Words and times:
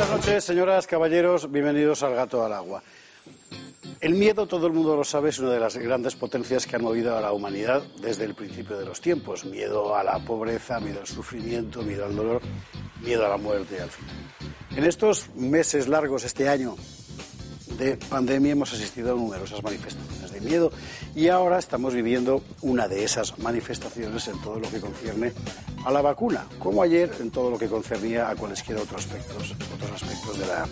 Buenas 0.00 0.16
noches, 0.16 0.44
señoras, 0.44 0.86
caballeros, 0.86 1.52
bienvenidos 1.52 2.02
al 2.02 2.14
Gato 2.14 2.42
al 2.42 2.54
Agua. 2.54 2.82
El 4.00 4.14
miedo, 4.14 4.46
todo 4.46 4.66
el 4.66 4.72
mundo 4.72 4.96
lo 4.96 5.04
sabe, 5.04 5.28
es 5.28 5.38
una 5.40 5.50
de 5.50 5.60
las 5.60 5.76
grandes 5.76 6.16
potencias 6.16 6.66
que 6.66 6.76
han 6.76 6.82
movido 6.82 7.18
a 7.18 7.20
la 7.20 7.32
humanidad 7.32 7.82
desde 8.00 8.24
el 8.24 8.34
principio 8.34 8.78
de 8.78 8.86
los 8.86 9.02
tiempos. 9.02 9.44
Miedo 9.44 9.94
a 9.94 10.02
la 10.02 10.18
pobreza, 10.20 10.80
miedo 10.80 11.00
al 11.00 11.06
sufrimiento, 11.06 11.82
miedo 11.82 12.06
al 12.06 12.16
dolor, 12.16 12.40
miedo 13.02 13.26
a 13.26 13.28
la 13.28 13.36
muerte, 13.36 13.78
al 13.78 13.90
fin. 13.90 14.06
En 14.74 14.84
estos 14.84 15.28
meses 15.34 15.86
largos, 15.86 16.24
este 16.24 16.48
año, 16.48 16.76
de 17.76 17.98
pandemia 17.98 18.52
hemos 18.52 18.72
asistido 18.72 19.12
a 19.12 19.16
numerosas 19.16 19.62
manifestaciones 19.62 20.29
miedo 20.40 20.72
y 21.14 21.28
ahora 21.28 21.58
estamos 21.58 21.94
viviendo 21.94 22.42
una 22.62 22.88
de 22.88 23.04
esas 23.04 23.38
manifestaciones 23.38 24.28
en 24.28 24.40
todo 24.40 24.58
lo 24.58 24.70
que 24.70 24.80
concierne 24.80 25.32
a 25.84 25.90
la 25.90 26.02
vacuna, 26.02 26.46
como 26.58 26.82
ayer 26.82 27.10
en 27.20 27.30
todo 27.30 27.50
lo 27.50 27.58
que 27.58 27.68
concernía 27.68 28.30
a 28.30 28.36
cualesquiera 28.36 28.82
otros 28.82 29.04
aspectos, 29.04 29.54
otros 29.74 30.02
aspectos 30.02 30.38
de 30.38 30.46
la, 30.46 30.68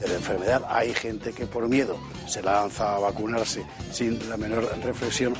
de 0.00 0.08
la 0.08 0.14
enfermedad. 0.14 0.62
Hay 0.68 0.94
gente 0.94 1.32
que 1.32 1.46
por 1.46 1.68
miedo 1.68 1.96
se 2.26 2.42
lanza 2.42 2.96
a 2.96 2.98
vacunarse 2.98 3.64
sin 3.92 4.28
la 4.28 4.36
menor 4.36 4.68
reflexión 4.84 5.34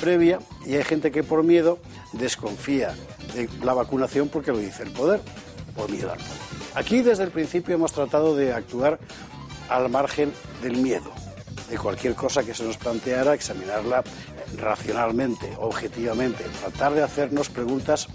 previa 0.00 0.40
y 0.66 0.74
hay 0.74 0.84
gente 0.84 1.12
que 1.12 1.22
por 1.22 1.44
miedo 1.44 1.78
desconfía 2.12 2.94
de 3.34 3.48
la 3.62 3.74
vacunación 3.74 4.28
porque 4.28 4.52
lo 4.52 4.58
dice 4.58 4.82
el 4.82 4.90
poder, 4.90 5.20
por 5.76 5.90
miedo 5.90 6.10
al 6.10 6.18
poder. 6.18 6.42
Aquí 6.74 7.02
desde 7.02 7.24
el 7.24 7.30
principio 7.30 7.74
hemos 7.74 7.92
tratado 7.92 8.34
de 8.34 8.52
actuar 8.52 8.98
al 9.68 9.88
margen 9.88 10.32
del 10.62 10.76
miedo, 10.76 11.10
de 11.72 11.78
cualquier 11.78 12.14
cosa 12.14 12.44
que 12.44 12.52
se 12.52 12.64
nos 12.64 12.76
planteara, 12.76 13.32
examinarla 13.32 14.04
racionalmente, 14.58 15.56
objetivamente, 15.58 16.44
tratar 16.60 16.92
de 16.92 17.02
hacernos 17.02 17.48
preguntas 17.48 18.08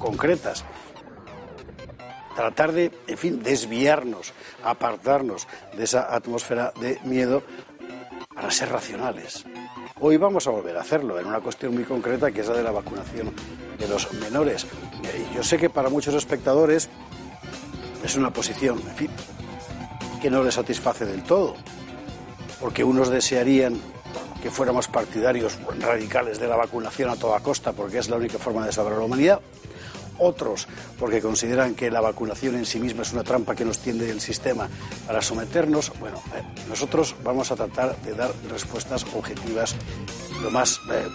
concretas, 0.00 0.64
tratar 2.34 2.72
de, 2.72 2.90
en 3.06 3.16
fin, 3.16 3.40
desviarnos, 3.40 4.32
apartarnos 4.64 5.46
de 5.76 5.84
esa 5.84 6.12
atmósfera 6.12 6.72
de 6.80 6.98
miedo 7.04 7.44
para 8.34 8.50
ser 8.50 8.70
racionales. 8.70 9.44
Hoy 10.00 10.16
vamos 10.16 10.48
a 10.48 10.50
volver 10.50 10.76
a 10.76 10.80
hacerlo 10.80 11.20
en 11.20 11.26
una 11.26 11.38
cuestión 11.38 11.74
muy 11.74 11.84
concreta 11.84 12.32
que 12.32 12.40
es 12.40 12.48
la 12.48 12.54
de 12.54 12.64
la 12.64 12.72
vacunación 12.72 13.32
de 13.78 13.86
los 13.86 14.12
menores. 14.14 14.64
Eh, 15.04 15.24
yo 15.36 15.44
sé 15.44 15.56
que 15.56 15.70
para 15.70 15.88
muchos 15.88 16.14
espectadores 16.14 16.88
es 18.04 18.16
una 18.16 18.32
posición, 18.32 18.80
en 18.80 18.96
fin, 18.96 19.10
que 20.20 20.28
no 20.28 20.42
les 20.42 20.54
satisface 20.54 21.06
del 21.06 21.22
todo, 21.22 21.54
porque 22.62 22.84
unos 22.84 23.10
desearían 23.10 23.78
que 24.40 24.48
fuéramos 24.50 24.86
partidarios 24.86 25.58
radicales 25.80 26.38
de 26.38 26.46
la 26.46 26.54
vacunación 26.54 27.10
a 27.10 27.16
toda 27.16 27.40
costa, 27.40 27.72
porque 27.72 27.98
es 27.98 28.08
la 28.08 28.16
única 28.16 28.38
forma 28.38 28.64
de 28.64 28.72
salvar 28.72 28.94
a 28.94 28.98
la 28.98 29.04
humanidad. 29.04 29.40
Otros, 30.18 30.68
porque 30.98 31.20
consideran 31.20 31.74
que 31.74 31.90
la 31.90 32.00
vacunación 32.00 32.54
en 32.54 32.64
sí 32.64 32.78
misma 32.78 33.02
es 33.02 33.12
una 33.12 33.24
trampa 33.24 33.56
que 33.56 33.64
nos 33.64 33.78
tiende 33.80 34.08
el 34.10 34.20
sistema 34.20 34.68
para 35.06 35.20
someternos. 35.22 35.92
Bueno, 35.98 36.22
eh, 36.36 36.42
nosotros 36.68 37.16
vamos 37.24 37.50
a 37.50 37.56
tratar 37.56 37.96
de 38.02 38.14
dar 38.14 38.30
respuestas 38.48 39.04
objetivas 39.12 39.74
lo 40.40 40.50
más 40.52 40.80
eh, 40.92 41.08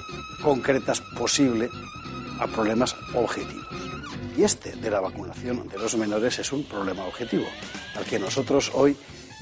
concretas 0.43 0.99
posible 1.17 1.69
a 2.41 2.47
problemas 2.47 2.93
objetivos. 3.13 3.65
Y 4.35 4.43
este 4.43 4.75
de 4.75 4.91
la 4.91 4.99
vacunación 4.99 5.69
de 5.69 5.77
los 5.77 5.95
menores 5.95 6.39
es 6.39 6.51
un 6.51 6.65
problema 6.65 7.05
objetivo, 7.05 7.45
al 7.95 8.03
que 8.03 8.19
nosotros 8.19 8.69
hoy, 8.73 8.97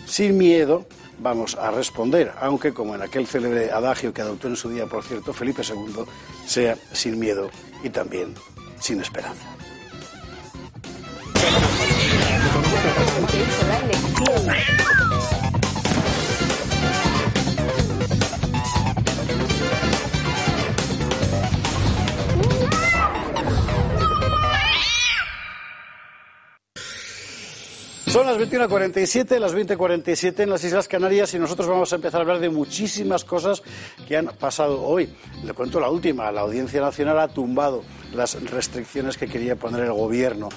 sin 0.06 0.38
miedo, 0.38 0.86
vamos 1.20 1.56
a 1.56 1.72
responder, 1.72 2.32
aunque 2.40 2.74
como 2.74 2.96
en 2.96 3.02
aquel 3.02 3.28
célebre 3.28 3.72
adagio 3.72 4.14
que 4.14 4.22
adoptó 4.22 4.48
en 4.48 4.56
su 4.56 4.70
día, 4.70 4.86
por 4.86 5.04
cierto, 5.04 5.34
Felipe 5.34 5.62
II, 5.68 6.06
sea 6.46 6.78
sin 6.92 7.20
miedo 7.20 7.50
y 7.84 7.90
también 7.90 8.34
sin 8.80 9.02
esperanza. 9.02 9.46
Son 28.16 28.26
las 28.26 28.38
21.47, 28.38 29.40
las 29.40 29.54
20.47 29.54 30.44
en 30.44 30.50
las 30.50 30.64
Islas 30.64 30.88
Canarias 30.88 31.34
y 31.34 31.38
nosotros 31.38 31.68
vamos 31.68 31.92
a 31.92 31.98
empezar 31.98 32.22
a 32.22 32.24
hablar 32.24 32.40
de 32.40 32.50
muchísimas 32.50 33.26
cosas 33.26 33.62
que 34.08 34.16
han 34.16 34.28
pasado 34.28 34.84
hoy. 34.84 35.14
Le 35.44 35.52
cuento 35.52 35.82
la 35.82 35.90
última, 35.90 36.32
la 36.32 36.40
Audiencia 36.40 36.80
Nacional 36.80 37.20
ha 37.20 37.28
tumbado 37.28 37.84
las 38.14 38.42
restricciones 38.50 39.18
que 39.18 39.28
quería 39.28 39.58
poner 39.58 39.84
el 39.84 39.92
gobierno 39.92 40.48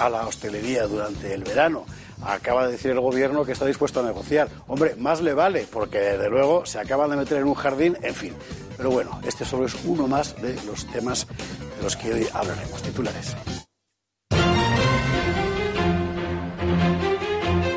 a 0.00 0.08
la 0.08 0.26
hostelería 0.26 0.86
durante 0.86 1.34
el 1.34 1.44
verano. 1.44 1.84
Acaba 2.22 2.64
de 2.64 2.72
decir 2.72 2.92
el 2.92 3.00
gobierno 3.00 3.44
que 3.44 3.52
está 3.52 3.66
dispuesto 3.66 4.00
a 4.00 4.02
negociar. 4.02 4.48
Hombre, 4.66 4.96
más 4.96 5.20
le 5.20 5.34
vale, 5.34 5.66
porque 5.70 5.98
desde 5.98 6.30
luego 6.30 6.64
se 6.64 6.78
acaban 6.78 7.10
de 7.10 7.16
meter 7.16 7.36
en 7.36 7.44
un 7.44 7.54
jardín, 7.54 7.98
en 8.00 8.14
fin. 8.14 8.32
Pero 8.78 8.90
bueno, 8.90 9.20
este 9.26 9.44
solo 9.44 9.66
es 9.66 9.76
uno 9.84 10.08
más 10.08 10.40
de 10.40 10.54
los 10.64 10.86
temas 10.86 11.26
de 11.76 11.82
los 11.82 11.96
que 11.96 12.14
hoy 12.14 12.26
hablaremos. 12.32 12.80
Titulares. 12.80 13.36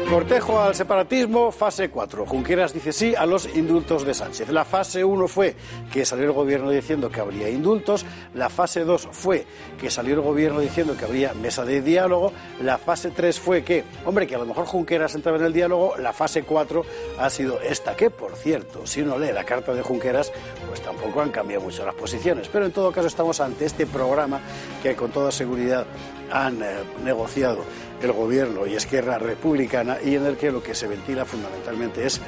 Cortejo 0.09 0.61
al 0.61 0.73
separatismo, 0.73 1.51
fase 1.51 1.89
4. 1.89 2.25
Junqueras 2.25 2.73
dice 2.73 2.93
sí 2.93 3.13
a 3.13 3.25
los 3.25 3.45
indultos 3.57 4.05
de 4.05 4.13
Sánchez. 4.13 4.47
La 4.49 4.63
fase 4.63 5.03
1 5.03 5.27
fue 5.27 5.53
que 5.91 6.05
salió 6.05 6.23
el 6.23 6.31
gobierno 6.31 6.69
diciendo 6.69 7.09
que 7.09 7.19
habría 7.19 7.49
indultos. 7.49 8.05
La 8.33 8.49
fase 8.49 8.85
2 8.85 9.09
fue 9.11 9.45
que 9.77 9.91
salió 9.91 10.15
el 10.15 10.21
gobierno 10.21 10.61
diciendo 10.61 10.95
que 10.95 11.03
habría 11.03 11.33
mesa 11.33 11.65
de 11.65 11.81
diálogo. 11.81 12.31
La 12.63 12.77
fase 12.77 13.11
3 13.11 13.37
fue 13.37 13.65
que, 13.65 13.83
hombre, 14.05 14.27
que 14.27 14.35
a 14.35 14.37
lo 14.37 14.45
mejor 14.45 14.65
Junqueras 14.65 15.13
entraba 15.13 15.39
en 15.39 15.43
el 15.43 15.51
diálogo. 15.51 15.97
La 15.97 16.13
fase 16.13 16.43
4 16.43 16.85
ha 17.19 17.29
sido 17.29 17.59
esta, 17.59 17.97
que 17.97 18.09
por 18.09 18.37
cierto, 18.37 18.87
si 18.87 19.01
uno 19.01 19.19
lee 19.19 19.33
la 19.33 19.43
carta 19.43 19.73
de 19.73 19.81
Junqueras, 19.81 20.31
pues 20.69 20.81
tampoco 20.81 21.19
han 21.19 21.31
cambiado 21.31 21.63
mucho 21.63 21.85
las 21.85 21.95
posiciones. 21.95 22.47
Pero 22.47 22.65
en 22.65 22.71
todo 22.71 22.93
caso 22.93 23.07
estamos 23.07 23.41
ante 23.41 23.65
este 23.65 23.85
programa 23.85 24.39
que 24.81 24.95
con 24.95 25.11
toda 25.11 25.33
seguridad 25.33 25.85
han 26.31 26.61
eh, 26.61 26.65
negociado 27.03 27.63
el 28.01 28.11
gobierno 28.11 28.67
y 28.67 28.75
Esquerra 28.75 29.17
Republicana 29.17 29.97
y 30.03 30.15
en 30.15 30.25
el 30.25 30.37
que 30.37 30.51
lo 30.51 30.61
que 30.61 30.75
se 30.75 30.87
ventila 30.87 31.25
fundamentalmente 31.25 32.05
es 32.05 32.21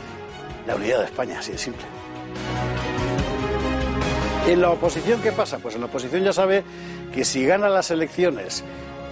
la 0.67 0.75
unidad 0.75 0.99
de 0.99 1.05
España, 1.05 1.39
así 1.39 1.51
de 1.51 1.57
simple. 1.57 1.83
En 4.47 4.61
la 4.61 4.71
oposición, 4.71 5.21
¿qué 5.21 5.31
pasa? 5.31 5.59
Pues 5.59 5.75
en 5.75 5.81
la 5.81 5.87
oposición 5.87 6.23
ya 6.23 6.33
sabe 6.33 6.63
que 7.13 7.23
si 7.23 7.45
gana 7.45 7.69
las 7.69 7.91
elecciones 7.91 8.63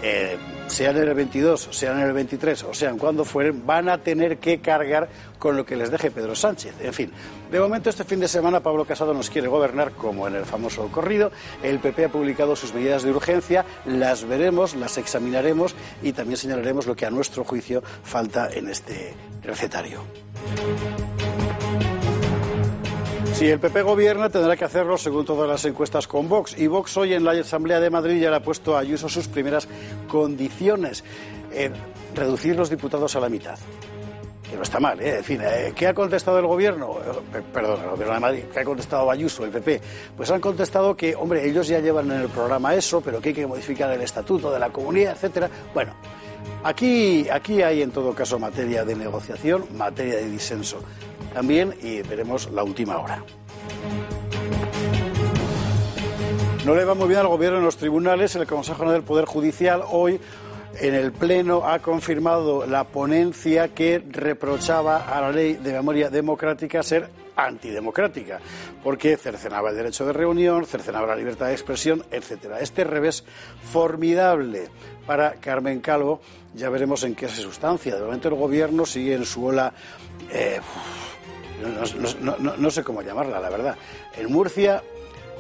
eh, 0.02 0.38
sean 0.68 0.98
en 0.98 1.08
el 1.08 1.14
22, 1.14 1.70
sean 1.72 2.00
en 2.00 2.08
el 2.08 2.14
23 2.14 2.64
o 2.64 2.74
sean 2.74 2.98
cuando 2.98 3.26
fueren, 3.26 3.66
van 3.66 3.90
a 3.90 3.98
tener 3.98 4.38
que 4.38 4.60
cargar 4.60 5.10
con 5.40 5.56
lo 5.56 5.66
que 5.66 5.76
les 5.76 5.92
deje 5.92 6.12
Pedro 6.12 6.36
Sánchez. 6.36 6.76
En 6.82 6.94
fin, 6.94 7.12
de 7.52 7.60
momento 7.60 7.90
este 7.90 8.04
fin 8.04 8.20
de 8.20 8.28
semana 8.28 8.60
Pablo 8.60 8.86
Casado 8.86 9.14
nos 9.14 9.30
quiere 9.30 9.48
gobernar 9.48 9.92
como 9.92 10.28
en 10.28 10.36
el 10.36 10.46
famoso 10.46 10.88
corrido. 10.90 11.32
El 11.64 11.80
PP 11.80 12.06
ha 12.06 12.10
publicado 12.10 12.56
sus 12.56 12.74
medidas 12.74 13.04
de 13.04 13.12
urgencia, 13.12 13.66
las 13.86 14.26
veremos, 14.26 14.76
las 14.76 14.98
examinaremos 14.98 15.76
y 16.02 16.14
también 16.14 16.38
señalaremos 16.38 16.86
lo 16.86 16.96
que 16.96 17.06
a 17.06 17.10
nuestro 17.12 17.44
juicio 17.44 17.84
falta 18.04 18.50
en 18.52 18.70
este 18.70 19.14
recetario. 19.44 20.04
Si 23.38 23.48
el 23.48 23.60
PP 23.60 23.84
gobierna, 23.84 24.30
tendrá 24.30 24.58
que 24.58 24.66
hacerlo 24.66 24.98
según 24.98 25.24
todas 25.24 25.48
las 25.48 25.64
encuestas 25.64 26.08
con 26.08 26.28
Vox. 26.28 26.58
Y 26.58 26.66
Vox 26.66 26.98
hoy 26.98 27.14
en 27.14 27.24
la 27.24 27.34
Asamblea 27.34 27.80
de 27.80 27.92
Madrid 27.92 28.20
ya 28.20 28.32
le 28.32 28.38
ha 28.38 28.42
puesto 28.42 28.76
a 28.76 28.80
Ayuso 28.80 29.08
sus 29.10 29.28
primeras 29.28 29.68
condiciones. 30.08 31.04
reducir 32.16 32.56
los 32.56 32.72
diputados 32.72 33.16
a 33.16 33.20
la 33.20 33.30
mitad. 33.30 33.60
Que 34.50 34.56
no 34.56 34.64
está 34.64 34.80
mal, 34.80 35.00
¿eh? 35.00 35.18
En 35.18 35.24
fin, 35.24 35.40
eh, 35.44 35.72
¿qué 35.76 35.86
ha 35.86 35.94
contestado 35.94 36.40
el 36.40 36.48
gobierno? 36.48 36.98
Eh, 36.98 37.42
perdón, 37.54 37.84
el 37.84 37.90
gobierno 37.92 38.16
de 38.16 38.20
Madrid. 38.20 38.44
¿Qué 38.52 38.62
ha 38.62 38.64
contestado 38.64 39.12
Ayuso, 39.12 39.46
el 39.46 39.52
PP? 39.52 39.82
Pues 40.18 40.32
han 40.32 40.42
contestado 40.42 40.98
que, 40.98 41.14
hombre, 41.14 41.48
ellos 41.48 41.68
ya 41.68 41.80
llevan 41.80 42.12
en 42.12 42.22
el 42.22 42.30
programa 42.30 42.74
eso, 42.74 43.02
pero 43.02 43.22
que 43.22 43.30
hay 43.30 43.36
que 43.36 43.46
modificar 43.46 43.92
el 43.92 44.02
estatuto 44.02 44.52
de 44.52 44.58
la 44.58 44.72
comunidad, 44.72 45.14
etcétera. 45.14 45.48
Bueno, 45.76 45.94
aquí, 46.64 47.30
aquí 47.30 47.62
hay 47.62 47.84
en 47.84 47.92
todo 47.92 48.16
caso 48.16 48.40
materia 48.40 48.84
de 48.84 48.96
negociación, 48.96 49.66
materia 49.76 50.16
de 50.16 50.28
disenso 50.28 50.80
también 51.34 51.76
y 51.82 52.02
veremos 52.02 52.50
la 52.52 52.64
última 52.64 52.98
hora. 52.98 53.24
No 56.66 56.76
le 56.76 56.84
va 56.84 56.96
muy 56.96 57.08
bien 57.08 57.22
al 57.22 57.28
gobierno 57.28 57.60
en 57.60 57.64
los 57.64 57.78
tribunales. 57.78 58.36
El 58.36 58.46
Consejo 58.46 58.92
del 58.92 59.04
Poder 59.04 59.26
Judicial 59.26 59.84
hoy 59.90 60.20
en 60.80 60.94
el 60.94 61.12
Pleno 61.14 61.66
ha 61.66 61.80
confirmado 61.80 62.66
la 62.68 62.84
ponencia 62.84 63.70
que 63.70 64.04
reprochaba 64.10 64.98
a 64.98 65.22
la 65.22 65.32
ley 65.32 65.54
de 65.54 65.74
memoria 65.74 66.10
democrática 66.10 66.84
ser 66.84 67.10
antidemocrática, 67.38 68.40
porque 68.84 69.16
cercenaba 69.16 69.70
el 69.70 69.78
derecho 69.78 70.06
de 70.06 70.14
reunión, 70.14 70.66
cercenaba 70.66 71.08
la 71.08 71.16
libertad 71.16 71.48
de 71.48 71.54
expresión, 71.54 72.04
etcétera. 72.12 72.60
Este 72.60 72.84
revés 72.84 73.24
formidable 73.72 74.70
para 75.06 75.34
Carmen 75.36 75.80
Calvo, 75.80 76.20
ya 76.54 76.70
veremos 76.70 77.04
en 77.04 77.16
qué 77.16 77.30
se 77.30 77.42
sustancia. 77.42 77.96
De 77.96 78.04
momento 78.04 78.28
el 78.28 78.36
gobierno 78.36 78.86
sigue 78.86 79.14
en 79.14 79.26
su 79.26 79.46
ola 79.46 79.72
eh, 80.32 80.60
no, 81.60 82.72
sé 82.72 82.84
cómo 82.84 83.02
llamarla, 83.02 83.40
la 83.40 83.50
verdad. 83.50 83.78
En 84.16 84.32
Murcia 84.32 84.84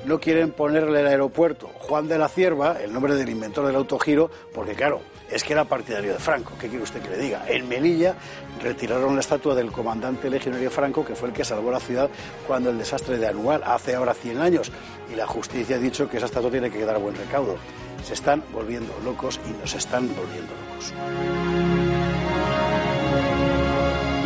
no 0.05 0.19
quieren 0.19 0.51
ponerle 0.51 1.01
el 1.01 1.07
aeropuerto 1.07 1.67
Juan 1.79 2.07
de 2.07 2.17
la 2.17 2.29
Cierva, 2.29 2.81
el 2.81 2.93
nombre 2.93 3.15
del 3.15 3.29
inventor 3.29 3.65
del 3.65 3.75
autogiro, 3.75 4.29
porque 4.53 4.73
claro, 4.73 5.01
es 5.29 5.43
que 5.43 5.53
era 5.53 5.65
partidario 5.65 6.13
de 6.13 6.19
Franco. 6.19 6.53
¿Qué 6.59 6.67
quiere 6.67 6.83
usted 6.83 7.01
que 7.01 7.09
le 7.09 7.17
diga? 7.17 7.43
En 7.47 7.67
Melilla 7.67 8.15
retiraron 8.61 9.15
la 9.15 9.21
estatua 9.21 9.55
del 9.55 9.71
comandante 9.71 10.29
legionario 10.29 10.71
Franco, 10.71 11.05
que 11.05 11.15
fue 11.15 11.29
el 11.29 11.33
que 11.33 11.43
salvó 11.43 11.71
la 11.71 11.79
ciudad 11.79 12.09
cuando 12.45 12.69
el 12.69 12.77
desastre 12.77 13.17
de 13.17 13.27
Anual, 13.27 13.63
hace 13.65 13.95
ahora 13.95 14.13
100 14.13 14.41
años. 14.41 14.71
Y 15.11 15.15
la 15.15 15.27
justicia 15.27 15.75
ha 15.75 15.79
dicho 15.79 16.09
que 16.09 16.17
esa 16.17 16.27
estatua 16.27 16.51
tiene 16.51 16.69
que 16.69 16.79
quedar 16.79 16.99
buen 16.99 17.15
recaudo. 17.15 17.57
Se 18.03 18.13
están 18.13 18.43
volviendo 18.53 18.93
locos 19.03 19.39
y 19.45 19.61
nos 19.61 19.73
están 19.73 20.07
volviendo 20.15 20.53
locos. 20.69 21.76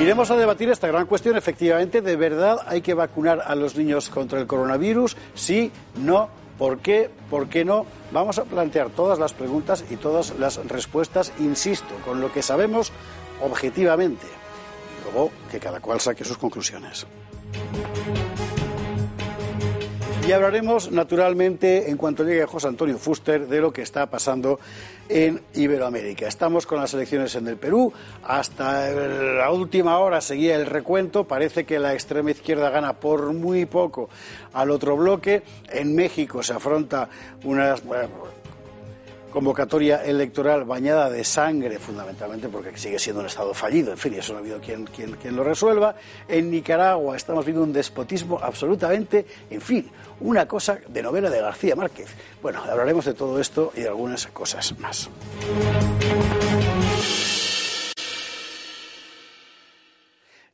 Iremos 0.02 0.32
a 0.32 0.36
debatir 0.36 0.68
esta 0.72 0.88
gran 0.88 1.06
cuestión. 1.06 1.38
Efectivamente, 1.38 2.02
¿de 2.02 2.16
verdad 2.16 2.58
hay 2.66 2.82
que 2.82 2.96
vacunar 2.96 3.44
a 3.46 3.54
los 3.54 3.76
niños 3.76 4.10
contra 4.10 4.40
el 4.40 4.48
coronavirus? 4.48 5.16
Sí, 5.36 5.72
no, 5.96 6.28
¿por 6.58 6.80
qué? 6.80 7.12
¿Por 7.30 7.48
qué 7.50 7.64
no? 7.64 7.86
Vamos 8.12 8.40
a 8.40 8.46
plantear 8.46 8.90
todas 8.90 9.20
las 9.20 9.34
preguntas 9.34 9.86
y 9.92 9.98
todas 9.98 10.34
las 10.40 10.58
respuestas, 10.66 11.32
insisto, 11.40 11.94
con 12.04 12.20
lo 12.20 12.34
que 12.34 12.42
sabemos 12.42 12.92
objetivamente. 13.42 14.26
Y 14.26 15.04
luego 15.04 15.32
que 15.52 15.60
cada 15.60 15.80
cual 15.80 16.00
saque 16.00 16.26
sus 16.26 16.38
conclusiones. 16.40 17.06
Y 20.28 20.34
hablaremos, 20.34 20.92
naturalmente, 20.92 21.90
en 21.90 21.98
cuanto 21.98 22.24
llegue 22.24 22.46
José 22.46 22.68
Antonio 22.68 22.98
Fuster, 22.98 23.48
de 23.48 23.60
lo 23.60 23.74
que 23.74 23.82
está 23.82 24.06
pasando 24.06 24.60
en 25.10 25.42
Iberoamérica. 25.56 26.28
Estamos 26.28 26.66
con 26.66 26.80
las 26.80 26.94
elecciones 26.94 27.36
en 27.36 27.48
el 27.48 27.58
Perú. 27.58 27.92
Hasta 28.24 28.92
la 28.92 29.52
última 29.52 29.98
hora 29.98 30.22
seguía 30.22 30.56
el 30.56 30.68
recuento. 30.68 31.26
Parece 31.26 31.66
que 31.66 31.80
la 31.80 31.94
extrema 31.94 32.32
izquierda 32.32 32.70
gana 32.70 32.94
por 32.94 33.34
muy 33.34 33.66
poco 33.66 34.10
al 34.54 34.70
otro 34.70 34.96
bloque. 34.96 35.44
En 35.70 35.96
México 35.96 36.44
se 36.44 36.54
afronta 36.54 37.10
unas 37.44 37.82
convocatoria 39.32 40.04
electoral 40.04 40.66
bañada 40.66 41.10
de 41.10 41.24
sangre, 41.24 41.80
fundamentalmente 41.80 42.50
porque 42.50 42.78
sigue 42.78 43.00
siendo 43.00 43.22
un 43.22 43.28
Estado 43.28 43.54
fallido, 43.54 43.92
en 43.92 43.98
fin, 43.98 44.14
eso 44.14 44.34
no 44.34 44.40
ha 44.40 44.42
habido 44.42 44.60
quien, 44.60 44.86
quien, 44.86 45.14
quien 45.14 45.36
lo 45.36 45.44
resuelva. 45.44 45.96
En 46.28 46.52
Nicaragua 46.52 47.16
estamos 47.16 47.46
viendo 47.46 47.64
un 47.64 47.74
despotismo 47.74 48.40
absolutamente, 48.42 49.26
en 49.50 49.62
fin, 49.62 49.90
una 50.20 50.48
cosa 50.48 50.80
de 50.88 51.02
novela 51.02 51.30
de 51.30 51.42
García 51.42 51.76
Márquez. 51.76 52.10
Bueno, 52.42 52.62
hablaremos 52.64 53.06
de 53.06 53.14
todo 53.14 53.40
esto 53.40 53.72
y 53.76 53.82
de 53.82 53.88
algunas 53.88 54.28
cosas 54.28 54.78
más. 54.80 55.10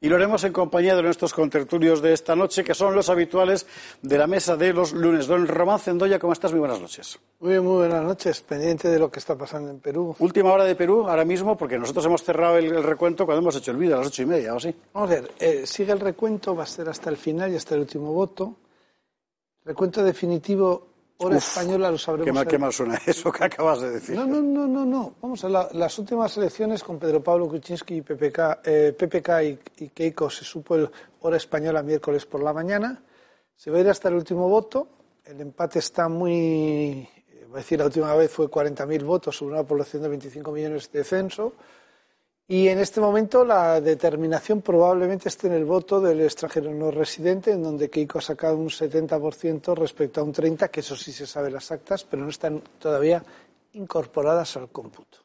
Y 0.07 0.09
lo 0.09 0.15
haremos 0.15 0.41
en 0.45 0.53
compañía 0.53 0.95
de 0.95 1.03
nuestros 1.03 1.33
contertulios 1.33 2.01
de 2.01 2.13
esta 2.13 2.33
noche, 2.33 2.63
que 2.63 2.73
son 2.73 2.95
los 2.95 3.09
habituales 3.09 3.67
de 4.01 4.17
la 4.17 4.25
mesa 4.25 4.55
de 4.55 4.71
los 4.71 4.93
lunes. 4.93 5.27
Don 5.27 5.45
Román 5.45 5.79
Cendoya, 5.79 6.17
¿cómo 6.17 6.31
estás? 6.31 6.53
Muy 6.53 6.61
buenas 6.61 6.79
noches. 6.79 7.19
Muy 7.41 7.49
bien, 7.49 7.65
muy 7.65 7.75
buenas 7.75 8.05
noches. 8.05 8.39
Pendiente 8.39 8.87
de 8.87 8.99
lo 8.99 9.11
que 9.11 9.19
está 9.19 9.37
pasando 9.37 9.69
en 9.69 9.81
Perú. 9.81 10.15
Última 10.19 10.53
hora 10.53 10.63
de 10.63 10.75
Perú, 10.75 11.09
ahora 11.09 11.25
mismo, 11.25 11.57
porque 11.57 11.77
nosotros 11.77 12.05
hemos 12.05 12.23
cerrado 12.23 12.57
el, 12.57 12.81
recuento 12.83 13.25
cuando 13.25 13.41
hemos 13.41 13.57
hecho 13.57 13.71
el 13.71 13.75
vídeo, 13.75 13.95
a 13.95 13.97
las 13.97 14.07
ocho 14.07 14.21
y 14.21 14.27
media, 14.27 14.55
¿o 14.55 14.59
sí? 14.61 14.73
Vamos 14.93 15.11
a 15.11 15.13
ver, 15.13 15.31
eh, 15.39 15.63
sigue 15.65 15.91
el 15.91 15.99
recuento, 15.99 16.55
va 16.55 16.63
a 16.63 16.67
ser 16.67 16.87
hasta 16.87 17.09
el 17.09 17.17
final 17.17 17.51
y 17.51 17.57
hasta 17.57 17.75
el 17.75 17.81
último 17.81 18.13
voto. 18.13 18.55
Recuento 19.65 20.05
definitivo 20.05 20.87
Hora 21.19 21.37
española 21.37 21.89
lo 21.89 21.97
sabremos. 21.97 22.25
Qué 22.25 22.33
mal, 22.33 22.47
qué 22.47 22.57
mal, 22.57 22.71
suena 22.71 23.01
eso 23.05 23.31
que 23.31 23.43
acabas 23.43 23.81
de 23.81 23.89
decir. 23.91 24.15
No, 24.15 24.25
no, 24.27 24.41
no, 24.41 24.67
no. 24.67 24.85
no. 24.85 25.15
Vamos 25.21 25.43
a 25.43 25.49
las 25.49 25.99
últimas 25.99 26.37
elecciones 26.37 26.83
con 26.83 26.99
Pedro 26.99 27.23
Pablo 27.23 27.47
Kuczynski 27.47 27.95
y 27.95 28.01
PPK, 28.01 28.59
eh, 28.63 28.95
PPK 28.97 29.29
y, 29.79 29.89
Keiko 29.89 30.29
se 30.29 30.45
supo 30.45 30.75
el 30.75 30.89
hora 31.21 31.37
española 31.37 31.81
miércoles 31.81 32.25
por 32.25 32.43
la 32.43 32.53
mañana. 32.53 33.01
Se 33.55 33.71
va 33.71 33.77
a 33.77 33.81
ir 33.81 33.89
hasta 33.89 34.09
el 34.09 34.15
último 34.15 34.47
voto. 34.47 34.87
El 35.25 35.41
empate 35.41 35.79
está 35.79 36.07
muy. 36.07 37.09
Voy 37.47 37.55
a 37.55 37.57
decir, 37.57 37.79
la 37.79 37.85
última 37.85 38.13
vez 38.13 38.29
fue 38.31 38.47
40.000 38.47 39.03
votos 39.03 39.35
sobre 39.35 39.55
una 39.55 39.63
población 39.63 40.03
de 40.03 40.09
25 40.09 40.51
millones 40.51 40.91
de 40.91 41.03
censo. 41.03 41.53
Y 42.49 42.69
en 42.69 42.79
este 42.79 43.01
momento 43.01 43.43
la 43.43 43.81
determinación 43.81 44.61
probablemente 44.61 45.27
esté 45.27 45.47
en 45.47 45.53
el 45.53 45.65
voto 45.65 45.99
del 45.99 46.21
extranjero 46.21 46.73
no 46.73 46.91
residente, 46.91 47.51
en 47.51 47.61
donde 47.61 47.89
Keiko 47.89 48.19
ha 48.19 48.21
sacado 48.21 48.57
un 48.57 48.69
70% 48.69 49.75
respecto 49.75 50.21
a 50.21 50.23
un 50.23 50.33
30%, 50.33 50.69
que 50.69 50.79
eso 50.79 50.95
sí 50.95 51.11
se 51.11 51.27
sabe 51.27 51.51
las 51.51 51.69
actas, 51.71 52.05
pero 52.05 52.23
no 52.23 52.29
están 52.29 52.61
todavía 52.79 53.21
incorporadas 53.73 54.55
al 54.55 54.69
cómputo. 54.69 55.17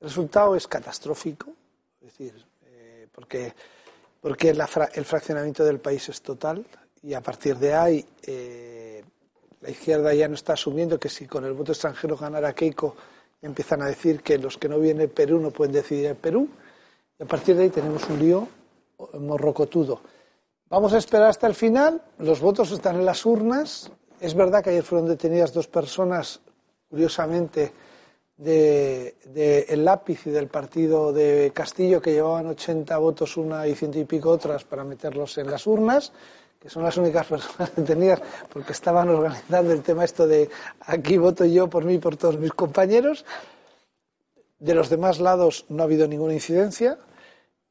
El 0.00 0.08
resultado 0.08 0.56
es 0.56 0.66
catastrófico, 0.66 1.52
es 2.00 2.08
decir, 2.08 2.44
eh, 2.64 3.06
porque, 3.12 3.52
porque 4.20 4.50
el 4.50 5.04
fraccionamiento 5.04 5.64
del 5.64 5.78
país 5.78 6.08
es 6.08 6.20
total 6.20 6.66
y 7.00 7.14
a 7.14 7.20
partir 7.20 7.58
de 7.58 7.74
ahí 7.74 8.04
eh, 8.24 9.04
la 9.60 9.70
izquierda 9.70 10.12
ya 10.14 10.26
no 10.26 10.34
está 10.34 10.54
asumiendo 10.54 10.98
que 10.98 11.08
si 11.08 11.26
con 11.26 11.44
el 11.44 11.52
voto 11.52 11.70
extranjero 11.72 12.16
ganara 12.16 12.52
Keiko 12.52 12.96
empiezan 13.42 13.82
a 13.82 13.86
decir 13.86 14.22
que 14.22 14.38
los 14.38 14.58
que 14.58 14.68
no 14.68 14.78
vienen 14.78 15.08
Perú 15.08 15.40
no 15.40 15.50
pueden 15.50 15.72
decidir 15.72 16.06
en 16.06 16.16
Perú. 16.16 16.48
Y 17.18 17.22
a 17.22 17.26
partir 17.26 17.56
de 17.56 17.64
ahí 17.64 17.70
tenemos 17.70 18.08
un 18.08 18.18
lío 18.18 18.48
morrocotudo. 19.18 20.00
Vamos 20.68 20.92
a 20.92 20.98
esperar 20.98 21.28
hasta 21.28 21.46
el 21.46 21.54
final. 21.54 22.02
Los 22.18 22.40
votos 22.40 22.70
están 22.70 22.96
en 22.96 23.04
las 23.04 23.24
urnas. 23.26 23.90
Es 24.20 24.34
verdad 24.34 24.62
que 24.62 24.70
ayer 24.70 24.82
fueron 24.82 25.08
detenidas 25.08 25.52
dos 25.52 25.66
personas, 25.66 26.40
curiosamente, 26.88 27.72
de, 28.36 29.16
el 29.68 29.84
lápiz 29.84 30.26
y 30.26 30.30
del 30.30 30.48
partido 30.48 31.12
de 31.12 31.50
Castillo, 31.54 32.00
que 32.00 32.12
llevaban 32.12 32.46
80 32.46 32.96
votos 32.98 33.36
una 33.36 33.66
y 33.66 33.74
ciento 33.74 33.98
y 33.98 34.04
pico 34.04 34.30
otras 34.30 34.64
para 34.64 34.84
meterlos 34.84 35.36
en 35.38 35.50
las 35.50 35.66
urnas 35.66 36.12
que 36.60 36.68
son 36.68 36.82
las 36.82 36.96
únicas 36.98 37.26
personas 37.26 37.74
detenidas 37.74 38.20
porque 38.52 38.72
estaban 38.72 39.08
organizando 39.08 39.72
el 39.72 39.82
tema 39.82 40.04
esto 40.04 40.26
de 40.26 40.50
aquí 40.80 41.16
voto 41.16 41.44
yo 41.46 41.68
por 41.68 41.84
mí 41.84 41.94
y 41.94 41.98
por 41.98 42.16
todos 42.16 42.38
mis 42.38 42.52
compañeros. 42.52 43.24
De 44.58 44.74
los 44.74 44.90
demás 44.90 45.20
lados 45.20 45.64
no 45.70 45.82
ha 45.82 45.86
habido 45.86 46.06
ninguna 46.06 46.34
incidencia 46.34 46.98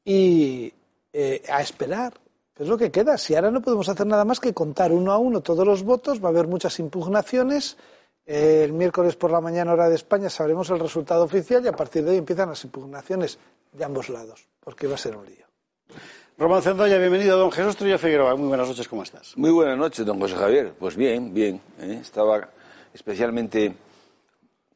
y 0.04 0.74
eh, 1.12 1.42
a 1.48 1.62
esperar, 1.62 2.14
es 2.58 2.68
lo 2.68 2.76
que 2.76 2.90
queda. 2.90 3.16
Si 3.16 3.34
ahora 3.34 3.50
no 3.50 3.62
podemos 3.62 3.88
hacer 3.88 4.06
nada 4.06 4.24
más 4.24 4.40
que 4.40 4.52
contar 4.52 4.92
uno 4.92 5.12
a 5.12 5.18
uno 5.18 5.40
todos 5.40 5.66
los 5.66 5.82
votos, 5.82 6.22
va 6.22 6.28
a 6.28 6.32
haber 6.32 6.46
muchas 6.46 6.78
impugnaciones. 6.78 7.76
Eh, 8.26 8.62
el 8.64 8.72
miércoles 8.72 9.16
por 9.16 9.30
la 9.30 9.40
mañana 9.40 9.72
hora 9.72 9.88
de 9.88 9.94
España 9.94 10.28
sabremos 10.28 10.68
el 10.68 10.78
resultado 10.78 11.24
oficial 11.24 11.64
y 11.64 11.68
a 11.68 11.72
partir 11.72 12.04
de 12.04 12.10
ahí 12.10 12.18
empiezan 12.18 12.50
las 12.50 12.62
impugnaciones 12.64 13.38
de 13.72 13.84
ambos 13.84 14.08
lados, 14.08 14.46
porque 14.60 14.86
va 14.86 14.96
a 14.96 14.98
ser 14.98 15.16
un 15.16 15.24
lío. 15.26 15.46
Román 16.40 16.62
Zendoya, 16.62 16.96
bienvenido. 16.96 17.36
Don 17.36 17.52
Jesús 17.52 17.76
Trillo 17.76 17.98
Figueroa, 17.98 18.34
muy 18.34 18.48
buenas 18.48 18.66
noches, 18.66 18.88
¿cómo 18.88 19.02
estás? 19.02 19.36
Muy 19.36 19.50
buenas 19.50 19.76
noches, 19.76 20.06
don 20.06 20.18
José 20.18 20.36
Javier. 20.36 20.72
Pues 20.72 20.96
bien, 20.96 21.34
bien. 21.34 21.60
¿eh? 21.78 21.98
Estaba 22.00 22.48
especialmente 22.94 23.74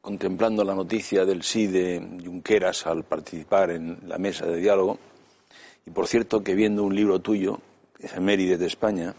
contemplando 0.02 0.62
la 0.62 0.74
noticia 0.74 1.24
del 1.24 1.42
sí 1.42 1.66
de 1.66 2.20
Junqueras 2.22 2.86
al 2.86 3.04
participar 3.04 3.70
en 3.70 3.98
la 4.06 4.18
mesa 4.18 4.44
de 4.44 4.58
diálogo. 4.58 4.98
Y 5.86 5.90
por 5.90 6.06
cierto, 6.06 6.44
que 6.44 6.54
viendo 6.54 6.84
un 6.84 6.94
libro 6.94 7.20
tuyo, 7.20 7.58
Efemérides 7.98 8.58
de 8.58 8.66
España, 8.66 9.14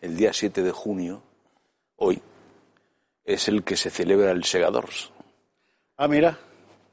el 0.00 0.16
día 0.16 0.32
7 0.32 0.62
de 0.62 0.70
junio, 0.70 1.20
hoy, 1.96 2.22
es 3.24 3.48
el 3.48 3.64
que 3.64 3.76
se 3.76 3.90
celebra 3.90 4.30
el 4.30 4.44
Segadors. 4.44 5.10
Ah, 5.96 6.06
mira. 6.06 6.38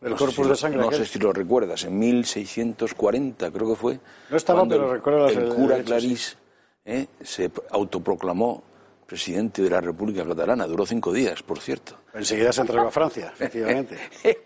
El 0.02 0.16
corpus 0.16 0.48
de 0.48 0.56
sangre. 0.56 0.80
No 0.80 0.92
sé 0.92 1.06
si 1.06 1.18
lo 1.20 1.34
recuerdas, 1.34 1.84
en 1.86 1.98
1640 1.98 3.52
creo 3.52 3.70
que 3.70 3.76
fue. 3.76 4.00
No 4.30 4.38
estaba, 4.38 4.68
pero 4.68 4.94
recuerdo 4.94 5.28
El, 5.28 5.50
cura 5.50 5.82
Clarís 5.84 6.38
eh, 6.86 7.08
se 7.22 7.52
autoproclamó 7.72 8.64
presidente 9.08 9.62
de 9.64 9.70
la 9.70 9.82
República 9.82 10.24
Catalana. 10.24 10.68
Duró 10.68 10.86
cinco 10.86 11.12
días, 11.12 11.42
por 11.42 11.60
cierto. 11.60 11.98
Enseguida 12.14 12.52
se 12.52 12.62
entregó 12.62 12.88
a 12.88 12.92
Francia, 12.92 13.28
efectivamente. 13.34 13.98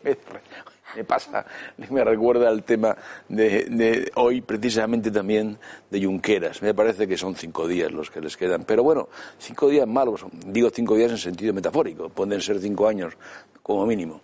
me 0.96 1.04
pasa, 1.04 1.46
me 1.90 2.04
recuerda 2.04 2.48
al 2.48 2.64
tema 2.64 2.96
de, 3.28 3.66
de, 3.66 4.12
hoy 4.16 4.42
precisamente 4.42 5.12
también 5.12 5.58
de 5.90 6.06
Junqueras. 6.06 6.62
Me 6.62 6.74
parece 6.74 7.08
que 7.08 7.18
son 7.18 7.36
cinco 7.36 7.68
días 7.68 7.92
los 7.92 8.10
que 8.10 8.22
les 8.22 8.38
quedan. 8.38 8.64
Pero 8.64 8.84
bueno, 8.84 9.10
cinco 9.38 9.68
días 9.68 9.88
malos, 9.88 10.26
digo 10.46 10.70
cinco 10.70 10.96
días 10.96 11.12
en 11.12 11.18
sentido 11.18 11.54
metafórico, 11.54 12.08
pueden 12.08 12.42
ser 12.42 12.60
cinco 12.60 12.88
años 12.88 13.14
como 13.62 13.86
mínimo 13.86 14.22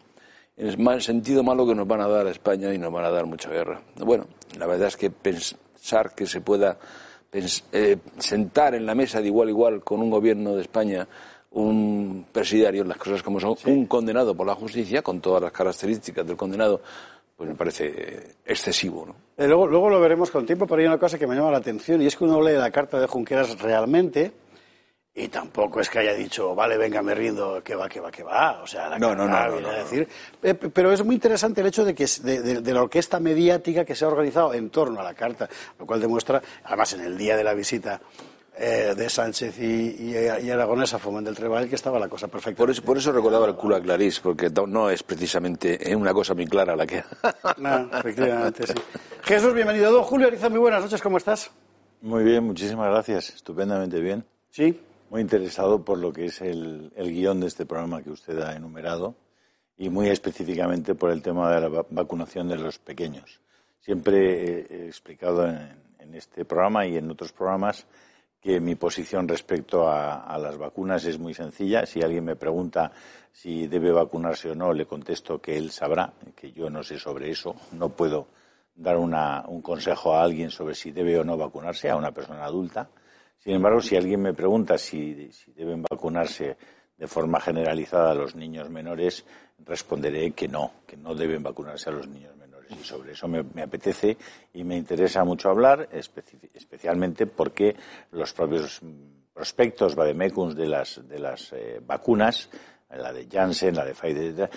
en 0.58 0.88
el 0.88 1.02
sentido 1.02 1.44
malo 1.44 1.68
que 1.68 1.76
nos 1.76 1.88
van 1.88 2.02
a 2.02 2.08
dar 2.08 2.26
a 2.28 2.32
España 2.32 2.74
y 2.74 2.80
nos 2.80 2.92
van 2.92 3.06
a 3.06 3.12
dar 3.12 3.26
mucha 3.26 3.50
guerra. 3.50 3.82
Bueno, 3.98 4.26
la 4.58 4.66
verdad 4.66 4.88
es 4.88 4.98
que 4.98 5.12
pensar 5.12 6.16
que 6.16 6.26
se 6.26 6.42
pueda 6.42 6.78
eh, 7.32 7.98
sentar 8.18 8.74
en 8.74 8.86
la 8.86 8.96
mesa 8.96 9.22
de 9.22 9.28
igual 9.28 9.50
a 9.50 9.52
igual 9.52 9.84
con 9.84 10.02
un 10.02 10.10
gobierno 10.10 10.56
de 10.56 10.62
España 10.62 11.08
un 11.52 12.26
presidiario, 12.32 12.84
las 12.84 12.98
cosas 12.98 13.24
como 13.24 13.40
son, 13.40 13.56
un 13.66 13.86
condenado 13.86 14.36
por 14.36 14.46
la 14.46 14.56
justicia, 14.56 15.02
con 15.02 15.22
todas 15.22 15.42
las 15.42 15.52
características 15.52 16.26
del 16.26 16.36
condenado, 16.36 16.82
pues 17.36 17.50
me 17.50 17.56
parece 17.56 18.36
excesivo. 18.46 19.06
¿no? 19.06 19.16
Eh, 19.38 19.48
luego, 19.48 19.68
luego 19.68 19.90
lo 19.90 20.00
veremos 20.00 20.30
con 20.30 20.46
tiempo, 20.46 20.68
pero 20.68 20.82
hay 20.82 20.88
una 20.88 20.98
cosa 20.98 21.18
que 21.18 21.28
me 21.28 21.36
llama 21.36 21.52
la 21.52 21.58
atención 21.58 22.02
y 22.02 22.08
es 22.08 22.16
que 22.16 22.26
uno 22.26 22.42
lee 22.42 22.56
la 22.56 22.72
carta 22.72 23.00
de 23.00 23.08
Junqueras 23.08 23.60
realmente 23.60 24.34
y 25.20 25.30
tampoco 25.30 25.80
es 25.80 25.90
que 25.90 25.98
haya 25.98 26.14
dicho, 26.14 26.54
vale, 26.54 26.78
venga, 26.78 27.02
me 27.02 27.16
rindo, 27.16 27.64
que 27.64 27.74
va, 27.74 27.90
que 27.90 28.00
va, 28.00 28.12
que 28.12 28.22
va. 28.22 28.62
O 28.62 28.68
sea, 28.68 28.88
la 28.88 29.00
no, 29.00 29.16
no, 29.16 29.28
no, 29.28 29.60
no, 29.60 29.72
decir. 29.72 30.08
Eh, 30.44 30.54
pero 30.54 30.92
es 30.92 31.04
muy 31.04 31.16
interesante 31.16 31.62
el 31.62 31.68
hecho 31.68 31.84
de 31.84 31.96
que 31.96 32.06
de, 32.22 32.62
de, 32.62 32.74
la 32.74 32.84
orquesta 32.84 33.20
mediática 33.20 33.84
que 33.84 33.96
se 33.96 34.06
ha 34.06 34.10
organizado 34.10 34.54
en 34.54 34.70
torno 34.70 35.00
a 35.00 35.04
la 35.04 35.16
carta, 35.16 35.50
lo 35.80 35.88
cual 35.88 36.00
demuestra, 36.00 36.40
además 36.64 36.94
en 36.94 37.02
el 37.02 37.18
día 37.18 37.36
de 37.36 37.44
la 37.44 37.56
visita 37.56 38.00
eh, 38.56 38.94
de 38.96 39.10
Sánchez 39.10 39.60
y, 39.60 40.12
y, 40.12 40.52
Aragonés 40.52 40.94
a 40.94 41.00
Foment 41.00 41.26
del 41.26 41.36
Treball 41.36 41.68
que 41.68 41.76
estaba 41.76 41.98
la 41.98 42.08
cosa 42.08 42.28
perfecta. 42.28 42.60
Por 42.60 42.70
eso, 42.70 42.84
por 42.84 42.98
eso 43.00 43.12
recordaba 43.12 43.48
el 43.48 43.56
culo 43.56 43.76
a 43.76 43.82
Clarís, 43.82 44.20
porque 44.20 44.52
no 44.68 44.92
es 44.92 45.02
precisamente 45.02 45.80
una 45.96 46.14
cosa 46.14 46.36
muy 46.36 46.46
clara 46.46 46.76
la 46.76 46.86
que... 46.86 47.04
no, 47.58 47.90
efectivamente, 47.92 48.68
sí. 48.68 48.74
Jesús, 49.24 49.52
bienvenido. 49.56 49.92
Don 49.92 50.04
Julio 50.04 50.28
Ariza, 50.28 50.48
muy 50.48 50.60
buenas 50.60 50.84
noches, 50.84 51.02
¿cómo 51.02 51.18
estás? 51.18 51.50
Muy 52.02 52.24
bien, 52.24 52.44
muchísimas 52.44 52.92
gracias. 52.92 53.32
Estupendamente 53.32 54.00
bien. 54.00 54.24
Sí. 54.52 54.80
Muy 55.10 55.22
interesado 55.22 55.84
por 55.86 55.98
lo 55.98 56.12
que 56.12 56.26
es 56.26 56.42
el, 56.42 56.92
el 56.96 57.12
guion 57.12 57.40
de 57.40 57.48
este 57.48 57.66
programa 57.66 58.04
que 58.04 58.10
usted 58.10 58.40
ha 58.42 58.56
enumerado 58.56 59.16
y 59.78 59.90
muy 59.90 60.10
específicamente 60.10 60.96
por 60.96 61.12
el 61.12 61.22
tema 61.22 61.54
de 61.54 61.62
la 61.62 61.86
vacunación 61.90 62.48
de 62.50 62.58
los 62.58 62.80
pequeños. 62.80 63.40
Siempre 63.80 64.62
he 64.70 64.88
explicado 64.88 65.48
en, 65.48 65.88
en 66.00 66.16
este 66.16 66.46
programa 66.46 66.86
y 66.86 66.98
en 66.98 67.10
otros 67.10 67.32
programas 67.32 67.86
que 68.42 68.60
mi 68.60 68.76
posición 68.76 69.28
respecto 69.28 69.90
a, 69.90 70.38
las 70.38 70.58
vacunas 70.58 71.04
es 71.06 71.20
muy 71.20 71.34
sencilla. 71.34 71.86
Si 71.86 72.02
alguien 72.02 72.24
me 72.24 72.36
pregunta 72.36 72.92
si 73.32 73.68
debe 73.68 73.92
vacunarse 73.92 74.52
o 74.52 74.56
no, 74.56 74.74
le 74.74 74.86
contesto 74.86 75.42
que 75.42 75.58
él 75.58 75.72
sabrá, 75.72 76.14
que 76.36 76.52
yo 76.52 76.70
no 76.70 76.84
sé 76.84 76.98
sobre 76.98 77.30
eso. 77.30 77.56
No 77.74 77.90
puedo 77.90 78.28
dar 78.76 78.98
un 78.98 79.62
consejo 79.62 80.14
a 80.14 80.24
alguien 80.24 80.52
sobre 80.52 80.76
si 80.76 80.92
debe 80.92 81.20
o 81.20 81.24
no 81.24 81.36
vacunarse, 81.36 81.90
a 81.90 81.96
una 81.96 82.12
persona 82.12 82.46
adulta. 82.46 82.90
Sin 83.40 83.54
embargo, 83.54 83.82
si 83.82 83.96
alguien 83.96 84.22
me 84.22 84.34
pregunta 84.34 84.78
si, 84.78 85.32
deben 85.56 85.84
vacunarse 85.84 86.58
de 86.98 87.08
forma 87.08 87.40
generalizada 87.40 88.12
a 88.12 88.16
los 88.16 88.36
niños 88.36 88.70
menores, 88.70 89.26
responderé 89.60 90.32
que 90.32 90.48
no, 90.48 90.72
que 90.86 90.98
no 90.98 91.14
deben 91.16 91.44
vacunarse 91.44 91.90
a 91.90 91.94
los 91.94 92.08
niños 92.08 92.36
menores. 92.36 92.72
Y 92.72 92.84
sobre 92.84 93.14
eso 93.14 93.28
me, 93.28 93.62
apetece 93.62 94.18
y 94.54 94.64
me 94.64 94.76
interesa 94.76 95.24
mucho 95.24 95.50
hablar, 95.50 95.88
especialmente 95.92 97.28
porque 97.28 97.76
los 98.12 98.34
propios 98.34 98.82
prospectos 99.34 99.96
vademecums 99.96 100.56
de 100.56 100.68
las, 100.68 101.08
de 101.08 101.20
las 101.20 101.54
eh, 101.54 101.80
vacunas, 101.86 102.50
la 102.90 103.14
de 103.14 103.28
Janssen, 103.30 103.76
la 103.76 103.86
de 103.86 103.94
Pfizer, 103.94 104.50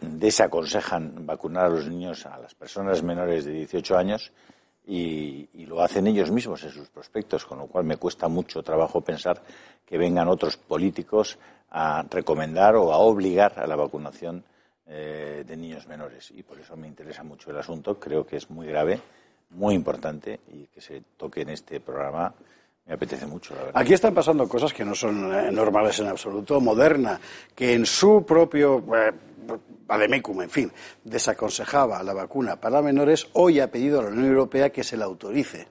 desaconsejan 0.00 1.26
vacunar 1.26 1.64
a 1.64 1.68
los 1.70 1.88
niños, 1.88 2.26
a 2.26 2.38
las 2.38 2.54
personas 2.54 3.02
menores 3.02 3.44
de 3.44 3.52
18 3.52 3.96
años, 3.96 4.32
y, 4.86 5.48
y, 5.54 5.66
lo 5.66 5.80
hacen 5.80 6.06
ellos 6.06 6.30
mismos 6.30 6.62
en 6.64 6.70
sus 6.70 6.88
prospectos, 6.88 7.44
con 7.44 7.58
lo 7.58 7.66
cual 7.66 7.84
me 7.84 7.96
cuesta 7.96 8.28
mucho 8.28 8.62
trabajo 8.62 9.00
pensar 9.00 9.40
que 9.86 9.96
vengan 9.96 10.28
otros 10.28 10.56
políticos 10.56 11.38
a 11.70 12.04
recomendar 12.10 12.76
o 12.76 12.92
a 12.92 12.98
obligar 12.98 13.58
a 13.58 13.66
la 13.66 13.76
vacunación 13.76 14.44
eh, 14.86 15.44
de 15.46 15.56
niños 15.56 15.86
menores. 15.86 16.30
Y 16.32 16.42
por 16.42 16.58
eso 16.58 16.76
me 16.76 16.88
interesa 16.88 17.22
mucho 17.22 17.50
el 17.50 17.58
asunto. 17.58 17.98
Creo 17.98 18.26
que 18.26 18.36
es 18.36 18.50
muy 18.50 18.66
grave, 18.66 19.00
muy 19.50 19.74
importante 19.74 20.40
y 20.52 20.66
que 20.66 20.80
se 20.80 21.02
toque 21.16 21.42
en 21.42 21.50
este 21.50 21.80
programa 21.80 22.34
me 22.84 22.94
apetece 22.94 23.26
mucho, 23.26 23.54
la 23.54 23.64
verdad. 23.64 23.80
Aquí 23.80 23.94
están 23.94 24.12
pasando 24.12 24.48
cosas 24.48 24.72
que 24.72 24.84
no 24.84 24.94
son 24.94 25.32
eh, 25.32 25.52
normales 25.52 26.00
en 26.00 26.08
absoluto. 26.08 26.60
Moderna, 26.60 27.20
que 27.54 27.74
en 27.74 27.86
su 27.86 28.24
propio 28.26 28.84
eh, 28.96 29.12
en 30.42 30.50
fin, 30.50 30.72
desaconsejaba 31.04 32.02
la 32.02 32.14
vacuna 32.14 32.60
para 32.60 32.82
menores, 32.82 33.28
hoy 33.34 33.60
ha 33.60 33.70
pedido 33.70 34.00
a 34.00 34.04
la 34.04 34.10
Unión 34.10 34.26
Europea 34.26 34.70
que 34.70 34.84
se 34.84 34.96
la 34.96 35.04
autorice. 35.04 35.68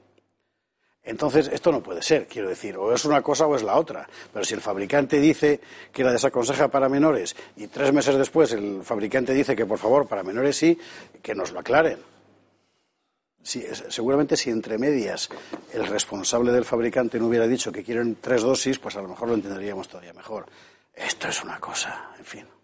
Entonces, 1.03 1.49
esto 1.51 1.71
no 1.71 1.81
puede 1.81 2.03
ser, 2.03 2.27
quiero 2.27 2.49
decir, 2.49 2.77
o 2.77 2.93
es 2.93 3.05
una 3.05 3.23
cosa 3.23 3.47
o 3.47 3.55
es 3.55 3.63
la 3.63 3.75
otra. 3.75 4.07
Pero 4.31 4.45
si 4.45 4.53
el 4.53 4.61
fabricante 4.61 5.19
dice 5.19 5.59
que 5.91 6.03
la 6.03 6.11
desaconseja 6.11 6.67
para 6.67 6.89
menores 6.89 7.35
y 7.55 7.67
tres 7.67 7.91
meses 7.91 8.15
después 8.17 8.53
el 8.53 8.83
fabricante 8.83 9.33
dice 9.33 9.55
que 9.55 9.65
por 9.65 9.79
favor 9.79 10.07
para 10.07 10.23
menores 10.23 10.57
sí, 10.57 10.77
que 11.21 11.33
nos 11.33 11.51
lo 11.51 11.59
aclaren. 11.59 11.97
seguramente 13.41 14.37
si 14.37 14.51
entre 14.51 14.77
medias 14.77 15.29
el 15.73 15.87
responsable 15.87 16.51
del 16.51 16.65
fabricante 16.65 17.19
no 17.19 17.27
hubiera 17.27 17.47
dicho 17.47 17.71
que 17.71 17.83
quieren 17.83 18.17
tres 18.21 18.43
dosis, 18.43 18.77
pues 18.77 18.95
a 18.95 19.01
lo 19.01 19.07
mejor 19.07 19.29
lo 19.29 19.33
entenderíamos 19.33 19.87
todavía 19.87 20.13
mejor. 20.13 20.45
Esto 20.93 21.29
es 21.29 21.43
una 21.43 21.59
cosa, 21.59 22.11
en 22.19 22.25
fin. 22.25 22.60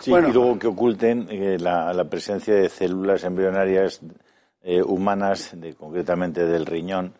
Sí, 0.00 0.12
y 0.12 0.32
luego 0.32 0.58
que 0.58 0.66
oculten 0.66 1.26
eh, 1.30 1.58
la, 1.58 2.04
presencia 2.04 2.54
de 2.54 2.68
células 2.68 3.24
embrionarias 3.24 4.00
eh, 4.62 4.82
humanas, 4.82 5.54
concretamente 5.78 6.44
del 6.44 6.66
riñón, 6.66 7.14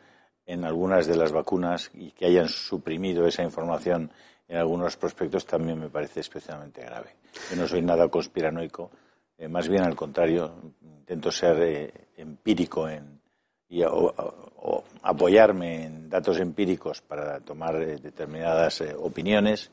en 0.46 0.64
algunas 0.64 1.06
de 1.06 1.16
las 1.16 1.32
vacunas 1.32 1.90
y 1.94 2.10
que 2.10 2.26
hayan 2.26 2.48
suprimido 2.48 3.26
esa 3.26 3.42
información 3.42 4.10
en 4.48 4.56
algunos 4.56 4.96
prospectos 4.96 5.46
también 5.46 5.78
me 5.78 5.88
parece 5.88 6.20
especialmente 6.20 6.82
grave. 6.82 7.14
Yo 7.50 7.56
no 7.56 7.68
soy 7.68 7.82
nada 7.82 8.08
conspiranoico, 8.08 8.90
eh, 9.38 9.46
más 9.46 9.68
bien 9.68 9.84
al 9.84 9.94
contrario, 9.94 10.52
intento 10.82 11.30
ser 11.30 12.10
empírico 12.16 12.88
en, 12.88 13.20
y 13.68 13.82
o, 13.84 14.84
apoyarme 15.02 15.84
en 15.84 16.10
datos 16.10 16.38
empíricos 16.40 17.00
para 17.00 17.40
tomar 17.40 17.78
determinadas 18.00 18.82
opiniones 18.98 19.70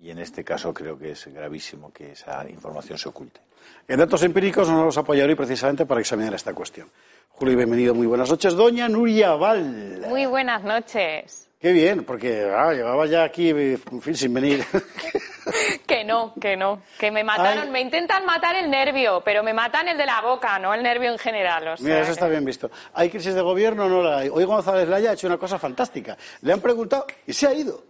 y 0.00 0.10
en 0.10 0.18
este 0.18 0.42
caso 0.44 0.72
creo 0.72 0.98
que 0.98 1.12
es 1.12 1.26
gravísimo 1.26 1.92
que 1.92 2.12
esa 2.12 2.48
información 2.48 2.98
se 2.98 3.08
oculte. 3.08 3.40
En 3.86 3.98
datos 3.98 4.22
empíricos 4.22 4.68
nos 4.68 4.78
vamos 4.78 4.96
a 4.96 5.00
apoyar 5.00 5.28
hoy 5.28 5.34
precisamente 5.34 5.84
para 5.86 6.00
examinar 6.00 6.34
esta 6.34 6.54
cuestión. 6.54 6.88
Julio, 7.28 7.56
bienvenido, 7.56 7.94
muy 7.94 8.06
buenas 8.06 8.30
noches. 8.30 8.54
Doña 8.54 8.88
Nuria 8.88 9.34
Val. 9.34 10.04
Muy 10.08 10.26
buenas 10.26 10.62
noches. 10.62 11.48
Qué 11.60 11.72
bien, 11.72 12.04
porque 12.04 12.50
ah, 12.54 12.72
llevaba 12.72 13.06
ya 13.06 13.24
aquí, 13.24 13.50
en 13.50 14.00
fin, 14.00 14.14
sin 14.14 14.32
venir. 14.32 14.64
que 15.86 16.04
no, 16.04 16.34
que 16.40 16.56
no. 16.56 16.82
Que 16.98 17.10
me 17.10 17.24
mataron, 17.24 17.70
me 17.70 17.80
intentan 17.80 18.24
matar 18.24 18.56
el 18.56 18.70
nervio, 18.70 19.22
pero 19.24 19.42
me 19.42 19.52
matan 19.52 19.88
el 19.88 19.98
de 19.98 20.06
la 20.06 20.20
boca, 20.20 20.58
no 20.58 20.74
el 20.74 20.82
nervio 20.82 21.10
en 21.10 21.18
general. 21.18 21.74
Mira, 21.80 22.00
eso 22.00 22.12
está 22.12 22.28
bien 22.28 22.44
visto. 22.44 22.70
¿Hay 22.94 23.10
crisis 23.10 23.34
de 23.34 23.40
gobierno 23.40 23.86
o 23.86 23.88
no 23.88 24.02
la 24.02 24.18
hay? 24.18 24.28
Hoy 24.28 24.44
González 24.44 24.88
Laya 24.88 25.10
ha 25.10 25.12
hecho 25.14 25.26
una 25.26 25.38
cosa 25.38 25.58
fantástica. 25.58 26.16
Le 26.42 26.52
han 26.52 26.60
preguntado 26.60 27.06
y 27.26 27.32
se 27.32 27.46
ha 27.46 27.54
ido. 27.54 27.84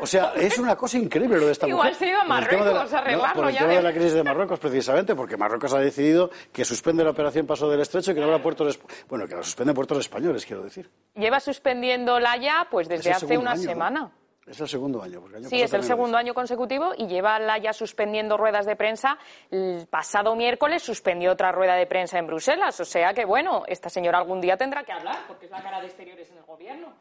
O 0.00 0.06
sea, 0.06 0.32
es 0.36 0.58
una 0.58 0.76
cosa 0.76 0.98
increíble 0.98 1.38
lo 1.38 1.46
de 1.46 1.52
esta 1.52 1.66
Igual 1.68 1.92
mujer. 1.92 1.98
se 1.98 2.04
ha 2.04 2.08
ido 2.08 2.20
a 2.20 2.24
Marruecos 2.24 2.92
a 2.92 2.98
arreglarlo. 2.98 3.42
por 3.42 3.50
el 3.50 3.56
tema 3.56 3.72
de 3.72 3.82
la 3.82 3.92
crisis 3.92 4.12
de 4.12 4.22
Marruecos, 4.22 4.58
precisamente, 4.58 5.14
porque 5.14 5.36
Marruecos 5.36 5.72
ha 5.72 5.78
decidido 5.78 6.30
que 6.52 6.64
suspende 6.64 7.02
la 7.02 7.10
operación 7.10 7.46
Paso 7.46 7.68
del 7.70 7.80
Estrecho 7.80 8.10
y 8.12 8.14
que 8.14 8.20
no 8.20 8.26
habrá 8.26 8.42
puertos... 8.42 8.78
Bueno, 9.08 9.26
que 9.26 9.34
la 9.34 9.42
suspende 9.42 9.72
puertos 9.72 9.98
españoles, 9.98 10.44
quiero 10.44 10.62
decir. 10.62 10.90
Lleva 11.14 11.40
suspendiendo 11.40 12.20
Laya 12.20 12.66
pues 12.70 12.88
desde 12.88 13.12
hace 13.12 13.38
una 13.38 13.56
semana. 13.56 14.10
Es 14.46 14.60
el 14.60 14.68
segundo 14.68 15.00
año. 15.00 15.22
sí, 15.48 15.62
es 15.62 15.72
el 15.72 15.84
segundo 15.84 16.18
año 16.18 16.34
consecutivo 16.34 16.92
y 16.96 17.06
lleva 17.06 17.38
Laya 17.38 17.72
suspendiendo 17.72 18.36
ruedas 18.36 18.66
de 18.66 18.74
prensa. 18.74 19.16
El 19.50 19.86
pasado 19.88 20.34
miércoles 20.34 20.82
suspendió 20.82 21.32
otra 21.32 21.52
rueda 21.52 21.76
de 21.76 21.86
prensa 21.86 22.18
en 22.18 22.26
Bruselas. 22.26 22.78
O 22.80 22.84
sea 22.84 23.14
que, 23.14 23.24
bueno, 23.24 23.62
esta 23.68 23.88
señora 23.88 24.18
algún 24.18 24.40
día 24.40 24.56
tendrá 24.56 24.82
que 24.82 24.92
hablar 24.92 25.20
porque 25.28 25.46
es 25.46 25.50
la 25.52 25.62
cara 25.62 25.80
de 25.80 25.86
exteriores 25.86 26.28
en 26.30 26.38
el 26.38 26.44
gobierno 26.44 26.92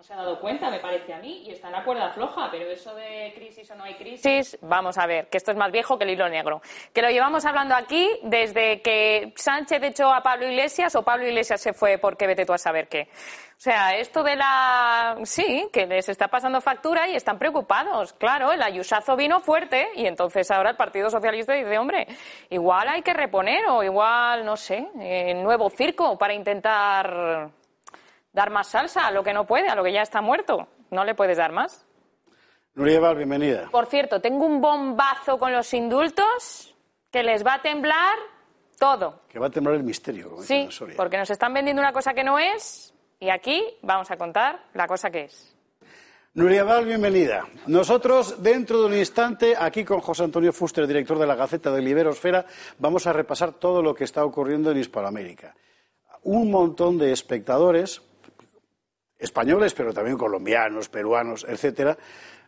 no 0.00 0.04
se 0.04 0.14
ha 0.14 0.16
dado 0.16 0.40
cuenta, 0.40 0.70
me 0.70 0.80
parece 0.80 1.12
a 1.12 1.18
mí, 1.18 1.42
y 1.46 1.50
está 1.50 1.66
en 1.66 1.74
la 1.74 1.84
cuerda 1.84 2.08
floja, 2.08 2.48
pero 2.50 2.70
eso 2.70 2.94
de 2.94 3.34
crisis 3.34 3.70
o 3.70 3.74
no 3.74 3.84
hay 3.84 3.96
crisis, 3.96 4.56
vamos 4.62 4.96
a 4.96 5.04
ver, 5.04 5.28
que 5.28 5.36
esto 5.36 5.50
es 5.50 5.58
más 5.58 5.70
viejo 5.70 5.98
que 5.98 6.04
el 6.04 6.10
hilo 6.12 6.26
negro. 6.26 6.62
Que 6.94 7.02
lo 7.02 7.10
llevamos 7.10 7.44
hablando 7.44 7.74
aquí 7.74 8.08
desde 8.22 8.80
que 8.80 9.34
Sánchez 9.36 9.82
echó 9.82 10.10
a 10.10 10.22
Pablo 10.22 10.48
Iglesias 10.48 10.96
o 10.96 11.02
Pablo 11.02 11.26
Iglesias 11.26 11.60
se 11.60 11.74
fue 11.74 11.98
porque 11.98 12.26
vete 12.26 12.46
tú 12.46 12.54
a 12.54 12.56
saber 12.56 12.88
qué. 12.88 13.08
O 13.12 13.62
sea, 13.62 13.94
esto 13.94 14.22
de 14.22 14.36
la... 14.36 15.18
Sí, 15.24 15.68
que 15.70 15.84
les 15.84 16.08
está 16.08 16.28
pasando 16.28 16.62
factura 16.62 17.06
y 17.06 17.14
están 17.14 17.38
preocupados. 17.38 18.14
Claro, 18.14 18.52
el 18.52 18.62
ayusazo 18.62 19.16
vino 19.16 19.40
fuerte 19.40 19.90
y 19.96 20.06
entonces 20.06 20.50
ahora 20.50 20.70
el 20.70 20.76
Partido 20.76 21.10
Socialista 21.10 21.52
dice, 21.52 21.76
hombre, 21.76 22.06
igual 22.48 22.88
hay 22.88 23.02
que 23.02 23.12
reponer 23.12 23.66
o 23.68 23.82
igual, 23.82 24.46
no 24.46 24.56
sé, 24.56 24.88
el 24.98 25.42
nuevo 25.42 25.68
circo 25.68 26.16
para 26.16 26.32
intentar 26.32 27.50
dar 28.32 28.50
más 28.50 28.68
salsa 28.68 29.06
a 29.06 29.10
lo 29.10 29.22
que 29.22 29.32
no 29.32 29.46
puede, 29.46 29.68
a 29.68 29.74
lo 29.74 29.84
que 29.84 29.92
ya 29.92 30.02
está 30.02 30.20
muerto. 30.20 30.68
¿No 30.90 31.04
le 31.04 31.14
puedes 31.14 31.36
dar 31.36 31.52
más? 31.52 31.86
Nuria 32.74 33.12
bienvenida. 33.12 33.68
Por 33.70 33.86
cierto, 33.86 34.20
tengo 34.20 34.46
un 34.46 34.60
bombazo 34.60 35.38
con 35.38 35.52
los 35.52 35.72
indultos 35.74 36.74
que 37.10 37.22
les 37.22 37.44
va 37.44 37.54
a 37.54 37.62
temblar 37.62 38.16
todo. 38.78 39.22
Que 39.28 39.38
va 39.38 39.48
a 39.48 39.50
temblar 39.50 39.76
el 39.76 39.82
misterio. 39.82 40.30
Como 40.30 40.42
sí, 40.42 40.68
porque 40.96 41.18
nos 41.18 41.30
están 41.30 41.52
vendiendo 41.52 41.82
una 41.82 41.92
cosa 41.92 42.14
que 42.14 42.24
no 42.24 42.38
es 42.38 42.94
y 43.18 43.28
aquí 43.28 43.62
vamos 43.82 44.10
a 44.10 44.16
contar 44.16 44.64
la 44.74 44.86
cosa 44.86 45.10
que 45.10 45.24
es. 45.24 45.54
Nuria 46.32 46.62
Val, 46.62 46.86
bienvenida. 46.86 47.44
Nosotros, 47.66 48.40
dentro 48.40 48.80
de 48.80 48.86
un 48.86 48.94
instante, 48.94 49.56
aquí 49.58 49.84
con 49.84 50.00
José 50.00 50.22
Antonio 50.22 50.52
Fuster, 50.52 50.86
director 50.86 51.18
de 51.18 51.26
la 51.26 51.34
Gaceta 51.34 51.72
de 51.72 51.82
Liberosfera, 51.82 52.46
vamos 52.78 53.08
a 53.08 53.12
repasar 53.12 53.54
todo 53.54 53.82
lo 53.82 53.94
que 53.94 54.04
está 54.04 54.24
ocurriendo 54.24 54.70
en 54.70 54.78
Hispanoamérica. 54.78 55.56
Un 56.22 56.52
montón 56.52 56.98
de 56.98 57.10
espectadores 57.10 58.00
españoles, 59.20 59.74
pero 59.74 59.92
también 59.92 60.16
colombianos, 60.16 60.88
peruanos, 60.88 61.46
etcétera, 61.48 61.96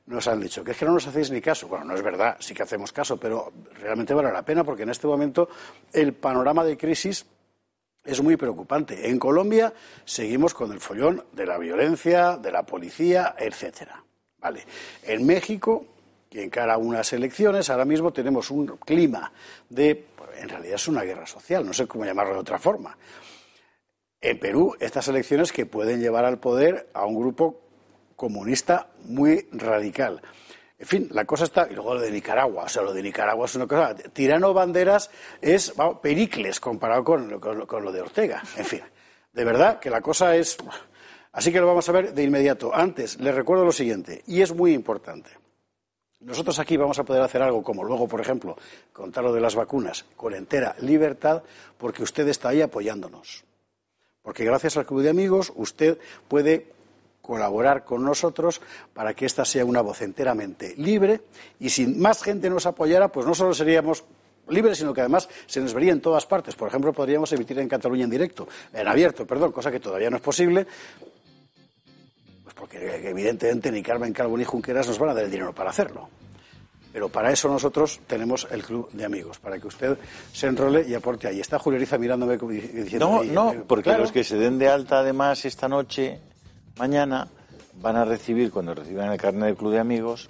nos 0.06 0.26
han 0.26 0.40
dicho 0.40 0.64
que 0.64 0.72
es 0.72 0.76
que 0.78 0.84
no 0.84 0.92
nos 0.92 1.06
hacéis 1.06 1.30
ni 1.30 1.40
caso. 1.40 1.68
Bueno, 1.68 1.84
no 1.84 1.94
es 1.94 2.02
verdad, 2.02 2.36
sí 2.40 2.54
que 2.54 2.62
hacemos 2.62 2.92
caso, 2.92 3.16
pero 3.18 3.52
realmente 3.80 4.14
vale 4.14 4.32
la 4.32 4.42
pena 4.42 4.64
porque 4.64 4.82
en 4.82 4.90
este 4.90 5.06
momento 5.06 5.48
el 5.92 6.14
panorama 6.14 6.64
de 6.64 6.76
crisis 6.76 7.24
es 8.04 8.20
muy 8.20 8.36
preocupante. 8.36 9.08
En 9.08 9.18
Colombia 9.18 9.72
seguimos 10.04 10.54
con 10.54 10.72
el 10.72 10.80
follón 10.80 11.24
de 11.32 11.46
la 11.46 11.58
violencia, 11.58 12.36
de 12.36 12.50
la 12.50 12.64
policía, 12.64 13.36
etcétera. 13.38 14.02
Vale. 14.40 14.64
En 15.04 15.24
México, 15.24 15.86
que 16.28 16.42
encara 16.42 16.78
unas 16.78 17.12
elecciones, 17.12 17.70
ahora 17.70 17.84
mismo 17.84 18.12
tenemos 18.12 18.50
un 18.50 18.66
clima 18.78 19.30
de, 19.68 20.06
en 20.36 20.48
realidad 20.48 20.74
es 20.74 20.88
una 20.88 21.02
guerra 21.02 21.26
social, 21.26 21.64
no 21.64 21.72
sé 21.72 21.86
cómo 21.86 22.04
llamarlo 22.04 22.34
de 22.34 22.40
otra 22.40 22.58
forma, 22.58 22.96
en 24.22 24.38
Perú 24.38 24.76
estas 24.80 25.08
elecciones 25.08 25.52
que 25.52 25.66
pueden 25.66 26.00
llevar 26.00 26.24
al 26.24 26.38
poder 26.38 26.88
a 26.94 27.04
un 27.04 27.18
grupo 27.18 27.60
comunista 28.16 28.86
muy 29.04 29.48
radical. 29.52 30.22
En 30.78 30.86
fin, 30.86 31.08
la 31.10 31.24
cosa 31.24 31.44
está. 31.44 31.68
Y 31.70 31.74
luego 31.74 31.94
lo 31.94 32.00
de 32.00 32.10
Nicaragua. 32.10 32.64
O 32.64 32.68
sea, 32.68 32.82
lo 32.82 32.92
de 32.92 33.02
Nicaragua 33.02 33.46
es 33.46 33.54
una 33.54 33.66
cosa. 33.66 33.94
Tirano 33.94 34.54
Banderas 34.54 35.10
es 35.40 35.74
Pericles 36.00 36.60
comparado 36.60 37.04
con, 37.04 37.38
con, 37.40 37.84
lo 37.84 37.92
de 37.92 38.00
Ortega. 38.00 38.42
En 38.56 38.64
fin, 38.64 38.80
de 39.32 39.44
verdad 39.44 39.78
que 39.78 39.90
la 39.90 40.00
cosa 40.00 40.36
es. 40.36 40.56
Así 41.32 41.52
que 41.52 41.60
lo 41.60 41.66
vamos 41.66 41.88
a 41.88 41.92
ver 41.92 42.12
de 42.14 42.22
inmediato. 42.22 42.74
Antes, 42.74 43.20
les 43.20 43.34
recuerdo 43.34 43.64
lo 43.64 43.72
siguiente, 43.72 44.22
y 44.26 44.42
es 44.42 44.54
muy 44.54 44.72
importante. 44.74 45.30
Nosotros 46.20 46.58
aquí 46.58 46.76
vamos 46.76 46.98
a 46.98 47.04
poder 47.04 47.22
hacer 47.22 47.42
algo 47.42 47.62
como 47.62 47.82
luego, 47.82 48.06
por 48.06 48.20
ejemplo, 48.20 48.56
contar 48.92 49.24
lo 49.24 49.32
de 49.32 49.40
las 49.40 49.54
vacunas 49.56 50.04
con 50.14 50.34
entera 50.34 50.76
libertad, 50.80 51.42
porque 51.78 52.02
usted 52.02 52.28
está 52.28 52.50
ahí 52.50 52.60
apoyándonos. 52.60 53.44
Porque 54.22 54.44
gracias 54.44 54.76
al 54.76 54.86
Club 54.86 55.02
de 55.02 55.10
Amigos 55.10 55.52
usted 55.56 55.98
puede 56.28 56.72
colaborar 57.20 57.84
con 57.84 58.04
nosotros 58.04 58.60
para 58.92 59.14
que 59.14 59.26
esta 59.26 59.44
sea 59.44 59.64
una 59.64 59.80
voz 59.80 60.02
enteramente 60.02 60.74
libre 60.76 61.22
y 61.60 61.70
si 61.70 61.86
más 61.86 62.22
gente 62.22 62.50
nos 62.50 62.66
apoyara, 62.66 63.08
pues 63.08 63.26
no 63.26 63.34
solo 63.34 63.54
seríamos 63.54 64.04
libres, 64.48 64.78
sino 64.78 64.92
que 64.92 65.00
además 65.00 65.28
se 65.46 65.60
nos 65.60 65.72
vería 65.72 65.92
en 65.92 66.00
todas 66.00 66.26
partes. 66.26 66.54
Por 66.56 66.68
ejemplo, 66.68 66.92
podríamos 66.92 67.32
emitir 67.32 67.58
en 67.60 67.68
Cataluña 67.68 68.04
en 68.04 68.10
directo, 68.10 68.48
en 68.72 68.88
abierto, 68.88 69.26
perdón, 69.26 69.52
cosa 69.52 69.70
que 69.70 69.80
todavía 69.80 70.10
no 70.10 70.16
es 70.16 70.22
posible, 70.22 70.66
pues 72.42 72.54
porque 72.54 73.08
evidentemente 73.08 73.70
ni 73.70 73.82
Carmen 73.82 74.12
Calvo 74.12 74.36
ni 74.36 74.44
Junqueras 74.44 74.88
nos 74.88 74.98
van 74.98 75.10
a 75.10 75.14
dar 75.14 75.24
el 75.24 75.30
dinero 75.30 75.54
para 75.54 75.70
hacerlo. 75.70 76.08
Pero 76.92 77.08
para 77.08 77.32
eso 77.32 77.48
nosotros 77.48 78.00
tenemos 78.06 78.46
el 78.50 78.62
club 78.62 78.90
de 78.92 79.04
amigos, 79.04 79.38
para 79.38 79.58
que 79.58 79.66
usted 79.66 79.96
se 80.32 80.46
enrole 80.46 80.86
y 80.86 80.94
aporte 80.94 81.26
ahí. 81.26 81.40
Está 81.40 81.58
Julieriza 81.58 81.96
mirándome 81.96 82.36
diciendo... 82.36 83.22
No, 83.22 83.24
no, 83.24 83.52
eh, 83.52 83.64
porque 83.66 83.96
los 83.96 84.12
que 84.12 84.24
se 84.24 84.36
den 84.36 84.58
de 84.58 84.68
alta 84.68 84.98
además 84.98 85.44
esta 85.44 85.68
noche 85.68 86.20
mañana 86.76 87.28
van 87.80 87.96
a 87.96 88.04
recibir, 88.04 88.50
cuando 88.50 88.74
reciban 88.74 89.10
el 89.10 89.18
carnet 89.18 89.46
del 89.46 89.56
Club 89.56 89.72
de 89.72 89.78
Amigos, 89.78 90.28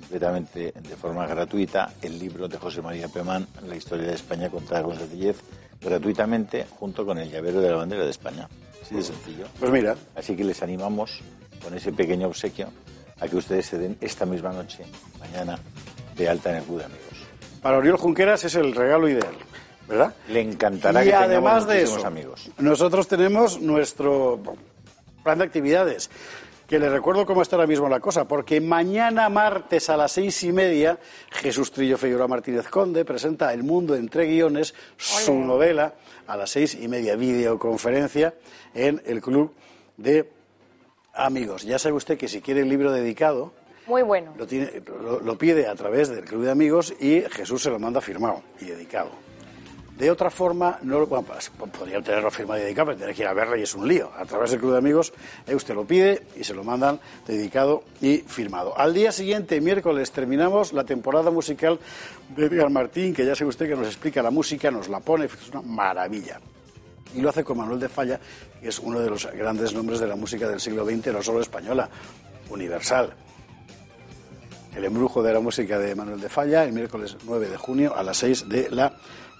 completamente 0.00 0.72
de 0.72 0.96
forma 0.96 1.26
gratuita, 1.26 1.94
el 2.02 2.18
libro 2.18 2.46
de 2.46 2.58
José 2.58 2.82
María 2.82 3.08
Pemán, 3.08 3.46
La 3.66 3.74
historia 3.74 4.06
de 4.06 4.14
España 4.14 4.50
contada 4.50 4.82
con 4.82 4.96
sencillez, 4.96 5.38
gratuitamente, 5.80 6.66
junto 6.78 7.04
con 7.06 7.18
el 7.18 7.30
llavero 7.30 7.60
de 7.60 7.70
la 7.70 7.76
bandera 7.76 8.04
de 8.04 8.10
España. 8.10 8.48
Así 8.82 8.94
de 8.94 9.02
sencillo. 9.02 9.46
Pues 9.58 9.72
mira. 9.72 9.96
Así 10.14 10.36
que 10.36 10.44
les 10.44 10.62
animamos 10.62 11.20
con 11.62 11.74
ese 11.74 11.92
pequeño 11.92 12.28
obsequio 12.28 12.68
a 13.18 13.28
que 13.28 13.36
ustedes 13.36 13.66
se 13.66 13.78
den 13.78 13.96
esta 14.00 14.26
misma 14.26 14.52
noche, 14.52 14.84
mañana, 15.18 15.58
de 16.16 16.28
alta 16.28 16.50
en 16.50 16.56
el 16.56 16.62
Club 16.64 16.78
de 16.78 16.84
Amigos. 16.84 17.04
Para 17.62 17.78
Oriol 17.78 17.96
Junqueras 17.96 18.44
es 18.44 18.54
el 18.54 18.74
regalo 18.74 19.08
ideal. 19.08 19.34
¿verdad? 19.88 20.14
Le 20.28 20.40
encantará 20.40 21.04
y 21.04 21.08
que 21.08 21.14
además 21.14 21.66
de 21.66 21.82
eso, 21.82 22.06
amigos. 22.06 22.50
Nosotros 22.58 23.06
tenemos 23.08 23.60
nuestro 23.60 24.40
plan 25.22 25.38
de 25.38 25.44
actividades. 25.44 26.10
Que 26.66 26.78
le 26.78 26.88
recuerdo 26.88 27.26
cómo 27.26 27.42
está 27.42 27.56
ahora 27.56 27.66
mismo 27.66 27.90
la 27.90 28.00
cosa, 28.00 28.26
porque 28.26 28.58
mañana 28.58 29.28
martes 29.28 29.90
a 29.90 29.98
las 29.98 30.12
seis 30.12 30.42
y 30.44 30.50
media 30.50 30.98
Jesús 31.30 31.70
Trillo 31.70 31.98
Figueroa 31.98 32.26
Martínez 32.26 32.68
Conde 32.68 33.04
presenta 33.04 33.52
El 33.52 33.64
Mundo 33.64 33.94
entre 33.94 34.24
guiones, 34.24 34.74
su 34.96 35.34
novela, 35.34 35.92
a 36.26 36.38
las 36.38 36.48
seis 36.48 36.74
y 36.74 36.88
media, 36.88 37.16
videoconferencia 37.16 38.32
en 38.72 39.02
el 39.04 39.20
Club 39.20 39.52
de 39.98 40.30
Amigos. 41.12 41.64
Ya 41.64 41.78
sabe 41.78 41.96
usted 41.96 42.16
que 42.16 42.28
si 42.28 42.40
quiere 42.40 42.62
el 42.62 42.70
libro 42.70 42.92
dedicado, 42.92 43.52
muy 43.86 44.02
bueno. 44.02 44.34
Lo, 44.36 45.20
lo, 45.20 45.38
pide 45.38 45.66
a 45.66 45.74
través 45.74 46.08
del 46.08 46.24
Club 46.24 46.44
de 46.44 46.50
Amigos 46.50 46.94
y 47.00 47.22
Jesús 47.30 47.62
se 47.62 47.70
lo 47.70 47.78
manda 47.78 48.00
firmado 48.00 48.42
y 48.60 48.66
dedicado. 48.66 49.10
De 49.96 50.10
otra 50.10 50.28
forma, 50.28 50.80
no 50.82 51.06
bueno, 51.06 51.24
pues, 51.24 51.50
podría 51.50 52.02
tenerlo 52.02 52.28
firmado 52.28 52.58
y 52.58 52.64
dedicado, 52.64 52.86
pero 52.86 52.98
tener 52.98 53.14
que 53.14 53.22
ir 53.22 53.28
a 53.28 53.32
verla 53.32 53.56
y 53.56 53.62
es 53.62 53.76
un 53.76 53.86
lío. 53.86 54.10
A 54.16 54.24
través 54.24 54.50
del 54.50 54.58
Club 54.58 54.72
de 54.72 54.78
Amigos, 54.78 55.12
eh, 55.46 55.54
usted 55.54 55.72
lo 55.72 55.84
pide 55.84 56.22
y 56.34 56.42
se 56.42 56.52
lo 56.52 56.64
mandan 56.64 56.98
dedicado 57.24 57.84
y 58.00 58.18
firmado. 58.18 58.76
Al 58.76 58.92
día 58.92 59.12
siguiente, 59.12 59.60
miércoles, 59.60 60.10
terminamos 60.10 60.72
la 60.72 60.82
temporada 60.82 61.30
musical 61.30 61.78
de 62.36 62.46
Edgar 62.46 62.70
Martín, 62.70 63.14
que 63.14 63.24
ya 63.24 63.36
sabe 63.36 63.50
usted 63.50 63.68
que 63.68 63.76
nos 63.76 63.86
explica 63.86 64.20
la 64.20 64.32
música, 64.32 64.68
nos 64.68 64.88
la 64.88 64.98
pone, 64.98 65.26
es 65.26 65.50
una 65.50 65.62
maravilla. 65.62 66.40
Y 67.14 67.20
lo 67.20 67.28
hace 67.28 67.44
con 67.44 67.58
Manuel 67.58 67.78
de 67.78 67.88
Falla, 67.88 68.18
que 68.60 68.68
es 68.68 68.80
uno 68.80 68.98
de 68.98 69.08
los 69.08 69.30
grandes 69.30 69.72
nombres 69.74 70.00
de 70.00 70.08
la 70.08 70.16
música 70.16 70.48
del 70.48 70.58
siglo 70.58 70.84
XX, 70.84 71.12
no 71.12 71.22
solo 71.22 71.40
española, 71.40 71.88
universal. 72.50 73.14
El 74.76 74.84
embrujo 74.84 75.22
de 75.22 75.32
la 75.32 75.40
música 75.40 75.78
de 75.78 75.94
Manuel 75.94 76.20
de 76.20 76.28
Falla, 76.28 76.64
el 76.64 76.72
miércoles 76.72 77.16
9 77.24 77.48
de 77.48 77.56
junio 77.56 77.96
a 77.96 78.02
las 78.02 78.16
6 78.18 78.48
de 78.48 78.70
la 78.70 78.92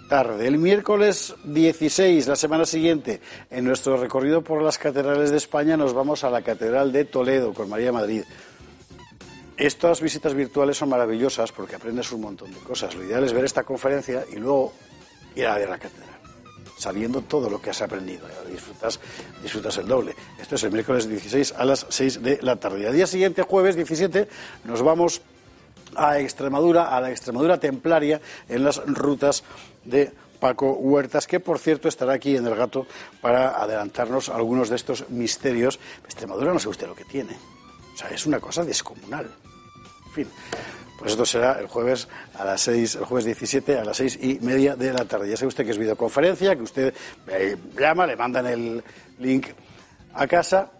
tarde. 0.07 0.47
El 0.47 0.57
miércoles 0.57 1.35
16, 1.43 2.27
la 2.27 2.35
semana 2.35 2.65
siguiente, 2.65 3.21
en 3.49 3.65
nuestro 3.65 3.97
recorrido 3.97 4.43
por 4.43 4.61
las 4.61 4.77
catedrales 4.77 5.31
de 5.31 5.37
España, 5.37 5.75
nos 5.75 5.93
vamos 5.93 6.23
a 6.23 6.29
la 6.29 6.41
Catedral 6.41 6.91
de 6.91 7.05
Toledo 7.05 7.53
con 7.53 7.69
María 7.69 7.91
Madrid. 7.91 8.23
Estas 9.57 10.01
visitas 10.01 10.33
virtuales 10.33 10.77
son 10.77 10.89
maravillosas 10.89 11.51
porque 11.51 11.75
aprendes 11.75 12.11
un 12.11 12.21
montón 12.21 12.53
de 12.53 12.59
cosas. 12.59 12.93
Lo 12.95 13.03
ideal 13.03 13.23
es 13.23 13.33
ver 13.33 13.45
esta 13.45 13.63
conferencia 13.63 14.25
y 14.31 14.35
luego 14.35 14.73
ir 15.35 15.47
a 15.47 15.57
ver 15.57 15.69
la 15.69 15.77
catedral, 15.77 16.14
sabiendo 16.77 17.21
todo 17.21 17.49
lo 17.49 17.61
que 17.61 17.69
has 17.69 17.81
aprendido. 17.81 18.27
Disfrutas, 18.51 18.99
disfrutas 19.41 19.77
el 19.77 19.87
doble. 19.87 20.15
Esto 20.39 20.55
es 20.55 20.63
el 20.63 20.71
miércoles 20.71 21.07
16 21.07 21.53
a 21.57 21.65
las 21.65 21.85
6 21.89 22.21
de 22.21 22.39
la 22.41 22.57
tarde. 22.57 22.87
Al 22.87 22.93
día 22.93 23.07
siguiente, 23.07 23.41
jueves 23.41 23.75
17, 23.75 24.27
nos 24.65 24.81
vamos 24.81 25.21
a 25.95 26.19
Extremadura, 26.19 26.95
a 26.95 27.01
la 27.01 27.11
Extremadura 27.11 27.59
templaria, 27.59 28.21
en 28.49 28.63
las 28.63 28.77
rutas 28.85 29.43
de 29.83 30.11
Paco 30.39 30.73
Huertas, 30.73 31.27
que 31.27 31.39
por 31.39 31.59
cierto 31.59 31.87
estará 31.87 32.13
aquí 32.13 32.35
en 32.35 32.45
el 32.45 32.55
gato 32.55 32.85
para 33.21 33.61
adelantarnos 33.61 34.29
algunos 34.29 34.69
de 34.69 34.75
estos 34.75 35.09
misterios. 35.09 35.79
Extremadura 36.03 36.53
no 36.53 36.59
sé 36.59 36.69
usted 36.69 36.87
lo 36.87 36.95
que 36.95 37.05
tiene. 37.05 37.35
O 37.93 37.97
sea, 37.97 38.09
es 38.09 38.25
una 38.25 38.39
cosa 38.39 38.63
descomunal. 38.63 39.31
En 40.07 40.11
fin. 40.11 40.27
Pues 40.97 41.11
esto 41.11 41.25
será 41.25 41.59
el 41.59 41.67
jueves 41.67 42.07
a 42.37 42.45
las 42.45 42.61
seis, 42.61 42.95
el 42.95 43.05
jueves 43.05 43.25
17 43.25 43.77
a 43.77 43.83
las 43.83 43.97
seis 43.97 44.17
y 44.21 44.39
media 44.41 44.75
de 44.75 44.93
la 44.93 45.05
tarde. 45.05 45.29
Ya 45.29 45.35
sabe 45.35 45.47
usted 45.47 45.65
que 45.65 45.71
es 45.71 45.77
videoconferencia, 45.77 46.55
que 46.55 46.61
usted 46.61 46.93
eh, 47.27 47.57
llama, 47.77 48.07
le 48.07 48.15
mandan 48.15 48.47
el 48.47 48.83
link 49.19 49.47
a 50.13 50.25
casa 50.27 50.71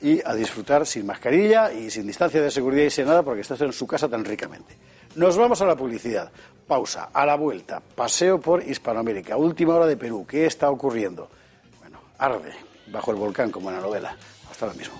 y 0.00 0.20
a 0.24 0.34
disfrutar 0.34 0.86
sin 0.86 1.06
mascarilla 1.06 1.72
y 1.72 1.90
sin 1.90 2.06
distancia 2.06 2.42
de 2.42 2.50
seguridad 2.50 2.84
y 2.84 2.90
sin 2.90 3.06
nada 3.06 3.22
porque 3.22 3.40
está 3.40 3.56
en 3.64 3.72
su 3.72 3.86
casa 3.86 4.08
tan 4.08 4.24
ricamente. 4.24 4.76
Nos 5.16 5.36
vamos 5.36 5.62
a 5.62 5.66
la 5.66 5.76
publicidad. 5.76 6.30
Pausa. 6.66 7.10
A 7.12 7.24
la 7.24 7.36
vuelta. 7.36 7.80
Paseo 7.80 8.40
por 8.40 8.62
Hispanoamérica. 8.62 9.36
Última 9.36 9.74
hora 9.74 9.86
de 9.86 9.96
Perú. 9.96 10.26
¿Qué 10.28 10.46
está 10.46 10.70
ocurriendo? 10.70 11.28
Bueno, 11.80 12.00
arde 12.18 12.52
bajo 12.88 13.10
el 13.10 13.16
volcán 13.16 13.50
como 13.50 13.70
en 13.70 13.76
la 13.76 13.82
novela. 13.82 14.16
Hasta 14.50 14.66
ahora 14.66 14.76
mismo. 14.76 14.94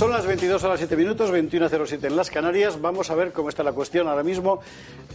Son 0.00 0.10
las 0.10 0.24
22 0.24 0.64
horas 0.64 0.78
7 0.78 0.96
minutos, 0.96 1.30
21.07 1.30 2.06
en 2.06 2.16
las 2.16 2.30
Canarias. 2.30 2.80
Vamos 2.80 3.10
a 3.10 3.14
ver 3.14 3.32
cómo 3.32 3.50
está 3.50 3.62
la 3.62 3.74
cuestión 3.74 4.08
ahora 4.08 4.22
mismo, 4.22 4.62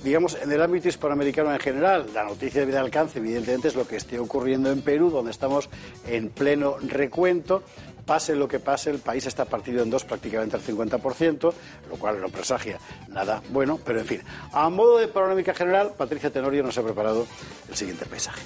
digamos, 0.03 0.37
en 0.39 0.51
el 0.51 0.61
ámbito 0.61 0.87
hispanoamericano 0.87 1.51
en 1.51 1.59
general. 1.59 2.05
La 2.13 2.23
noticia 2.23 2.59
de 2.59 2.67
vida 2.67 2.81
alcance, 2.81 3.17
evidentemente, 3.17 3.69
es 3.69 3.75
lo 3.75 3.87
que 3.87 3.95
esté 3.95 4.19
ocurriendo 4.19 4.71
en 4.71 4.83
Perú, 4.83 5.09
donde 5.09 5.31
estamos 5.31 5.71
en 6.05 6.29
pleno 6.29 6.77
recuento. 6.77 7.63
Pase 8.05 8.35
lo 8.35 8.47
que 8.47 8.59
pase, 8.59 8.91
el 8.91 8.99
país 8.99 9.25
está 9.25 9.45
partido 9.45 9.81
en 9.81 9.89
dos 9.89 10.05
prácticamente 10.05 10.55
al 10.55 10.61
50%, 10.61 11.53
lo 11.89 11.95
cual 11.95 12.21
no 12.21 12.29
presagia 12.29 12.77
nada 13.07 13.41
bueno, 13.49 13.79
pero 13.83 14.01
en 14.01 14.05
fin. 14.05 14.21
A 14.51 14.69
modo 14.69 14.99
de 14.99 15.07
panorámica 15.07 15.55
general, 15.55 15.93
Patricia 15.97 16.29
Tenorio 16.29 16.61
nos 16.61 16.77
ha 16.77 16.83
preparado 16.83 17.25
el 17.67 17.75
siguiente 17.75 18.05
paisaje. 18.05 18.43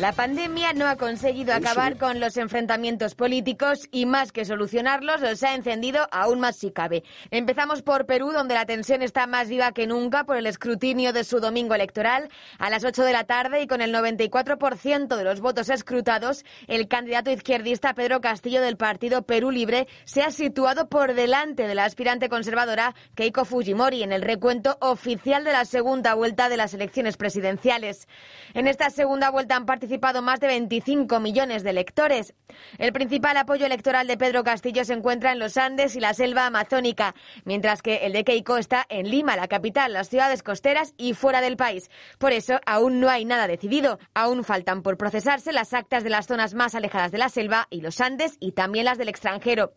La 0.00 0.12
pandemia 0.12 0.72
no 0.72 0.86
ha 0.88 0.96
conseguido 0.96 1.54
acabar 1.54 1.98
con 1.98 2.18
los 2.18 2.36
enfrentamientos 2.38 3.14
políticos 3.14 3.88
y 3.92 4.06
más 4.06 4.32
que 4.32 4.46
solucionarlos 4.46 5.20
los 5.20 5.42
ha 5.42 5.54
encendido 5.54 6.08
aún 6.10 6.40
más 6.40 6.56
si 6.56 6.70
cabe. 6.70 7.04
Empezamos 7.30 7.82
por 7.82 8.06
Perú, 8.06 8.32
donde 8.32 8.54
la 8.54 8.64
tensión 8.64 9.02
está 9.02 9.26
más 9.26 9.48
viva 9.48 9.72
que 9.72 9.86
nunca 9.86 10.24
por 10.24 10.38
el 10.38 10.46
escrutinio 10.46 11.12
de 11.12 11.24
su 11.24 11.40
domingo 11.40 11.74
electoral. 11.74 12.30
A 12.58 12.70
las 12.70 12.84
8 12.84 13.04
de 13.04 13.12
la 13.12 13.24
tarde 13.24 13.62
y 13.62 13.66
con 13.66 13.80
el 13.80 13.94
94% 13.94 15.14
de 15.14 15.24
los 15.24 15.40
votos 15.40 15.68
escrutados, 15.68 16.44
el 16.66 16.88
candidato 16.88 17.30
izquierdista 17.30 17.94
Pedro 17.94 18.20
Castillo 18.20 18.62
del 18.62 18.78
partido 18.78 19.22
Perú 19.22 19.50
Libre 19.50 19.86
se 20.04 20.22
ha 20.22 20.30
situado 20.30 20.88
por 20.88 21.14
delante 21.14 21.68
de 21.68 21.74
la 21.74 21.84
aspirante 21.84 22.30
conservadora 22.30 22.94
Keiko 23.14 23.44
Fujimori 23.44 24.02
en 24.02 24.12
el 24.12 24.22
recuento 24.22 24.78
oficial 24.80 25.44
de 25.44 25.52
la 25.52 25.66
segunda 25.66 26.14
vuelta 26.14 26.48
de 26.48 26.56
las 26.56 26.74
elecciones 26.74 27.16
presidenciales. 27.16 28.08
En 28.54 28.66
esta 28.66 28.90
segunda 28.90 29.30
vuelta 29.30 29.54
han 29.54 29.66
participado 29.66 29.81
participado 29.82 30.22
más 30.22 30.38
de 30.38 30.46
25 30.46 31.18
millones 31.18 31.64
de 31.64 31.70
electores. 31.70 32.34
El 32.78 32.92
principal 32.92 33.36
apoyo 33.36 33.66
electoral 33.66 34.06
de 34.06 34.16
Pedro 34.16 34.44
Castillo 34.44 34.84
se 34.84 34.92
encuentra 34.92 35.32
en 35.32 35.40
los 35.40 35.56
Andes 35.56 35.96
y 35.96 36.00
la 36.00 36.14
selva 36.14 36.46
amazónica, 36.46 37.16
mientras 37.44 37.82
que 37.82 38.06
el 38.06 38.12
de 38.12 38.22
Keiko 38.22 38.58
está 38.58 38.86
en 38.88 39.10
Lima, 39.10 39.34
la 39.34 39.48
capital, 39.48 39.92
las 39.92 40.08
ciudades 40.08 40.44
costeras 40.44 40.94
y 40.98 41.14
fuera 41.14 41.40
del 41.40 41.56
país. 41.56 41.90
Por 42.18 42.30
eso 42.30 42.60
aún 42.64 43.00
no 43.00 43.08
hay 43.08 43.24
nada 43.24 43.48
decidido. 43.48 43.98
Aún 44.14 44.44
faltan 44.44 44.82
por 44.82 44.96
procesarse 44.96 45.52
las 45.52 45.74
actas 45.74 46.04
de 46.04 46.10
las 46.10 46.28
zonas 46.28 46.54
más 46.54 46.76
alejadas 46.76 47.10
de 47.10 47.18
la 47.18 47.28
selva 47.28 47.66
y 47.68 47.80
los 47.80 48.00
Andes 48.00 48.36
y 48.38 48.52
también 48.52 48.84
las 48.84 48.98
del 48.98 49.08
extranjero. 49.08 49.72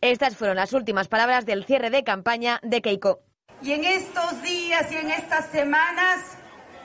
Estas 0.00 0.34
fueron 0.34 0.56
las 0.56 0.72
últimas 0.72 1.06
palabras 1.06 1.46
del 1.46 1.64
cierre 1.64 1.90
de 1.90 2.02
campaña 2.02 2.58
de 2.64 2.82
Keiko. 2.82 3.20
Y 3.62 3.70
en 3.70 3.84
estos 3.84 4.42
días 4.42 4.90
y 4.90 4.96
en 4.96 5.12
estas 5.12 5.48
semanas 5.52 6.38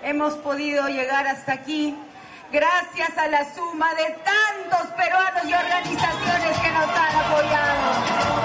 hemos 0.04 0.36
podido 0.36 0.88
llegar 0.88 1.26
hasta 1.26 1.54
aquí 1.54 1.96
gracias 2.52 3.18
a 3.18 3.28
la 3.28 3.54
suma 3.54 3.94
de 3.96 4.16
tantos 4.24 4.88
peruanos 4.96 5.44
y 5.46 5.54
organizaciones 5.54 6.58
que 6.60 6.72
nos 6.72 6.90
han 6.90 7.16
apoyado. 7.16 8.40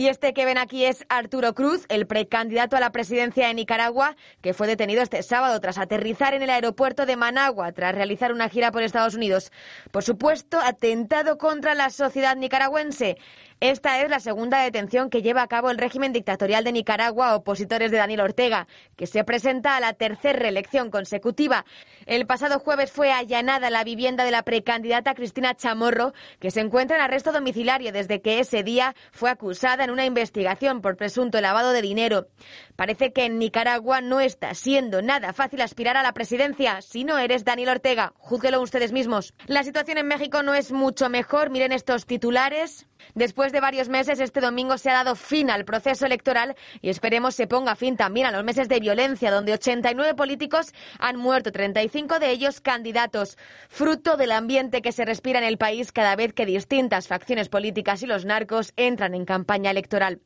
Y 0.00 0.08
este 0.08 0.32
que 0.32 0.46
ven 0.46 0.56
aquí 0.56 0.86
es 0.86 1.04
Arturo 1.10 1.54
Cruz, 1.54 1.84
el 1.90 2.06
precandidato 2.06 2.74
a 2.74 2.80
la 2.80 2.90
presidencia 2.90 3.48
de 3.48 3.52
Nicaragua, 3.52 4.16
que 4.40 4.54
fue 4.54 4.66
detenido 4.66 5.02
este 5.02 5.22
sábado 5.22 5.60
tras 5.60 5.76
aterrizar 5.76 6.32
en 6.32 6.40
el 6.40 6.48
aeropuerto 6.48 7.04
de 7.04 7.16
Managua 7.16 7.72
tras 7.72 7.94
realizar 7.94 8.32
una 8.32 8.48
gira 8.48 8.72
por 8.72 8.82
Estados 8.82 9.14
Unidos. 9.14 9.52
Por 9.90 10.02
supuesto, 10.02 10.58
atentado 10.58 11.36
contra 11.36 11.74
la 11.74 11.90
sociedad 11.90 12.34
nicaragüense. 12.34 13.18
Esta 13.60 14.00
es 14.00 14.08
la 14.08 14.20
segunda 14.20 14.62
detención 14.62 15.10
que 15.10 15.20
lleva 15.20 15.42
a 15.42 15.46
cabo 15.46 15.70
el 15.70 15.76
régimen 15.76 16.14
dictatorial 16.14 16.64
de 16.64 16.72
Nicaragua 16.72 17.36
opositores 17.36 17.90
de 17.90 17.98
Daniel 17.98 18.20
Ortega, 18.20 18.66
que 18.96 19.06
se 19.06 19.22
presenta 19.22 19.76
a 19.76 19.80
la 19.80 19.92
tercera 19.92 20.38
reelección 20.38 20.90
consecutiva. 20.90 21.66
El 22.06 22.26
pasado 22.26 22.58
jueves 22.58 22.90
fue 22.90 23.12
allanada 23.12 23.68
la 23.68 23.84
vivienda 23.84 24.24
de 24.24 24.30
la 24.30 24.44
precandidata 24.44 25.14
Cristina 25.14 25.54
Chamorro, 25.54 26.14
que 26.38 26.50
se 26.50 26.60
encuentra 26.60 26.96
en 26.96 27.02
arresto 27.02 27.32
domiciliario 27.32 27.92
desde 27.92 28.22
que 28.22 28.40
ese 28.40 28.62
día 28.62 28.94
fue 29.12 29.28
acusada 29.28 29.84
en 29.84 29.90
una 29.90 30.06
investigación 30.06 30.80
por 30.80 30.96
presunto 30.96 31.38
lavado 31.42 31.72
de 31.72 31.82
dinero. 31.82 32.28
Parece 32.76 33.12
que 33.12 33.26
en 33.26 33.38
Nicaragua 33.38 34.00
no 34.00 34.20
está 34.20 34.54
siendo 34.54 35.02
nada 35.02 35.34
fácil 35.34 35.60
aspirar 35.60 35.98
a 35.98 36.02
la 36.02 36.14
presidencia 36.14 36.80
si 36.80 37.04
no 37.04 37.18
eres 37.18 37.44
Daniel 37.44 37.68
Ortega. 37.68 38.14
Júzguelo 38.16 38.62
ustedes 38.62 38.92
mismos. 38.92 39.34
La 39.44 39.64
situación 39.64 39.98
en 39.98 40.08
México 40.08 40.42
no 40.42 40.54
es 40.54 40.72
mucho 40.72 41.10
mejor. 41.10 41.50
Miren 41.50 41.72
estos 41.72 42.06
titulares. 42.06 42.86
Después 43.14 43.52
de 43.52 43.60
varios 43.60 43.88
meses, 43.88 44.20
este 44.20 44.40
domingo 44.40 44.78
se 44.78 44.90
ha 44.90 44.94
dado 44.94 45.14
fin 45.14 45.50
al 45.50 45.64
proceso 45.64 46.06
electoral 46.06 46.56
y 46.80 46.90
esperemos 46.90 47.34
se 47.34 47.46
ponga 47.46 47.76
fin 47.76 47.96
también 47.96 48.26
a 48.26 48.30
los 48.30 48.44
meses 48.44 48.68
de 48.68 48.80
violencia, 48.80 49.30
donde 49.30 49.52
89 49.52 50.14
políticos 50.14 50.72
han 50.98 51.16
muerto, 51.16 51.52
35 51.52 52.18
de 52.18 52.30
ellos 52.30 52.60
candidatos, 52.60 53.36
fruto 53.68 54.16
del 54.16 54.32
ambiente 54.32 54.82
que 54.82 54.92
se 54.92 55.04
respira 55.04 55.38
en 55.38 55.44
el 55.44 55.58
país 55.58 55.92
cada 55.92 56.16
vez 56.16 56.32
que 56.32 56.46
distintas 56.46 57.08
facciones 57.08 57.48
políticas 57.48 58.02
y 58.02 58.06
los 58.06 58.24
narcos 58.24 58.72
entran 58.76 59.14
en 59.14 59.24
campaña 59.24 59.70
electoral. 59.70 60.20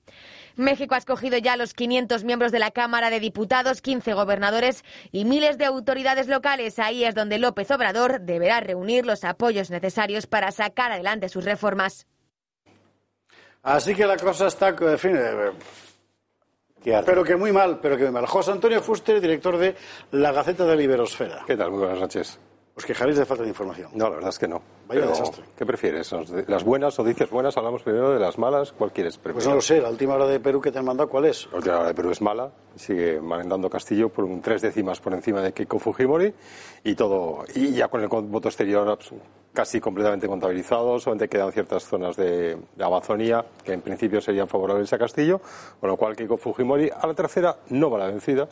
México 0.56 0.94
ha 0.94 0.98
escogido 0.98 1.36
ya 1.38 1.54
a 1.54 1.56
los 1.56 1.74
500 1.74 2.22
miembros 2.22 2.52
de 2.52 2.60
la 2.60 2.70
Cámara 2.70 3.10
de 3.10 3.18
Diputados, 3.18 3.82
15 3.82 4.14
gobernadores 4.14 4.84
y 5.10 5.24
miles 5.24 5.58
de 5.58 5.64
autoridades 5.64 6.28
locales. 6.28 6.78
Ahí 6.78 7.04
es 7.04 7.14
donde 7.14 7.38
López 7.38 7.70
Obrador 7.70 8.20
deberá 8.20 8.60
reunir 8.60 9.04
los 9.04 9.24
apoyos 9.24 9.70
necesarios 9.70 10.26
para 10.26 10.52
sacar 10.52 10.92
adelante 10.92 11.28
sus 11.28 11.44
reformas. 11.44 12.06
Así 13.64 13.94
que 13.94 14.06
la 14.06 14.16
cosa 14.16 14.46
está, 14.46 14.68
en 14.68 14.98
fin, 14.98 15.16
eh, 15.16 15.50
pero 17.04 17.24
que 17.24 17.34
muy 17.34 17.50
mal, 17.50 17.78
pero 17.80 17.96
que 17.96 18.04
muy 18.04 18.12
mal. 18.12 18.26
José 18.26 18.52
Antonio 18.52 18.82
Fuster, 18.82 19.20
director 19.20 19.56
de 19.56 19.74
La 20.12 20.32
Gaceta 20.32 20.66
de 20.66 20.76
la 20.76 20.82
Iberosfera. 20.82 21.44
¿Qué 21.46 21.56
tal? 21.56 21.70
Muy 21.70 21.80
buenas 21.80 21.98
noches. 21.98 22.38
¿Os 22.76 22.84
quejaréis 22.84 23.16
de 23.16 23.24
falta 23.24 23.44
de 23.44 23.50
información? 23.50 23.90
No, 23.94 24.08
la 24.08 24.16
verdad 24.16 24.30
es 24.30 24.38
que 24.38 24.48
no. 24.48 24.60
Vaya 24.88 25.02
Pero, 25.02 25.08
desastre. 25.08 25.44
¿Qué 25.56 25.64
prefieres? 25.64 26.12
¿Las 26.48 26.64
buenas 26.64 26.98
noticias 26.98 27.30
buenas? 27.30 27.56
Hablamos 27.56 27.84
primero 27.84 28.12
de 28.12 28.18
las 28.18 28.36
malas. 28.36 28.72
¿Cuál 28.72 28.92
quieres? 28.92 29.16
Pues 29.16 29.46
no 29.46 29.54
lo 29.54 29.60
sé, 29.60 29.80
la 29.80 29.88
última 29.88 30.14
hora 30.14 30.26
de 30.26 30.40
Perú 30.40 30.60
que 30.60 30.72
te 30.72 30.80
han 30.80 30.84
mandado, 30.84 31.08
¿cuál 31.08 31.26
es? 31.26 31.48
La 31.52 31.58
última 31.58 31.78
hora 31.78 31.88
de 31.88 31.94
Perú 31.94 32.10
es 32.10 32.20
mala. 32.20 32.50
Sigue 32.74 33.20
mandando 33.20 33.70
Castillo 33.70 34.08
por 34.08 34.24
un 34.24 34.42
tres 34.42 34.60
décimas 34.60 35.00
por 35.00 35.14
encima 35.14 35.40
de 35.40 35.52
Keiko 35.52 35.78
Fujimori. 35.78 36.34
Y 36.82 36.96
todo. 36.96 37.44
Y 37.54 37.70
ya 37.70 37.86
con 37.86 38.02
el 38.02 38.08
voto 38.08 38.48
exterior 38.48 38.98
pues, 38.98 39.12
casi 39.54 39.80
completamente 39.80 40.26
contabilizado. 40.28 40.98
Solamente 40.98 41.28
quedan 41.28 41.50
ciertas 41.52 41.84
zonas 41.84 42.16
de, 42.16 42.56
de 42.76 42.84
Amazonía 42.84 43.44
que 43.64 43.72
en 43.72 43.80
principio 43.80 44.20
serían 44.20 44.48
favorables 44.48 44.92
a 44.92 44.98
Castillo. 44.98 45.40
Con 45.80 45.88
lo 45.88 45.96
cual 45.96 46.14
Keiko 46.16 46.36
Fujimori 46.36 46.90
a 46.90 47.06
la 47.06 47.14
tercera 47.14 47.56
no 47.70 47.88
va 47.90 47.98
la 48.00 48.06
vencida. 48.08 48.46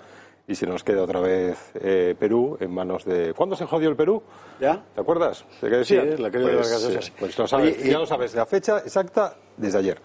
Y 0.49 0.57
se 0.57 0.67
nos 0.67 0.83
queda 0.83 1.03
otra 1.03 1.21
vez 1.21 1.71
eh, 1.75 2.17
Perú 2.19 2.57
en 2.61 2.73
manos 2.75 3.05
de. 3.05 3.33
¿Cuándo 3.33 3.55
se 3.55 3.65
jodió 3.65 3.88
el 3.88 3.95
Perú? 3.97 4.23
¿Ya? 4.61 4.83
¿Te 4.95 5.01
acuerdas? 5.01 5.45
¿De 5.61 5.71
qué 5.71 5.77
decía? 5.77 6.03
Sí, 6.03 6.21
la 6.23 6.31
que 6.33 6.38
de 6.38 6.45
pues, 6.57 6.71
las 6.71 7.09
eh, 7.09 7.12
pues 7.19 7.38
lo 7.38 7.47
sabes, 7.47 7.77
Oye, 7.79 7.88
y- 7.88 7.91
ya 7.93 7.99
lo 7.99 8.07
sabes, 8.07 8.35
la 8.35 8.45
fecha 8.45 8.79
exacta 8.79 9.37
desde 9.57 9.79
ayer. 9.79 10.01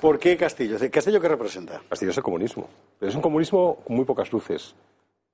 ¿Por 0.00 0.18
qué 0.18 0.36
Castillo? 0.36 0.76
¿Castillo 0.90 1.20
qué 1.20 1.28
representa? 1.28 1.80
Castillo 1.88 2.10
es 2.10 2.16
el 2.18 2.22
comunismo. 2.22 2.68
Pero 2.98 3.08
es 3.10 3.16
un 3.16 3.22
comunismo 3.22 3.76
con 3.86 3.96
muy 3.96 4.04
pocas 4.04 4.30
luces. 4.30 4.74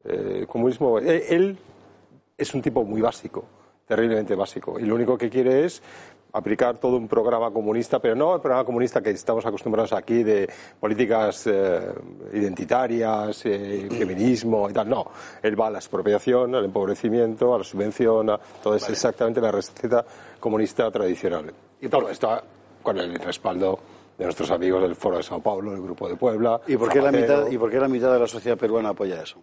Eh, 0.05 0.47
comunismo. 0.49 1.01
eh, 1.01 1.27
él 1.31 1.59
es 2.37 2.55
un 2.55 2.63
tipo 2.63 2.85
muy 2.85 3.01
básico, 3.01 3.45
terriblemente 3.88 4.35
básico. 4.35 4.79
Y 4.79 4.85
lo 4.85 4.94
único 4.94 5.16
que 5.16 5.31
quiere 5.31 5.64
es 5.64 5.83
aplicar 6.33 6.77
todo 6.79 6.96
un 6.96 7.09
programa 7.09 7.51
comunista, 7.51 7.98
pero 7.98 8.14
no 8.14 8.35
el 8.35 8.40
programa 8.40 8.64
comunista 8.64 9.01
que 9.01 9.11
estamos 9.11 9.44
acostumbrados 9.46 9.92
aquí 9.94 10.22
de 10.22 10.48
políticas 10.79 11.46
eh, 11.46 11.90
identitarias, 12.35 13.46
eh, 13.46 13.88
feminismo 13.90 14.68
y 14.68 14.72
tal. 14.72 14.88
No, 14.88 15.11
él 15.42 15.59
va 15.59 15.68
a 15.68 15.70
la 15.70 15.79
expropiación, 15.79 16.55
al 16.55 16.66
empobrecimiento, 16.66 17.55
a 17.55 17.59
la 17.59 17.64
subvención, 17.64 18.31
a 18.31 18.38
todo 18.62 18.74
es 18.74 18.88
exactamente 18.88 19.40
la 19.40 19.51
receta 19.51 20.05
comunista 20.38 20.90
tradicional. 20.90 21.53
Y 21.81 21.88
todo 21.88 22.09
esto 22.11 22.42
con 22.83 22.98
el 22.98 23.18
respaldo 23.18 23.79
de 24.18 24.24
nuestros 24.24 24.51
amigos 24.51 24.83
del 24.83 24.96
Foro 24.96 25.16
de 25.16 25.22
Sao 25.22 25.40
Paulo, 25.40 25.70
del 25.72 25.81
Grupo 25.81 26.09
de 26.09 26.16
Puebla. 26.16 26.61
¿Y 26.66 26.77
por, 26.77 26.90
qué 26.90 27.01
la 27.01 27.12
mitad, 27.12 27.48
¿Y 27.51 27.57
por 27.57 27.70
qué 27.70 27.79
la 27.79 27.88
mitad 27.88 28.12
de 28.12 28.18
la 28.18 28.27
sociedad 28.27 28.59
peruana 28.59 28.90
apoya 28.90 29.22
eso? 29.22 29.42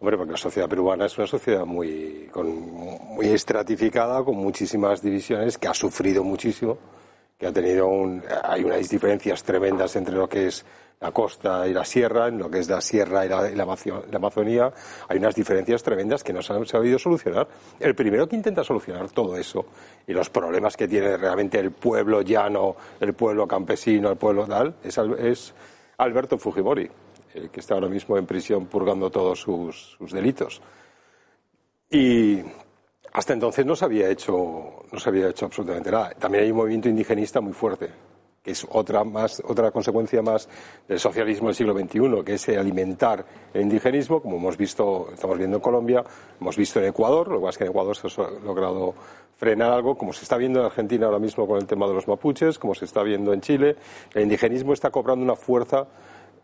Hombre, 0.00 0.16
porque 0.16 0.32
la 0.32 0.36
sociedad 0.38 0.68
peruana 0.68 1.06
es 1.06 1.16
una 1.16 1.26
sociedad 1.26 1.64
muy, 1.64 2.28
con- 2.30 2.70
muy 3.14 3.26
estratificada, 3.28 4.22
con 4.24 4.36
muchísimas 4.36 5.00
divisiones, 5.02 5.56
que 5.58 5.68
ha 5.68 5.74
sufrido 5.74 6.22
muchísimo, 6.22 6.76
que 7.38 7.46
ha 7.46 7.52
tenido 7.52 7.86
un, 7.86 8.22
hay 8.44 8.62
unas 8.64 8.88
diferencias 8.88 9.42
tremendas 9.42 9.96
entre 9.96 10.14
lo 10.14 10.28
que 10.28 10.48
es 10.48 10.64
la 11.00 11.12
costa 11.12 11.66
y 11.68 11.74
la 11.74 11.84
sierra, 11.84 12.28
en 12.28 12.38
lo 12.38 12.50
que 12.50 12.58
es 12.58 12.68
la 12.70 12.80
sierra 12.80 13.26
y 13.26 13.28
la, 13.28 13.42
la 13.50 13.64
la 13.66 14.16
Amazonía, 14.16 14.72
hay 15.08 15.18
unas 15.18 15.34
diferencias 15.34 15.82
tremendas 15.82 16.24
que 16.24 16.32
no 16.32 16.40
se 16.40 16.54
han 16.54 16.64
sabido 16.64 16.98
solucionar. 16.98 17.46
El 17.78 17.94
primero 17.94 18.26
que 18.26 18.36
intenta 18.36 18.64
solucionar 18.64 19.10
todo 19.10 19.36
eso 19.36 19.66
y 20.06 20.12
los 20.14 20.30
problemas 20.30 20.74
que 20.76 20.88
tiene 20.88 21.16
realmente 21.18 21.58
el 21.58 21.70
pueblo 21.72 22.22
llano, 22.22 22.76
el 23.00 23.12
pueblo 23.12 23.46
campesino, 23.46 24.10
el 24.10 24.16
pueblo 24.16 24.46
tal, 24.46 24.76
es, 24.82 24.96
es 25.18 25.54
Alberto 25.98 26.38
Fujimori, 26.38 26.90
el 27.36 27.50
que 27.50 27.60
está 27.60 27.74
ahora 27.74 27.88
mismo 27.88 28.16
en 28.16 28.26
prisión 28.26 28.66
purgando 28.66 29.10
todos 29.10 29.40
sus, 29.40 29.96
sus 29.98 30.12
delitos. 30.12 30.60
Y 31.90 32.40
hasta 33.12 33.32
entonces 33.32 33.64
no 33.64 33.76
se 33.76 33.84
había 33.84 34.10
hecho, 34.10 34.84
no 34.90 34.98
se 34.98 35.08
había 35.08 35.28
hecho 35.28 35.46
absolutamente 35.46 35.90
nada. 35.90 36.10
También 36.10 36.44
hay 36.44 36.50
un 36.50 36.56
movimiento 36.56 36.88
indigenista 36.88 37.40
muy 37.40 37.52
fuerte, 37.52 37.90
que 38.42 38.50
es 38.50 38.66
otra, 38.70 39.04
más, 39.04 39.42
otra 39.44 39.70
consecuencia 39.70 40.22
más 40.22 40.48
del 40.88 40.98
socialismo 40.98 41.48
del 41.48 41.56
siglo 41.56 41.78
XXI, 41.78 42.24
que 42.24 42.34
es 42.34 42.48
alimentar 42.50 43.24
el 43.52 43.62
indigenismo, 43.62 44.20
como 44.20 44.36
hemos 44.36 44.56
visto, 44.56 45.08
estamos 45.12 45.38
viendo 45.38 45.56
en 45.56 45.62
Colombia, 45.62 46.04
hemos 46.40 46.56
visto 46.56 46.78
en 46.78 46.86
Ecuador, 46.86 47.28
lo 47.28 47.38
que 47.38 47.46
pasa 47.46 47.50
es 47.50 47.58
que 47.58 47.64
en 47.64 47.70
Ecuador 47.70 47.96
se 47.96 48.20
ha 48.20 48.30
logrado 48.44 48.94
frenar 49.36 49.70
algo, 49.70 49.96
como 49.96 50.12
se 50.12 50.22
está 50.22 50.36
viendo 50.36 50.60
en 50.60 50.66
Argentina 50.66 51.06
ahora 51.06 51.18
mismo 51.18 51.46
con 51.46 51.58
el 51.58 51.66
tema 51.66 51.86
de 51.86 51.94
los 51.94 52.08
mapuches, 52.08 52.58
como 52.58 52.74
se 52.74 52.86
está 52.86 53.02
viendo 53.02 53.32
en 53.32 53.40
Chile. 53.40 53.76
El 54.14 54.22
indigenismo 54.22 54.72
está 54.72 54.90
cobrando 54.90 55.24
una 55.24 55.36
fuerza 55.36 55.86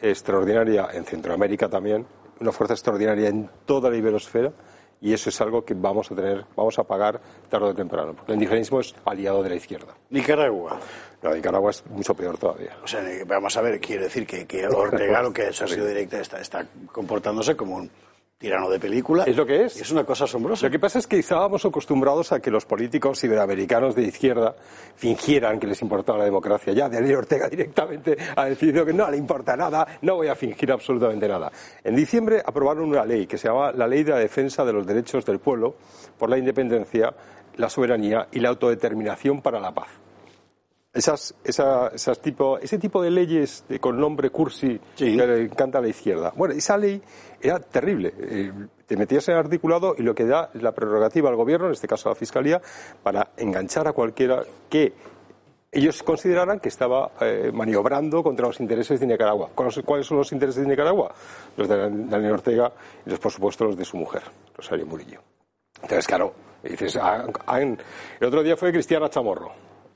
extraordinaria 0.03 0.89
en 0.93 1.05
Centroamérica 1.05 1.69
también, 1.69 2.05
una 2.41 2.53
fuerza 2.53 2.75
extraordinaria 2.75 3.29
en 3.29 3.49
toda 3.65 3.89
la 3.89 3.97
iberosfera 3.97 4.53
y 5.01 5.13
eso 5.13 5.31
es 5.31 5.41
algo 5.41 5.65
que 5.65 5.75
vamos 5.75 6.11
a 6.13 6.15
tener, 6.15 6.45
vamos 6.55 6.79
a 6.79 6.85
pagar 6.85 7.21
tarde 7.49 7.67
o 7.67 7.75
temprano, 7.75 8.15
porque 8.15 8.33
el 8.33 8.37
indigenismo 8.37 8.81
es 8.81 8.95
aliado 9.05 9.43
de 9.43 9.49
la 9.49 9.57
izquierda. 9.57 9.95
Nicaragua. 10.11 10.79
No, 11.23 11.35
Nicaragua 11.35 11.71
es 11.71 11.85
mucho 11.87 12.15
peor 12.15 12.39
todavía. 12.39 12.77
O 12.85 12.87
sea, 12.87 13.03
vamos 13.27 13.57
a 13.57 13.63
ver, 13.63 13.81
quiere 13.81 14.05
decir 14.05 14.27
que, 14.27 14.47
que 14.47 14.67
Ortega 14.67 15.23
lo 15.23 15.33
que 15.33 15.47
ha 15.47 15.53
sido 15.53 15.87
directa, 15.87 16.21
está, 16.21 16.41
está 16.41 16.67
comportándose 16.93 17.57
como 17.57 17.77
un 17.77 17.91
tirano 18.43 18.69
de 18.69 18.81
película. 18.81 19.23
Es 19.25 19.37
lo 19.37 19.47
que 19.47 19.65
es. 19.65 19.79
Y 19.79 19.83
es 19.83 19.91
una 19.93 20.05
cosa 20.05 20.25
asombrosa. 20.25 20.67
Lo 20.67 20.73
que 20.73 20.81
pasa 20.81 20.99
es 20.99 21.07
que 21.07 21.21
estábamos 21.21 21.65
acostumbrados 21.65 22.33
a 22.33 22.41
que 22.41 22.51
los 22.51 22.67
políticos 22.67 23.23
iberoamericanos 23.23 23.95
de 23.95 24.03
izquierda 24.03 24.57
fingieran 24.97 25.61
que 25.61 25.69
les 25.69 25.81
importaba 25.81 26.19
la 26.19 26.25
democracia. 26.25 26.73
Ya 26.73 26.89
Daniel 26.89 27.19
Ortega 27.19 27.49
directamente 27.49 28.17
ha 28.35 28.47
decidido 28.47 28.85
que 28.85 28.93
no 28.93 29.09
le 29.09 29.17
importa 29.17 29.57
nada, 29.57 29.87
no 30.03 30.17
voy 30.17 30.27
a 30.27 30.35
fingir 30.35 30.73
absolutamente 30.73 31.29
nada. 31.29 31.53
En 31.85 31.95
diciembre 31.95 32.43
aprobaron 32.45 32.89
una 32.89 33.05
ley 33.07 33.29
que 33.29 33.39
se 33.39 33.47
llama 33.47 33.71
la 33.71 33.87
Ley 33.87 34.03
de 34.03 34.11
la 34.11 34.19
Defensa 34.19 34.65
de 34.65 34.73
los 34.73 34.85
Derechos 34.85 35.25
del 35.25 35.39
Pueblo 35.39 35.77
por 36.19 36.29
la 36.29 36.37
Independencia, 36.37 37.15
la 37.57 37.69
Soberanía 37.69 38.27
y 38.33 38.41
la 38.41 38.49
Autodeterminación 38.49 39.41
para 39.41 39.61
la 39.61 39.73
Paz. 39.73 39.89
Esas, 40.95 41.35
esa- 41.43 41.89
esas 41.89 42.21
tipo, 42.21 42.59
ese 42.59 42.79
tipo 42.79 43.01
de 43.03 43.11
leyes 43.11 43.65
de- 43.69 43.81
con 43.81 43.99
nombre 43.99 44.29
cursi 44.29 44.79
Sí. 44.95 45.17
que 45.17 45.27
le 45.27 45.43
encanta 45.45 45.79
a 45.79 45.81
la 45.81 45.89
izquierda. 45.89 46.33
Bueno, 46.37 46.53
esa 46.55 46.77
ley 46.77 47.01
era 47.41 47.59
terrible. 47.61 48.13
Eh, 48.19 48.53
te 48.87 48.97
metías 48.99 49.27
en 49.29 49.35
el 49.35 49.41
articulado 49.41 49.95
y 49.97 50.03
lo 50.03 50.15
que 50.15 50.27
da 50.27 50.51
la 50.55 50.73
prerrogativa 50.73 51.31
al 51.31 51.37
gobierno, 51.37 51.67
en 51.69 51.73
este 51.73 51.89
caso 51.89 52.11
a 52.11 52.13
la 52.13 52.17
fiscalía, 52.17 52.61
para 53.03 53.31
enganchar 53.39 53.89
a 53.89 53.93
cualquiera 53.95 54.43
que 54.69 54.93
ellos 55.75 56.03
consideraran 56.03 56.61
que 56.61 56.69
estaba 56.69 57.13
eh, 57.23 57.51
maniobrando 57.55 58.23
contra 58.23 58.47
los 58.47 58.61
intereses 58.61 59.01
de 59.01 59.07
Nicaragua. 59.07 59.49
¿Cuáles 59.55 60.07
son 60.07 60.19
los 60.19 60.31
intereses 60.33 60.63
de 60.63 60.69
Nicaragua? 60.69 61.15
Los 61.57 61.69
de 61.71 61.77
Daniel 61.79 62.33
Ortega 62.33 62.71
y 63.07 63.09
los, 63.09 63.19
por 63.19 63.33
supuesto, 63.33 63.65
los 63.65 63.79
de 63.79 63.87
su 63.87 63.97
mujer, 63.97 64.21
Rosario 64.55 64.85
Murillo. 64.85 65.21
Entonces, 65.77 66.07
claro, 66.07 66.35
dices, 66.63 66.97
ah, 66.97 67.25
han- 67.47 67.79
el 68.21 68.27
otro 68.27 68.43
día 68.43 68.59
fue 68.59 68.71
Cristiana 68.71 69.09
Chamorro, 69.09 69.51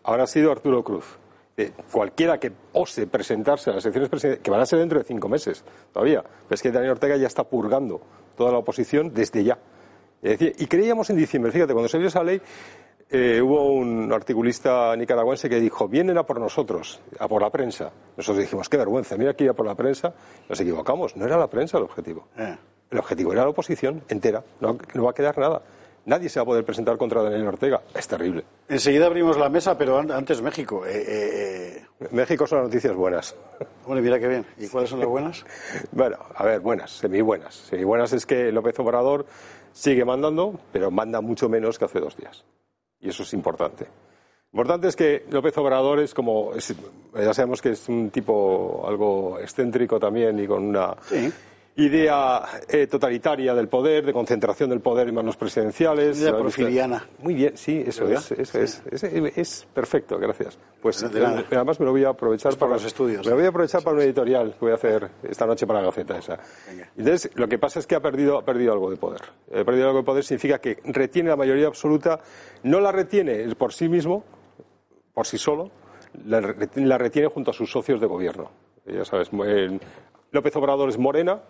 ahora 0.07 0.25
ha 0.25 0.27
sido 0.27 0.51
Arturo 0.51 0.83
Cruz. 0.83 1.19
Eh, 1.59 1.73
cualquiera 1.91 2.39
que 2.39 2.53
ose 2.75 3.07
presentarse 3.07 3.71
a 3.71 3.75
las 3.75 3.85
elecciones 3.85 4.11
presidenciales, 4.11 4.45
que 4.45 4.51
van 4.51 4.61
a 4.61 4.67
ser 4.67 4.79
dentro 4.79 4.99
de 4.99 5.05
cinco 5.05 5.29
meses 5.29 5.65
todavía, 5.93 6.23
pero 6.23 6.55
es 6.55 6.63
que 6.63 6.71
Daniel 6.71 6.93
Ortega 6.93 7.17
ya 7.17 7.27
está 7.27 7.45
purgando 7.45 8.01
toda 8.37 8.53
la 8.53 8.59
oposición 8.59 9.13
desde 9.15 9.43
ya. 9.43 9.59
Es 10.23 10.39
decir, 10.39 10.55
y 10.59 10.67
creíamos 10.67 11.09
en 11.11 11.17
diciembre, 11.17 11.51
fíjate, 11.53 11.73
cuando 11.73 11.89
se 11.89 11.97
vio 11.97 12.09
esa 12.09 12.23
ley, 12.23 12.41
eh, 13.09 13.41
hubo 13.41 13.73
un 13.73 14.13
articulista 14.13 14.95
nicaragüense 14.97 15.49
que 15.49 15.59
dijo, 15.59 15.89
vienen 15.89 16.19
a 16.19 16.25
por 16.25 16.41
nosotros, 16.41 17.01
a 17.19 17.27
por 17.27 17.41
la 17.41 17.51
prensa. 17.51 17.91
Nosotros 18.17 18.45
dijimos, 18.45 18.69
qué 18.69 18.77
vergüenza, 18.77 19.17
mira 19.17 19.31
aquí 19.31 19.49
a 19.49 19.55
por 19.55 19.65
la 19.65 19.75
prensa. 19.75 20.13
Nos 20.49 20.61
equivocamos, 20.61 21.17
no 21.17 21.25
era 21.25 21.39
la 21.39 21.49
prensa 21.49 21.79
el 21.79 21.85
objetivo. 21.85 22.29
Eh. 22.37 22.57
El 22.91 22.99
objetivo 22.99 23.33
era 23.33 23.43
la 23.43 23.49
oposición 23.49 24.03
entera, 24.09 24.45
no, 24.61 24.77
no 24.95 25.05
va 25.05 25.11
a 25.11 25.15
quedar 25.15 25.39
nada. 25.39 25.63
Nadie 26.07 26.29
se 26.29 26.39
va 26.39 26.45
a 26.45 26.47
poder 26.47 26.65
presentar 26.65 26.97
contra 26.97 27.23
Daniel 27.23 27.49
Ortega. 27.49 27.83
Es 27.95 28.07
terrible. 28.09 28.45
Enseguida 28.69 29.07
abrimos 29.07 29.37
la 29.37 29.49
mesa, 29.49 29.77
pero 29.77 29.99
an- 29.99 30.11
antes 30.13 30.41
México. 30.41 30.87
Eh, 30.87 31.05
eh, 31.07 31.83
eh, 32.01 32.07
México 32.13 32.47
son 32.47 32.59
las 32.61 32.69
noticias 32.69 32.95
buenas. 32.95 33.35
Bueno, 33.87 34.01
mira 34.03 34.19
qué 34.21 34.29
bien. 34.29 34.47
¿Y 34.59 34.69
cuáles 34.69 34.89
son 34.91 35.01
las 35.01 35.09
buenas? 35.09 35.45
Bueno, 35.93 36.17
a 36.35 36.45
ver, 36.45 36.61
buenas, 36.61 36.91
semibuenas. 36.93 37.55
Semibuenas 37.55 38.13
es 38.13 38.25
que 38.25 38.53
López 38.53 38.79
Obrador 38.79 39.27
sigue 39.73 40.05
mandando, 40.05 40.59
pero 40.73 40.91
manda 40.91 41.21
mucho 41.21 41.49
menos 41.49 41.79
que 41.79 41.85
hace 41.87 42.01
dos 42.01 42.17
días. 42.17 42.45
Y 43.01 43.09
eso 43.11 43.25
es 43.25 43.33
importante. 43.35 43.87
Importante 44.53 44.89
es 44.89 44.97
que 44.97 45.27
López 45.31 45.59
Obrador 45.59 45.99
es 46.01 46.15
como, 46.15 46.55
es- 46.55 46.73
ya 47.15 47.35
sabemos 47.35 47.61
que 47.61 47.71
es 47.71 47.89
un 47.89 48.11
tipo 48.11 48.85
algo 48.87 49.39
excéntrico 49.41 49.99
también 49.99 50.39
y 50.39 50.47
con 50.47 50.63
una 50.65 50.95
Sí. 51.03 51.31
Idea 51.77 52.43
eh, 52.69 52.87
totalitaria 52.87 53.55
del 53.55 53.69
poder, 53.69 54.07
de 54.07 54.13
concentración 54.13 54.71
del 54.71 54.81
poder 54.81 55.09
en 55.09 55.15
manos 55.15 55.37
presidenciales. 55.37 56.19
Idea 56.19 56.37
porfiriana. 56.37 57.07
Muy 57.19 57.35
bien, 57.35 57.57
sí, 57.57 57.85
eso 57.87 58.09
es, 58.09 58.33
eso 58.33 58.59
es, 58.59 58.83
es, 58.91 59.05
es 59.05 59.69
perfecto, 59.75 60.19
gracias. 60.19 60.59
Pues 60.81 61.03
eh, 61.03 61.45
además 61.51 61.79
me 61.79 61.87
lo 61.87 61.93
voy 61.93 62.05
a 62.05 62.11
aprovechar 62.11 62.57
para 62.57 62.73
los 62.73 62.85
estudios. 62.85 63.27
Me 63.27 63.31
lo 63.31 63.37
voy 63.37 63.45
a 63.45 63.49
aprovechar 63.49 63.83
para 63.83 63.97
un 63.97 64.03
editorial 64.03 64.53
que 64.53 64.59
voy 64.61 64.73
a 64.73 64.77
hacer 64.77 65.11
esta 65.23 65.45
noche 65.45 65.67
para 65.67 65.81
la 65.81 65.87
Gaceta 65.87 66.17
esa. 66.17 66.39
Venga. 66.69 66.89
Entonces, 66.97 67.31
lo 67.35 67.47
que 67.47 67.59
pasa 67.59 67.79
es 67.81 67.87
que 67.87 67.95
ha 67.95 68.01
perdido, 68.01 68.39
ha 68.39 68.45
perdido 68.45 68.73
algo 68.73 68.91
de 68.91 68.97
poder. 68.97 69.21
Eh, 69.51 69.65
perdido 69.65 69.89
algo 69.89 69.99
de 69.99 70.05
poder 70.05 70.25
significa 70.25 70.59
que 70.59 70.79
retiene 70.85 71.29
la 71.29 71.37
mayoría 71.37 71.67
absoluta, 71.67 72.21
no 72.63 72.81
la 72.81 72.91
retiene 72.93 73.55
por 73.55 73.75
sí 73.75 73.89
mismo, 73.89 74.25
por 75.13 75.27
sí 75.27 75.37
solo, 75.37 75.71
la, 76.25 76.41
re- 76.41 76.69
la 76.77 76.97
retiene 76.97 77.29
junto 77.29 77.51
a 77.51 77.55
sus 77.55 77.71
socios 77.71 78.01
de 78.01 78.07
gobierno. 78.07 78.51
Ya 78.87 79.05
sabes, 79.05 79.31
López 80.37 80.55
Obrador 80.57 80.89
es 80.91 80.99
Morena 80.99 81.41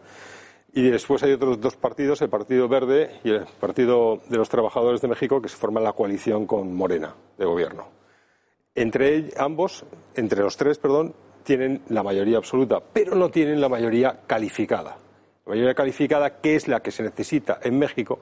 y 0.72 0.88
después 0.90 1.22
hay 1.22 1.32
otros 1.32 1.60
dos 1.60 1.76
partidos, 1.76 2.22
el 2.22 2.28
Partido 2.28 2.68
Verde 2.68 3.20
y 3.24 3.30
el 3.30 3.44
Partido 3.58 4.20
de 4.28 4.36
los 4.36 4.48
Trabajadores 4.48 5.00
de 5.00 5.08
México, 5.08 5.42
que 5.42 5.48
se 5.48 5.56
forman 5.56 5.82
la 5.82 5.92
coalición 5.92 6.46
con 6.46 6.72
Morena 6.74 7.14
de 7.36 7.44
gobierno. 7.44 7.88
Entre 8.74 9.32
ambos, 9.38 9.84
entre 10.14 10.42
los 10.42 10.56
tres, 10.56 10.78
perdón, 10.78 11.14
tienen 11.42 11.82
la 11.88 12.02
mayoría 12.02 12.36
absoluta, 12.36 12.80
pero 12.80 13.16
no 13.16 13.28
tienen 13.30 13.60
la 13.60 13.68
mayoría 13.68 14.20
calificada. 14.26 14.96
La 15.46 15.50
mayoría 15.50 15.74
calificada, 15.74 16.40
que 16.40 16.54
es 16.54 16.68
la 16.68 16.80
que 16.80 16.90
se 16.92 17.02
necesita 17.02 17.58
en 17.62 17.78
México 17.78 18.18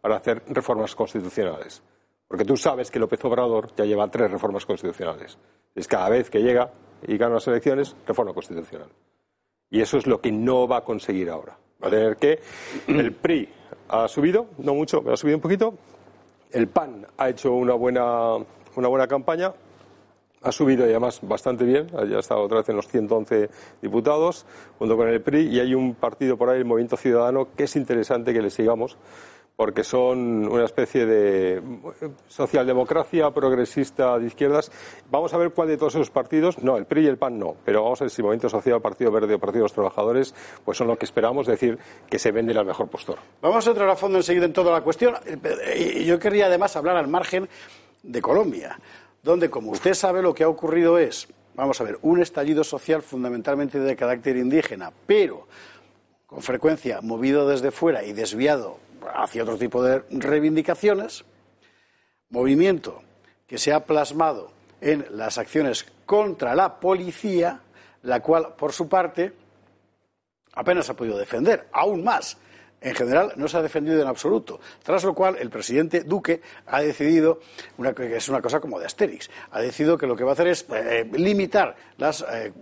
para 0.00 0.16
hacer 0.16 0.42
reformas 0.48 0.94
constitucionales. 0.96 1.82
Porque 2.26 2.44
tú 2.44 2.56
sabes 2.56 2.90
que 2.90 2.98
López 2.98 3.24
Obrador 3.24 3.74
ya 3.76 3.84
lleva 3.84 4.10
tres 4.10 4.30
reformas 4.30 4.66
constitucionales. 4.66 5.38
Es 5.74 5.86
cada 5.86 6.08
vez 6.08 6.28
que 6.28 6.40
llega 6.40 6.72
y 7.06 7.16
gana 7.16 7.34
las 7.34 7.46
elecciones, 7.46 7.94
reforma 8.06 8.32
constitucional. 8.32 8.88
Y 9.70 9.80
eso 9.80 9.98
es 9.98 10.06
lo 10.06 10.20
que 10.20 10.32
no 10.32 10.66
va 10.66 10.78
a 10.78 10.84
conseguir 10.84 11.30
ahora. 11.30 11.56
Va 11.82 11.88
a 11.88 11.90
tener 11.90 12.16
que. 12.16 12.40
El 12.86 13.12
PRI 13.12 13.48
ha 13.88 14.08
subido, 14.08 14.46
no 14.58 14.74
mucho, 14.74 15.02
pero 15.02 15.14
ha 15.14 15.16
subido 15.16 15.36
un 15.36 15.42
poquito. 15.42 15.74
El 16.50 16.68
PAN 16.68 17.06
ha 17.18 17.28
hecho 17.28 17.52
una 17.52 17.74
buena, 17.74 18.36
una 18.76 18.88
buena 18.88 19.06
campaña. 19.06 19.52
Ha 20.40 20.52
subido 20.52 20.86
y 20.86 20.90
además 20.90 21.18
bastante 21.20 21.64
bien, 21.64 21.88
ya 22.08 22.20
está 22.20 22.36
otra 22.36 22.58
vez 22.58 22.68
en 22.68 22.76
los 22.76 22.86
111 22.86 23.50
diputados, 23.82 24.46
junto 24.78 24.96
con 24.96 25.08
el 25.08 25.20
PRI, 25.20 25.48
y 25.48 25.58
hay 25.58 25.74
un 25.74 25.96
partido 25.96 26.36
por 26.36 26.48
ahí, 26.48 26.58
el 26.58 26.64
Movimiento 26.64 26.96
Ciudadano, 26.96 27.48
que 27.56 27.64
es 27.64 27.74
interesante 27.74 28.32
que 28.32 28.40
le 28.40 28.50
sigamos, 28.50 28.96
porque 29.58 29.82
son 29.82 30.46
una 30.46 30.64
especie 30.64 31.04
de 31.04 31.56
eh, 31.56 31.60
socialdemocracia 32.28 33.28
progresista 33.32 34.16
de 34.16 34.28
izquierdas. 34.28 34.70
Vamos 35.10 35.34
a 35.34 35.36
ver 35.36 35.50
cuál 35.50 35.66
de 35.66 35.76
todos 35.76 35.96
esos 35.96 36.12
partidos, 36.12 36.62
no, 36.62 36.76
el 36.76 36.84
PRI 36.86 37.06
y 37.06 37.06
el 37.08 37.18
PAN 37.18 37.40
no, 37.40 37.56
pero 37.64 37.82
vamos 37.82 38.00
a 38.00 38.04
ver 38.04 38.10
si 38.12 38.22
Movimiento 38.22 38.48
Social, 38.48 38.80
Partido 38.80 39.10
Verde 39.10 39.34
o 39.34 39.40
Partido 39.40 39.62
de 39.62 39.64
los 39.64 39.72
Trabajadores, 39.72 40.32
pues 40.64 40.78
son 40.78 40.86
lo 40.86 40.96
que 40.96 41.06
esperamos, 41.06 41.48
decir, 41.48 41.76
que 42.08 42.20
se 42.20 42.30
venden 42.30 42.56
al 42.56 42.66
mejor 42.66 42.86
postor. 42.86 43.18
Vamos 43.42 43.66
a 43.66 43.70
entrar 43.70 43.88
a 43.88 43.96
fondo 43.96 44.18
enseguida 44.18 44.44
en 44.44 44.52
toda 44.52 44.70
la 44.70 44.80
cuestión. 44.82 45.16
Eh, 45.26 46.04
yo 46.06 46.20
querría 46.20 46.46
además 46.46 46.76
hablar 46.76 46.96
al 46.96 47.08
margen 47.08 47.48
de 48.04 48.22
Colombia, 48.22 48.78
donde, 49.24 49.50
como 49.50 49.72
usted 49.72 49.94
sabe, 49.94 50.22
lo 50.22 50.34
que 50.34 50.44
ha 50.44 50.48
ocurrido 50.48 50.98
es, 50.98 51.26
vamos 51.56 51.80
a 51.80 51.84
ver, 51.84 51.98
un 52.02 52.22
estallido 52.22 52.62
social 52.62 53.02
fundamentalmente 53.02 53.80
de 53.80 53.96
carácter 53.96 54.36
indígena, 54.36 54.92
pero 55.04 55.48
con 56.28 56.42
frecuencia 56.42 57.00
movido 57.00 57.48
desde 57.48 57.72
fuera 57.72 58.04
y 58.04 58.12
desviado 58.12 58.78
hacia 59.14 59.42
otro 59.42 59.56
tipo 59.56 59.82
de 59.82 60.02
reivindicaciones, 60.10 61.24
movimiento 62.30 63.02
que 63.46 63.58
se 63.58 63.72
ha 63.72 63.84
plasmado 63.84 64.52
en 64.80 65.06
las 65.10 65.38
acciones 65.38 65.86
contra 66.06 66.54
la 66.54 66.78
policía, 66.78 67.60
la 68.02 68.20
cual, 68.20 68.54
por 68.56 68.72
su 68.72 68.88
parte, 68.88 69.32
apenas 70.54 70.88
ha 70.90 70.94
podido 70.94 71.18
defender, 71.18 71.68
aún 71.72 72.04
más. 72.04 72.38
En 72.80 72.94
general 72.94 73.32
no 73.36 73.48
se 73.48 73.56
ha 73.56 73.62
defendido 73.62 74.00
en 74.00 74.06
absoluto, 74.06 74.60
tras 74.84 75.02
lo 75.02 75.12
cual 75.12 75.36
el 75.40 75.50
presidente 75.50 76.04
Duque 76.04 76.40
ha 76.66 76.80
decidido, 76.80 77.40
una, 77.76 77.92
que 77.92 78.16
es 78.16 78.28
una 78.28 78.40
cosa 78.40 78.60
como 78.60 78.78
de 78.78 78.86
Asterix, 78.86 79.28
ha 79.50 79.60
decidido 79.60 79.98
que 79.98 80.06
lo 80.06 80.14
que 80.14 80.22
va 80.22 80.30
a 80.30 80.32
hacer 80.34 80.46
es 80.46 80.64
eh, 80.70 81.10
limitar 81.12 81.74
las 81.96 82.24
eh, 82.30 82.52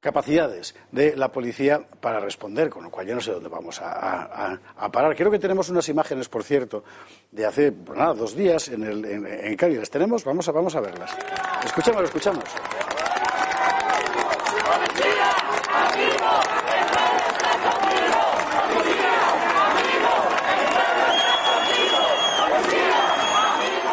capacidades 0.00 0.74
de 0.90 1.14
la 1.14 1.30
policía 1.30 1.82
para 2.00 2.20
responder, 2.20 2.70
con 2.70 2.84
lo 2.84 2.90
cual 2.90 3.06
yo 3.06 3.14
no 3.14 3.20
sé 3.20 3.32
dónde 3.32 3.48
vamos 3.48 3.80
a, 3.82 4.58
parar. 4.90 5.14
Creo 5.14 5.30
que 5.30 5.38
tenemos 5.38 5.68
unas 5.68 5.88
imágenes, 5.88 6.28
por 6.28 6.42
cierto, 6.42 6.82
de 7.30 7.46
hace 7.46 7.72
pues 7.72 7.98
nada, 7.98 8.14
dos 8.14 8.34
días 8.34 8.68
en, 8.68 8.82
el, 8.82 9.04
en, 9.04 9.26
en 9.26 9.56
Cali. 9.56 9.76
¿Las 9.76 9.90
tenemos? 9.90 10.24
Vamos 10.24 10.48
a, 10.48 10.52
vamos 10.52 10.74
a 10.74 10.80
verlas. 10.80 11.16
Escuchamos, 11.64 12.02
escuchamos. 12.04 12.44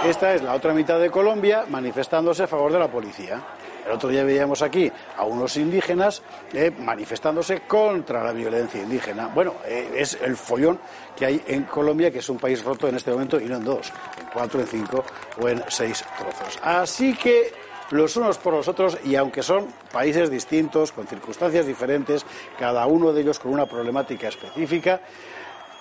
Esta 0.06 0.36
es 0.36 0.42
la 0.42 0.54
otra 0.54 0.74
mitad 0.74 1.02
de 1.02 1.12
Colombia 1.12 1.66
manifestándose 1.68 2.44
a 2.44 2.48
favor 2.48 2.72
de 2.72 2.80
la 2.80 2.88
policía. 2.88 3.44
El 3.88 3.94
otro 3.94 4.10
día 4.10 4.26
veíamos 4.26 4.62
aquí 4.62 4.92
a 5.16 5.24
unos 5.24 5.56
indígenas 5.56 6.22
eh, 6.52 6.72
manifestándose 6.78 7.62
contra 7.62 8.22
la 8.22 8.34
violencia 8.34 8.82
indígena. 8.84 9.28
Bueno, 9.34 9.54
eh, 9.66 9.92
es 9.96 10.18
el 10.22 10.36
follón 10.36 10.78
que 11.16 11.26
hay 11.26 11.42
en 11.48 11.64
Colombia, 11.64 12.12
que 12.12 12.20
es 12.20 12.30
un 12.30 12.38
país 12.38 12.62
roto 12.66 12.90
en 12.90 12.96
este 12.96 13.12
momento 13.12 13.40
y 13.40 13.46
no 13.46 13.56
en 13.56 13.64
dos, 13.64 13.94
en 14.20 14.28
cuatro, 14.34 14.60
en 14.60 14.68
cinco 14.68 15.06
o 15.42 15.48
en 15.48 15.64
seis 15.70 16.04
trozos. 16.18 16.60
Así 16.62 17.16
que 17.16 17.54
los 17.92 18.18
unos 18.18 18.38
por 18.38 18.54
los 18.54 18.68
otros, 18.68 18.98
y 19.06 19.16
aunque 19.16 19.42
son 19.42 19.68
países 19.90 20.30
distintos, 20.30 20.92
con 20.92 21.08
circunstancias 21.08 21.66
diferentes, 21.66 22.26
cada 22.60 22.86
uno 22.88 23.14
de 23.14 23.22
ellos 23.22 23.40
con 23.40 23.54
una 23.54 23.68
problemática 23.68 24.28
específica, 24.28 25.00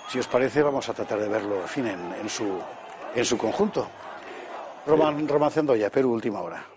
si 0.08 0.20
os 0.20 0.28
parece, 0.28 0.62
vamos 0.62 0.88
a 0.88 0.94
tratar 0.94 1.18
de 1.18 1.28
verlo, 1.28 1.62
en 1.62 1.68
fin, 1.68 1.86
en, 1.88 2.28
su, 2.28 2.60
en 3.16 3.24
su 3.24 3.36
conjunto. 3.36 3.88
Roman, 4.86 5.26
Romancendo 5.26 5.74
ya, 5.74 5.90
Perú, 5.90 6.12
última 6.12 6.40
hora. 6.40 6.75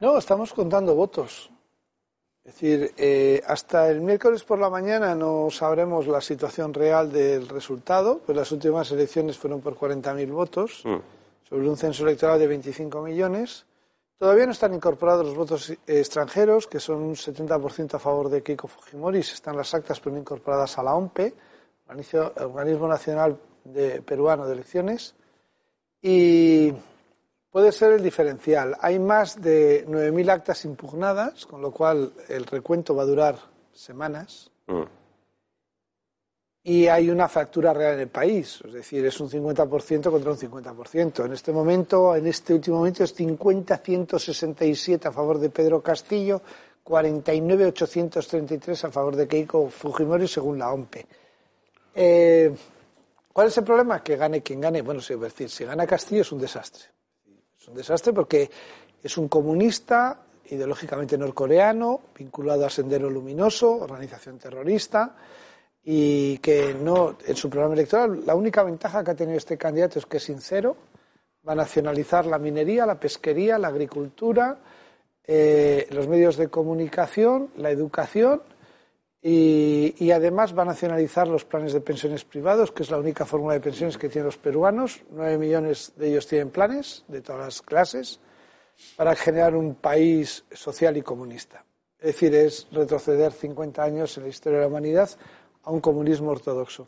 No, 0.00 0.18
estamos 0.18 0.52
contando 0.52 0.94
votos. 0.94 1.50
Es 2.44 2.52
decir, 2.54 2.92
eh, 2.98 3.42
hasta 3.46 3.88
el 3.90 4.02
miércoles 4.02 4.44
por 4.44 4.58
la 4.58 4.68
mañana 4.68 5.14
no 5.14 5.48
sabremos 5.50 6.06
la 6.06 6.20
situación 6.20 6.74
real 6.74 7.10
del 7.10 7.48
resultado, 7.48 8.18
pues 8.24 8.36
las 8.36 8.52
últimas 8.52 8.90
elecciones 8.90 9.38
fueron 9.38 9.60
por 9.62 9.76
40.000 9.78 10.30
votos, 10.30 10.82
sobre 11.48 11.68
un 11.68 11.76
censo 11.76 12.02
electoral 12.06 12.38
de 12.38 12.46
25 12.46 13.00
millones. 13.00 13.64
Todavía 14.18 14.44
no 14.46 14.52
están 14.52 14.74
incorporados 14.74 15.24
los 15.24 15.34
votos 15.34 15.70
eh, 15.70 15.76
extranjeros, 15.86 16.66
que 16.66 16.80
son 16.80 17.02
un 17.02 17.14
70% 17.14 17.94
a 17.94 17.98
favor 17.98 18.28
de 18.28 18.42
Keiko 18.42 18.68
Fujimori, 18.68 19.20
están 19.20 19.56
las 19.56 19.72
actas 19.74 19.98
pero 20.00 20.14
no 20.14 20.20
incorporadas 20.20 20.76
a 20.78 20.82
la 20.82 20.94
OMPE, 20.94 21.34
Organismo 22.40 22.88
Nacional 22.88 23.38
de- 23.64 24.02
Peruano 24.02 24.46
de 24.46 24.52
Elecciones. 24.52 25.14
Y 26.02 26.72
puede 27.54 27.70
ser 27.70 27.92
el 27.92 28.02
diferencial. 28.02 28.76
Hay 28.80 28.98
más 28.98 29.40
de 29.40 29.86
9.000 29.86 30.28
actas 30.28 30.64
impugnadas, 30.64 31.46
con 31.46 31.62
lo 31.62 31.70
cual 31.70 32.12
el 32.28 32.46
recuento 32.46 32.96
va 32.96 33.04
a 33.04 33.06
durar 33.06 33.38
semanas. 33.72 34.50
Y 36.64 36.88
hay 36.88 37.10
una 37.10 37.28
fractura 37.28 37.72
real 37.72 37.94
en 37.94 38.00
el 38.00 38.08
país, 38.08 38.60
es 38.66 38.72
decir, 38.72 39.06
es 39.06 39.20
un 39.20 39.30
50% 39.30 40.10
contra 40.10 40.32
un 40.32 40.36
50%. 40.36 41.26
En 41.26 41.32
este 41.32 41.52
momento, 41.52 42.16
en 42.16 42.26
este 42.26 42.54
último 42.54 42.78
momento, 42.78 43.04
es 43.04 43.16
50-167 43.16 45.06
a 45.06 45.12
favor 45.12 45.38
de 45.38 45.50
Pedro 45.50 45.80
Castillo, 45.80 46.42
49-833 46.84 48.82
a 48.82 48.90
favor 48.90 49.14
de 49.14 49.28
Keiko 49.28 49.70
Fujimori, 49.70 50.26
según 50.26 50.58
la 50.58 50.72
OMPE. 50.72 51.06
Eh, 51.94 52.52
¿Cuál 53.32 53.46
es 53.46 53.56
el 53.58 53.62
problema? 53.62 54.02
Que 54.02 54.16
gane 54.16 54.42
quien 54.42 54.60
gane. 54.60 54.82
Bueno, 54.82 55.00
sí, 55.00 55.12
es 55.12 55.20
decir, 55.20 55.48
si 55.48 55.64
gana 55.64 55.86
Castillo 55.86 56.22
es 56.22 56.32
un 56.32 56.40
desastre. 56.40 56.93
Es 57.64 57.68
un 57.68 57.76
desastre 57.76 58.12
porque 58.12 58.50
es 59.02 59.16
un 59.16 59.26
comunista, 59.26 60.20
ideológicamente 60.50 61.16
norcoreano, 61.16 62.02
vinculado 62.14 62.66
a 62.66 62.68
Sendero 62.68 63.08
Luminoso, 63.08 63.72
organización 63.76 64.38
terrorista, 64.38 65.16
y 65.82 66.36
que 66.38 66.74
no, 66.74 67.16
en 67.26 67.36
su 67.36 67.48
programa 67.48 67.72
electoral, 67.72 68.20
la 68.26 68.34
única 68.34 68.62
ventaja 68.62 69.02
que 69.02 69.12
ha 69.12 69.14
tenido 69.14 69.38
este 69.38 69.56
candidato 69.56 69.98
es 69.98 70.04
que 70.04 70.18
es 70.18 70.24
sincero, 70.24 70.76
va 71.48 71.52
a 71.52 71.56
nacionalizar 71.56 72.26
la 72.26 72.38
minería, 72.38 72.84
la 72.84 73.00
pesquería, 73.00 73.56
la 73.56 73.68
agricultura, 73.68 74.58
eh, 75.26 75.86
los 75.90 76.06
medios 76.06 76.36
de 76.36 76.48
comunicación, 76.48 77.48
la 77.56 77.70
educación 77.70 78.42
y, 79.26 80.10
además 80.10 80.56
va 80.56 80.64
a 80.64 80.66
nacionalizar 80.66 81.26
los 81.26 81.46
planes 81.46 81.72
de 81.72 81.80
pensiones 81.80 82.26
privados, 82.26 82.70
que 82.72 82.82
es 82.82 82.90
la 82.90 82.98
única 82.98 83.24
fórmula 83.24 83.54
de 83.54 83.60
pensiones 83.60 83.96
que 83.96 84.10
tienen 84.10 84.26
los 84.26 84.36
peruanos. 84.36 85.00
Nueve 85.10 85.38
millones 85.38 85.94
de 85.96 86.10
ellos 86.10 86.26
tienen 86.26 86.50
planes 86.50 87.04
de 87.08 87.22
todas 87.22 87.40
las 87.40 87.62
clases 87.62 88.20
para 88.96 89.16
generar 89.16 89.56
un 89.56 89.76
país 89.76 90.44
social 90.52 90.98
y 90.98 91.02
comunista. 91.02 91.64
Es 91.98 92.08
decir, 92.08 92.34
es 92.34 92.68
retroceder 92.70 93.32
50 93.32 93.82
años 93.82 94.14
en 94.18 94.24
la 94.24 94.28
historia 94.28 94.58
de 94.58 94.64
la 94.66 94.68
humanidad 94.68 95.08
a 95.62 95.70
un 95.70 95.80
comunismo 95.80 96.30
ortodoxo. 96.30 96.86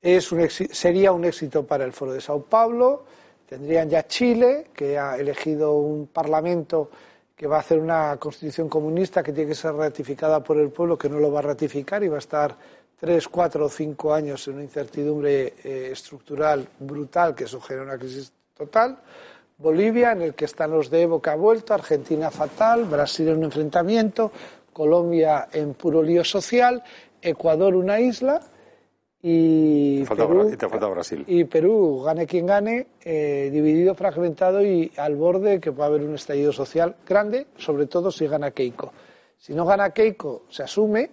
Es 0.00 0.32
un 0.32 0.48
sería 0.48 1.12
un 1.12 1.26
éxito 1.26 1.66
para 1.66 1.84
el 1.84 1.92
Foro 1.92 2.14
de 2.14 2.22
Sao 2.22 2.44
Paulo. 2.44 3.04
Tendrían 3.46 3.90
ya 3.90 4.06
Chile, 4.06 4.68
que 4.72 4.96
ha 4.96 5.18
elegido 5.18 5.74
un 5.74 6.06
parlamento 6.06 6.88
que 7.36 7.46
va 7.46 7.58
a 7.58 7.60
hacer 7.60 7.78
una 7.78 8.16
constitución 8.16 8.68
comunista 8.68 9.22
que 9.22 9.32
tiene 9.32 9.50
que 9.50 9.54
ser 9.54 9.74
ratificada 9.74 10.42
por 10.42 10.56
el 10.56 10.70
pueblo, 10.70 10.96
que 10.96 11.10
no 11.10 11.20
lo 11.20 11.30
va 11.30 11.40
a 11.40 11.42
ratificar 11.42 12.02
y 12.02 12.08
va 12.08 12.16
a 12.16 12.20
estar 12.20 12.56
tres, 12.98 13.28
cuatro 13.28 13.66
o 13.66 13.68
cinco 13.68 14.14
años 14.14 14.48
en 14.48 14.54
una 14.54 14.62
incertidumbre 14.62 15.52
eh, 15.62 15.90
estructural 15.92 16.66
brutal 16.78 17.34
que 17.34 17.46
sugiere 17.46 17.82
una 17.82 17.98
crisis 17.98 18.32
total. 18.56 18.98
Bolivia, 19.58 20.12
en 20.12 20.22
el 20.22 20.34
que 20.34 20.46
están 20.46 20.70
los 20.70 20.88
de 20.88 21.02
Evo 21.02 21.20
que 21.20 21.28
ha 21.28 21.36
vuelto, 21.36 21.74
Argentina 21.74 22.30
fatal, 22.30 22.84
Brasil 22.84 23.28
en 23.28 23.38
un 23.38 23.44
enfrentamiento, 23.44 24.32
Colombia 24.72 25.48
en 25.52 25.74
puro 25.74 26.02
lío 26.02 26.24
social, 26.24 26.82
Ecuador 27.20 27.76
una 27.76 28.00
isla 28.00 28.40
y, 29.22 30.00
Te 30.00 30.06
falta, 30.06 30.28
Perú, 30.28 30.50
y 30.52 30.56
te 30.56 30.68
falta 30.68 30.86
Brasil. 30.88 31.24
y 31.26 31.44
Perú, 31.44 32.02
gane 32.04 32.26
quien 32.26 32.46
gane, 32.46 32.86
eh, 33.02 33.50
dividido, 33.52 33.94
fragmentado 33.94 34.64
y 34.64 34.92
al 34.96 35.16
borde 35.16 35.60
que 35.60 35.70
va 35.70 35.84
a 35.84 35.88
haber 35.88 36.02
un 36.02 36.14
estallido 36.14 36.52
social 36.52 36.96
grande, 37.06 37.46
sobre 37.56 37.86
todo 37.86 38.10
si 38.10 38.26
gana 38.26 38.50
Keiko. 38.50 38.92
Si 39.38 39.54
no 39.54 39.64
gana 39.64 39.90
Keiko, 39.90 40.44
se 40.48 40.62
asume, 40.62 41.10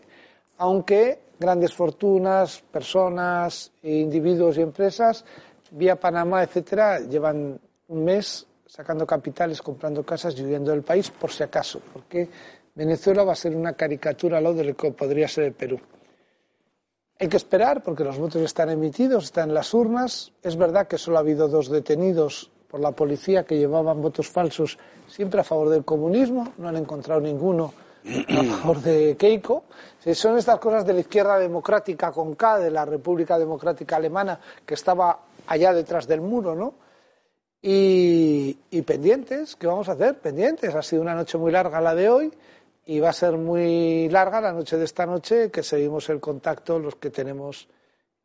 aunque 0.57 1.19
grandes 1.39 1.73
fortunas, 1.73 2.61
personas, 2.71 3.71
individuos 3.81 4.57
y 4.57 4.61
empresas, 4.61 5.25
vía 5.71 5.95
Panamá, 5.95 6.43
etcétera, 6.43 6.99
llevan 6.99 7.59
un 7.87 8.03
mes 8.03 8.45
sacando 8.65 9.05
capitales, 9.05 9.61
comprando 9.61 10.03
casas 10.03 10.37
y 10.37 10.43
huyendo 10.43 10.71
del 10.71 10.83
país, 10.83 11.09
por 11.09 11.31
si 11.31 11.43
acaso, 11.43 11.81
porque 11.91 12.27
Venezuela 12.75 13.23
va 13.23 13.33
a 13.33 13.35
ser 13.35 13.55
una 13.55 13.73
caricatura 13.73 14.37
a 14.37 14.41
lo 14.41 14.53
de 14.53 14.63
lo 14.63 14.75
que 14.75 14.91
podría 14.91 15.27
ser 15.27 15.45
el 15.45 15.53
Perú. 15.53 15.79
Hay 17.23 17.29
que 17.29 17.37
esperar 17.37 17.81
porque 17.81 18.03
los 18.03 18.19
votos 18.19 18.41
están 18.41 18.69
emitidos, 18.69 19.23
están 19.23 19.47
en 19.47 19.55
las 19.55 19.73
urnas. 19.73 20.33
Es 20.43 20.57
verdad 20.57 20.87
que 20.87 20.97
solo 20.97 21.15
ha 21.15 21.19
habido 21.21 21.47
dos 21.47 21.69
detenidos 21.69 22.51
por 22.67 22.81
la 22.81 22.91
policía 22.91 23.45
que 23.45 23.57
llevaban 23.57 24.01
votos 24.01 24.27
falsos 24.27 24.77
siempre 25.07 25.39
a 25.39 25.45
favor 25.45 25.69
del 25.69 25.85
comunismo. 25.85 26.51
No 26.57 26.67
han 26.67 26.75
encontrado 26.75 27.21
ninguno 27.21 27.73
a 28.03 28.43
favor 28.59 28.81
de 28.81 29.15
Keiko. 29.15 29.63
Son 30.13 30.37
estas 30.37 30.59
cosas 30.59 30.85
de 30.85 30.91
la 30.91 30.99
izquierda 30.99 31.39
democrática 31.39 32.11
con 32.11 32.35
K, 32.35 32.59
de 32.59 32.71
la 32.71 32.83
República 32.83 33.39
Democrática 33.39 33.95
Alemana, 33.95 34.37
que 34.65 34.73
estaba 34.73 35.17
allá 35.47 35.71
detrás 35.71 36.05
del 36.05 36.19
muro, 36.19 36.55
¿no? 36.55 36.73
Y, 37.61 38.57
y 38.69 38.81
pendientes, 38.81 39.55
¿qué 39.55 39.65
vamos 39.65 39.87
a 39.87 39.93
hacer? 39.93 40.19
Pendientes. 40.19 40.75
Ha 40.75 40.81
sido 40.81 41.01
una 41.01 41.15
noche 41.15 41.37
muy 41.37 41.53
larga 41.53 41.79
la 41.79 41.95
de 41.95 42.09
hoy 42.09 42.33
y 42.85 42.99
va 42.99 43.09
a 43.09 43.13
ser 43.13 43.37
muy 43.37 44.09
larga 44.09 44.41
la 44.41 44.51
noche 44.53 44.77
de 44.77 44.85
esta 44.85 45.05
noche 45.05 45.49
que 45.51 45.63
seguimos 45.63 46.09
el 46.09 46.19
contacto 46.19 46.79
los 46.79 46.95
que 46.95 47.09
tenemos 47.09 47.67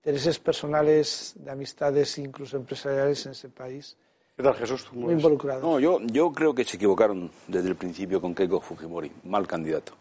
intereses 0.03 0.39
personales, 0.39 1.35
de 1.37 1.51
amistades, 1.51 2.19
incluso 2.19 2.57
empresariales 2.57 3.25
en 3.27 3.33
ese 3.33 3.49
país, 3.49 3.97
¿Qué 4.37 4.45
tal, 4.45 4.55
Jesús? 4.55 4.85
¿Cómo 4.85 5.01
muy 5.03 5.15
ves? 5.15 5.19
involucrados. 5.25 5.63
No, 5.65 5.81
yo, 5.81 5.99
yo 6.01 6.31
creo 6.31 6.55
que 6.55 6.65
se 6.65 6.77
equivocaron 6.77 7.29
desde 7.49 7.69
el 7.71 7.75
principio 7.75 8.21
con 8.21 8.37
Keiko 8.37 8.61
Fujimori. 8.61 9.11
Mal 9.25 9.49
candidato. 9.49 9.95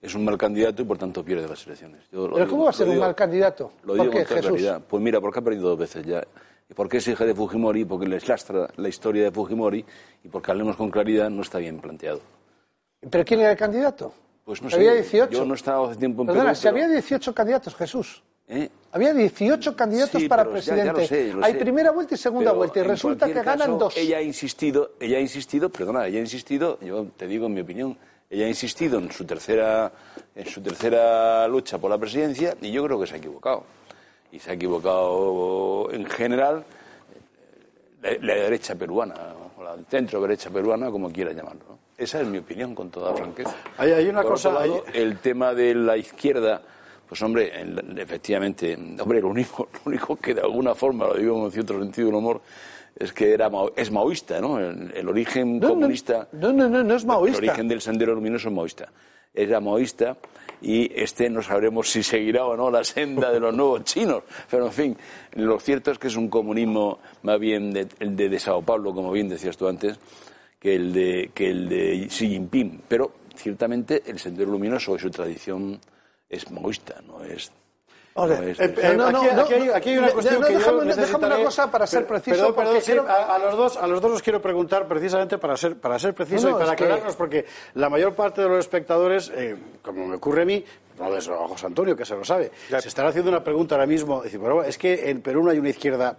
Es 0.00 0.16
un 0.16 0.24
mal 0.24 0.36
candidato 0.36 0.82
y 0.82 0.84
por 0.84 0.98
tanto 0.98 1.24
pierde 1.24 1.46
las 1.46 1.64
elecciones. 1.64 2.00
Yo 2.10 2.24
¿Pero 2.24 2.38
digo- 2.38 2.50
cómo 2.50 2.64
va 2.64 2.70
a 2.70 2.72
ser 2.72 2.88
un 2.88 2.98
mal 2.98 3.14
candidato? 3.14 3.70
Lo 3.84 3.94
¿Por 3.94 4.00
digo 4.06 4.10
qué, 4.18 4.24
con 4.24 4.36
Jesús? 4.36 4.48
claridad. 4.50 4.82
Pues 4.88 5.00
mira, 5.00 5.20
porque 5.20 5.38
ha 5.38 5.42
perdido 5.42 5.68
dos 5.68 5.78
veces 5.78 6.04
ya. 6.04 6.24
¿Y 6.68 6.74
por 6.74 6.88
qué 6.88 6.96
es 6.96 7.06
hija 7.06 7.24
de 7.24 7.36
Fujimori? 7.36 7.84
Porque 7.84 8.08
les 8.08 8.26
lastra 8.26 8.68
la 8.74 8.88
historia 8.88 9.22
de 9.22 9.30
Fujimori 9.30 9.84
y 10.24 10.28
porque 10.28 10.50
hablemos 10.50 10.74
con 10.76 10.90
claridad 10.90 11.30
no 11.30 11.42
está 11.42 11.58
bien 11.58 11.78
planteado. 11.78 12.20
¿Pero 13.10 13.24
quién 13.24 13.40
era 13.40 13.50
el 13.52 13.56
candidato? 13.56 14.12
Pues 14.44 14.60
no 14.62 14.68
había 14.72 14.90
sé, 14.92 14.96
18. 15.02 15.32
yo 15.32 15.44
no 15.44 15.54
he 15.54 15.56
estado 15.56 15.86
hace 15.86 15.96
tiempo 15.98 16.22
en 16.22 16.26
Perdona, 16.28 16.50
Perú, 16.50 16.56
si 16.56 16.62
pero- 16.62 16.74
había 16.76 16.88
18 16.88 17.34
candidatos, 17.34 17.74
Jesús. 17.76 18.22
¿Eh? 18.48 18.68
Había 18.92 19.14
18 19.14 19.74
candidatos 19.76 20.20
Sí, 20.20 20.28
para 20.28 20.44
pero 20.44 20.56
ya- 20.58 20.60
ya 20.76 20.92
presidente. 20.92 21.00
lo 21.00 21.06
sé, 21.06 21.32
lo 21.38 21.44
Hay 21.44 21.52
sé. 21.54 21.58
primera 21.58 21.90
vuelta 21.92 22.14
y 22.14 22.18
segunda 22.18 22.50
Pero 22.50 22.58
vuelta 22.58 22.80
y 22.80 22.82
resulta 22.82 23.26
que 23.26 23.34
ganan 23.34 23.58
caso, 23.58 23.78
dos. 23.78 23.96
Ella 23.96 24.18
ha 24.18 24.22
insistido, 24.22 24.92
ella 25.00 25.16
ha 25.18 25.20
insistido, 25.20 25.70
perdona, 25.70 26.06
ella 26.06 26.18
ha 26.18 26.22
insistido, 26.22 26.78
yo 26.80 27.06
te 27.16 27.26
digo 27.28 27.46
en 27.46 27.54
mi 27.54 27.60
opinión, 27.60 27.96
ella 28.28 28.44
ha 28.44 28.48
insistido 28.48 28.98
en 28.98 29.10
su 29.12 29.24
tercera, 29.24 29.92
en 30.34 30.46
su 30.46 30.60
tercera 30.60 31.46
lucha 31.48 31.78
por 31.78 31.90
la 31.90 31.98
presidencia 31.98 32.54
y 32.60 32.70
yo 32.72 32.84
creo 32.84 33.00
que 33.00 33.06
se 33.06 33.14
ha 33.14 33.18
equivocado. 33.18 33.64
Y 34.32 34.38
se 34.38 34.50
ha 34.50 34.54
equivocado 34.54 35.88
en 35.92 36.04
general 36.06 36.64
la, 38.02 38.10
la 38.20 38.34
derecha 38.34 38.74
peruana, 38.74 39.14
o 39.56 39.62
la 39.62 39.76
centro 39.88 40.20
derecha 40.20 40.50
peruana, 40.50 40.90
como 40.90 41.10
quiera 41.12 41.32
llamarlo. 41.32 41.78
Esa 42.02 42.20
es 42.20 42.26
mi 42.26 42.38
opinión 42.38 42.74
con 42.74 42.90
toda 42.90 43.14
franqueza. 43.14 43.54
Hay- 43.78 43.92
hay 43.92 44.08
una 44.08 44.22
Por 44.22 44.32
cosa- 44.32 44.50
lado, 44.52 44.84
el 44.92 45.18
tema 45.18 45.54
de 45.54 45.72
la 45.74 45.96
izquierda, 45.96 46.60
pues 47.08 47.22
hombre, 47.22 47.60
en- 47.60 47.96
efectivamente, 47.98 48.76
hombre, 49.00 49.20
lo 49.20 49.28
único, 49.28 49.68
lo 49.74 49.80
único 49.86 50.16
que 50.16 50.34
de 50.34 50.40
alguna 50.40 50.74
forma, 50.74 51.06
lo 51.06 51.14
digo 51.14 51.40
con 51.40 51.52
cierto 51.52 51.78
sentido 51.78 52.08
del 52.08 52.16
humor, 52.16 52.40
es 52.98 53.12
que 53.12 53.32
era 53.32 53.48
es 53.76 53.90
maoísta, 53.92 54.40
¿no? 54.40 54.58
El, 54.58 54.92
el 54.94 55.08
origen 55.08 55.60
No, 55.60 55.68
comunista. 55.70 56.28
No, 56.32 56.52
no, 56.52 56.68
no, 56.68 56.82
no 56.82 56.94
es 56.94 57.04
maoísta. 57.04 57.38
El 57.40 57.48
origen 57.48 57.68
del 57.68 57.80
sendero 57.80 58.14
luminoso 58.14 58.48
es 58.48 58.54
maoísta. 58.54 58.88
Era 59.34 59.60
maoísta 59.60 60.16
y 60.60 60.90
este 61.00 61.30
no 61.30 61.40
sabremos 61.40 61.88
si 61.90 62.02
seguirá 62.02 62.44
o 62.44 62.54
no 62.56 62.70
la 62.70 62.84
senda 62.84 63.30
de 63.32 63.40
los 63.40 63.54
nuevos 63.54 63.84
chinos. 63.84 64.24
Pero 64.50 64.66
en 64.66 64.72
fin, 64.72 64.96
lo 65.36 65.58
cierto 65.58 65.90
es 65.92 65.98
que 65.98 66.08
es 66.08 66.16
un 66.16 66.28
comunismo 66.28 66.98
más 67.22 67.38
bien 67.40 67.70
de, 67.72 67.86
el 68.00 68.14
de, 68.14 68.28
de 68.28 68.38
Sao 68.38 68.60
Paulo, 68.60 68.92
como 68.92 69.10
bien 69.12 69.28
decías 69.30 69.56
tú 69.56 69.68
antes, 69.68 69.98
que 70.62 70.76
el 70.76 70.92
de, 70.92 71.32
que 71.34 71.50
el 71.50 71.68
de 71.68 72.06
Xi 72.08 72.28
Jinping. 72.28 72.82
Pero 72.86 73.10
ciertamente 73.34 74.04
el 74.06 74.20
sendero 74.20 74.52
luminoso 74.52 74.94
y 74.94 75.00
su 75.00 75.10
tradición 75.10 75.80
es 76.28 76.48
maoísta, 76.52 77.00
no 77.04 77.24
es. 77.24 77.50
Vamos 78.14 78.30
a 78.30 78.34
no 78.36 78.40
ver. 78.42 78.50
es- 78.50 78.60
Eh, 78.60 78.74
eh, 78.80 78.94
No, 78.96 79.10
no, 79.10 79.18
aquí, 79.22 79.34
no, 79.34 79.42
aquí 79.42 79.54
hay, 79.54 79.66
no, 79.66 79.74
aquí 79.74 79.88
hay 79.90 79.98
una 79.98 80.06
no, 80.06 80.12
cuestión 80.12 80.40
no, 80.40 80.46
que 80.46 80.52
yo 80.52 80.58
déjame- 80.60 80.84
necesitaré- 80.84 81.34
una 81.36 81.44
cosa 81.44 81.70
para 81.70 81.86
ser 81.88 82.06
preciso, 82.06 82.36
Perdón, 82.36 82.54
perdón, 82.54 82.72
porque 82.74 82.80
sí, 82.84 82.92
quiero- 82.92 83.08
a, 83.08 83.34
a 83.34 83.38
los 83.40 83.56
dos, 83.56 83.76
a 83.76 83.86
los 83.88 84.00
dos 84.00 84.12
os 84.12 84.22
quiero 84.22 84.40
preguntar 84.40 84.86
precisamente 84.86 85.38
para 85.38 85.56
ser, 85.56 85.80
para 85.80 85.98
ser 85.98 86.14
preciso 86.14 86.48
No, 86.48 86.50
no, 86.50 86.56
y 86.58 86.60
para 86.62 86.76
que- 86.76 86.84
aclararnos, 86.84 87.16
porque 87.16 87.44
la 87.74 87.88
mayor 87.88 88.14
parte 88.14 88.42
de 88.42 88.48
los 88.48 88.58
espectadores, 88.60 89.32
eh, 89.34 89.56
como 89.82 90.06
me 90.06 90.14
ocurre 90.16 90.42
a 90.42 90.44
mí, 90.44 90.64
no 90.98 91.16
es 91.16 91.26
a 91.28 91.36
José 91.48 91.66
Antonio, 91.66 91.96
que 91.96 92.04
se 92.04 92.14
lo 92.14 92.22
sabe, 92.24 92.52
se 92.68 92.86
estará 92.88 93.08
haciendo 93.08 93.30
una 93.30 93.42
pregunta 93.42 93.74
ahora 93.74 93.86
mismo. 93.86 94.22
Decir, 94.22 94.38
pero 94.40 94.62
es 94.62 94.78
que 94.78 95.10
en 95.10 95.22
Perú 95.22 95.42
no 95.42 95.50
hay 95.50 95.58
una 95.58 95.70
izquierda 95.70 96.16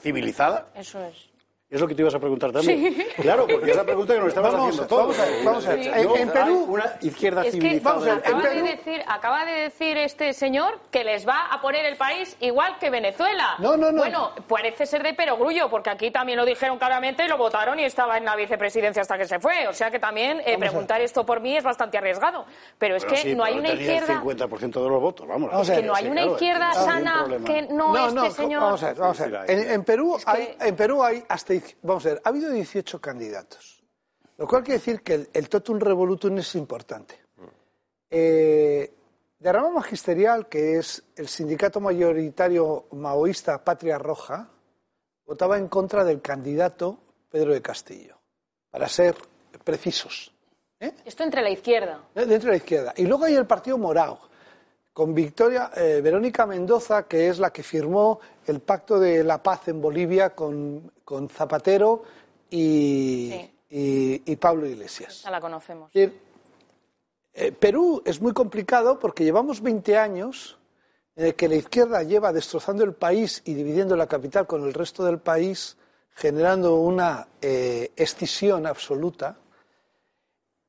civilizada. 0.00 0.68
Eso 0.74 0.98
es. 1.04 1.33
Es 1.74 1.80
lo 1.80 1.88
que 1.88 1.94
te 1.96 2.02
ibas 2.02 2.14
a 2.14 2.20
preguntar 2.20 2.52
también. 2.52 3.04
Claro, 3.16 3.48
porque 3.48 3.70
es 3.72 3.76
la 3.76 3.82
pregunta 3.82 4.14
que 4.14 4.20
nos 4.20 4.28
estabas 4.28 4.52
Vamos, 4.52 4.68
haciendo 4.68 4.86
todos. 4.86 5.02
vamos 5.08 5.18
a 5.18 5.24
ver, 5.24 5.44
vamos 5.44 5.66
a 5.66 5.70
ver. 5.70 5.82
Sí. 5.82 5.90
En- 5.92 6.26
No 6.28 6.32
Perú- 6.32 6.64
una 6.68 6.92
izquierda 7.00 7.40
Es 7.40 7.46
que 7.46 7.50
civilizada. 7.60 7.94
vamos 7.94 8.08
a 8.08 8.14
ver, 8.14 8.22
en 8.24 8.28
acaba 8.30 8.42
Perú. 8.42 8.54
de, 8.64 8.70
decir, 8.70 9.02
acaba 9.08 9.44
de 9.44 9.52
decir 9.52 9.96
este 9.96 10.32
señor 10.34 10.78
que 10.92 11.02
les 11.02 11.26
va 11.26 11.46
a 11.50 11.60
poner 11.60 11.84
el 11.86 11.96
país 11.96 12.36
igual 12.38 12.78
que 12.78 12.90
Venezuela. 12.90 13.56
No, 13.58 13.76
no, 13.76 13.90
no. 13.90 13.98
Bueno, 13.98 14.30
parece 14.48 14.86
ser 14.86 15.02
de 15.02 15.14
perogrullo, 15.14 15.68
porque 15.68 15.90
aquí 15.90 16.12
también 16.12 16.38
lo 16.38 16.44
dijeron 16.44 16.78
claramente 16.78 17.24
y 17.24 17.28
lo 17.28 17.36
votaron 17.38 17.80
y 17.80 17.84
estaba 17.84 18.18
en 18.18 18.24
la 18.24 18.36
vicepresidencia 18.36 19.02
hasta 19.02 19.18
que 19.18 19.24
se 19.26 19.40
fue. 19.40 19.66
O 19.66 19.72
sea 19.72 19.90
que 19.90 19.98
también 19.98 20.40
eh, 20.46 20.56
preguntar 20.58 21.00
esto 21.00 21.26
por 21.26 21.40
mí 21.40 21.56
es 21.56 21.64
bastante 21.64 21.98
arriesgado. 21.98 22.44
Pero 22.78 22.94
es 22.94 23.04
Pero 23.04 23.16
que 23.16 23.20
sí, 23.22 23.34
no 23.34 23.42
hay 23.42 23.58
una 23.58 23.70
izquierda. 23.72 24.12
el 24.12 24.20
50% 24.20 24.80
de 24.80 24.88
los 24.88 25.00
votos, 25.00 25.26
vamos. 25.26 25.50
Vamos 25.50 25.68
a 25.68 25.72
Que 25.72 25.78
ver, 25.80 25.86
no 25.86 25.94
hay 25.96 26.04
sí, 26.04 26.08
una 26.10 26.20
claro, 26.20 26.32
izquierda 26.34 26.72
sana 26.72 27.26
que 27.44 27.62
no, 27.62 28.06
este 28.06 28.30
señor. 28.30 28.62
Vamos 28.62 28.82
a 28.84 28.86
ver, 28.86 28.94
vamos 28.96 29.20
a 29.20 29.26
ver. 29.26 29.40
Sí, 29.48 29.54
sí, 29.56 29.62
En, 29.64 29.70
en 29.72 29.84
Perú 29.84 30.16
Es 30.18 30.28
hay, 30.28 30.56
en 30.60 30.76
Perú 30.76 31.02
hay 31.02 31.24
hasta, 31.28 31.54
vamos 31.82 32.06
a 32.06 32.10
ver, 32.10 32.22
ha 32.24 32.28
habido 32.28 32.50
18 32.50 33.00
candidatos, 33.00 33.82
lo 34.36 34.46
cual 34.46 34.62
quiere 34.62 34.78
decir 34.78 35.02
que 35.02 35.14
el, 35.14 35.28
el 35.32 35.48
totum 35.48 35.78
revolutum 35.78 36.38
es 36.38 36.54
importante. 36.54 37.20
Eh, 38.10 38.92
de 39.38 39.52
rama 39.52 39.70
magisterial, 39.70 40.48
que 40.48 40.78
es 40.78 41.02
el 41.16 41.28
sindicato 41.28 41.80
mayoritario 41.80 42.86
maoísta 42.92 43.62
Patria 43.62 43.98
Roja, 43.98 44.48
votaba 45.26 45.58
en 45.58 45.68
contra 45.68 46.04
del 46.04 46.22
candidato 46.22 46.98
Pedro 47.28 47.52
de 47.52 47.60
Castillo, 47.60 48.16
para 48.70 48.88
ser 48.88 49.16
precisos. 49.64 50.32
¿eh? 50.80 50.92
Esto 51.04 51.24
entre 51.24 51.42
la 51.42 51.50
izquierda. 51.50 52.00
Dentro 52.14 52.46
de 52.46 52.52
la 52.52 52.56
izquierda. 52.56 52.94
Y 52.96 53.04
luego 53.04 53.24
hay 53.24 53.34
el 53.34 53.46
partido 53.46 53.76
Morao, 53.76 54.20
con 54.94 55.12
Victoria 55.12 55.70
eh, 55.76 56.00
Verónica 56.02 56.46
Mendoza, 56.46 57.02
que 57.08 57.28
es 57.28 57.38
la 57.40 57.52
que 57.52 57.62
firmó 57.64 58.20
el 58.46 58.60
pacto 58.60 58.98
de 59.00 59.24
la 59.24 59.42
paz 59.42 59.66
en 59.68 59.82
Bolivia 59.82 60.30
con, 60.30 60.90
con 61.04 61.28
Zapatero 61.28 62.04
y, 62.48 63.30
Sí. 63.32 63.50
y- 63.70 64.32
y 64.32 64.36
Pablo 64.36 64.66
Iglesias. 64.66 65.22
Ya 65.24 65.30
la 65.32 65.40
conocemos. 65.40 65.90
Eh, 67.36 67.50
Perú 67.52 68.00
es 68.04 68.20
muy 68.22 68.32
complicado 68.32 68.98
porque 69.00 69.24
llevamos 69.24 69.60
20 69.60 69.98
años 69.98 70.56
en 71.16 71.26
el 71.26 71.34
que 71.34 71.48
la 71.48 71.56
izquierda 71.56 72.02
lleva 72.04 72.32
destrozando 72.32 72.84
el 72.84 72.92
país 72.94 73.42
y 73.44 73.54
dividiendo 73.54 73.96
la 73.96 74.06
capital 74.06 74.46
con 74.46 74.62
el 74.64 74.72
resto 74.72 75.04
del 75.04 75.18
país, 75.18 75.76
generando 76.14 76.76
una 76.76 77.26
eh, 77.42 77.90
escisión 77.96 78.66
absoluta 78.66 79.36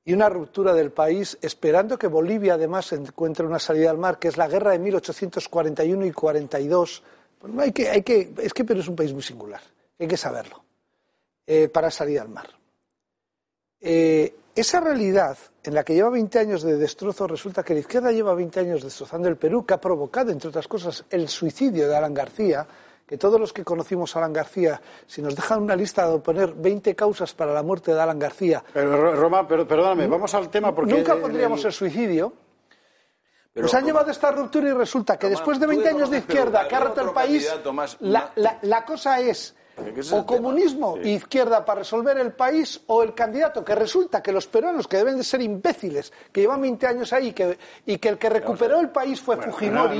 y 0.07 0.13
una 0.13 0.29
ruptura 0.29 0.73
del 0.73 0.91
país, 0.91 1.35
esperando 1.41 1.97
que 1.97 2.05
Bolivia 2.05 2.53
además 2.53 2.93
encuentre 2.93 3.45
una 3.45 3.57
salida 3.57 3.89
al 3.89 3.97
mar, 3.97 4.19
que 4.19 4.27
es 4.27 4.37
la 4.37 4.47
guerra 4.47 4.71
de 4.71 4.79
1841 4.79 6.05
y 6.05 6.11
42. 6.11 7.03
Bueno, 7.41 7.61
hay 7.61 7.71
que, 7.71 7.89
hay 7.89 8.03
es 8.41 8.53
que 8.53 8.63
Perú 8.63 8.81
es 8.81 8.87
un 8.87 8.95
país 8.95 9.11
muy 9.13 9.23
singular, 9.23 9.61
hay 9.97 10.07
que 10.07 10.15
saberlo, 10.15 10.63
eh, 11.47 11.69
para 11.69 11.89
salir 11.89 12.19
al 12.19 12.29
mar. 12.29 12.47
Eh, 13.81 14.35
esa 14.55 14.79
realidad 14.79 15.37
en 15.63 15.73
la 15.73 15.83
que 15.83 15.95
lleva 15.95 16.11
20 16.11 16.39
años 16.39 16.61
de 16.61 16.77
destrozo, 16.77 17.27
resulta 17.27 17.63
que 17.63 17.73
la 17.73 17.79
izquierda 17.79 18.11
lleva 18.11 18.35
20 18.35 18.59
años 18.59 18.83
destrozando 18.83 19.27
el 19.27 19.37
Perú, 19.37 19.65
que 19.65 19.73
ha 19.73 19.81
provocado, 19.81 20.31
entre 20.31 20.49
otras 20.49 20.67
cosas, 20.67 21.03
el 21.09 21.27
suicidio 21.27 21.89
de 21.89 21.95
Alan 21.95 22.13
García, 22.13 22.65
que 23.05 23.17
todos 23.17 23.39
los 23.39 23.53
que 23.53 23.63
conocimos 23.63 24.15
a 24.15 24.19
Alan 24.19 24.33
García, 24.33 24.81
si 25.05 25.21
nos 25.21 25.35
dejan 25.35 25.61
una 25.61 25.75
lista 25.75 26.09
de 26.09 26.19
poner 26.19 26.53
20 26.53 26.95
causas 26.95 27.33
para 27.33 27.53
la 27.53 27.61
muerte 27.61 27.93
de 27.93 28.01
Alan 28.01 28.17
García. 28.17 28.63
Pero, 28.73 29.15
Roma, 29.15 29.47
pero, 29.47 29.67
perdóname, 29.67 30.07
vamos 30.07 30.33
al 30.33 30.49
tema 30.49 30.73
porque. 30.73 30.93
Nunca 30.93 31.15
pondríamos 31.15 31.63
el, 31.65 31.71
suicidio. 31.71 32.33
Pero, 33.53 33.65
Nos 33.65 33.73
han 33.73 33.85
llevado 33.85 34.09
a 34.09 34.11
esta 34.11 34.31
ruptura 34.31 34.69
y 34.69 34.73
resulta 34.73 35.17
que 35.17 35.29
después 35.29 35.59
de 35.59 35.67
20 35.67 35.89
años 35.89 36.09
de 36.09 36.17
izquierda 36.17 36.67
que 36.67 36.75
ha 36.75 36.79
roto 36.79 37.01
el 37.01 37.11
país, 37.11 37.49
la, 37.99 38.31
la, 38.35 38.59
la 38.63 38.83
cosa 38.83 39.19
es 39.19 39.55
o 40.11 40.25
comunismo 40.25 40.97
e 40.97 41.09
izquierda 41.19 41.65
para 41.65 41.79
resolver 41.79 42.17
el 42.17 42.31
país 42.31 42.81
o 42.87 43.03
el 43.03 43.13
candidato, 43.13 43.63
que 43.63 43.75
resulta 43.75 44.23
que 44.23 44.31
los 44.31 44.47
peruanos, 44.47 44.87
que 44.87 44.97
deben 44.97 45.17
de 45.17 45.23
ser 45.23 45.41
imbéciles, 45.41 46.11
que 46.31 46.41
llevan 46.41 46.61
20 46.61 46.87
años 46.87 47.13
ahí 47.13 47.33
que, 47.33 47.57
y 47.85 47.97
que 47.97 48.09
el 48.09 48.17
que 48.17 48.29
recuperó 48.29 48.79
el 48.79 48.89
país 48.89 49.19
fue 49.19 49.37
Fujimori, 49.37 49.99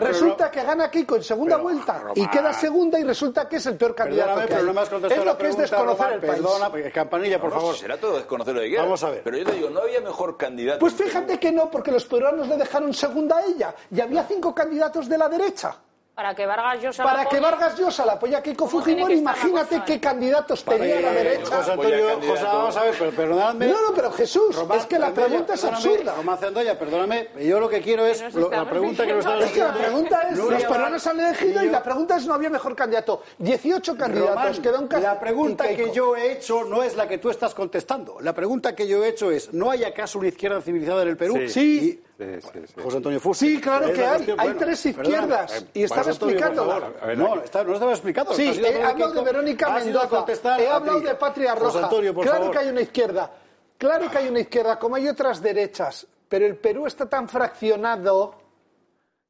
resulta 0.00 0.50
que 0.50 0.62
gana 0.62 0.90
Keiko 0.90 1.16
en 1.16 1.22
segunda 1.22 1.56
vuelta 1.56 2.12
y 2.14 2.26
queda 2.28 2.52
segunda 2.52 2.98
y 2.98 3.04
resulta 3.04 3.48
que 3.48 3.56
es 3.56 3.66
el 3.66 3.76
peor 3.76 3.94
candidato 3.94 4.46
que 4.46 4.54
hay. 4.54 4.60
es 4.60 5.24
lo 5.24 5.38
que 5.38 5.48
es 5.48 5.56
desconocer 5.56 6.12
el 6.14 6.20
país. 6.20 6.42
Perdona, 6.42 6.92
Campanilla, 6.92 7.40
por 7.40 7.52
favor. 7.52 7.76
Será 7.76 7.96
todo 7.98 8.16
desconocer 8.16 8.54
lo 8.54 8.60
que 8.60 8.76
Vamos 8.76 9.04
a 9.04 9.10
ver. 9.10 9.22
Pero 9.22 9.36
yo 9.36 9.44
te 9.44 9.52
digo, 9.52 9.70
no 9.70 9.80
había 9.80 10.00
mejor 10.00 10.36
candidato. 10.36 10.80
Pues 10.80 10.94
fíjate 10.94 11.38
que 11.38 11.52
no, 11.52 11.70
porque 11.70 11.90
los 11.90 12.04
peruanos 12.04 12.48
le 12.48 12.56
dejaron 12.56 12.92
segunda 12.92 13.38
a 13.38 13.44
ella 13.44 13.74
y 13.90 14.00
había 14.00 14.24
cinco 14.24 14.54
candidatos 14.54 15.08
de 15.08 15.18
la 15.18 15.28
derecha. 15.28 15.76
Para 16.14 16.34
que 16.34 16.44
Vargas 16.44 16.82
Llosa 16.82 17.02
Para 17.04 17.16
la 17.22 17.28
que 17.28 17.36
apoye. 17.38 17.40
Vargas 17.52 17.78
Llosa 17.78 18.04
la 18.04 18.12
apoya 18.12 18.38
a 18.38 18.42
Keiko 18.42 18.66
¿Cómo 18.68 18.82
tiene 18.84 19.00
Fujimori, 19.00 19.18
imagínate 19.20 19.74
cosa? 19.76 19.84
qué 19.86 19.98
candidatos 19.98 20.62
tenía 20.62 21.00
la 21.00 21.10
derecha. 21.12 21.56
José 21.56 21.70
Antonio, 21.72 22.20
José, 22.28 22.42
vamos 22.44 22.76
a 22.76 22.84
ver, 22.84 22.94
pero 22.98 23.10
perdonadme. 23.12 23.66
No, 23.68 23.80
no, 23.88 23.94
pero 23.94 24.12
Jesús, 24.12 24.54
Román 24.54 24.78
es 24.78 24.86
que 24.86 24.98
la 24.98 25.10
pregunta 25.14 25.54
es 25.54 25.64
absurda. 25.64 26.14
Román 26.14 26.36
Zandoya, 26.38 26.78
perdóname, 26.78 27.28
yo 27.40 27.58
lo 27.58 27.66
que 27.68 27.80
quiero 27.80 28.04
es, 28.04 28.34
lo- 28.34 28.50
la 28.50 28.68
pregunta 28.68 29.06
que 29.06 29.14
nos 29.14 29.24
Es 29.24 29.30
que 29.52 29.58
la 29.60 29.68
haciendo 29.70 29.78
pregunta 29.78 30.20
es, 30.30 30.36
los 30.38 30.64
peruanos 30.64 31.06
han 31.06 31.20
elegido 31.20 31.64
y 31.64 31.68
la 31.70 31.82
pregunta 31.82 32.16
es, 32.16 32.26
no 32.26 32.34
había 32.34 32.50
mejor 32.50 32.76
candidato. 32.76 33.22
18 33.38 33.96
candidatos, 33.96 34.34
Román, 34.36 34.62
queda 34.62 34.78
un 34.80 35.02
la 35.02 35.18
pregunta 35.18 35.66
que 35.68 35.92
yo 35.92 36.14
he 36.14 36.32
hecho 36.32 36.64
no 36.64 36.82
es 36.82 36.94
la 36.94 37.08
que 37.08 37.16
tú 37.18 37.30
estás 37.30 37.54
contestando. 37.54 38.18
La 38.20 38.34
pregunta 38.34 38.74
que 38.74 38.86
yo 38.86 39.02
he 39.02 39.08
hecho 39.08 39.30
es, 39.30 39.52
¿no 39.54 39.70
hay 39.70 39.84
acaso 39.84 40.18
una 40.18 40.28
izquierda 40.28 40.60
civilizada 40.60 41.02
en 41.02 41.08
el 41.08 41.16
Perú? 41.16 41.38
Sí. 41.48 42.02
Y- 42.22 42.40
Sí, 42.40 42.48
sí, 42.52 42.66
sí. 42.74 42.80
José 42.82 42.96
Antonio 42.98 43.20
Fusi. 43.20 43.48
Sí, 43.56 43.60
claro 43.60 43.92
que 43.92 44.00
hay. 44.04 44.08
cuestión. 44.14 44.40
Hay 44.40 44.46
Bueno, 44.48 44.60
tres 44.60 44.86
izquierdas 44.86 45.62
eh, 45.62 45.66
y. 45.74 45.84
A 45.84 47.06
ver, 47.06 47.18
No, 47.18 47.42
está- 47.42 47.64
no 47.64 47.72
estaba 47.74 47.92
explicando. 47.92 48.32
Sí, 48.34 48.50
ido 48.50 48.66
he 48.66 48.82
hablado 48.82 49.12
de 49.12 49.22
Verónica 49.22 49.70
Mendoza, 49.70 50.24
he 50.58 50.68
hablado 50.68 51.00
de 51.00 51.14
Patria 51.14 51.52
José 51.52 51.64
Roja. 51.64 51.84
Antonio, 51.84 52.14
por 52.14 52.24
claro 52.24 52.38
favor. 52.40 52.52
que 52.52 52.58
hay 52.58 52.68
una 52.68 52.80
izquierda, 52.80 53.30
claro 53.78 54.10
que 54.10 54.18
hay 54.18 54.28
una 54.28 54.40
izquierda, 54.40 54.78
como 54.78 54.96
hay 54.96 55.08
otras 55.08 55.40
derechas, 55.42 56.06
pero 56.28 56.46
el 56.46 56.56
Perú 56.56 56.86
está 56.86 57.08
tan 57.08 57.28
fraccionado 57.28 58.34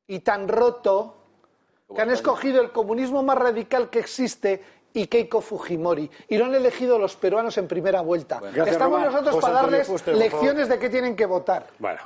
y 0.06 0.20
tan 0.20 0.48
roto 0.48 1.16
que 1.94 2.00
han 2.00 2.10
escogido 2.10 2.60
el 2.60 2.72
comunismo 2.72 3.22
más 3.22 3.36
radical 3.38 3.90
que 3.90 3.98
existe 4.00 4.62
y 4.94 5.06
Keiko 5.06 5.40
Fujimori. 5.40 6.10
Y 6.28 6.36
lo 6.38 6.44
han 6.46 6.54
elegido 6.54 6.98
los 6.98 7.16
peruanos 7.16 7.56
en 7.58 7.66
primera 7.68 8.00
vuelta. 8.00 8.40
Gracias, 8.40 8.68
Estamos 8.68 9.00
nosotros 9.00 9.34
José 9.34 9.40
para 9.46 9.54
Antonio 9.60 9.70
darles 9.78 9.88
Fuster, 9.88 10.16
lecciones 10.16 10.68
de 10.68 10.78
qué 10.78 10.90
tienen 10.90 11.16
que 11.16 11.26
votar. 11.26 11.66
Bueno, 11.78 12.00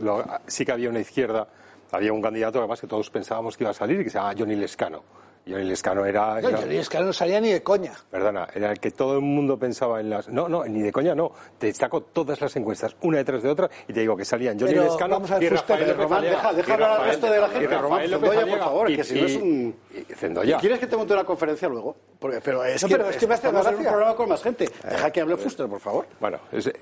lo- 0.00 0.24
sí 0.46 0.64
que 0.64 0.72
había 0.72 0.88
una 0.90 1.00
izquierda, 1.00 1.46
había 1.92 2.12
un 2.12 2.22
candidato 2.22 2.58
además 2.58 2.80
que 2.80 2.86
todos 2.86 3.08
pensábamos 3.10 3.56
que 3.56 3.64
iba 3.64 3.70
a 3.70 3.74
salir, 3.74 4.02
que 4.04 4.10
se 4.10 4.18
llama 4.18 4.34
Johnny 4.38 4.56
Lescano. 4.56 5.02
Johnny 5.46 5.64
Lescano 5.64 6.04
era... 6.04 6.40
No, 6.40 6.48
era- 6.48 6.64
es 6.72 6.88
que 6.88 6.98
no 7.00 7.12
salía 7.12 7.40
ni 7.40 7.50
de 7.52 7.62
coña. 7.62 7.92
Perdona, 8.10 8.48
era 8.54 8.72
el 8.72 8.78
que 8.80 8.90
todo 8.90 9.14
el 9.14 9.20
mundo 9.22 9.58
pensaba 9.58 10.00
en 10.00 10.10
las... 10.10 10.28
No, 10.28 10.48
no, 10.48 10.64
ni 10.64 10.80
de 10.82 10.92
coña 10.92 11.14
no. 11.14 11.32
Te 11.58 11.68
destaco 11.68 12.02
todas 12.02 12.40
las 12.40 12.54
encuestas, 12.56 12.96
una 13.02 13.18
detrás 13.18 13.42
de 13.42 13.48
otra, 13.50 13.68
y 13.86 13.92
te 13.92 14.00
digo 14.00 14.16
que 14.16 14.24
salían 14.24 14.58
Johnny 14.58 14.72
Pero 14.72 14.84
Lescano 14.84 15.14
vamos 15.16 15.30
a 15.30 15.34
ver, 15.38 15.44
y 15.44 15.48
Rafael 15.56 15.96
Román, 15.96 16.22
deja- 16.22 16.52
deja 16.52 16.68
Y 16.70 16.72
hablar 16.72 16.90
al 17.00 17.06
resto 17.06 17.30
de 17.30 17.40
la 17.40 17.48
gente. 17.48 17.64
y 17.64 17.66
Rafael 17.66 18.10
Zendoya, 18.10 18.46
por 18.46 18.58
favor, 18.58 18.90
Y- 18.90 18.96
que 18.96 19.04
si 19.04 19.20
no 19.20 19.26
es 19.26 19.32
y- 19.34 19.36
un- 19.38 19.76
y 20.08 20.14
Zendoya. 20.14 20.58
¿Quieres 20.58 20.78
que 20.78 20.86
te 20.86 20.96
monte 20.96 21.12
una 21.14 21.24
conferencia 21.24 21.68
luego? 21.68 21.96
Porque, 22.18 22.40
pero 22.42 22.64
es 22.64 22.82
No, 22.82 22.88
que, 22.88 22.96
pero 22.96 23.08
es 23.10 23.16
que 23.16 23.26
me 23.28 23.34
hace 23.34 23.48
en 23.48 23.54
un 23.56 23.62
programa 23.84 24.14
con 24.16 24.28
más 24.28 24.42
gente. 24.42 24.68
Deja 24.88 25.10
que 25.12 25.20
hable 25.20 25.36
Fuster, 25.36 25.68
por 25.68 25.78
favor. 25.80 26.06
Bueno, 26.20 26.38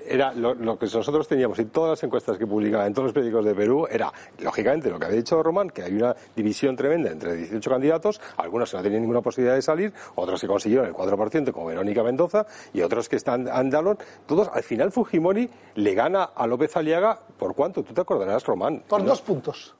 era 0.07 0.33
lo, 0.33 0.55
lo 0.55 0.79
que 0.79 0.85
nosotros 0.87 1.27
teníamos 1.27 1.59
en 1.59 1.69
todas 1.69 1.91
las 1.91 2.03
encuestas 2.03 2.37
que 2.39 2.47
publicaban 2.47 2.87
en 2.87 2.93
todos 2.93 3.05
los 3.07 3.13
periódicos 3.13 3.45
de 3.45 3.53
Perú, 3.53 3.87
era, 3.89 4.11
lógicamente, 4.39 4.89
lo 4.89 4.97
que 4.97 5.05
había 5.05 5.17
dicho 5.17 5.41
Román, 5.43 5.69
que 5.69 5.83
hay 5.83 5.93
una 5.93 6.15
división 6.35 6.75
tremenda 6.75 7.11
entre 7.11 7.35
18 7.35 7.69
candidatos, 7.69 8.19
algunos 8.37 8.56
que 8.65 8.77
no 8.77 8.83
tenían 8.83 9.01
ninguna 9.01 9.21
posibilidad 9.21 9.55
de 9.55 9.61
salir, 9.61 9.93
otros 10.15 10.41
que 10.41 10.47
consiguieron 10.47 10.87
el 10.87 10.93
4%, 10.93 11.51
como 11.51 11.67
Verónica 11.67 12.03
Mendoza, 12.03 12.45
y 12.73 12.81
otros 12.81 13.07
que 13.09 13.15
están 13.15 13.47
andalón. 13.47 13.97
Todos, 14.25 14.49
al 14.53 14.63
final 14.63 14.91
Fujimori 14.91 15.49
le 15.75 15.93
gana 15.93 16.23
a 16.35 16.47
López 16.47 16.75
Aliaga, 16.77 17.19
¿por 17.37 17.53
cuánto? 17.55 17.83
¿Tú 17.83 17.93
te 17.93 18.01
acordarás, 18.01 18.43
Román? 18.45 18.83
Por 18.87 19.01
No, 19.01 19.09
dos 19.09 19.21
puntos. 19.21 19.75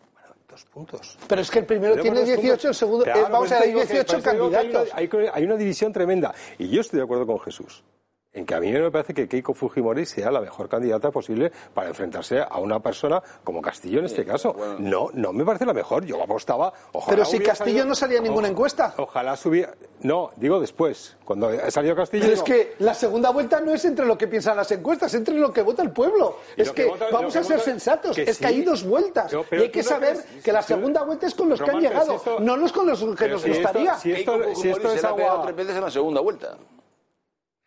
dos 0.49 0.65
puntos. 0.65 1.17
Pero 1.27 1.41
es 1.41 1.51
que 1.51 1.59
el 1.59 1.65
primero 1.65 1.93
Pero 1.93 2.03
tiene 2.03 2.19
por 2.21 2.25
dos 2.27 2.35
18, 2.41 2.67
el 2.69 2.73
segundo. 2.75 3.03
Claro, 3.03 3.19
eh, 3.19 3.23
vamos 3.23 3.39
pues 3.39 3.51
a 3.51 3.55
ver, 3.55 3.63
hay 3.63 3.69
digo 3.69 3.81
que- 3.81 3.87
18 3.93 4.13
pues 4.13 4.23
te 4.23 4.31
digo 4.31 4.49
que 4.49 4.55
hay 4.57 4.65
una- 4.69 4.73
candidatos. 4.79 5.19
Hay, 5.19 5.29
hay 5.33 5.43
una 5.45 5.55
división 5.55 5.93
tremenda. 5.93 6.33
Y 6.57 6.69
yo 6.69 6.81
estoy 6.81 6.97
de 6.97 7.03
acuerdo 7.03 7.27
con 7.27 7.39
Jesús. 7.39 7.83
En 8.37 8.45
que 8.45 8.53
a 8.53 8.59
mí 8.59 8.71
me 8.71 8.91
parece 8.91 9.15
que 9.15 9.27
Keiko 9.27 9.55
Fujimori 9.55 10.05
sea 10.05 10.29
la 10.29 10.39
mejor 10.39 10.69
candidata 10.69 11.09
posible 11.09 11.51
para 11.73 11.87
enfrentarse 11.89 12.39
a 12.39 12.59
una 12.59 12.79
persona 12.79 13.19
como 13.43 13.63
Castillo 13.63 13.97
en 13.99 14.05
este 14.05 14.23
caso. 14.25 14.55
No, 14.77 15.09
no 15.13 15.33
me 15.33 15.43
parece 15.43 15.65
la 15.65 15.73
mejor. 15.73 16.05
Yo 16.05 16.21
apostaba. 16.21 16.71
Ojalá 16.91 17.15
Pero 17.15 17.25
si 17.25 17.39
Castillo 17.39 17.69
salido- 17.79 17.85
no 17.85 17.95
salía 17.95 18.17
en 18.19 18.25
ninguna 18.25 18.47
encuesta. 18.47 18.93
Ojalá 18.97 19.35
subiera. 19.35 19.73
No, 20.01 20.29
digo 20.35 20.59
después. 20.59 21.17
Cuando 21.25 21.47
ha 21.47 21.71
salido 21.71 21.95
Castillo. 21.95 22.25
Pero 22.25 22.35
es 22.35 22.43
que 22.43 22.75
la 22.77 22.93
segunda 22.93 23.31
vuelta 23.31 23.59
no 23.59 23.73
es 23.73 23.83
entre 23.85 24.05
lo 24.05 24.15
que 24.17 24.27
piensan 24.27 24.55
las 24.55 24.69
encuestas, 24.71 25.11
es 25.13 25.17
entre 25.19 25.33
lo 25.33 25.51
que 25.51 25.63
vota 25.63 25.81
el 25.81 25.89
pueblo. 25.91 26.37
Y 26.55 26.61
Es 26.61 26.71
que 26.71 26.83
que, 26.83 26.89
vota- 26.91 27.07
vamos 27.11 27.35
a 27.35 27.43
ser 27.43 27.59
sensatos, 27.59 28.15
que 28.15 28.21
es 28.21 28.27
que 28.27 28.33
sí. 28.35 28.45
hay 28.45 28.61
dos 28.61 28.83
vueltas. 28.83 29.33
No, 29.33 29.43
y 29.51 29.55
hay 29.55 29.69
que 29.71 29.81
no 29.81 29.89
saber 29.89 30.13
crees- 30.13 30.43
que 30.43 30.51
la 30.53 30.61
segunda 30.61 31.01
vuelta 31.01 31.25
es 31.25 31.33
con 31.33 31.49
los 31.49 31.59
que 31.59 31.71
han 31.71 31.77
si 31.77 31.81
llegado, 31.81 32.13
esto- 32.17 32.39
no 32.39 32.55
los 32.55 32.71
con 32.71 32.85
los 32.85 32.99
que 33.15 33.27
nos 33.29 33.41
si 33.41 33.49
esto- 33.49 33.63
gustaría. 33.63 33.95
si 33.95 34.11
esto- 34.11 34.55
si 34.55 34.69
esto 34.69 34.89
se 34.91 34.95
es 34.97 35.03
agua. 35.03 35.41
tres 35.43 35.55
veces 35.55 35.75
en 35.75 35.81
la 35.81 35.89
segunda 35.91 36.21
vuelta. 36.21 36.55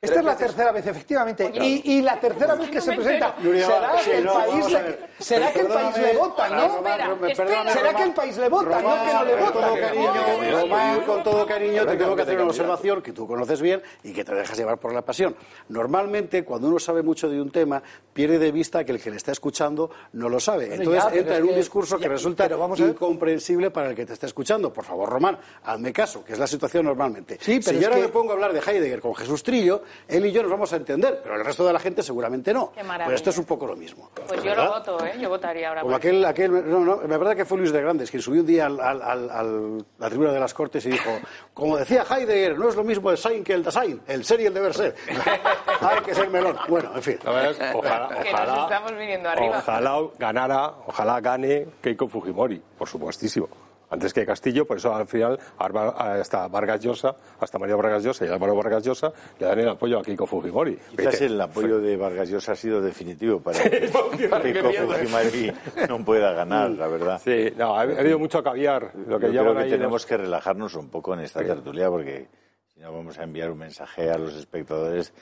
Esta 0.02 0.20
es 0.20 0.24
la 0.24 0.30
veces. 0.32 0.46
tercera 0.46 0.72
vez, 0.72 0.86
efectivamente. 0.86 1.52
Y, 1.60 1.98
y 1.98 2.00
la 2.00 2.18
tercera 2.18 2.54
vez 2.54 2.70
que 2.70 2.80
se 2.80 2.92
presenta. 2.94 3.36
¿Será 3.38 3.98
sí, 3.98 4.10
que 4.10 4.16
el 4.16 4.24
no, 4.24 4.32
país 4.32 4.72
le, 4.72 4.82
ver. 4.82 5.10
será 5.18 5.52
que 5.52 5.60
el 5.60 5.66
país 5.66 5.94
Perdóname, 5.94 6.12
le 6.12 6.18
vota, 6.18 6.48
no? 6.48 6.64
Espera, 6.64 7.16
espera. 7.28 7.70
¿Será 7.70 7.94
que 7.94 8.02
el 8.04 8.12
país 8.14 8.36
le 8.38 8.48
vota, 8.48 8.80
no 8.80 9.04
que 9.04 9.12
no 9.12 9.24
le 9.26 9.36
con 9.36 9.52
todo 9.52 9.68
vota? 9.68 9.80
cariño, 9.80 10.58
Román, 10.58 11.00
con 11.02 11.22
todo 11.22 11.46
cariño, 11.46 11.84
te 11.84 11.96
tengo 11.98 12.16
que 12.16 12.22
hacer 12.22 12.34
una 12.36 12.46
observación 12.46 13.02
que 13.02 13.12
tú 13.12 13.26
conoces 13.26 13.60
bien 13.60 13.82
y 14.02 14.14
que 14.14 14.24
te 14.24 14.34
dejas 14.34 14.56
llevar 14.56 14.78
por 14.78 14.94
la 14.94 15.02
pasión. 15.02 15.36
Normalmente, 15.68 16.44
cuando 16.46 16.68
uno 16.68 16.78
sabe 16.78 17.02
mucho 17.02 17.28
de 17.28 17.38
un 17.38 17.50
tema, 17.50 17.82
pierde 18.14 18.38
de 18.38 18.52
vista 18.52 18.82
que 18.84 18.92
el 18.92 19.02
que 19.02 19.10
le 19.10 19.18
está 19.18 19.32
escuchando 19.32 19.90
no 20.14 20.30
lo 20.30 20.40
sabe. 20.40 20.76
Entonces 20.76 21.04
ya, 21.12 21.14
entra 21.14 21.36
en 21.36 21.44
un 21.44 21.54
discurso 21.54 21.98
que 21.98 22.08
resulta 22.08 22.48
incomprensible 22.78 23.70
para 23.70 23.90
el 23.90 23.94
que 23.94 24.06
te 24.06 24.14
está 24.14 24.24
escuchando. 24.24 24.72
Por 24.72 24.86
favor, 24.86 25.10
Román, 25.10 25.38
hazme 25.62 25.92
caso, 25.92 26.24
que 26.24 26.32
es 26.32 26.38
la 26.38 26.46
situación 26.46 26.86
normalmente. 26.86 27.36
Sí, 27.38 27.60
pero 27.62 27.76
si 27.76 27.82
yo 27.84 27.90
ahora 27.90 28.00
me 28.00 28.08
pongo 28.08 28.30
a 28.30 28.34
hablar 28.36 28.54
de 28.54 28.60
Heidegger 28.60 29.02
con 29.02 29.14
Jesús 29.14 29.42
Trillo, 29.42 29.82
él 30.08 30.26
y 30.26 30.32
yo 30.32 30.42
nos 30.42 30.50
vamos 30.50 30.72
a 30.72 30.76
entender, 30.76 31.20
pero 31.22 31.36
el 31.36 31.44
resto 31.44 31.66
de 31.66 31.72
la 31.72 31.78
gente 31.78 32.02
seguramente 32.02 32.52
no. 32.52 32.72
Qué 32.72 32.82
maravilla. 32.82 33.06
Pues 33.06 33.16
esto 33.16 33.30
es 33.30 33.38
un 33.38 33.44
poco 33.44 33.66
lo 33.66 33.76
mismo. 33.76 34.10
Pues 34.26 34.42
yo 34.42 34.50
¿verdad? 34.50 34.64
lo 34.64 34.70
voto, 34.72 35.04
¿eh? 35.06 35.12
Yo 35.20 35.28
votaría 35.28 35.68
ahora. 35.68 35.82
Como 35.82 35.94
aquel, 35.96 36.24
aquel, 36.24 36.70
no, 36.70 36.80
no, 36.80 37.00
la 37.06 37.18
verdad 37.18 37.36
que 37.36 37.44
fue 37.44 37.58
Luis 37.58 37.72
de 37.72 37.80
Grandes, 37.80 38.10
quien 38.10 38.22
subió 38.22 38.40
un 38.40 38.46
día 38.46 38.66
al, 38.66 38.80
al- 38.80 39.02
al- 39.02 39.30
al- 39.30 39.84
la 39.98 40.08
tribuna 40.08 40.32
de 40.32 40.40
las 40.40 40.54
Cortes 40.54 40.84
y 40.86 40.90
dijo, 40.90 41.10
como 41.54 41.76
decía 41.76 42.04
Heidegger, 42.10 42.58
no 42.58 42.68
es 42.68 42.76
lo 42.76 42.84
mismo 42.84 43.10
el 43.10 43.18
Sein 43.18 43.42
que 43.44 43.52
el 43.54 43.62
Dasein, 43.62 44.00
el 44.06 44.24
ser 44.24 44.40
y 44.40 44.46
el 44.46 44.54
deber 44.54 44.74
ser. 44.74 44.94
Hay 45.80 46.00
que 46.02 46.14
ser 46.14 46.28
melón. 46.30 46.56
Bueno, 46.68 46.90
en 46.94 47.02
fin. 47.02 47.18
Ojalá, 47.24 48.08
Que 48.22 48.32
nos 48.32 48.40
ojalá, 48.40 48.62
estamos 48.64 48.92
viniendo 48.96 49.28
arriba. 49.28 49.58
ojalá 49.58 50.00
ganara, 50.18 50.74
ojalá 50.86 51.20
gane 51.20 51.66
Keiko 51.80 52.08
Fujimori, 52.08 52.60
por 52.78 52.88
supuestísimo. 52.88 53.48
Antes 53.90 54.14
que 54.14 54.24
Castillo, 54.24 54.64
por 54.66 54.76
eso 54.76 54.94
al 54.94 55.06
final 55.06 55.38
hasta 55.58 56.46
Vargas 56.48 56.80
Llosa, 56.80 57.14
hasta 57.40 57.58
María 57.58 57.76
Vargas 57.76 58.04
Llosa 58.04 58.24
y 58.24 58.28
Álvaro 58.28 58.54
Vargas 58.54 58.84
Llosa 58.84 59.12
le 59.38 59.46
dan 59.46 59.58
el 59.58 59.68
apoyo 59.68 59.98
a 59.98 60.02
Keiko 60.02 60.26
Fujimori. 60.26 60.78
Quizás 60.96 61.20
el 61.22 61.40
apoyo 61.40 61.80
de 61.80 61.96
Vargas 61.96 62.28
Llosa 62.30 62.52
ha 62.52 62.56
sido 62.56 62.80
definitivo 62.80 63.40
para 63.40 63.60
que 63.62 63.80
Keiko 64.42 64.70
Fujimori 64.72 65.52
no 65.88 66.04
pueda 66.04 66.32
ganar, 66.32 66.70
la 66.70 66.86
verdad. 66.86 67.20
Sí, 67.24 67.52
no, 67.56 67.74
ha, 67.76 67.80
ha 67.80 67.82
habido 67.82 68.18
mucho 68.18 68.42
caviar. 68.42 68.92
Lo 69.06 69.18
que 69.18 69.32
Yo 69.32 69.42
creo 69.42 69.56
que 69.56 69.64
tenemos 69.64 69.92
los- 69.92 70.06
que 70.06 70.16
relajarnos 70.16 70.74
un 70.76 70.88
poco 70.88 71.14
en 71.14 71.20
esta 71.20 71.40
tertulia 71.42 71.88
porque 71.90 72.28
si 72.72 72.80
no 72.80 72.92
vamos 72.92 73.18
a 73.18 73.24
enviar 73.24 73.50
un 73.50 73.58
mensaje 73.58 74.10
a 74.10 74.16
los 74.18 74.34
espectadores 74.34 75.12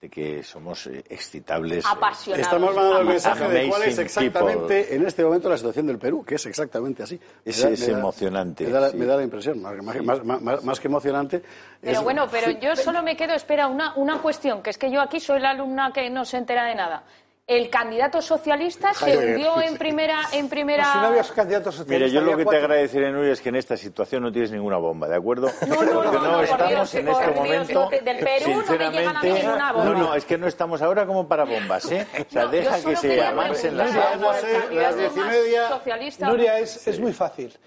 de 0.00 0.08
que 0.08 0.42
somos 0.44 0.86
eh, 0.86 1.02
excitables. 1.08 1.84
eh, 1.84 1.88
Apasionados. 1.90 2.46
Estamos 2.46 2.74
mandando 2.74 3.00
el 3.00 3.06
mensaje 3.08 3.48
de 3.48 3.68
cuál 3.68 3.82
es 3.82 3.98
exactamente 3.98 4.82
people. 4.82 4.94
en 4.96 5.06
este 5.06 5.24
momento 5.24 5.48
la 5.48 5.56
situación 5.56 5.86
del 5.88 5.98
Perú, 5.98 6.24
que 6.24 6.36
es 6.36 6.46
exactamente 6.46 7.02
así. 7.02 7.18
Es- 7.44 7.58
Me 7.58 7.64
da- 7.70 7.74
es 7.74 7.80
me 7.80 7.92
da- 7.92 7.98
emocionante, 7.98 8.64
Me 8.64 8.70
da, 8.70 8.80
la- 8.80 8.90
sí. 8.90 8.96
me 8.96 9.06
da 9.06 9.16
la 9.16 9.22
impresión, 9.24 9.60
más, 9.60 9.76
más- 9.82 10.24
más- 10.24 10.40
más- 10.42 10.64
más 10.64 10.80
que 10.80 10.86
emocionante. 10.88 11.42
Pero 11.80 11.98
es- 11.98 12.02
bueno, 12.04 12.26
pero 12.30 12.50
yo 12.52 12.76
solo 12.76 13.02
me 13.02 13.16
quedo, 13.16 13.34
espera, 13.34 13.66
una, 13.66 13.94
una 13.96 14.18
cuestión, 14.22 14.62
que 14.62 14.70
es 14.70 14.78
que 14.78 14.90
yo 14.90 15.00
aquí 15.00 15.18
soy 15.18 15.40
la 15.40 15.50
alumna 15.50 15.90
que 15.92 16.08
no 16.10 16.24
se 16.24 16.36
entera 16.36 16.64
de 16.64 16.74
nada. 16.76 17.02
El 17.48 17.70
candidato 17.70 18.20
socialista 18.20 18.92
se 18.92 19.16
hundió 19.16 19.58
en 19.62 19.78
primera, 19.78 20.20
en 20.32 20.50
primera. 20.50 20.82
Pues 20.84 20.92
si 20.92 20.98
no 20.98 21.06
había 21.06 21.22
candidatos 21.34 21.74
socialistas. 21.76 22.10
Mira, 22.12 22.20
yo 22.20 22.30
lo 22.30 22.32
que 22.36 22.42
te 22.42 22.44
cuatro. 22.44 22.60
agradeceré, 22.60 23.10
Nuria, 23.10 23.32
es 23.32 23.40
que 23.40 23.48
en 23.48 23.56
esta 23.56 23.74
situación 23.78 24.22
no 24.22 24.30
tienes 24.30 24.52
ninguna 24.52 24.76
bomba, 24.76 25.08
¿de 25.08 25.16
acuerdo? 25.16 25.50
No, 25.66 25.82
no, 25.82 25.92
Porque 26.02 26.18
no, 26.18 26.24
no, 26.24 26.32
por 26.34 26.44
estamos 26.44 26.68
Dios, 26.68 26.94
en 26.94 27.06
por 27.06 27.14
este 27.22 27.32
Dios, 27.32 27.36
momento. 27.72 27.88
del 27.90 28.18
Perú 28.18 28.62
no 28.68 28.72
me 28.76 28.90
llegan 28.90 29.16
a 29.16 29.22
mí 29.22 29.30
ninguna 29.32 29.72
bomba. 29.72 29.84
No, 29.86 29.94
no, 29.98 30.14
es 30.14 30.24
que 30.26 30.36
no 30.36 30.46
estamos 30.46 30.82
ahora 30.82 31.06
como 31.06 31.26
para 31.26 31.44
bombas, 31.44 31.90
¿eh? 31.90 32.06
O 32.28 32.30
sea, 32.30 32.42
No, 32.44 32.48
deja 32.50 32.80
que 32.82 32.96
se 32.96 33.22
avancen 33.24 33.76
las 33.78 33.96
aguas. 33.96 34.42
Las 34.42 34.52
candidato 34.62 34.96
diez 34.98 35.16
y 35.16 35.20
media. 35.20 35.68
socialista. 35.70 36.26
Nuria, 36.28 36.58
es, 36.58 36.86
es 36.86 37.00
muy 37.00 37.14
fácil. 37.14 37.58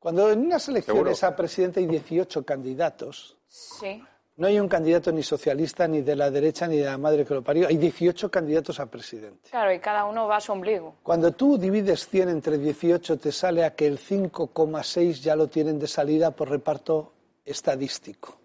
Cuando 0.00 0.28
en 0.32 0.40
unas 0.46 0.68
elecciones 0.68 1.22
a 1.22 1.36
presidente 1.36 1.78
hay 1.78 1.86
18 1.86 2.44
candidatos, 2.44 3.36
Sí. 3.46 4.02
No 4.40 4.46
hay 4.46 4.58
un 4.58 4.68
candidato 4.68 5.12
ni 5.12 5.22
socialista, 5.22 5.86
ni 5.86 6.00
de 6.00 6.16
la 6.16 6.30
derecha, 6.30 6.66
ni 6.66 6.78
de 6.78 6.86
la 6.86 6.96
madre 6.96 7.26
que 7.26 7.34
lo 7.34 7.42
parió. 7.42 7.68
Hay 7.68 7.76
18 7.76 8.30
candidatos 8.30 8.80
a 8.80 8.86
presidente. 8.86 9.50
Claro, 9.50 9.70
y 9.70 9.78
cada 9.78 10.06
uno 10.06 10.26
va 10.26 10.36
a 10.36 10.40
su 10.40 10.50
ombligo. 10.50 10.96
Cuando 11.02 11.32
tú 11.32 11.58
divides 11.58 12.08
100 12.08 12.30
entre 12.30 12.56
18, 12.56 13.18
te 13.18 13.32
sale 13.32 13.66
a 13.66 13.74
que 13.74 13.86
el 13.86 13.98
5,6 13.98 15.20
ya 15.20 15.36
lo 15.36 15.48
tienen 15.48 15.78
de 15.78 15.86
salida 15.86 16.30
por 16.30 16.48
reparto 16.48 17.12
estadístico. 17.44 18.38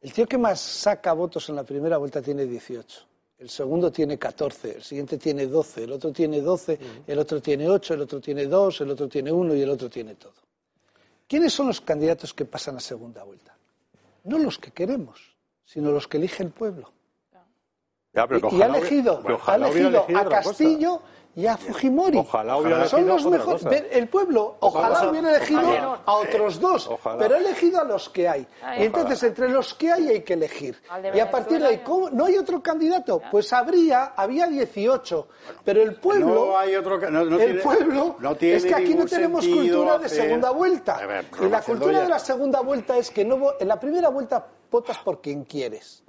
El 0.00 0.10
tío 0.10 0.26
que 0.26 0.38
más 0.38 0.58
saca 0.60 1.12
votos 1.12 1.50
en 1.50 1.56
la 1.56 1.64
primera 1.64 1.98
vuelta 1.98 2.22
tiene 2.22 2.46
18. 2.46 3.06
El 3.40 3.50
segundo 3.50 3.92
tiene 3.92 4.16
14, 4.16 4.76
el 4.76 4.82
siguiente 4.82 5.18
tiene 5.18 5.46
12, 5.46 5.84
el 5.84 5.92
otro 5.92 6.12
tiene 6.12 6.40
12, 6.40 6.78
el 7.06 7.18
otro 7.18 7.42
tiene 7.42 7.68
8, 7.68 7.92
el 7.92 8.00
otro 8.00 8.20
tiene 8.20 8.46
2, 8.46 8.80
el 8.80 8.90
otro 8.92 9.06
tiene 9.06 9.30
1 9.30 9.54
y 9.54 9.60
el 9.60 9.68
otro 9.68 9.90
tiene 9.90 10.14
todo. 10.14 10.32
¿Quiénes 11.28 11.52
son 11.52 11.66
los 11.66 11.82
candidatos 11.82 12.32
que 12.32 12.46
pasan 12.46 12.76
a 12.76 12.80
segunda 12.80 13.22
vuelta? 13.22 13.53
No 14.24 14.38
los 14.38 14.58
que 14.58 14.70
queremos, 14.70 15.36
sino 15.64 15.90
los 15.90 16.08
que 16.08 16.16
elige 16.16 16.42
el 16.42 16.50
pueblo. 16.50 16.92
Ya, 18.12 18.26
pero 18.26 18.48
que 18.48 18.56
y 18.56 18.62
ha 18.62 18.66
elegido, 18.66 19.22
ha 19.46 19.54
elegido 19.56 20.06
a. 20.16 20.28
Castillo 20.28 21.02
y 21.36 21.46
a 21.46 21.56
Fujimori. 21.56 22.18
Ojalá 22.18 22.56
hubiera 22.56 22.86
Son 22.86 23.00
elegido 23.00 23.30
los 23.30 23.46
mejores. 23.58 23.86
El 23.90 24.08
pueblo, 24.08 24.56
ojalá 24.60 24.90
Ojalá. 24.90 25.10
hubiera 25.10 25.30
elegido 25.36 25.60
Ojalá. 25.62 26.00
a 26.04 26.12
otros 26.14 26.60
dos, 26.60 26.86
Ojalá. 26.88 27.18
pero 27.18 27.34
ha 27.34 27.38
elegido 27.38 27.80
a 27.80 27.84
los 27.84 28.08
que 28.08 28.28
hay. 28.28 28.46
Entonces, 28.76 29.22
entre 29.24 29.48
los 29.48 29.74
que 29.74 29.90
hay 29.90 30.08
hay 30.08 30.20
que 30.22 30.34
elegir. 30.34 30.80
Y 31.12 31.18
a 31.20 31.30
partir 31.30 31.60
de 31.60 31.66
ahí. 31.66 31.82
¿no 32.12 32.24
hay 32.26 32.36
otro 32.36 32.62
candidato? 32.62 33.20
Pues 33.30 33.52
habría, 33.52 34.12
había 34.16 34.46
18, 34.46 35.28
pero 35.64 35.82
el 35.82 35.96
pueblo... 35.96 36.26
No 36.46 36.58
hay 36.58 36.76
otro 36.76 37.00
ca- 37.00 37.10
no- 37.10 37.24
no 37.24 37.36
el 37.36 37.44
tiene- 37.46 37.60
pueblo 37.62 38.16
no 38.20 38.34
tiene 38.36 38.56
es 38.56 38.64
que 38.64 38.74
aquí 38.74 38.94
no 38.94 39.04
tenemos 39.06 39.46
cultura 39.46 39.98
de 39.98 40.06
hacer- 40.06 40.22
segunda 40.22 40.50
vuelta. 40.50 40.96
A 40.98 41.06
ver, 41.06 41.26
y 41.40 41.48
la 41.48 41.62
cultura 41.62 41.92
ya- 41.92 42.02
de 42.02 42.08
la 42.08 42.18
segunda 42.18 42.60
vuelta 42.60 42.96
es 42.96 43.10
que 43.10 43.24
no 43.24 43.54
en 43.58 43.68
la 43.68 43.80
primera 43.80 44.08
vuelta 44.08 44.46
votas 44.70 44.98
por 44.98 45.20
quien 45.20 45.44
quieres. 45.44 46.02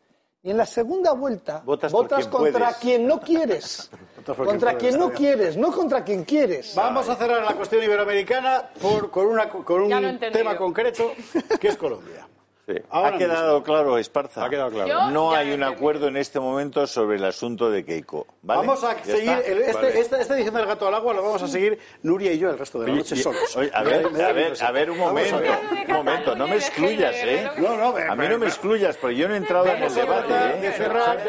Y 0.45 0.51
en 0.51 0.57
la 0.57 0.65
segunda 0.67 1.11
vuelta 1.13 1.63
Votas 1.65 1.91
quien 1.91 2.29
contra 2.29 2.59
puedes. 2.67 2.75
quien 2.77 3.07
no 3.07 3.19
quieres. 3.19 3.89
Contra 4.25 4.75
quien 4.77 4.97
no 4.97 5.11
quieres, 5.11 5.55
no 5.55 5.71
contra 5.71 6.03
quien 6.03 6.23
quieres. 6.23 6.73
Vamos 6.75 7.07
a 7.09 7.15
cerrar 7.15 7.43
la 7.43 7.53
cuestión 7.53 7.83
iberoamericana 7.83 8.69
por- 8.81 9.11
con, 9.11 9.27
una, 9.27 9.45
un 9.45 10.19
tema 10.19 10.57
concreto, 10.57 11.11
que 11.59 11.67
es 11.67 11.77
Colombia. 11.77 12.27
Sí. 12.67 12.73
Ahora 12.89 13.09
ha 13.15 13.17
quedado 13.19 13.61
claro, 13.63 13.97
Esparza. 13.99 14.43
Ha 14.43 14.49
quedado 14.49 14.71
claro. 14.71 14.87
Yo- 14.87 15.11
No 15.11 15.31
hay 15.33 15.51
un 15.51 15.61
acuerdo 15.61 16.07
en 16.07 16.17
este 16.17 16.39
momento 16.39 16.87
sobre 16.87 17.17
el 17.17 17.25
asunto 17.25 17.69
de 17.69 17.85
Keiko. 17.85 18.25
¿vale? 18.41 18.61
Vamos 18.61 18.83
a 18.83 18.95
seguir, 19.03 19.29
el- 19.45 19.59
este, 19.59 19.73
Vale. 19.73 19.99
esta, 19.99 20.19
esta 20.19 20.35
edición 20.35 20.55
del 20.55 20.65
Gato 20.65 20.87
al 20.87 20.95
Agua 20.95 21.13
lo 21.13 21.21
vamos 21.21 21.43
a 21.43 21.47
seguir 21.47 21.77
Nuria 22.01 22.33
y 22.33 22.39
yo 22.39 22.49
el 22.49 22.57
resto 22.57 22.79
de 22.79 22.87
la 22.87 22.95
noche 22.95 23.15
y- 23.15 23.19
solos. 23.19 23.55
oye, 23.55 23.69
a 23.71 23.83
ver, 23.83 24.05
a 24.07 24.31
ver, 24.33 24.53
a 24.63 24.71
ver, 24.71 24.89
un 24.89 24.97
momento, 24.97 25.39
ver. 25.39 25.51
un 25.87 25.93
momento, 25.93 26.35
no 26.35 26.47
me 26.47 26.55
excluyas, 26.55 27.15
¿eh? 27.17 27.47
No, 27.57 27.77
no, 27.77 27.95
A 27.97 28.15
mí 28.15 28.27
no 28.27 28.39
me 28.39 28.47
excluyas, 28.47 28.97
porque 28.97 29.15
yo 29.15 29.27
no 29.27 29.35
he 29.35 29.37
entrado 29.37 29.67
en 29.67 29.83
el 29.83 29.93
debate, 29.93 30.33
de 30.33 30.67
¿eh? 30.67 30.71
cerrar. 30.71 31.19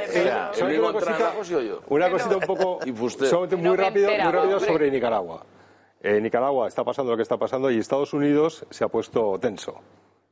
¿Sabes 0.54 0.62
único 0.62 0.84
una 0.84 0.92
cosita? 0.92 1.32
Una 1.88 2.08
un 2.36 2.40
poco 2.40 2.78
muy 3.58 3.76
rápido, 3.76 4.10
muy 4.10 4.32
rápido 4.32 4.60
sobre 4.60 4.90
Nicaragua. 4.90 5.44
Eh, 6.00 6.20
Nicaragua 6.20 6.68
está 6.68 6.82
pasando 6.82 7.10
lo 7.12 7.16
que 7.16 7.22
está 7.24 7.36
pasando 7.36 7.70
y 7.70 7.78
Estados 7.78 8.14
Unidos 8.14 8.64
se 8.70 8.84
ha 8.84 8.88
puesto 8.88 9.38
tenso. 9.38 9.80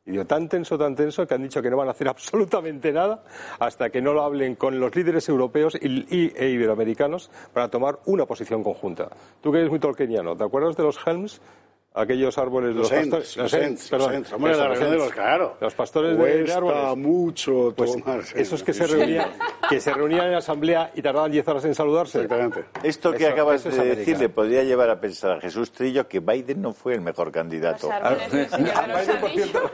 Y 0.07 0.22
tan 0.24 0.50
tenso, 0.50 0.76
tan 0.76 0.94
tenso, 0.94 1.26
que 1.26 1.34
han 1.34 1.42
dicho 1.42 1.62
que 1.62 1.70
no 1.70 1.78
van 1.78 1.88
a 1.88 1.92
hacer 1.92 2.09
absolutamente 2.09 2.92
nada 2.92 3.22
hasta 3.59 3.88
que 3.88 4.02
no 4.02 4.12
lo 4.12 4.22
hablen 4.22 4.55
con 4.55 4.78
los 4.78 4.94
líderes 4.94 5.28
europeos 5.28 5.76
y, 5.80 6.32
e 6.36 6.48
iberoamericanos 6.50 7.30
para 7.52 7.68
tomar 7.68 8.00
una 8.05 8.26
posición 8.26 8.62
conjunta. 8.62 9.09
Tú 9.40 9.50
que 9.50 9.59
eres 9.59 9.70
muy 9.70 9.78
tolkieniano, 9.78 10.36
¿te 10.36 10.44
acuerdas 10.44 10.76
de 10.76 10.82
los 10.82 10.98
Helms? 11.07 11.40
Aquellos 11.97 12.36
árboles 12.38 12.70
de 12.74 12.80
Los 12.80 12.90
los, 12.90 13.01
pastores. 13.01 13.36
los 13.36 13.53
perdón. 13.88 14.12
los 14.12 14.22
Eso, 14.24 14.38
la 14.68 14.90
de 14.90 14.97
los- 14.97 15.12
claro. 15.12 15.57
Los 15.61 15.74
pastores 15.74 16.18
de- 16.18 16.53
árboles. 16.53 16.97
mucho 16.97 17.72
Pues 17.76 17.95
esos 18.34 18.64
que 18.64 18.72
se 18.72 18.84
reunían, 18.88 19.30
que 19.70 19.78
se 19.80 19.95
reunían 19.95 20.26
en 20.26 20.34
asamblea 20.34 20.90
y 20.97 21.03
tardaban 21.03 21.30
10 21.30 21.47
horas 21.47 21.64
en 21.66 21.74
saludarse. 21.76 22.22
Exactamente. 22.22 22.64
Esto 22.82 23.12
que 23.12 23.18
Eso- 23.24 23.32
acabas 23.32 23.61
eso 23.61 23.68
es 23.68 23.74
de 23.76 23.80
América. 23.82 23.99
decir 24.01 24.18
le 24.18 24.28
podría 24.28 24.64
llevar 24.64 24.90
a 24.90 24.99
pensar 25.01 25.30
a 25.38 25.40
Jesús 25.40 25.70
Trillo 25.70 26.09
que 26.09 26.18
Biden 26.18 26.61
no 26.61 26.72
fue 26.72 26.95
el 26.95 27.01
mejor 27.01 27.30
candidato. 27.30 27.88
Árboles 27.92 28.51
los 28.51 28.59
Biden, 28.61 29.20
por 29.20 29.30
cierto. 29.30 29.70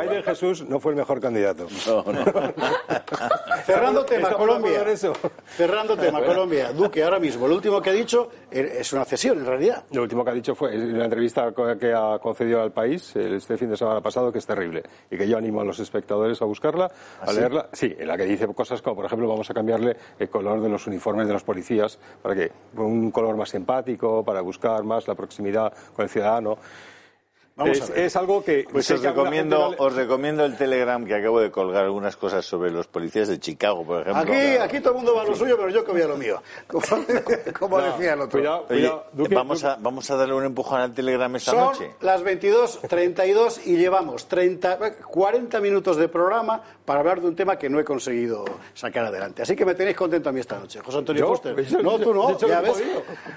Biden 0.00 0.22
Jesús 0.22 0.64
no 0.66 0.80
fue 0.80 0.92
el 0.92 0.96
mejor 0.96 1.20
candidato. 1.20 1.66
Cerrando 3.66 4.04
tema, 4.04 4.28
¿Estamos 4.30 4.30
de 4.30 4.36
Colombia. 4.36 4.82
eso? 4.88 5.12
Cerrando 5.56 5.96
tema, 5.96 6.22
Colombia. 6.22 6.72
Duque, 6.72 7.02
ahora 7.04 7.18
mismo, 7.18 7.46
lo 7.46 7.54
último 7.56 7.80
que 7.82 7.90
ha 7.90 7.92
dicho 7.92 8.30
eh, 8.50 8.76
es 8.80 8.92
una 8.92 9.04
cesión, 9.04 9.38
en 9.38 9.46
realidad. 9.46 9.84
Lo 9.92 10.02
último 10.02 10.24
que 10.24 10.30
ha 10.30 10.34
dicho 10.34 10.54
fue 10.54 10.74
en 10.74 10.94
una 10.94 11.04
entrevista 11.04 11.41
que 11.78 11.92
ha 11.92 12.18
concedido 12.18 12.62
al 12.62 12.72
país 12.72 13.16
este 13.16 13.56
fin 13.56 13.70
de 13.70 13.76
semana 13.76 14.00
pasado 14.00 14.30
que 14.30 14.38
es 14.38 14.46
terrible 14.46 14.82
y 15.10 15.16
que 15.16 15.28
yo 15.28 15.38
animo 15.38 15.60
a 15.60 15.64
los 15.64 15.78
espectadores 15.80 16.40
a 16.42 16.44
buscarla, 16.44 16.90
a 17.20 17.32
leerla. 17.32 17.68
Sí, 17.72 17.94
en 17.98 18.06
la 18.06 18.16
que 18.16 18.24
dice 18.24 18.46
cosas 18.54 18.82
como, 18.82 18.96
por 18.96 19.06
ejemplo, 19.06 19.28
vamos 19.28 19.48
a 19.50 19.54
cambiarle 19.54 19.96
el 20.18 20.28
color 20.28 20.60
de 20.60 20.68
los 20.68 20.86
uniformes 20.86 21.26
de 21.26 21.32
los 21.32 21.44
policías 21.44 21.98
para 22.22 22.34
que 22.34 22.52
un 22.76 23.10
color 23.10 23.36
más 23.36 23.54
empático, 23.54 24.24
para 24.24 24.40
buscar 24.40 24.84
más 24.84 25.08
la 25.08 25.14
proximidad 25.14 25.72
con 25.94 26.04
el 26.04 26.08
ciudadano. 26.08 26.58
Vamos 27.54 27.76
es, 27.78 27.82
a 27.90 27.92
ver. 27.92 27.98
es 28.04 28.16
algo 28.16 28.42
que 28.42 28.66
Pues 28.70 28.90
os 28.90 29.00
que 29.00 29.08
recomiendo, 29.08 29.58
no 29.58 29.70
le- 29.72 29.76
os 29.78 29.94
recomiendo 29.94 30.44
el 30.44 30.56
Telegram 30.56 31.04
que 31.04 31.14
acabo 31.14 31.38
de 31.40 31.50
colgar 31.50 31.84
algunas 31.84 32.16
cosas 32.16 32.44
sobre 32.46 32.70
los 32.70 32.86
policías 32.86 33.28
de 33.28 33.38
Chicago, 33.38 33.84
por 33.84 34.00
ejemplo. 34.00 34.22
Aquí, 34.22 34.56
aquí 34.56 34.80
todo 34.80 34.90
el 34.90 34.96
mundo 34.96 35.14
va 35.14 35.22
a 35.22 35.24
lo 35.26 35.34
suyo, 35.36 35.56
pero 35.58 35.68
yo 35.68 35.84
que 35.84 35.92
voy 35.92 36.00
a 36.02 36.06
lo 36.06 36.16
mío. 36.16 36.42
Como, 36.66 36.82
como 37.58 37.78
decía 37.80 38.14
el 38.14 38.20
otro. 38.22 38.38
Cuidado, 38.40 38.58
Oye, 38.70 38.78
cuidado. 38.80 39.04
Duque, 39.12 39.34
vamos, 39.34 39.60
Duque. 39.60 39.72
a, 39.72 39.76
vamos 39.80 40.10
a 40.10 40.16
darle 40.16 40.34
un 40.34 40.44
empujón 40.44 40.80
al 40.80 40.94
Telegram 40.94 41.34
esta 41.36 41.50
Son 41.50 41.60
noche. 41.60 41.90
las 42.00 42.22
22.32 42.24 43.66
y 43.66 43.76
llevamos 43.76 44.26
30, 44.28 44.78
40 45.04 45.60
minutos 45.60 45.96
de 45.98 46.08
programa 46.08 46.62
para 46.84 47.00
hablar 47.00 47.20
de 47.20 47.28
un 47.28 47.36
tema 47.36 47.56
que 47.58 47.68
no 47.68 47.78
he 47.78 47.84
conseguido 47.84 48.44
sacar 48.74 49.04
adelante. 49.04 49.42
Así 49.42 49.54
que 49.54 49.64
me 49.64 49.74
tenéis 49.74 49.96
contento 49.96 50.28
a 50.28 50.32
mí 50.32 50.40
esta 50.40 50.58
noche. 50.58 50.80
José 50.80 50.98
Antonio. 50.98 51.34
Yo- 51.62 51.82
No, 51.82 51.98
tú 51.98 52.14
no, 52.14 52.30
hecho 52.30 52.48
ya 52.48 52.60
ves. 52.60 52.82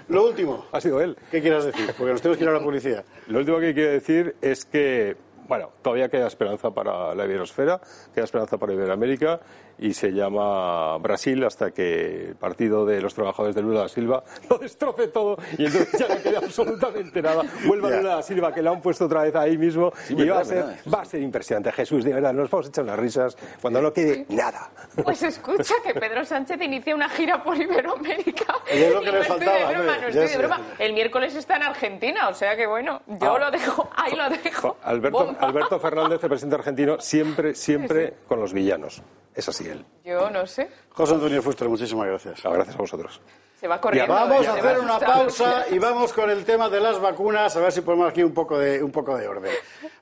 Lo 0.08 0.26
último. 0.26 0.66
Ha 0.72 0.80
sido 0.82 1.02
él. 1.02 1.18
¿Qué 1.32 1.42
quieras 1.42 1.66
decir? 1.66 1.94
Porque 1.98 2.14
nos 2.14 2.22
tenemos 2.22 2.38
que 2.38 2.44
ir 2.44 2.50
a 2.50 2.54
la 2.54 2.60
publicidad. 2.62 3.04
Lo 3.28 3.40
último 3.40 3.60
que 3.60 3.74
quiero 3.74 3.92
decir 3.92 4.05
es 4.42 4.66
que, 4.66 5.18
bueno, 5.48 5.72
todavía 5.82 6.10
queda 6.10 6.28
esperanza 6.28 6.72
para 6.72 7.16
la 7.16 7.26
iberosfera, 7.26 7.82
queda 8.14 8.26
esperanza 8.26 8.58
para 8.58 8.74
Iberoamérica 8.74 9.40
y 9.78 9.94
se 9.94 10.12
llama 10.12 10.98
Brasil 10.98 11.44
hasta 11.44 11.72
que 11.72 12.30
el 12.30 12.36
partido 12.36 12.86
de 12.86 13.02
los 13.02 13.14
trabajadores 13.14 13.56
de 13.56 13.62
Lula 13.62 13.82
da 13.82 13.90
Silva 13.90 14.24
lo 14.50 14.58
destroce 14.58 15.08
todo 15.10 15.38
y 15.58 15.66
entonces 15.66 16.00
ya 16.00 16.08
no 16.16 16.22
queda 16.22 16.40
absolutamente 16.40 17.22
nada. 17.22 17.44
Vuelva 17.66 17.90
Ya. 17.96 17.98
Lula 17.98 18.16
da 18.16 18.22
Silva, 18.22 18.54
que 18.54 18.62
la 18.62 18.72
han 18.72 18.82
puesto 18.82 19.06
otra 19.06 19.24
vez 19.24 19.36
ahí 19.36 19.58
mismo 19.58 19.92
y 20.10 20.16
verdad, 20.16 20.36
va, 20.36 20.42
a 20.42 20.46
ser, 20.46 20.56
verdad. 20.58 20.76
va 20.94 21.02
a 21.02 21.06
ser 21.06 21.22
impresionante. 21.22 21.72
Jesús, 21.72 22.04
de 22.04 22.14
verdad, 22.14 22.34
nos 22.34 22.50
vamos 22.50 22.66
a 22.68 22.70
echar 22.70 22.84
unas 22.84 23.00
risas 23.00 23.38
cuando 23.62 23.82
no 23.82 23.92
quede 23.94 24.26
nada. 24.30 24.70
Pues 25.04 25.22
escucha 25.24 25.74
que 25.84 25.94
Pedro 25.94 26.26
Sánchez 26.26 26.62
inicia 26.62 26.96
una 26.96 27.10
gira 27.10 27.44
por 27.44 27.56
Iberoamérica. 27.58 28.56
Es 28.70 28.94
lo 28.94 29.02
que 29.02 29.10
Y 29.10 29.12
le 29.12 29.20
no 29.20 29.24
faltaba, 29.26 29.58
Estoy 29.58 29.68
de 29.68 29.76
broma, 29.76 29.98
no 30.02 30.08
estoy 30.08 30.28
de 30.28 30.38
broma. 30.38 30.62
El 30.80 30.94
miércoles 30.94 31.36
está 31.36 31.56
en 31.58 31.64
Argentina, 31.64 32.30
o 32.30 32.34
sea 32.34 32.56
que 32.56 32.66
bueno, 32.66 33.02
yo 33.08 33.36
Ah. 33.36 33.40
lo 33.40 33.52
dejo, 33.52 33.90
ahí 33.96 34.16
lo 34.16 34.30
dejo. 34.30 34.78
Alberto, 34.84 35.26
Bomba. 35.26 35.40
Alberto 35.42 35.80
Fernández, 35.80 36.24
el 36.24 36.30
presidente 36.30 36.56
argentino, 36.56 37.00
siempre, 37.00 37.54
siempre 37.56 38.14
con 38.28 38.40
los 38.40 38.54
villanos. 38.54 39.02
Es 39.36 39.50
así 39.50 39.68
él. 39.68 39.86
Yo 40.04 40.30
no 40.30 40.48
sé. 40.48 40.70
José 40.90 41.14
Antonio 41.14 41.42
Fuster, 41.42 41.68
muchísimas 41.68 42.08
gracias. 42.08 42.46
Ah, 42.46 42.52
Gracias 42.54 42.76
a 42.76 42.80
vosotros. 42.80 43.22
Se 43.60 43.68
va 43.68 43.82
corriendo. 43.82 44.14
Vamos 44.14 44.46
¿eh? 44.46 44.50
a 44.50 44.54
hacer 44.54 44.80
una 44.80 45.00
pausa 45.00 45.66
y 45.72 45.78
vamos 45.78 46.14
con 46.14 46.30
el 46.30 46.46
tema 46.46 46.70
de 46.70 46.80
las 46.80 47.00
vacunas, 47.00 47.56
a 47.56 47.60
ver 47.60 47.72
si 47.72 47.82
ponemos 47.82 48.10
aquí 48.10 48.24
un 48.24 48.34
poco 48.34 48.58
de, 48.58 48.82
un 48.82 48.92
poco 48.92 49.18
de 49.18 49.28
orden. 49.28 49.52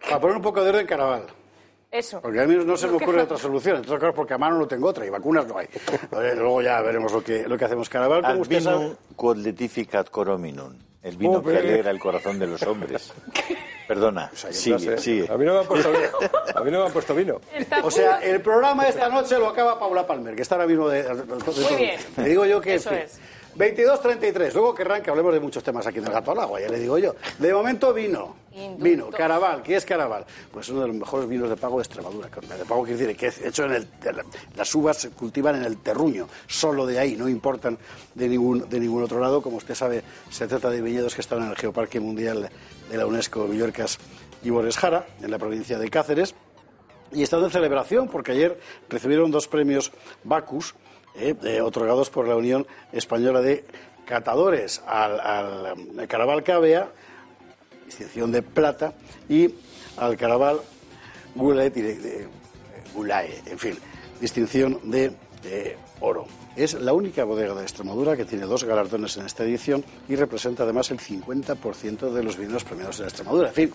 Para 0.02 0.20
poner 0.20 0.36
un 0.36 0.42
poco 0.42 0.64
de 0.64 0.70
orden, 0.70 0.86
Caraval. 0.86 1.26
Eso. 1.90 2.22
Porque 2.22 2.42
a 2.42 2.46
mí 2.46 2.56
no 2.56 2.76
se 2.76 2.88
me 2.88 2.96
ocurre 2.96 3.22
otra 3.22 3.38
solución. 3.38 3.78
Entonces, 3.78 4.00
claro, 4.00 4.14
porque 4.16 4.34
a 4.34 4.38
mano 4.38 4.58
no 4.58 4.68
tengo 4.68 4.88
otra 4.88 5.06
y 5.06 5.10
vacunas 5.10 5.48
no 5.48 5.58
hay. 5.58 5.68
Luego 6.12 6.62
ya 6.62 6.82
veremos 6.82 7.12
lo 7.12 7.24
que, 7.24 7.48
lo 7.48 7.56
que 7.56 7.66
hacemos. 7.66 7.88
Caraval, 7.88 8.24
como 8.24 8.42
usted 8.42 8.62
sabe, 8.62 8.96
quod 9.16 9.38
letificat 9.38 10.10
corominum. 10.10 10.74
El 11.04 11.18
vino 11.18 11.44
que 11.44 11.58
alegra 11.58 11.92
el 11.92 12.00
corazón 12.00 12.40
de 12.40 12.48
los 12.48 12.64
hombres. 12.64 13.12
Perdona, 13.88 14.32
sigue, 14.34 14.98
sigue. 14.98 15.30
A 15.30 15.38
mí 15.38 15.46
no 15.46 15.54
me 15.54 15.60
han 15.60 15.66
puesto 15.66 15.92
vino. 15.92 16.08
A 16.56 16.62
mí 16.62 16.72
no 16.72 16.80
me 16.80 16.86
han 16.86 16.94
puesto 16.94 17.14
vino. 17.14 17.42
O 17.84 17.92
sea, 17.92 18.20
el 18.20 18.40
programa 18.40 18.88
esta 18.88 19.10
noche 19.10 19.38
lo 19.38 19.50
acaba 19.50 19.78
Paula 19.78 20.08
Palmer, 20.08 20.34
que 20.34 20.42
está 20.42 20.56
ahora 20.56 20.68
mismo 20.68 20.88
de... 20.88 21.04
Muy 21.14 21.76
bien. 21.76 22.00
Le 22.18 22.30
digo 22.30 22.46
yo 22.46 22.62
que... 22.62 22.76
Eso 22.76 22.92
es. 22.92 23.20
22.33. 23.56 24.54
Luego 24.54 24.74
querrán 24.74 25.02
que 25.04 25.10
hablemos 25.10 25.34
de 25.34 25.40
muchos 25.40 25.64
temas 25.64 25.86
aquí 25.86 26.00
en 26.00 26.06
el 26.06 26.12
Gato 26.12 26.32
al 26.32 26.40
Agua, 26.40 26.60
ya 26.60 26.70
le 26.70 26.80
digo 26.80 26.98
yo. 26.98 27.16
De 27.38 27.54
momento 27.54 27.94
vino. 27.94 28.36
Vino. 28.78 29.10
Caraval. 29.10 29.64
¿Qué 29.64 29.76
es 29.76 29.86
Caraval? 29.86 30.26
Pues 30.52 30.70
uno 30.70 30.82
de 30.82 30.88
los 30.88 30.96
mejores 30.96 31.28
vinos 31.28 31.50
de 31.50 31.58
pago 31.58 31.78
de 31.78 31.84
Extremadura. 31.84 32.30
De 32.30 32.66
pago 32.66 32.84
quiere 32.84 33.00
decir 33.00 33.18
que 33.18 33.28
es 33.28 33.42
hecho 33.42 33.66
en 33.66 33.74
el... 33.74 33.88
Las 34.56 34.74
uvas 34.76 34.98
se 34.98 35.10
cultivan 35.10 35.56
en 35.56 35.64
el 35.64 35.78
terruño. 35.78 36.28
Solo 36.48 36.86
de 36.86 37.00
ahí. 37.00 37.16
No 37.16 37.28
importan 37.28 37.78
de 38.14 38.30
ningún, 38.30 38.70
de 38.70 38.80
ningún 38.80 39.04
otro 39.04 39.20
lado. 39.20 39.42
Como 39.42 39.58
usted 39.58 39.76
sabe, 39.76 40.04
se 40.30 40.48
trata 40.48 40.70
de 40.70 40.82
viñedos 40.82 41.16
que 41.16 41.22
están 41.22 41.42
en 41.44 41.50
el 41.50 41.56
Geoparque 41.56 42.00
Mundial 42.00 42.50
de 42.90 42.98
la 42.98 43.06
UNESCO 43.06 43.48
Villorcas 43.48 43.98
y 44.44 44.50
Boreshara, 44.50 45.08
en 45.22 45.32
la 45.32 45.40
provincia 45.40 45.80
de 45.80 45.90
Cáceres. 45.90 46.36
Y 47.12 47.24
están 47.24 47.44
en 47.44 47.50
celebración 47.50 48.08
porque 48.08 48.32
ayer 48.32 48.60
recibieron 48.90 49.32
dos 49.32 49.48
premios 49.48 49.92
Bacus 50.24 50.76
eh, 51.16 51.36
eh, 51.44 51.62
otorgados 51.62 52.10
por 52.10 52.28
la 52.28 52.36
Unión 52.36 52.66
Española 52.92 53.42
de 53.42 53.64
Catadores 54.06 54.82
al, 54.86 55.20
al 55.20 55.74
um, 55.78 56.06
Caraval 56.08 56.44
Cavea, 56.44 56.90
distinción 57.86 58.32
de 58.32 58.42
plata, 58.42 58.94
y 59.30 59.54
al 59.98 60.18
Caraval 60.18 60.60
Goulet 61.36 61.74
de- 61.74 62.28
Gulae, 62.94 63.42
en 63.48 63.58
fin, 63.58 63.78
distinción 64.22 64.80
de 64.92 65.12
eh, 65.46 65.78
oro. 66.02 66.26
Es 66.56 66.76
la 66.76 66.94
única 66.94 67.24
bodega 67.24 67.56
de 67.56 67.64
Extremadura 67.64 68.16
que 68.16 68.26
tiene 68.26 68.46
dos 68.46 68.64
galardones 68.64 69.18
en 69.18 69.26
esta 69.26 69.44
edición 69.44 69.84
y 70.08 70.16
representa 70.16 70.62
además 70.62 70.92
el 70.92 71.00
50% 71.00 72.12
de 72.12 72.24
los 72.24 72.38
vinos 72.38 72.64
premiados 72.64 73.00
en 73.00 73.06
Extremadura. 73.06 73.48
En 73.48 73.54
fin, 73.56 73.74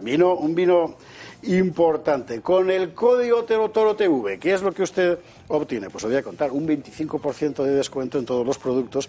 vino, 0.00 0.34
un 0.34 0.54
vino 0.56 0.96
importante. 1.42 2.40
Con 2.40 2.70
el 2.70 2.92
código 2.94 3.44
Toro 3.44 3.70
Toro 3.70 3.96
TV, 3.96 4.38
¿qué 4.38 4.52
es 4.52 4.62
lo 4.62 4.72
que 4.72 4.82
usted 4.82 5.18
obtiene? 5.48 5.90
Pues 5.90 6.04
os 6.04 6.10
voy 6.10 6.18
a 6.18 6.22
contar, 6.22 6.50
un 6.52 6.66
25% 6.66 7.64
de 7.64 7.74
descuento 7.74 8.18
en 8.18 8.26
todos 8.26 8.46
los 8.46 8.58
productos 8.58 9.08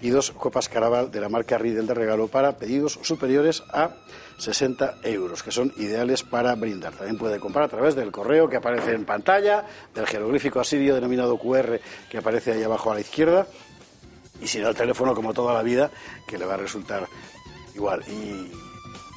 y 0.00 0.10
dos 0.10 0.32
copas 0.32 0.68
Caraval 0.68 1.10
de 1.10 1.20
la 1.20 1.28
marca 1.28 1.56
Riedel 1.56 1.86
de 1.86 1.94
regalo 1.94 2.28
para 2.28 2.58
pedidos 2.58 2.98
superiores 3.02 3.62
a 3.72 3.90
60 4.38 4.96
euros, 5.04 5.42
que 5.42 5.50
son 5.50 5.72
ideales 5.76 6.22
para 6.22 6.54
brindar. 6.54 6.92
También 6.92 7.16
puede 7.16 7.40
comprar 7.40 7.64
a 7.64 7.68
través 7.68 7.94
del 7.94 8.12
correo 8.12 8.48
que 8.48 8.56
aparece 8.56 8.92
en 8.92 9.04
pantalla, 9.04 9.64
del 9.94 10.06
jeroglífico 10.06 10.60
asirio 10.60 10.94
denominado 10.94 11.38
QR 11.38 11.80
que 12.10 12.18
aparece 12.18 12.52
ahí 12.52 12.62
abajo 12.62 12.90
a 12.90 12.94
la 12.94 13.00
izquierda, 13.00 13.46
y 14.42 14.46
si 14.46 14.58
no 14.58 14.68
el 14.68 14.74
teléfono 14.74 15.14
como 15.14 15.32
toda 15.32 15.54
la 15.54 15.62
vida, 15.62 15.90
que 16.26 16.36
le 16.36 16.44
va 16.44 16.54
a 16.54 16.58
resultar 16.58 17.06
igual. 17.74 18.02
Y, 18.08 18.50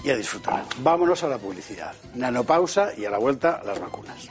y 0.03 0.09
a 0.09 0.15
disfrutar. 0.15 0.63
Vámonos 0.79 1.23
a 1.23 1.27
la 1.27 1.37
publicidad. 1.37 1.93
Nanopausa 2.15 2.91
y 2.97 3.05
a 3.05 3.09
la 3.09 3.17
vuelta 3.17 3.61
las 3.65 3.79
vacunas. 3.79 4.29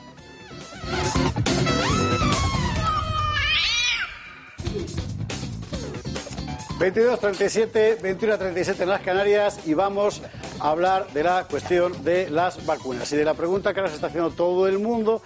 22.37, 6.78 8.00
21.37 8.00 8.82
en 8.82 8.88
las 8.90 9.00
Canarias 9.00 9.60
y 9.64 9.72
vamos 9.72 10.20
a 10.60 10.70
hablar 10.70 11.10
de 11.14 11.22
la 11.22 11.44
cuestión 11.44 12.04
de 12.04 12.28
las 12.28 12.66
vacunas 12.66 13.10
y 13.12 13.16
de 13.16 13.24
la 13.24 13.32
pregunta 13.32 13.72
que 13.72 13.80
ahora 13.80 13.88
se 13.88 13.94
está 13.94 14.08
haciendo 14.08 14.30
todo 14.30 14.68
el 14.68 14.78
mundo, 14.78 15.22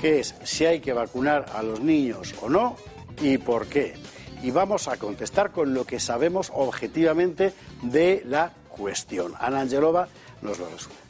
que 0.00 0.20
es 0.20 0.36
si 0.44 0.66
hay 0.66 0.78
que 0.78 0.92
vacunar 0.92 1.46
a 1.52 1.64
los 1.64 1.80
niños 1.80 2.32
o 2.40 2.48
no 2.48 2.76
y 3.20 3.38
por 3.38 3.66
qué. 3.66 3.94
Y 4.44 4.52
vamos 4.52 4.86
a 4.86 4.96
contestar 4.96 5.50
con 5.50 5.74
lo 5.74 5.84
que 5.84 5.98
sabemos 5.98 6.52
objetivamente 6.54 7.52
de 7.82 8.22
la 8.26 8.52
cuestión. 8.76 9.32
Ana 9.40 9.60
Angelova 9.60 10.08
nos 10.42 10.58
lo 10.58 10.68
resume. 10.68 11.04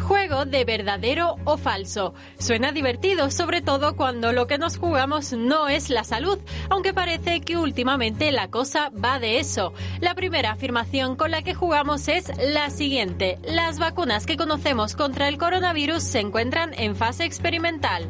Juego 0.00 0.44
de 0.44 0.64
verdadero 0.64 1.36
o 1.44 1.56
falso. 1.56 2.14
Suena 2.38 2.72
divertido, 2.72 3.30
sobre 3.30 3.62
todo 3.62 3.94
cuando 3.94 4.32
lo 4.32 4.48
que 4.48 4.58
nos 4.58 4.76
jugamos 4.76 5.32
no 5.32 5.68
es 5.68 5.88
la 5.88 6.02
salud, 6.02 6.38
aunque 6.68 6.92
parece 6.92 7.40
que 7.42 7.56
últimamente 7.56 8.32
la 8.32 8.48
cosa 8.48 8.90
va 8.90 9.20
de 9.20 9.38
eso. 9.38 9.72
La 10.00 10.16
primera 10.16 10.50
afirmación 10.50 11.14
con 11.14 11.30
la 11.30 11.42
que 11.42 11.54
jugamos 11.54 12.08
es 12.08 12.32
la 12.38 12.70
siguiente. 12.70 13.38
Las 13.44 13.78
vacunas 13.78 14.26
que 14.26 14.36
conocemos 14.36 14.96
contra 14.96 15.28
el 15.28 15.38
coronavirus 15.38 16.02
se 16.02 16.18
encuentran 16.18 16.74
en 16.74 16.96
fase 16.96 17.24
experimental. 17.24 18.08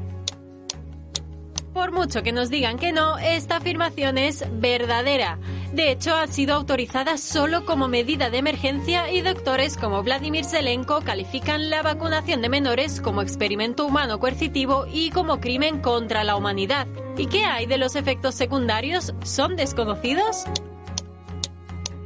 Por 1.73 1.93
mucho 1.93 2.25
que 2.25 2.33
nos 2.33 2.51
digan 2.51 2.79
que 2.79 2.93
no, 2.93 3.19
esta 3.19 3.57
afirmación 3.57 4.19
es 4.19 4.45
verdadera. 4.61 5.39
De 5.73 5.93
hecho, 5.93 6.17
ha 6.17 6.27
sido 6.27 6.57
autorizada 6.57 7.17
solo 7.17 7.65
como 7.65 7.87
medida 7.87 8.29
de 8.29 8.39
emergencia 8.39 9.13
y 9.13 9.21
doctores 9.21 9.77
como 9.77 10.03
Vladimir 10.03 10.45
Zelenko 10.45 11.01
califican 11.03 11.71
la 11.71 11.83
vacunación 11.83 12.43
de 12.43 12.49
menores 12.49 13.01
como 13.01 13.23
experimento 13.23 13.87
humano 13.87 14.19
coercitivo 14.19 14.87
y 14.93 15.11
como 15.11 15.41
crimen 15.41 15.81
contra 15.81 16.25
la 16.25 16.35
humanidad. 16.35 16.89
¿Y 17.17 17.27
qué 17.27 17.45
hay 17.45 17.67
de 17.67 17.79
los 17.79 17.95
efectos 17.95 18.35
secundarios? 18.35 19.15
¿Son 19.23 19.55
desconocidos? 19.55 20.47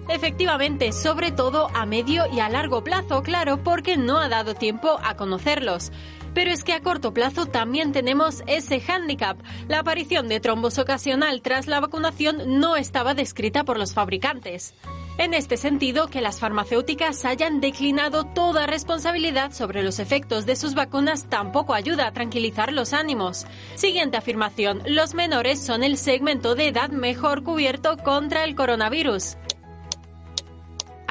Efectivamente, 0.09 0.93
sobre 0.93 1.33
todo 1.33 1.71
a 1.73 1.87
medio 1.87 2.25
y 2.31 2.41
a 2.41 2.51
largo 2.51 2.85
plazo, 2.85 3.23
claro, 3.23 3.63
porque 3.65 3.97
no 3.97 4.19
ha 4.19 4.29
dado 4.29 4.55
tiempo 4.55 5.01
a 5.03 5.17
conocerlos. 5.17 5.91
Pero 6.35 6.51
es 6.51 6.65
que 6.65 6.73
a 6.73 6.81
corto 6.81 7.15
plazo 7.15 7.47
también 7.47 7.93
tenemos 7.93 8.43
ese 8.47 8.81
hándicap. 8.81 9.39
La 9.69 9.81
aparición 9.81 10.29
de 10.29 10.41
trombos 10.41 10.79
ocasional 10.79 11.43
tras 11.43 11.67
la 11.67 11.81
vacunación 11.81 12.61
no 12.61 12.77
estaba 12.77 13.15
descrita 13.15 13.65
por 13.65 13.79
los 13.79 13.95
fabricantes. 13.95 14.75
En 15.17 15.33
este 15.33 15.57
sentido, 15.57 16.09
que 16.09 16.21
las 16.21 16.41
farmacéuticas 16.41 17.25
hayan 17.25 17.61
declinado 17.61 18.25
toda 18.25 18.67
responsabilidad 18.67 19.53
sobre 19.53 19.85
los 19.85 20.01
efectos 20.01 20.45
de 20.45 20.57
sus 20.57 20.75
vacunas 20.75 21.29
tampoco 21.29 21.73
ayuda 21.73 22.09
a 22.09 22.13
tranquilizar 22.13 22.73
los 22.73 22.93
ánimos. 22.93 23.47
Siguiente 23.77 24.17
afirmación, 24.17 24.83
los 24.87 25.15
menores 25.15 25.61
son 25.61 25.85
el 25.85 25.99
segmento 25.99 26.57
de 26.57 26.67
edad 26.67 26.91
mejor 26.91 27.45
cubierto 27.45 27.97
contra 27.99 28.43
el 28.43 28.57
coronavirus. 28.57 29.37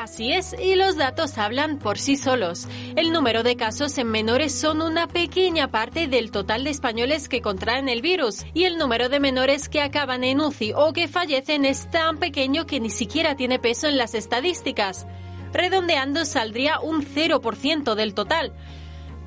Así 0.03 0.33
es, 0.33 0.53
y 0.59 0.75
los 0.75 0.97
datos 0.97 1.37
hablan 1.37 1.79
por 1.79 1.97
sí 1.97 2.17
solos. 2.17 2.67
El 2.97 3.13
número 3.13 3.41
de 3.41 3.55
casos 3.55 3.97
en 3.97 4.11
menores 4.11 4.53
son 4.53 4.81
una 4.81 5.07
pequeña 5.07 5.71
parte 5.71 6.09
del 6.09 6.29
total 6.29 6.65
de 6.65 6.71
españoles 6.71 7.29
que 7.29 7.41
contraen 7.41 7.87
el 7.87 8.01
virus, 8.01 8.43
y 8.53 8.65
el 8.65 8.77
número 8.77 9.07
de 9.07 9.21
menores 9.21 9.69
que 9.69 9.79
acaban 9.79 10.25
en 10.25 10.41
UCI 10.41 10.73
o 10.75 10.91
que 10.91 11.07
fallecen 11.07 11.63
es 11.63 11.89
tan 11.89 12.17
pequeño 12.17 12.65
que 12.65 12.81
ni 12.81 12.89
siquiera 12.89 13.37
tiene 13.37 13.59
peso 13.59 13.87
en 13.87 13.97
las 13.97 14.13
estadísticas. 14.13 15.07
Redondeando 15.53 16.25
saldría 16.25 16.81
un 16.81 17.05
0% 17.05 17.95
del 17.95 18.13
total. 18.13 18.51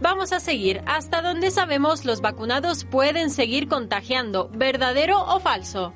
Vamos 0.02 0.34
a 0.34 0.40
seguir. 0.40 0.82
Hasta 0.84 1.22
donde 1.22 1.50
sabemos 1.52 2.04
los 2.04 2.20
vacunados 2.20 2.84
pueden 2.84 3.30
seguir 3.30 3.66
contagiando. 3.66 4.50
¿Verdadero 4.52 5.24
o 5.24 5.40
falso? 5.40 5.94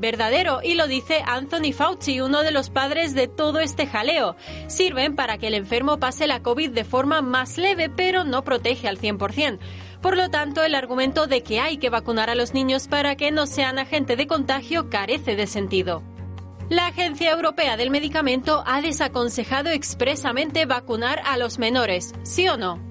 Verdadero 0.00 0.60
y 0.62 0.74
lo 0.74 0.88
dice 0.88 1.22
Anthony 1.24 1.72
Fauci, 1.72 2.20
uno 2.20 2.42
de 2.42 2.50
los 2.50 2.70
padres 2.70 3.14
de 3.14 3.28
todo 3.28 3.60
este 3.60 3.86
jaleo. 3.86 4.34
Sirven 4.66 5.14
para 5.14 5.38
que 5.38 5.48
el 5.48 5.54
enfermo 5.54 6.00
pase 6.00 6.26
la 6.26 6.42
COVID 6.42 6.70
de 6.70 6.84
forma 6.84 7.22
más 7.22 7.58
leve, 7.58 7.88
pero 7.88 8.24
no 8.24 8.42
protege 8.42 8.88
al 8.88 8.98
100%. 8.98 9.58
Por 10.00 10.16
lo 10.16 10.30
tanto, 10.30 10.62
el 10.62 10.74
argumento 10.74 11.26
de 11.26 11.42
que 11.42 11.60
hay 11.60 11.76
que 11.76 11.90
vacunar 11.90 12.30
a 12.30 12.34
los 12.34 12.54
niños 12.54 12.88
para 12.88 13.16
que 13.16 13.30
no 13.30 13.46
sean 13.46 13.78
agente 13.78 14.16
de 14.16 14.26
contagio 14.26 14.88
carece 14.88 15.36
de 15.36 15.46
sentido. 15.46 16.02
La 16.70 16.86
Agencia 16.86 17.32
Europea 17.32 17.76
del 17.76 17.90
Medicamento 17.90 18.62
ha 18.66 18.80
desaconsejado 18.80 19.70
expresamente 19.70 20.66
vacunar 20.66 21.20
a 21.26 21.36
los 21.36 21.58
menores, 21.58 22.14
¿sí 22.22 22.48
o 22.48 22.56
no? 22.56 22.89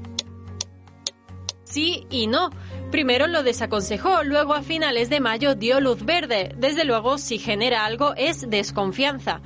Sí 1.69 2.07
y 2.09 2.27
no. 2.27 2.49
Primero 2.91 3.27
lo 3.27 3.43
desaconsejó, 3.43 4.23
luego 4.23 4.55
a 4.55 4.63
finales 4.63 5.09
de 5.09 5.19
mayo 5.19 5.53
dio 5.53 5.79
luz 5.79 6.03
verde. 6.03 6.53
Desde 6.57 6.83
luego, 6.83 7.19
si 7.19 7.37
genera 7.37 7.85
algo 7.85 8.15
es 8.15 8.49
desconfianza. 8.49 9.41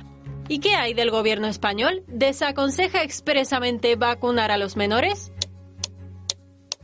¿Y 0.48 0.60
qué 0.60 0.74
hay 0.74 0.94
del 0.94 1.10
gobierno 1.10 1.46
español? 1.46 2.02
¿Desaconseja 2.06 3.02
expresamente 3.02 3.96
vacunar 3.96 4.50
a 4.50 4.58
los 4.58 4.76
menores? 4.76 5.32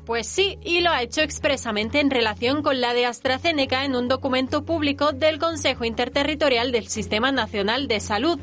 Pues 0.04 0.26
sí, 0.26 0.58
y 0.62 0.80
lo 0.80 0.90
ha 0.90 1.02
hecho 1.02 1.20
expresamente 1.20 2.00
en 2.00 2.10
relación 2.10 2.62
con 2.62 2.80
la 2.80 2.94
de 2.94 3.06
AstraZeneca 3.06 3.84
en 3.84 3.94
un 3.94 4.08
documento 4.08 4.64
público 4.64 5.12
del 5.12 5.38
Consejo 5.38 5.84
Interterritorial 5.84 6.72
del 6.72 6.88
Sistema 6.88 7.32
Nacional 7.32 7.86
de 7.86 8.00
Salud. 8.00 8.40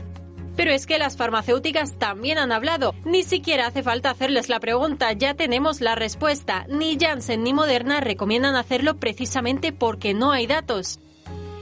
Pero 0.57 0.71
es 0.71 0.85
que 0.85 0.97
las 0.97 1.15
farmacéuticas 1.15 1.97
también 1.97 2.37
han 2.39 2.51
hablado. 2.51 2.93
Ni 3.05 3.23
siquiera 3.23 3.67
hace 3.67 3.83
falta 3.83 4.09
hacerles 4.09 4.49
la 4.49 4.59
pregunta, 4.59 5.13
ya 5.13 5.35
tenemos 5.35 5.79
la 5.79 5.95
respuesta. 5.95 6.65
Ni 6.67 6.97
Janssen 6.99 7.43
ni 7.43 7.53
Moderna 7.53 8.01
recomiendan 8.01 8.55
hacerlo 8.55 8.97
precisamente 8.97 9.71
porque 9.71 10.13
no 10.13 10.31
hay 10.31 10.47
datos. 10.47 10.99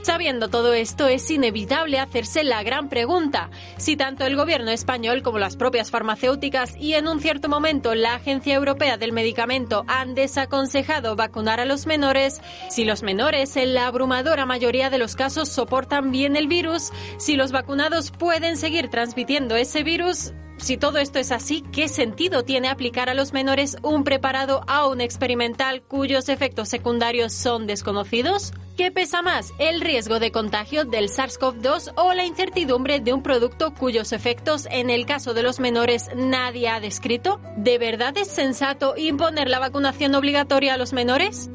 Sabiendo 0.06 0.46
todo 0.50 0.72
esto, 0.72 1.08
es 1.08 1.28
inevitable 1.32 1.98
hacerse 1.98 2.44
la 2.44 2.62
gran 2.62 2.88
pregunta. 2.88 3.50
Si 3.76 3.96
tanto 3.96 4.24
el 4.24 4.36
gobierno 4.36 4.70
español 4.70 5.22
como 5.22 5.40
las 5.40 5.56
propias 5.56 5.90
farmacéuticas 5.90 6.76
y 6.76 6.94
en 6.94 7.08
un 7.08 7.18
cierto 7.18 7.48
momento 7.48 7.92
la 7.96 8.14
Agencia 8.14 8.54
Europea 8.54 8.98
del 8.98 9.10
Medicamento 9.10 9.84
han 9.88 10.14
desaconsejado 10.14 11.16
vacunar 11.16 11.58
a 11.58 11.64
los 11.64 11.88
menores, 11.88 12.40
si 12.70 12.84
los 12.84 13.02
menores 13.02 13.56
en 13.56 13.74
la 13.74 13.88
abrumadora 13.88 14.46
mayoría 14.46 14.90
de 14.90 14.98
los 14.98 15.16
casos 15.16 15.48
soportan 15.48 16.12
bien 16.12 16.36
el 16.36 16.46
virus, 16.46 16.92
si 17.18 17.34
los 17.34 17.50
vacunados 17.50 18.12
pueden 18.12 18.56
seguir 18.56 18.88
transmitiendo 18.88 19.56
ese 19.56 19.82
virus, 19.82 20.32
si 20.58 20.76
todo 20.76 20.98
esto 20.98 21.18
es 21.18 21.32
así, 21.32 21.62
¿qué 21.72 21.88
sentido 21.88 22.42
tiene 22.42 22.68
aplicar 22.68 23.08
a 23.08 23.14
los 23.14 23.32
menores 23.32 23.76
un 23.82 24.04
preparado 24.04 24.62
aún 24.66 25.00
experimental 25.00 25.82
cuyos 25.82 26.28
efectos 26.28 26.68
secundarios 26.68 27.32
son 27.32 27.66
desconocidos? 27.66 28.52
¿Qué 28.76 28.90
pesa 28.90 29.22
más, 29.22 29.52
el 29.58 29.80
riesgo 29.80 30.18
de 30.18 30.32
contagio 30.32 30.84
del 30.84 31.08
SARS-CoV-2 31.08 31.92
o 31.96 32.12
la 32.12 32.26
incertidumbre 32.26 33.00
de 33.00 33.12
un 33.12 33.22
producto 33.22 33.72
cuyos 33.72 34.12
efectos, 34.12 34.66
en 34.70 34.90
el 34.90 35.06
caso 35.06 35.34
de 35.34 35.42
los 35.42 35.60
menores, 35.60 36.10
nadie 36.14 36.68
ha 36.68 36.80
descrito? 36.80 37.40
¿De 37.56 37.78
verdad 37.78 38.16
es 38.18 38.28
sensato 38.28 38.94
imponer 38.96 39.48
la 39.48 39.58
vacunación 39.58 40.14
obligatoria 40.14 40.74
a 40.74 40.76
los 40.78 40.92
menores? 40.92 41.48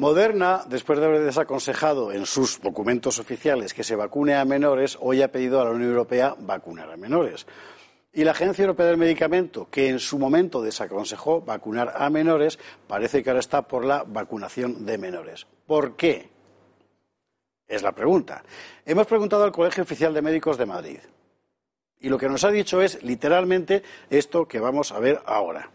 Moderna, 0.00 0.64
después 0.66 0.98
de 0.98 1.06
haber 1.06 1.22
desaconsejado 1.22 2.10
en 2.10 2.26
sus 2.26 2.60
documentos 2.60 3.20
oficiales 3.20 3.72
que 3.72 3.84
se 3.84 3.94
vacune 3.94 4.34
a 4.34 4.44
menores, 4.44 4.98
hoy 5.00 5.22
ha 5.22 5.30
pedido 5.30 5.60
a 5.60 5.64
la 5.64 5.70
Unión 5.70 5.90
Europea 5.90 6.34
vacunar 6.38 6.90
a 6.90 6.96
menores. 6.96 7.46
Y 8.12 8.24
la 8.24 8.32
Agencia 8.32 8.62
Europea 8.62 8.86
del 8.86 8.96
Medicamento, 8.96 9.68
que 9.70 9.88
en 9.88 10.00
su 10.00 10.18
momento 10.18 10.60
desaconsejó 10.60 11.42
vacunar 11.42 11.92
a 11.94 12.10
menores, 12.10 12.58
parece 12.88 13.22
que 13.22 13.30
ahora 13.30 13.38
está 13.38 13.62
por 13.62 13.84
la 13.84 14.02
vacunación 14.02 14.84
de 14.84 14.98
menores. 14.98 15.46
¿Por 15.66 15.94
qué? 15.94 16.28
Es 17.68 17.84
la 17.84 17.92
pregunta. 17.92 18.42
Hemos 18.84 19.06
preguntado 19.06 19.44
al 19.44 19.52
Colegio 19.52 19.84
Oficial 19.84 20.12
de 20.12 20.22
Médicos 20.22 20.58
de 20.58 20.66
Madrid. 20.66 20.98
Y 22.00 22.08
lo 22.08 22.18
que 22.18 22.28
nos 22.28 22.42
ha 22.42 22.50
dicho 22.50 22.82
es 22.82 23.00
literalmente 23.04 23.84
esto 24.08 24.48
que 24.48 24.58
vamos 24.58 24.90
a 24.90 24.98
ver 24.98 25.20
ahora. 25.26 25.70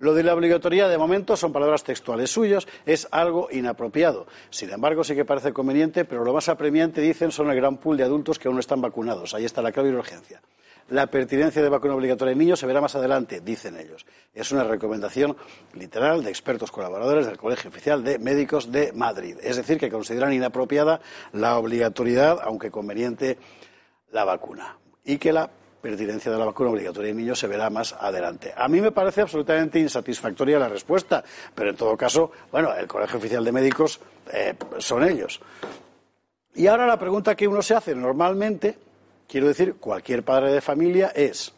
Lo 0.00 0.14
de 0.14 0.22
la 0.22 0.34
obligatoriedad, 0.34 0.88
de 0.88 0.96
momento, 0.96 1.36
son 1.36 1.52
palabras 1.52 1.84
textuales 1.84 2.30
suyas, 2.30 2.66
es 2.86 3.06
algo 3.10 3.48
inapropiado. 3.52 4.26
Sin 4.48 4.70
embargo, 4.70 5.04
sí 5.04 5.14
que 5.14 5.26
parece 5.26 5.52
conveniente, 5.52 6.06
pero 6.06 6.24
lo 6.24 6.32
más 6.32 6.48
apremiante, 6.48 7.02
dicen, 7.02 7.30
son 7.30 7.50
el 7.50 7.56
gran 7.56 7.76
pool 7.76 7.98
de 7.98 8.04
adultos 8.04 8.38
que 8.38 8.48
aún 8.48 8.56
no 8.56 8.60
están 8.60 8.80
vacunados. 8.80 9.34
Ahí 9.34 9.44
está 9.44 9.60
la 9.60 9.72
clave 9.72 9.90
y 9.90 9.92
la 9.92 9.98
urgencia. 9.98 10.40
La 10.88 11.06
pertinencia 11.08 11.62
de 11.62 11.68
vacuna 11.68 11.94
obligatoria 11.94 12.32
en 12.32 12.38
niños 12.38 12.58
se 12.58 12.66
verá 12.66 12.80
más 12.80 12.96
adelante, 12.96 13.42
dicen 13.42 13.76
ellos. 13.78 14.06
Es 14.32 14.50
una 14.52 14.64
recomendación 14.64 15.36
literal 15.74 16.24
de 16.24 16.30
expertos 16.30 16.72
colaboradores 16.72 17.26
del 17.26 17.36
Colegio 17.36 17.68
Oficial 17.68 18.02
de 18.02 18.18
Médicos 18.18 18.72
de 18.72 18.92
Madrid. 18.92 19.36
Es 19.42 19.56
decir, 19.56 19.78
que 19.78 19.90
consideran 19.90 20.32
inapropiada 20.32 21.02
la 21.34 21.58
obligatoriedad, 21.58 22.38
aunque 22.42 22.70
conveniente, 22.70 23.36
la 24.10 24.24
vacuna. 24.24 24.78
Y 25.04 25.18
que 25.18 25.34
la 25.34 25.50
pertinencia 25.80 26.30
de 26.30 26.38
la 26.38 26.44
vacuna 26.44 26.70
obligatoria 26.70 27.10
en 27.10 27.16
niños 27.16 27.38
se 27.38 27.46
verá 27.46 27.70
más 27.70 27.92
adelante. 27.92 28.52
A 28.56 28.68
mí 28.68 28.80
me 28.80 28.92
parece 28.92 29.22
absolutamente 29.22 29.78
insatisfactoria 29.78 30.58
la 30.58 30.68
respuesta, 30.68 31.24
pero 31.54 31.70
en 31.70 31.76
todo 31.76 31.96
caso, 31.96 32.30
bueno, 32.52 32.74
el 32.74 32.86
Colegio 32.86 33.18
Oficial 33.18 33.44
de 33.44 33.52
Médicos 33.52 34.00
eh, 34.32 34.54
son 34.78 35.04
ellos. 35.04 35.40
Y 36.54 36.66
ahora 36.66 36.86
la 36.86 36.98
pregunta 36.98 37.34
que 37.34 37.48
uno 37.48 37.62
se 37.62 37.74
hace 37.74 37.94
normalmente, 37.94 38.76
quiero 39.28 39.48
decir, 39.48 39.76
cualquier 39.76 40.24
padre 40.24 40.52
de 40.52 40.60
familia 40.60 41.08
es, 41.14 41.52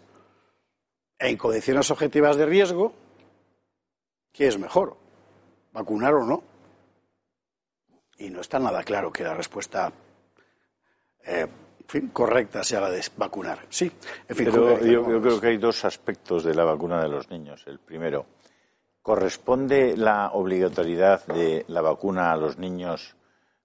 en 1.18 1.36
condiciones 1.36 1.90
objetivas 1.90 2.36
de 2.36 2.46
riesgo, 2.46 2.92
¿qué 4.32 4.48
es 4.48 4.58
mejor? 4.58 4.96
¿Vacunar 5.72 6.14
o 6.14 6.24
no? 6.24 6.42
Y 8.18 8.30
no 8.30 8.40
está 8.40 8.58
nada 8.58 8.84
claro 8.84 9.12
que 9.12 9.24
la 9.24 9.34
respuesta 9.34 9.92
eh, 11.24 11.46
correcta 12.12 12.64
sea 12.64 12.80
la 12.80 12.90
de 12.90 13.02
vacunar. 13.16 13.60
Sí, 13.68 13.90
en 14.28 14.36
fin, 14.36 14.46
Pero 14.50 14.62
correcta, 14.62 14.86
yo, 14.86 15.10
yo 15.10 15.20
creo 15.20 15.40
que 15.40 15.46
hay 15.48 15.58
dos 15.58 15.84
aspectos 15.84 16.44
de 16.44 16.54
la 16.54 16.64
vacuna 16.64 17.02
de 17.02 17.08
los 17.08 17.30
niños. 17.30 17.64
El 17.66 17.78
primero, 17.78 18.26
¿corresponde 19.02 19.96
la 19.96 20.30
obligatoriedad 20.32 21.26
de 21.26 21.64
la 21.68 21.80
vacuna 21.80 22.32
a 22.32 22.36
los 22.36 22.58
niños 22.58 23.16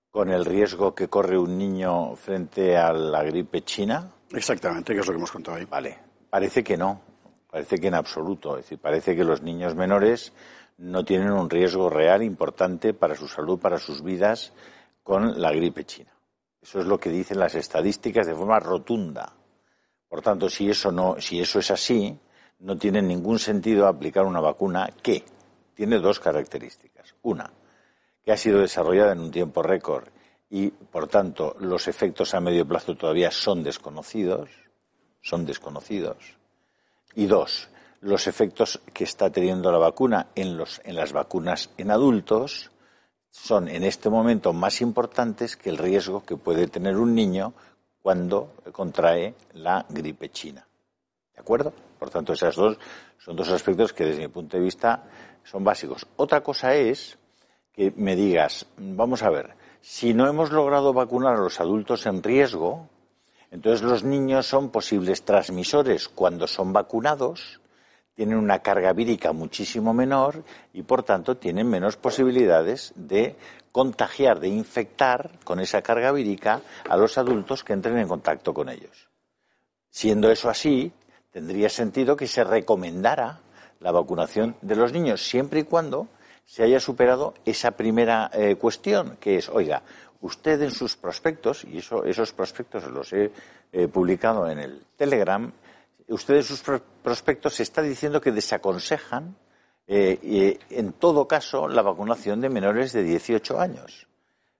con 0.09 0.30
el 0.30 0.45
riesgo 0.45 0.95
que 0.95 1.09
corre 1.09 1.38
un 1.38 1.57
niño 1.57 2.15
frente 2.15 2.76
a 2.76 2.91
la 2.91 3.24
gripe 3.24 3.61
china? 3.61 4.11
Exactamente, 4.32 4.93
que 4.93 4.99
es 4.99 5.05
lo 5.05 5.13
que 5.13 5.18
hemos 5.18 5.32
contado 5.32 5.57
ahí. 5.57 5.65
Vale, 5.65 5.97
parece 6.30 6.63
que 6.63 6.76
no, 6.76 7.01
parece 7.49 7.78
que 7.78 7.88
en 7.88 7.95
absoluto. 7.95 8.57
Es 8.57 8.65
decir, 8.65 8.80
parece 8.80 9.15
que 9.15 9.24
los 9.24 9.41
niños 9.41 9.76
menores 9.76 10.34
no 10.78 11.05
tienen 11.05 11.32
un 11.32 11.49
riesgo 11.49 11.89
real 11.89 12.24
importante 12.24 12.93
para 12.93 13.15
su 13.15 13.28
salud, 13.28 13.59
para 13.59 13.78
sus 13.78 14.03
vidas, 14.03 14.53
con 15.03 15.39
la 15.39 15.51
gripe 15.51 15.86
china. 15.86 16.16
Eso 16.68 16.82
es 16.82 16.86
lo 16.86 16.99
que 16.99 17.09
dicen 17.09 17.39
las 17.39 17.55
estadísticas 17.55 18.28
de 18.28 18.36
forma 18.36 18.59
rotunda. 18.59 19.32
Por 20.09 20.22
tanto, 20.22 20.49
si 20.49 20.70
eso, 20.70 20.91
no, 20.91 21.15
si 21.18 21.39
eso 21.39 21.59
es 21.59 21.72
así, 21.72 22.20
no 22.59 22.78
tiene 22.78 23.01
ningún 23.01 23.39
sentido 23.39 23.88
aplicar 23.88 24.26
una 24.26 24.41
vacuna 24.41 24.89
que 25.01 25.24
tiene 25.74 25.97
dos 25.99 26.20
características. 26.20 27.15
Una, 27.22 27.49
que 28.22 28.34
ha 28.34 28.36
sido 28.36 28.59
desarrollada 28.59 29.13
en 29.13 29.22
un 29.22 29.32
tiempo 29.32 29.63
récord 29.63 30.09
y, 30.49 30.68
por 30.68 31.07
tanto, 31.07 31.55
los 31.61 31.88
efectos 31.88 32.34
a 32.34 32.41
medio 32.41 32.68
plazo 32.68 32.97
todavía 32.97 33.32
son 33.32 33.63
desconocidos, 33.63 34.49
son 35.22 35.45
desconocidos. 35.45 36.36
Y 37.15 37.28
dos, 37.28 37.70
los 38.01 38.28
efectos 38.28 38.82
que 38.93 39.05
está 39.05 39.30
teniendo 39.30 39.72
la 39.72 39.78
vacuna 39.78 40.32
en, 40.36 40.57
los, 40.57 40.82
en 40.84 40.97
las 40.97 41.13
vacunas 41.13 41.70
en 41.78 41.91
adultos 41.91 42.72
son 43.32 43.67
en 43.67 43.84
este 43.84 44.09
momento 44.09 44.53
más 44.53 44.82
importantes 44.82 45.55
que 45.55 45.69
el 45.69 45.78
riesgo 45.78 46.23
que 46.23 46.38
puede 46.38 46.67
tener 46.67 46.97
un 46.97 47.13
niño 47.13 47.53
cuando 48.01 48.53
contrae 48.71 49.36
la 49.53 49.86
gripe 49.89 50.30
china. 50.30 50.65
¿De 51.34 51.41
acuerdo? 51.41 51.73
Por 51.99 52.09
tanto, 52.09 52.34
esos 52.34 52.55
dos 52.55 52.78
son 53.17 53.36
dos 53.36 53.49
aspectos 53.49 53.93
que 53.93 54.05
desde 54.05 54.21
mi 54.21 54.28
punto 54.28 54.57
de 54.57 54.63
vista 54.63 55.03
son 55.43 55.63
básicos. 55.63 56.07
Otra 56.15 56.41
cosa 56.41 56.73
es 56.75 57.17
que 57.73 57.93
me 57.95 58.15
digas, 58.15 58.65
vamos 58.78 59.23
a 59.23 59.30
ver, 59.30 59.55
si 59.82 60.13
no 60.13 60.28
hemos 60.28 60.51
logrado 60.51 60.93
vacunar 60.93 61.36
a 61.36 61.41
los 61.41 61.59
adultos 61.59 62.05
en 62.05 62.23
riesgo, 62.23 62.89
entonces 63.51 63.82
los 63.82 64.03
niños 64.03 64.45
son 64.45 64.69
posibles 64.69 65.23
transmisores 65.23 66.09
cuando 66.09 66.47
son 66.47 66.73
vacunados, 66.73 67.61
tienen 68.18 68.39
una 68.39 68.63
carga 68.63 68.93
vírica 68.93 69.32
muchísimo 69.32 69.93
menor 69.93 70.43
y 70.74 70.82
por 70.82 71.03
tanto 71.03 71.38
tienen 71.38 71.70
menos 71.70 71.97
posibilidades 71.97 72.91
de 72.95 73.36
contagiar, 73.72 74.39
de 74.39 74.47
infectar 74.47 75.38
con 75.43 75.59
esa 75.59 75.84
carga 75.84 76.11
vírica 76.11 76.61
a 76.89 76.97
los 76.97 77.20
adultos 77.20 77.63
que 77.63 77.74
entren 77.74 77.99
en 77.99 78.07
contacto 78.07 78.55
con 78.55 78.70
ellos. 78.70 79.07
Siendo 79.91 80.32
eso 80.32 80.49
así, 80.49 80.91
tendría 81.32 81.70
sentido 81.70 82.18
que 82.18 82.26
se 82.26 82.43
recomendara 82.43 83.39
la 83.82 83.91
vacunación 83.91 84.55
de 84.63 84.76
los 84.76 84.93
niños 84.93 85.22
siempre 85.22 85.59
y 85.59 85.63
cuando 85.65 86.07
se 86.43 86.63
haya 86.63 86.80
superado 86.80 87.36
esa 87.45 87.70
primera 87.70 88.32
eh, 88.34 88.55
cuestión, 88.55 89.18
que 89.20 89.36
es, 89.36 89.47
oiga, 89.47 89.84
usted 90.22 90.59
en 90.63 90.72
sus 90.72 90.95
prospectos, 90.95 91.65
y 91.65 91.78
eso, 91.78 92.03
esos 92.03 92.34
prospectos 92.34 92.84
los 92.88 93.13
he 93.13 93.32
eh, 93.72 93.88
publicado 93.88 94.49
en 94.49 94.57
el 94.57 94.82
Telegram, 94.95 95.53
usted 96.07 96.35
en 96.37 96.43
sus 96.43 96.61
pro- 96.61 96.81
prospectos 97.03 97.59
está 97.59 97.81
diciendo 97.81 98.21
que 98.21 98.31
desaconsejan, 98.31 99.35
eh, 99.87 100.59
en 100.69 100.93
todo 100.93 101.27
caso, 101.27 101.67
la 101.67 101.81
vacunación 101.81 102.41
de 102.41 102.49
menores 102.49 102.93
de 102.93 103.03
18 103.03 103.59
años. 103.59 104.07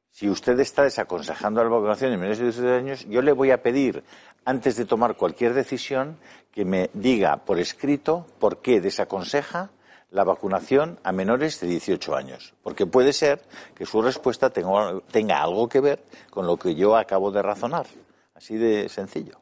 Si 0.10 0.30
usted 0.30 0.60
está 0.60 0.84
desaconsejando 0.84 1.64
la 1.64 1.70
vacunación 1.70 2.12
de 2.12 2.18
menores 2.18 2.40
de 2.40 2.46
18 2.46 2.74
años, 2.74 3.06
yo 3.08 3.22
le 3.22 3.34
voy 3.34 3.52
a 3.52 3.62
pedir, 3.62 4.04
antes 4.46 4.76
de 4.78 4.86
tomar 4.86 5.16
cualquier 5.16 5.54
decisión, 5.54 6.18
que 6.52 6.66
me 6.66 6.90
diga 6.94 7.38
por 7.38 7.60
escrito 7.60 8.26
por 8.40 8.62
qué 8.62 8.82
desaconseja 8.82 9.70
la 10.10 10.24
vacunación 10.24 10.98
a 11.04 11.12
menores 11.12 11.60
de 11.60 11.68
18 11.68 12.16
años. 12.16 12.54
Porque 12.64 12.86
puede 12.88 13.12
ser 13.14 13.42
que 13.76 13.86
su 13.86 14.02
respuesta 14.02 14.50
tenga, 14.50 15.00
tenga 15.12 15.42
algo 15.44 15.68
que 15.68 15.82
ver 15.82 16.04
con 16.32 16.48
lo 16.48 16.58
que 16.58 16.74
yo 16.74 16.96
acabo 16.96 17.30
de 17.30 17.42
razonar. 17.44 17.86
Así 18.34 18.56
de 18.56 18.88
sencillo. 18.90 19.40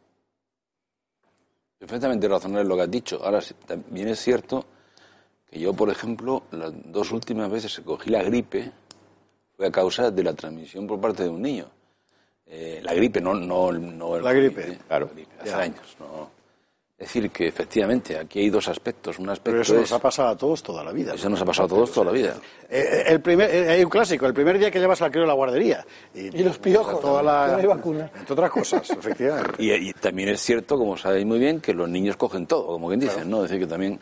Perfectamente 1.78 2.28
razonable 2.28 2.68
lo 2.68 2.76
que 2.76 2.82
has 2.84 2.92
dicho. 2.92 3.20
Ahora, 3.24 3.40
también 3.66 4.08
es 4.08 4.20
cierto 4.20 4.66
que 5.50 5.60
yo, 5.60 5.74
por 5.74 5.90
ejemplo, 5.90 6.44
las 6.52 6.72
dos 6.92 7.12
últimas 7.12 7.50
veces 7.52 7.76
que 7.76 7.84
cogí 7.84 8.10
la 8.10 8.24
gripe 8.24 8.72
fue 9.56 9.68
a 9.68 9.72
causa 9.72 10.10
de 10.12 10.24
la 10.24 10.34
transmisión 10.34 10.88
por 10.88 11.00
parte 11.00 11.24
de 11.24 11.30
un 11.30 11.42
niño. 11.42 11.66
Eh, 12.48 12.80
la 12.84 12.94
gripe, 12.94 13.20
no, 13.22 13.34
no, 13.34 13.72
no 13.72 14.16
el 14.16 14.24
La 14.24 14.34
gripe, 14.34 14.72
¿eh? 14.72 14.78
claro. 14.88 15.08
La 15.08 15.14
gripe, 15.14 15.32
hace 15.40 15.50
Ya. 15.50 15.58
años. 15.60 15.98
No. 16.00 16.30
Es 16.98 17.08
decir, 17.10 17.30
que 17.30 17.48
efectivamente 17.48 18.18
aquí 18.18 18.40
hay 18.40 18.50
dos 18.50 18.70
aspectos. 18.70 19.20
Un 19.20 19.30
aspecto 19.30 19.52
Pero 19.52 19.62
eso 19.64 19.74
es, 19.76 19.82
nos 19.82 19.92
ha 19.92 20.00
pasado 20.00 20.30
a 20.30 20.38
todos 20.38 20.64
toda 20.64 20.82
la 20.82 20.94
vida. 20.94 21.14
eso 21.14 21.30
nos 21.30 21.42
ha 21.42 21.46
pasado 21.46 21.66
a 21.66 21.70
todos 21.70 21.92
toda 21.92 22.06
la 22.06 22.12
vida. 22.14 22.38
Eh, 22.70 23.04
el 23.08 23.20
primer, 23.20 23.54
eh, 23.54 23.70
hay 23.70 23.84
un 23.84 23.90
clásico, 23.90 24.26
el 24.26 24.34
primer 24.34 24.58
día 24.58 24.72
que 24.72 24.80
llevas 24.80 25.02
al 25.02 25.12
crío 25.12 25.26
a 25.26 25.28
la 25.28 25.34
guardería. 25.34 25.86
Y 26.14 26.42
los 26.42 26.58
piojos, 26.58 27.02
Toda 27.02 27.22
la, 27.22 27.58
hay 27.58 27.66
vacuna. 27.66 28.10
Entre 28.18 28.32
otras 28.32 28.50
cosas, 28.50 28.90
efectivamente. 28.92 29.62
Y, 29.62 29.74
y 29.74 29.92
también 29.92 30.30
es 30.30 30.40
cierto, 30.40 30.78
como 30.78 30.96
sabéis 30.96 31.26
muy 31.26 31.38
bien, 31.38 31.60
que 31.60 31.74
los 31.74 31.90
niños 31.90 32.16
cogen 32.16 32.48
todo, 32.48 32.66
como 32.68 32.88
quien 32.88 33.02
dicen, 33.02 33.30
¿no? 33.30 33.44
Es 33.44 33.50
decir, 33.50 33.66
que 33.66 33.70
también, 33.70 34.00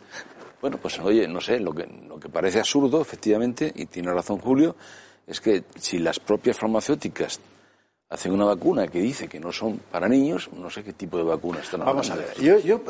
bueno, 0.60 0.78
pues 0.80 0.96
oye, 1.00 1.26
no 1.26 1.40
sé, 1.40 1.58
lo 1.58 1.72
que, 1.72 1.88
lo 2.08 2.20
que 2.20 2.28
parece 2.28 2.60
absurdo, 2.60 3.00
efectivamente, 3.00 3.72
y 3.74 3.86
tiene 3.86 4.12
razón 4.12 4.38
Julio, 4.38 4.76
es 5.26 5.40
que 5.40 5.64
si 5.74 5.98
las 5.98 6.20
propias 6.20 6.56
farmacéuticas 6.58 7.40
hacen 8.14 8.30
una 8.30 8.44
vacuna 8.44 8.86
que 8.86 9.00
dice 9.00 9.28
que 9.28 9.40
no 9.40 9.50
son 9.50 9.78
para 9.90 10.08
niños, 10.08 10.48
no 10.52 10.70
sé 10.70 10.84
qué 10.84 10.92
tipo 10.92 11.16
de 11.16 11.24
vacuna 11.24 11.58
están 11.58 11.80
hablando. 11.82 12.02
Vamos 12.02 12.10
a 12.10 12.14
ver, 12.14 12.40
yo, 12.40 12.58
yo, 12.60 12.80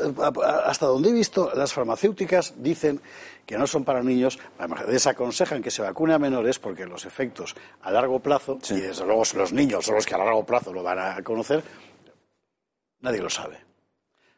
hasta 0.66 0.85
donde 0.85 1.09
he 1.09 1.12
visto, 1.12 1.51
las 1.55 1.72
farmacéuticas 1.72 2.53
dicen 2.59 3.01
que 3.47 3.57
no 3.57 3.66
son 3.66 3.85
para 3.85 4.03
niños, 4.03 4.39
desaconsejan 4.87 5.62
que 5.62 5.70
se 5.70 5.81
vacune 5.81 6.12
a 6.12 6.18
menores 6.18 6.59
porque 6.59 6.85
los 6.85 7.07
efectos 7.07 7.57
a 7.81 7.91
largo 7.91 8.20
plazo, 8.20 8.59
y 8.68 8.81
desde 8.81 9.07
luego 9.07 9.22
los 9.35 9.53
niños 9.55 9.87
son 9.87 9.95
los 9.95 10.05
que 10.05 10.14
a 10.14 10.18
largo 10.18 10.45
plazo 10.45 10.75
lo 10.75 10.83
van 10.83 10.99
a 10.99 11.22
conocer, 11.22 11.64
nadie 13.01 13.22
lo 13.22 13.31
sabe. 13.31 13.57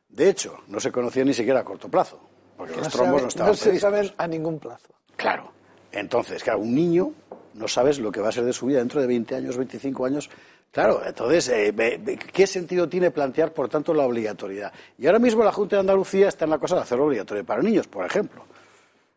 De 0.09 0.31
hecho, 0.31 0.61
no 0.69 0.79
se 0.79 0.93
conocía 0.93 1.25
ni 1.25 1.35
siquiera 1.35 1.61
a 1.61 1.65
corto 1.65 1.89
plazo, 1.89 2.21
porque 2.57 2.77
los 2.77 2.89
trombos 2.91 3.23
no 3.23 3.29
estaban 3.29 3.51
No 3.51 3.57
se 3.57 3.81
saben 3.81 4.13
a 4.17 4.29
ningún 4.29 4.61
plazo. 4.61 4.95
Claro. 5.17 5.51
Entonces, 5.91 6.45
claro, 6.45 6.61
un 6.61 6.77
niño 6.77 7.13
no 7.57 7.69
sabes 7.69 7.99
lo 7.99 8.13
que 8.13 8.21
va 8.21 8.29
a 8.29 8.33
ser 8.33 8.45
de 8.45 8.53
su 8.53 8.67
vida 8.67 8.79
dentro 8.79 9.01
de 9.01 9.07
20 9.07 9.35
años, 9.35 9.57
25 9.57 10.05
años. 10.05 10.31
Claro, 10.77 11.01
entonces, 11.07 11.49
eh, 11.49 12.19
¿qué 12.35 12.47
sentido 12.47 12.87
tiene 12.87 13.11
plantear, 13.11 13.51
por 13.51 13.67
tanto, 13.67 13.95
la 13.95 14.05
obligatoriedad? 14.05 14.71
Y 14.99 15.07
ahora 15.07 15.19
mismo 15.19 15.43
la 15.43 15.51
Junta 15.51 15.77
de 15.77 15.81
Andalucía 15.81 16.29
está 16.29 16.45
en 16.45 16.51
la 16.51 16.59
cosa 16.59 16.77
de 16.77 16.83
hacerlo 16.83 17.07
obligatorio 17.07 17.47
para 17.47 17.63
niños, 17.63 17.89
por 17.89 18.05
ejemplo. 18.05 18.45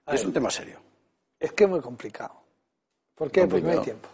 Es 0.08 0.24
un 0.24 0.32
tema 0.32 0.50
serio. 0.50 0.80
Es 1.38 1.52
que 1.52 1.66
es 1.66 1.70
muy 1.70 1.82
complicado. 1.82 2.32
¿Por 3.14 3.30
qué? 3.30 3.46
Porque 3.46 3.62
no 3.62 3.72
hay 3.72 3.80
tiempo. 3.80 4.08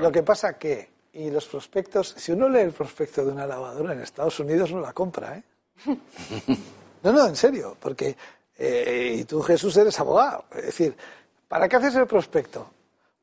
Lo 0.00 0.10
que 0.10 0.22
pasa 0.22 0.56
que, 0.56 0.88
y 1.12 1.30
los 1.30 1.46
prospectos, 1.46 2.14
si 2.16 2.32
uno 2.32 2.48
lee 2.48 2.60
el 2.60 2.72
prospecto 2.72 3.26
de 3.26 3.32
una 3.32 3.46
lavadora 3.46 3.92
en 3.92 4.00
Estados 4.00 4.40
Unidos 4.40 4.72
no 4.72 4.80
la 4.80 4.94
compra, 4.94 5.36
¿eh? 5.36 5.42
No, 7.02 7.12
no, 7.12 7.26
en 7.26 7.36
serio, 7.36 7.76
porque, 7.78 8.16
eh, 8.56 9.16
y 9.18 9.24
tú 9.24 9.42
Jesús 9.42 9.76
eres 9.76 10.00
abogado, 10.00 10.46
es 10.54 10.64
decir, 10.64 10.96
¿para 11.46 11.68
qué 11.68 11.76
haces 11.76 11.94
el 11.96 12.06
prospecto? 12.06 12.70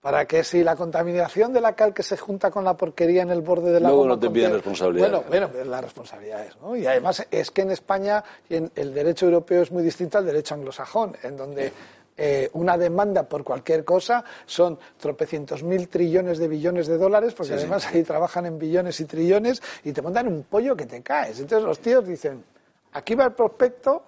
Para 0.01 0.25
que 0.25 0.45
si 0.45 0.63
la 0.63 0.77
contaminación 0.77 1.51
de 1.51 1.59
la 1.59 1.73
cal 1.75 1.93
que 1.93 2.03
se 2.03 2.15
junta 2.15 2.49
con 2.49 2.63
la 2.63 2.77
porquería 2.77 3.21
en 3.21 3.31
el 3.31 3.41
borde 3.41 3.71
de 3.71 3.81
la 3.81 3.89
Luego 3.89 4.07
no 4.07 4.17
te 4.17 4.29
piden 4.29 4.53
responsabilidad. 4.53 5.09
Bueno, 5.09 5.25
bueno, 5.27 5.49
pues 5.49 5.67
las 5.67 5.83
responsabilidades, 5.83 6.55
¿no? 6.61 6.75
Y 6.75 6.87
además 6.87 7.27
es 7.29 7.51
que 7.51 7.63
en 7.63 7.71
España 7.71 8.23
el 8.49 8.93
derecho 8.93 9.25
europeo 9.25 9.61
es 9.61 9.71
muy 9.71 9.83
distinto 9.83 10.17
al 10.17 10.25
derecho 10.25 10.55
anglosajón, 10.55 11.17
en 11.21 11.35
donde 11.35 11.73
eh, 12.21 12.49
una 12.51 12.77
demanda 12.77 13.23
por 13.23 13.45
cualquier 13.45 13.85
cosa 13.85 14.25
son 14.45 14.77
tropecientos 14.97 15.63
mil 15.63 15.87
trillones 15.87 16.37
de 16.37 16.49
billones 16.49 16.87
de 16.87 16.97
dólares, 16.97 17.33
porque 17.33 17.53
además 17.53 17.87
ahí 17.87 18.03
trabajan 18.03 18.45
en 18.45 18.59
billones 18.59 18.99
y 18.99 19.05
trillones 19.05 19.61
y 19.85 19.93
te 19.93 20.01
montan 20.01 20.27
un 20.27 20.43
pollo 20.43 20.75
que 20.75 20.85
te 20.85 21.01
caes. 21.01 21.39
Entonces 21.39 21.65
los 21.65 21.79
tíos 21.79 22.05
dicen, 22.05 22.43
aquí 22.91 23.15
va 23.15 23.23
el 23.23 23.31
prospecto 23.31 24.03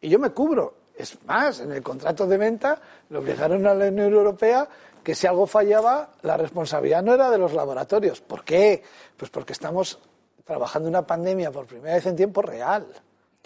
y 0.00 0.08
yo 0.08 0.18
me 0.18 0.30
cubro. 0.30 0.74
Es 0.96 1.16
más, 1.24 1.60
en 1.60 1.70
el 1.70 1.82
contrato 1.84 2.26
de 2.26 2.36
venta 2.36 2.80
le 3.10 3.18
obligaron 3.18 3.64
a 3.64 3.74
la 3.74 3.86
Unión 3.86 4.12
Europea 4.12 4.68
que 5.02 5.14
si 5.14 5.26
algo 5.26 5.46
fallaba, 5.46 6.10
la 6.22 6.36
responsabilidad 6.36 7.02
no 7.02 7.14
era 7.14 7.30
de 7.30 7.38
los 7.38 7.52
laboratorios. 7.52 8.20
¿Por 8.20 8.44
qué? 8.44 8.82
Pues 9.16 9.30
porque 9.30 9.52
estamos 9.52 9.98
trabajando 10.44 10.88
una 10.88 11.06
pandemia 11.06 11.50
por 11.50 11.66
primera 11.66 11.94
vez 11.94 12.06
en 12.06 12.16
tiempo 12.16 12.42
real. 12.42 12.86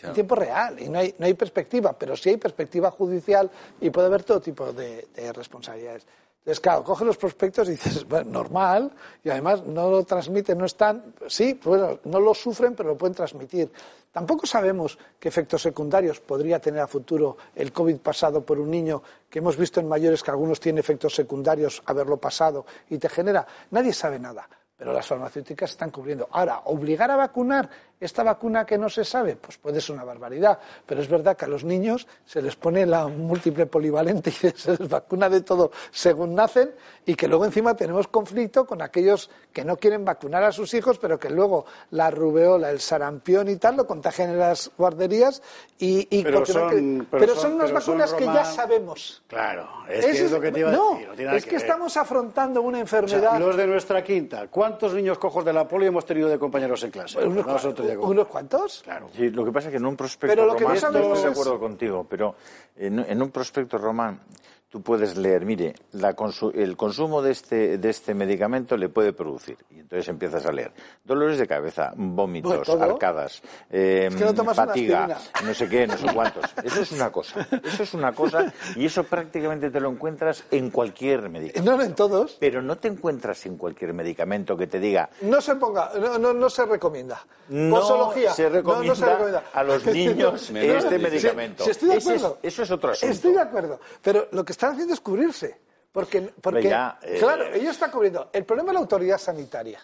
En 0.02 0.12
tiempo 0.12 0.34
real. 0.34 0.80
Y 0.80 0.88
no 0.88 0.98
hay, 0.98 1.14
no 1.18 1.26
hay 1.26 1.34
perspectiva, 1.34 1.94
pero 1.94 2.16
sí 2.16 2.30
hay 2.30 2.36
perspectiva 2.36 2.90
judicial 2.90 3.50
y 3.80 3.90
puede 3.90 4.08
haber 4.08 4.24
todo 4.24 4.40
tipo 4.40 4.72
de, 4.72 5.08
de 5.14 5.32
responsabilidades. 5.32 6.06
Entonces, 6.46 6.60
claro, 6.60 6.84
coge 6.84 7.04
los 7.04 7.16
prospectos 7.16 7.66
y 7.66 7.72
dices, 7.72 8.06
bueno, 8.06 8.30
normal, 8.30 8.92
y 9.24 9.30
además 9.30 9.64
no 9.66 9.90
lo 9.90 10.04
transmiten, 10.04 10.56
no 10.56 10.66
están, 10.66 11.12
sí, 11.26 11.58
bueno, 11.64 11.98
no 12.04 12.20
lo 12.20 12.32
sufren, 12.34 12.76
pero 12.76 12.90
lo 12.90 12.96
pueden 12.96 13.16
transmitir. 13.16 13.68
Tampoco 14.12 14.46
sabemos 14.46 14.96
qué 15.18 15.28
efectos 15.28 15.62
secundarios 15.62 16.20
podría 16.20 16.60
tener 16.60 16.82
a 16.82 16.86
futuro 16.86 17.36
el 17.52 17.72
COVID 17.72 17.96
pasado 17.96 18.46
por 18.46 18.60
un 18.60 18.70
niño, 18.70 19.02
que 19.28 19.40
hemos 19.40 19.56
visto 19.56 19.80
en 19.80 19.88
mayores 19.88 20.22
que 20.22 20.30
algunos 20.30 20.60
tienen 20.60 20.78
efectos 20.78 21.16
secundarios 21.16 21.82
haberlo 21.84 22.16
pasado 22.16 22.64
y 22.90 22.98
te 22.98 23.08
genera. 23.08 23.44
Nadie 23.72 23.92
sabe 23.92 24.20
nada, 24.20 24.48
pero 24.76 24.92
las 24.92 25.04
farmacéuticas 25.04 25.72
están 25.72 25.90
cubriendo. 25.90 26.28
Ahora, 26.30 26.60
obligar 26.66 27.10
a 27.10 27.16
vacunar 27.16 27.68
esta 27.98 28.22
vacuna 28.22 28.66
que 28.66 28.76
no 28.76 28.88
se 28.90 29.04
sabe, 29.04 29.36
pues 29.36 29.56
puede 29.58 29.80
ser 29.80 29.94
una 29.94 30.04
barbaridad, 30.04 30.58
pero 30.84 31.00
es 31.00 31.08
verdad 31.08 31.36
que 31.36 31.46
a 31.46 31.48
los 31.48 31.64
niños 31.64 32.06
se 32.26 32.42
les 32.42 32.54
pone 32.56 32.84
la 32.84 33.06
múltiple 33.08 33.66
polivalente 33.66 34.30
y 34.30 34.32
se 34.56 34.76
les 34.76 34.88
vacuna 34.88 35.28
de 35.30 35.40
todo 35.40 35.70
según 35.90 36.34
nacen 36.34 36.72
y 37.06 37.14
que 37.14 37.26
luego 37.28 37.44
encima 37.46 37.74
tenemos 37.74 38.08
conflicto 38.08 38.66
con 38.66 38.82
aquellos 38.82 39.30
que 39.52 39.64
no 39.64 39.76
quieren 39.76 40.04
vacunar 40.04 40.42
a 40.44 40.52
sus 40.52 40.74
hijos, 40.74 40.98
pero 40.98 41.18
que 41.18 41.30
luego 41.30 41.64
la 41.90 42.10
rubeola, 42.10 42.70
el 42.70 42.80
sarampión 42.80 43.48
y 43.48 43.56
tal 43.56 43.76
lo 43.76 43.86
contagian 43.86 44.30
en 44.30 44.38
las 44.40 44.70
guarderías 44.76 45.40
y, 45.78 46.06
y 46.10 46.22
pero, 46.22 46.44
son, 46.44 46.98
no 46.98 47.04
pero 47.10 47.20
pero 47.20 47.34
son- 47.34 47.42
son 47.42 47.52
unas 47.54 47.68
pero 47.70 47.80
son, 47.80 47.98
vacunas 47.98 48.14
que 48.14 48.24
ya 48.26 48.44
sabemos. 48.44 49.22
Claro, 49.26 49.68
es 49.88 50.04
que 50.04 50.10
es 50.24 50.30
lo 50.32 50.40
que 50.40 50.52
te 50.52 50.60
iba 50.60 50.68
a 50.68 50.72
decir. 50.72 51.08
No 51.08 51.14
tiene 51.14 51.36
es 51.36 51.46
que, 51.46 51.56
estamos 51.56 51.96
afrontando 51.96 52.60
una 52.62 52.80
O 52.82 52.86
sea, 52.86 52.98
enfermedad. 53.00 53.38
los 53.38 53.56
de 53.56 53.66
nuestra 53.66 54.02
quinta, 54.04 54.48
¿cuántos 54.48 54.92
niños 54.94 55.18
cojos 55.18 55.44
de 55.44 55.52
la 55.52 55.66
polio 55.66 55.88
hemos 55.88 56.04
tenido 56.04 56.28
de 56.28 56.38
compañeros 56.38 56.82
en 56.84 56.90
clase? 56.90 57.18
unos, 57.24 57.46
Unos 57.94 58.26
cuantos. 58.28 58.82
Claro. 58.82 59.08
Sí, 59.12 59.30
lo 59.30 59.44
que 59.44 59.52
pasa 59.52 59.68
es 59.68 59.72
que 59.72 59.78
en 59.78 59.86
un 59.86 59.96
prospecto 59.96 60.34
Pero 60.34 60.46
lo 60.46 60.56
que 60.56 60.64
no 60.64 60.74
román, 60.74 60.92
yo 60.92 61.14
estoy 61.14 61.22
de 61.22 61.30
acuerdo 61.30 61.58
contigo, 61.58 62.06
pero 62.08 62.34
en, 62.76 62.98
en 62.98 63.22
un 63.22 63.30
prospecto 63.30 63.78
román 63.78 64.20
tú 64.68 64.82
puedes 64.82 65.16
leer, 65.16 65.44
mire, 65.46 65.74
la 65.92 66.14
consu- 66.16 66.52
el 66.54 66.76
consumo 66.76 67.22
de 67.22 67.30
este, 67.30 67.78
de 67.78 67.88
este 67.88 68.14
medicamento 68.14 68.76
le 68.76 68.88
puede 68.88 69.12
producir. 69.12 69.56
Y 69.70 69.78
entonces 69.78 70.08
empiezas 70.08 70.44
a 70.44 70.52
leer 70.52 70.72
dolores 71.04 71.38
de 71.38 71.46
cabeza, 71.46 71.92
vómitos, 71.96 72.66
todo. 72.66 72.82
arcadas, 72.82 73.42
eh, 73.70 74.08
Es 74.10 74.16
que 74.16 74.24
no 74.24 74.34
tomas 74.34 74.58
una 74.58 74.66
fatiga, 74.66 75.18
no 75.44 75.54
sé 75.54 75.68
qué, 75.68 75.86
no 75.86 75.96
sé 75.96 76.06
cuántos. 76.12 76.44
Eso 76.64 76.80
es 76.82 76.92
una 76.92 77.10
cosa. 77.10 77.46
Eso 77.64 77.82
es 77.84 77.94
una 77.94 78.12
cosa 78.12 78.52
y 78.74 78.86
eso 78.86 79.04
prácticamente 79.04 79.70
te 79.70 79.80
lo 79.80 79.88
encuentras 79.90 80.44
en 80.50 80.70
cualquier 80.70 81.28
medicamento. 81.30 81.76
No, 81.76 81.82
en 81.82 81.94
todos. 81.94 82.36
Pero 82.40 82.60
no 82.60 82.76
te 82.76 82.88
encuentras 82.88 83.46
en 83.46 83.56
cualquier 83.56 83.94
medicamento 83.94 84.56
que 84.56 84.66
te 84.66 84.80
diga 84.80 85.08
No 85.22 85.40
se 85.40 85.54
ponga, 85.56 85.92
no, 85.98 86.18
no, 86.18 86.32
no 86.32 86.50
se 86.50 86.66
recomienda. 86.66 87.24
no 87.48 87.76
Posología. 87.76 88.32
se 88.32 88.42
No, 88.44 88.48
no 88.50 88.54
recomienda 88.56 88.94
se 88.96 89.06
recomienda. 89.06 89.42
a 89.54 89.62
los 89.62 89.86
niños 89.86 90.50
este 90.50 90.98
medicamento. 90.98 91.64
Sí, 91.64 91.70
estoy 91.70 91.88
de 91.90 91.96
Ese 91.96 92.10
acuerdo. 92.14 92.38
eso 92.42 92.62
es 92.64 92.70
otro 92.70 92.90
asunto. 92.90 93.12
Estoy 93.14 93.32
de 93.32 93.40
acuerdo. 93.40 93.80
Pero 94.02 94.26
lo 94.32 94.44
que 94.44 94.52
están 94.66 94.72
haciendo 94.74 94.94
es 94.94 95.00
cubrirse. 95.00 95.60
Porque, 95.92 96.20
porque 96.42 96.64
ya, 96.64 96.98
eh, 97.02 97.16
claro, 97.18 97.46
ellos 97.54 97.70
están 97.70 97.90
cubriendo. 97.90 98.28
El 98.32 98.44
problema 98.44 98.70
es 98.70 98.74
la 98.74 98.80
autoridad 98.80 99.16
sanitaria. 99.18 99.80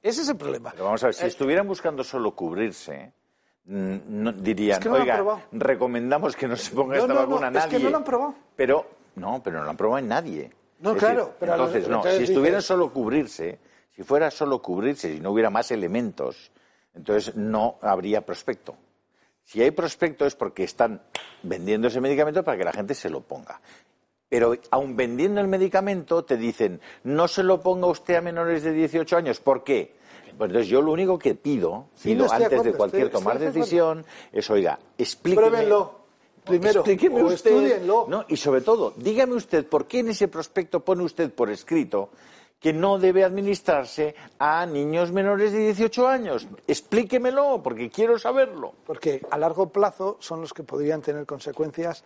Ese 0.00 0.22
es 0.22 0.28
el 0.28 0.36
problema. 0.36 0.70
Pero 0.70 0.84
vamos 0.84 1.02
a 1.02 1.06
ver, 1.08 1.14
si 1.14 1.24
Eh, 1.24 1.28
estuvieran 1.28 1.66
buscando 1.66 2.04
solo 2.04 2.30
cubrirse, 2.36 3.12
mm, 3.64 3.96
no- 4.06 4.32
dirían, 4.32 4.78
Es 4.78 4.82
que 4.84 4.88
no 4.88 4.94
oiga, 4.94 5.16
probado". 5.16 5.42
recomendamos 5.50 6.36
que 6.36 6.46
no 6.46 6.54
se 6.56 6.72
ponga 6.74 6.96
No, 6.96 7.02
esta 7.02 7.14
vacuna 7.14 7.46
a 7.46 7.48
es 7.48 7.54
nadie. 7.54 7.76
que 7.78 7.82
no 7.84 7.90
lo 7.90 7.96
han 7.96 8.04
probado. 8.04 8.34
Pero, 8.54 8.86
no, 9.16 9.42
pero 9.42 9.58
no 9.58 9.64
lo 9.64 9.70
han 9.70 9.76
probado 9.76 9.98
en 9.98 10.08
nadie. 10.08 10.52
No, 10.78 10.92
Es 10.92 10.98
claro, 10.98 11.18
decir, 11.22 11.34
pero 11.40 11.54
a 11.54 11.56
los- 11.56 11.66
entonces, 11.70 11.88
no, 11.90 11.96
entonces 11.96 12.18
si 12.18 12.24
estuvieran 12.32 12.58
dices- 12.60 12.66
solo 12.68 12.92
cubrirse, 12.92 13.58
si 13.96 14.02
fuera 14.04 14.30
solo 14.30 14.62
cubrirse 14.62 15.12
y 15.12 15.18
no 15.18 15.32
hubiera 15.32 15.50
más 15.50 15.72
elementos, 15.72 16.52
entonces 16.94 17.34
no 17.34 17.78
habría 17.82 18.24
prospecto. 18.24 18.76
Si 19.42 19.60
hay 19.60 19.72
prospecto 19.72 20.24
es 20.24 20.36
porque 20.36 20.62
están 20.62 21.02
vendiendo 21.42 21.88
ese 21.88 22.00
medicamento 22.00 22.44
para 22.44 22.56
que 22.58 22.64
la 22.64 22.72
gente 22.72 22.94
se 22.94 23.10
lo 23.10 23.22
ponga. 23.22 23.60
Pero 24.28 24.54
aun 24.70 24.94
vendiendo 24.96 25.40
el 25.40 25.48
medicamento 25.48 26.24
te 26.24 26.36
dicen, 26.36 26.80
no 27.04 27.28
se 27.28 27.42
lo 27.42 27.60
ponga 27.60 27.86
usted 27.86 28.16
a 28.16 28.20
menores 28.20 28.62
de 28.62 28.72
18 28.72 29.16
años. 29.16 29.40
¿Por 29.40 29.64
qué? 29.64 29.96
Pues 30.36 30.48
entonces 30.50 30.68
yo 30.68 30.82
lo 30.82 30.92
único 30.92 31.18
que 31.18 31.34
pido, 31.34 31.86
Sí, 31.94 32.10
pido 32.10 32.20
no, 32.20 32.24
estoy 32.26 32.38
de 32.40 32.44
antes 32.44 32.62
de 32.64 32.72
cualquier 32.74 33.06
estoy- 33.06 33.20
tomar 33.20 33.36
estoy 33.42 33.52
decisión, 33.52 34.04
es, 34.32 34.48
oiga, 34.50 34.78
explíqueme. 34.98 35.48
Pruébenlo. 35.48 35.98
Primero, 36.44 36.80
Explíqueme 36.80 37.22
o 37.22 37.26
usted, 37.26 37.50
estudienlo. 37.50 38.06
No, 38.08 38.24
y 38.28 38.36
sobre 38.36 38.60
todo, 38.62 38.94
dígame 38.96 39.34
usted 39.34 39.66
por 39.66 39.86
qué 39.86 39.98
en 39.98 40.08
ese 40.10 40.28
prospecto 40.28 40.80
pone 40.80 41.02
usted 41.02 41.30
por 41.32 41.50
escrito 41.50 42.10
que 42.60 42.72
no 42.72 42.98
debe 42.98 43.22
administrarse 43.24 44.14
a 44.38 44.64
niños 44.64 45.12
menores 45.12 45.52
de 45.52 45.58
18 45.58 46.08
años. 46.08 46.46
Explíquemelo, 46.66 47.60
porque 47.62 47.90
quiero 47.90 48.18
saberlo. 48.18 48.72
Porque 48.86 49.20
a 49.30 49.36
largo 49.38 49.70
plazo 49.70 50.16
son 50.20 50.40
los 50.40 50.52
que 50.54 50.62
podrían 50.62 51.02
tener 51.02 51.26
consecuencias 51.26 52.02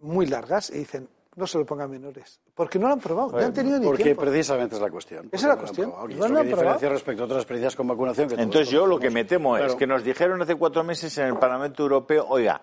muy 0.00 0.26
largas 0.26 0.68
y 0.70 0.78
dicen, 0.80 1.08
no 1.36 1.46
se 1.46 1.58
lo 1.58 1.66
pongan 1.66 1.90
menores. 1.90 2.40
Porque 2.54 2.78
no 2.78 2.86
lo 2.88 2.94
han 2.94 3.00
probado, 3.00 3.32
no 3.32 3.38
han 3.38 3.52
tenido 3.52 3.78
ni 3.78 3.86
Porque 3.86 4.04
tiempo. 4.04 4.22
precisamente 4.22 4.76
es 4.76 4.80
la 4.82 4.90
cuestión. 4.90 5.28
Esa 5.32 5.36
es 5.36 5.42
la 5.44 5.48
Porque 5.56 5.64
cuestión. 5.66 5.90
no. 5.90 6.10
Y 6.10 6.14
No 6.14 6.24
esto 6.24 6.28
lo 6.28 6.34
que 6.34 6.40
han 6.40 6.46
probado. 6.46 6.48
diferencia 6.48 6.88
respecto 6.88 7.22
a 7.22 7.26
otras 7.26 7.38
experiencias 7.40 7.76
con 7.76 7.88
vacunación. 7.88 8.28
Que 8.28 8.34
Entonces 8.34 8.70
yo 8.70 8.86
lo 8.86 8.98
que 8.98 9.10
me 9.10 9.24
temo 9.24 9.56
es 9.56 9.62
Claro. 9.64 9.78
que 9.78 9.86
nos 9.86 10.04
dijeron 10.04 10.40
hace 10.42 10.54
cuatro 10.56 10.84
meses 10.84 11.16
en 11.18 11.26
el 11.26 11.36
Parlamento 11.36 11.82
Europeo, 11.82 12.26
oiga, 12.28 12.62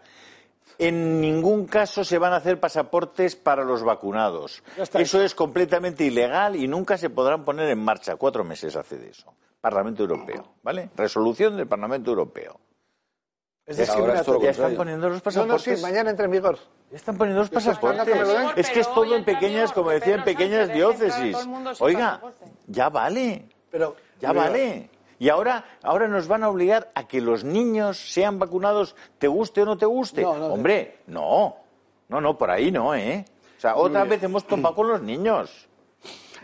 en 0.77 1.19
ningún 1.21 1.65
caso 1.67 2.03
se 2.03 2.17
van 2.17 2.33
a 2.33 2.37
hacer 2.37 2.59
pasaportes 2.59 3.35
para 3.35 3.63
los 3.63 3.83
vacunados. 3.83 4.63
Está 4.77 4.99
Eso 5.01 5.21
es 5.21 5.35
completamente 5.35 6.03
ilegal 6.05 6.55
y 6.55 6.67
nunca 6.67 6.97
se 6.97 7.09
podrán 7.09 7.43
poner 7.45 7.69
en 7.69 7.83
marcha. 7.83 8.15
Cuatro 8.15 8.43
meses 8.43 8.75
hace 8.75 8.97
de 8.97 9.09
eso. 9.09 9.33
Parlamento 9.59 10.01
Europeo, 10.01 10.55
¿vale? 10.63 10.89
Resolución 10.95 11.55
del 11.55 11.67
Parlamento 11.67 12.09
Europeo. 12.09 12.59
Es 13.79 13.89
Ahora 13.89 14.19
es 14.19 14.25
todo 14.25 14.35
lo 14.35 14.39
discriminatorio. 14.39 14.41
Ya 14.43 14.51
están 14.51 14.75
poniendo 14.75 15.09
los 15.09 15.15
No, 15.15 15.17
no, 15.17 15.23
pasaportes. 15.23 15.77
sí, 15.79 15.81
mañana 15.85 16.09
entra 16.09 16.25
en 16.25 16.31
vigor. 16.31 16.57
Ya 16.91 16.97
están 16.97 17.17
poniendo 17.17 17.41
los 17.41 17.49
pasaportes. 17.49 18.07
Es 18.55 18.69
que 18.69 18.79
es 18.81 18.93
todo 18.93 19.15
en 19.15 19.23
pequeñas, 19.25 19.69
vigor 19.71 19.73
como 19.73 19.89
decía, 19.91 20.15
en 20.15 20.23
pequeñas 20.23 20.73
diócesis. 20.73 21.31
todo 21.33 21.41
el 21.41 21.47
mundo 21.47 21.75
sin 21.75 21.85
Oiga, 21.85 22.07
pasaporte. 22.21 22.45
ya 22.67 22.89
vale. 22.89 23.45
Pero, 23.69 23.95
Ya 24.19 24.31
vale. 24.33 24.89
Y 25.19 25.29
ahora, 25.29 25.63
ahora 25.83 26.07
nos 26.07 26.27
van 26.27 26.43
a 26.43 26.49
obligar 26.49 26.89
a 26.95 27.07
que 27.07 27.21
los 27.21 27.43
niños 27.43 28.11
sean 28.11 28.39
vacunados, 28.39 28.95
te 29.19 29.27
guste 29.27 29.61
o 29.61 29.65
no 29.65 29.77
te 29.77 29.85
guste. 29.85 30.23
No, 30.23 30.33
no, 30.33 30.47
no. 30.47 30.53
Hombre, 30.55 30.97
no. 31.07 31.57
No, 32.09 32.19
no, 32.19 32.37
por 32.37 32.49
ahí 32.49 32.71
no, 32.71 32.95
¿eh? 32.95 33.23
O 33.57 33.61
sea, 33.61 33.75
otra 33.75 34.03
vez 34.03 34.21
hemos 34.23 34.45
topado 34.47 34.73
con 34.73 34.87
los 34.87 35.01
niños. 35.01 35.67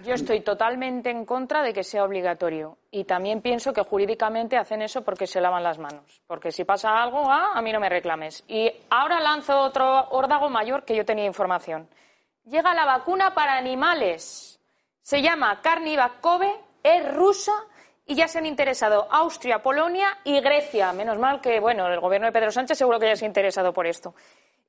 Yo 0.04 0.14
estoy 0.14 0.42
totalmente 0.42 1.10
en 1.10 1.26
contra 1.26 1.64
de 1.64 1.74
que 1.74 1.84
sea 1.84 2.04
obligatorio. 2.04 2.78
Y 2.92 3.06
también 3.06 3.42
pienso 3.42 3.74
que 3.74 3.82
jurídicamente 3.82 4.56
hacen 4.56 4.82
eso 4.82 5.04
porque 5.04 5.26
se 5.26 5.42
lavan 5.42 5.64
las 5.64 5.80
manos. 5.80 6.22
Porque 6.28 6.52
si 6.52 6.64
pasa 6.66 7.02
algo, 7.02 7.24
ah, 7.30 7.52
a 7.56 7.62
mí 7.62 7.72
no 7.72 7.80
me 7.80 7.90
reclames. 7.90 8.44
Y 8.48 8.72
ahora 8.90 9.20
lanzo 9.20 9.60
otro 9.60 10.10
órdago 10.10 10.50
mayor 10.50 10.86
que 10.86 10.96
yo 10.96 11.04
tenía 11.04 11.26
información. 11.26 11.90
Llega 12.46 12.74
la 12.74 12.86
vacuna 12.86 13.34
para 13.34 13.58
animales. 13.58 14.60
Se 15.02 15.22
llama 15.22 15.62
Carnivac 15.62 16.22
Cove, 16.22 16.54
es 16.84 17.14
rusa 17.14 17.54
y 18.06 18.16
ya 18.16 18.28
se 18.28 18.38
han 18.38 18.46
interesado 18.46 19.08
Austria, 19.12 19.62
Polonia 19.62 20.18
y 20.24 20.40
Grecia. 20.40 20.94
Menos 20.94 21.18
mal 21.18 21.42
que, 21.42 21.60
bueno, 21.60 21.88
el 21.88 22.00
gobierno 22.00 22.28
de 22.28 22.34
Pedro 22.34 22.52
Sánchez 22.52 22.78
seguro 22.78 23.00
que 23.00 23.08
ya 23.08 23.16
se 23.16 23.26
ha 23.26 23.28
interesado 23.28 23.74
por 23.74 23.88
esto. 23.88 24.14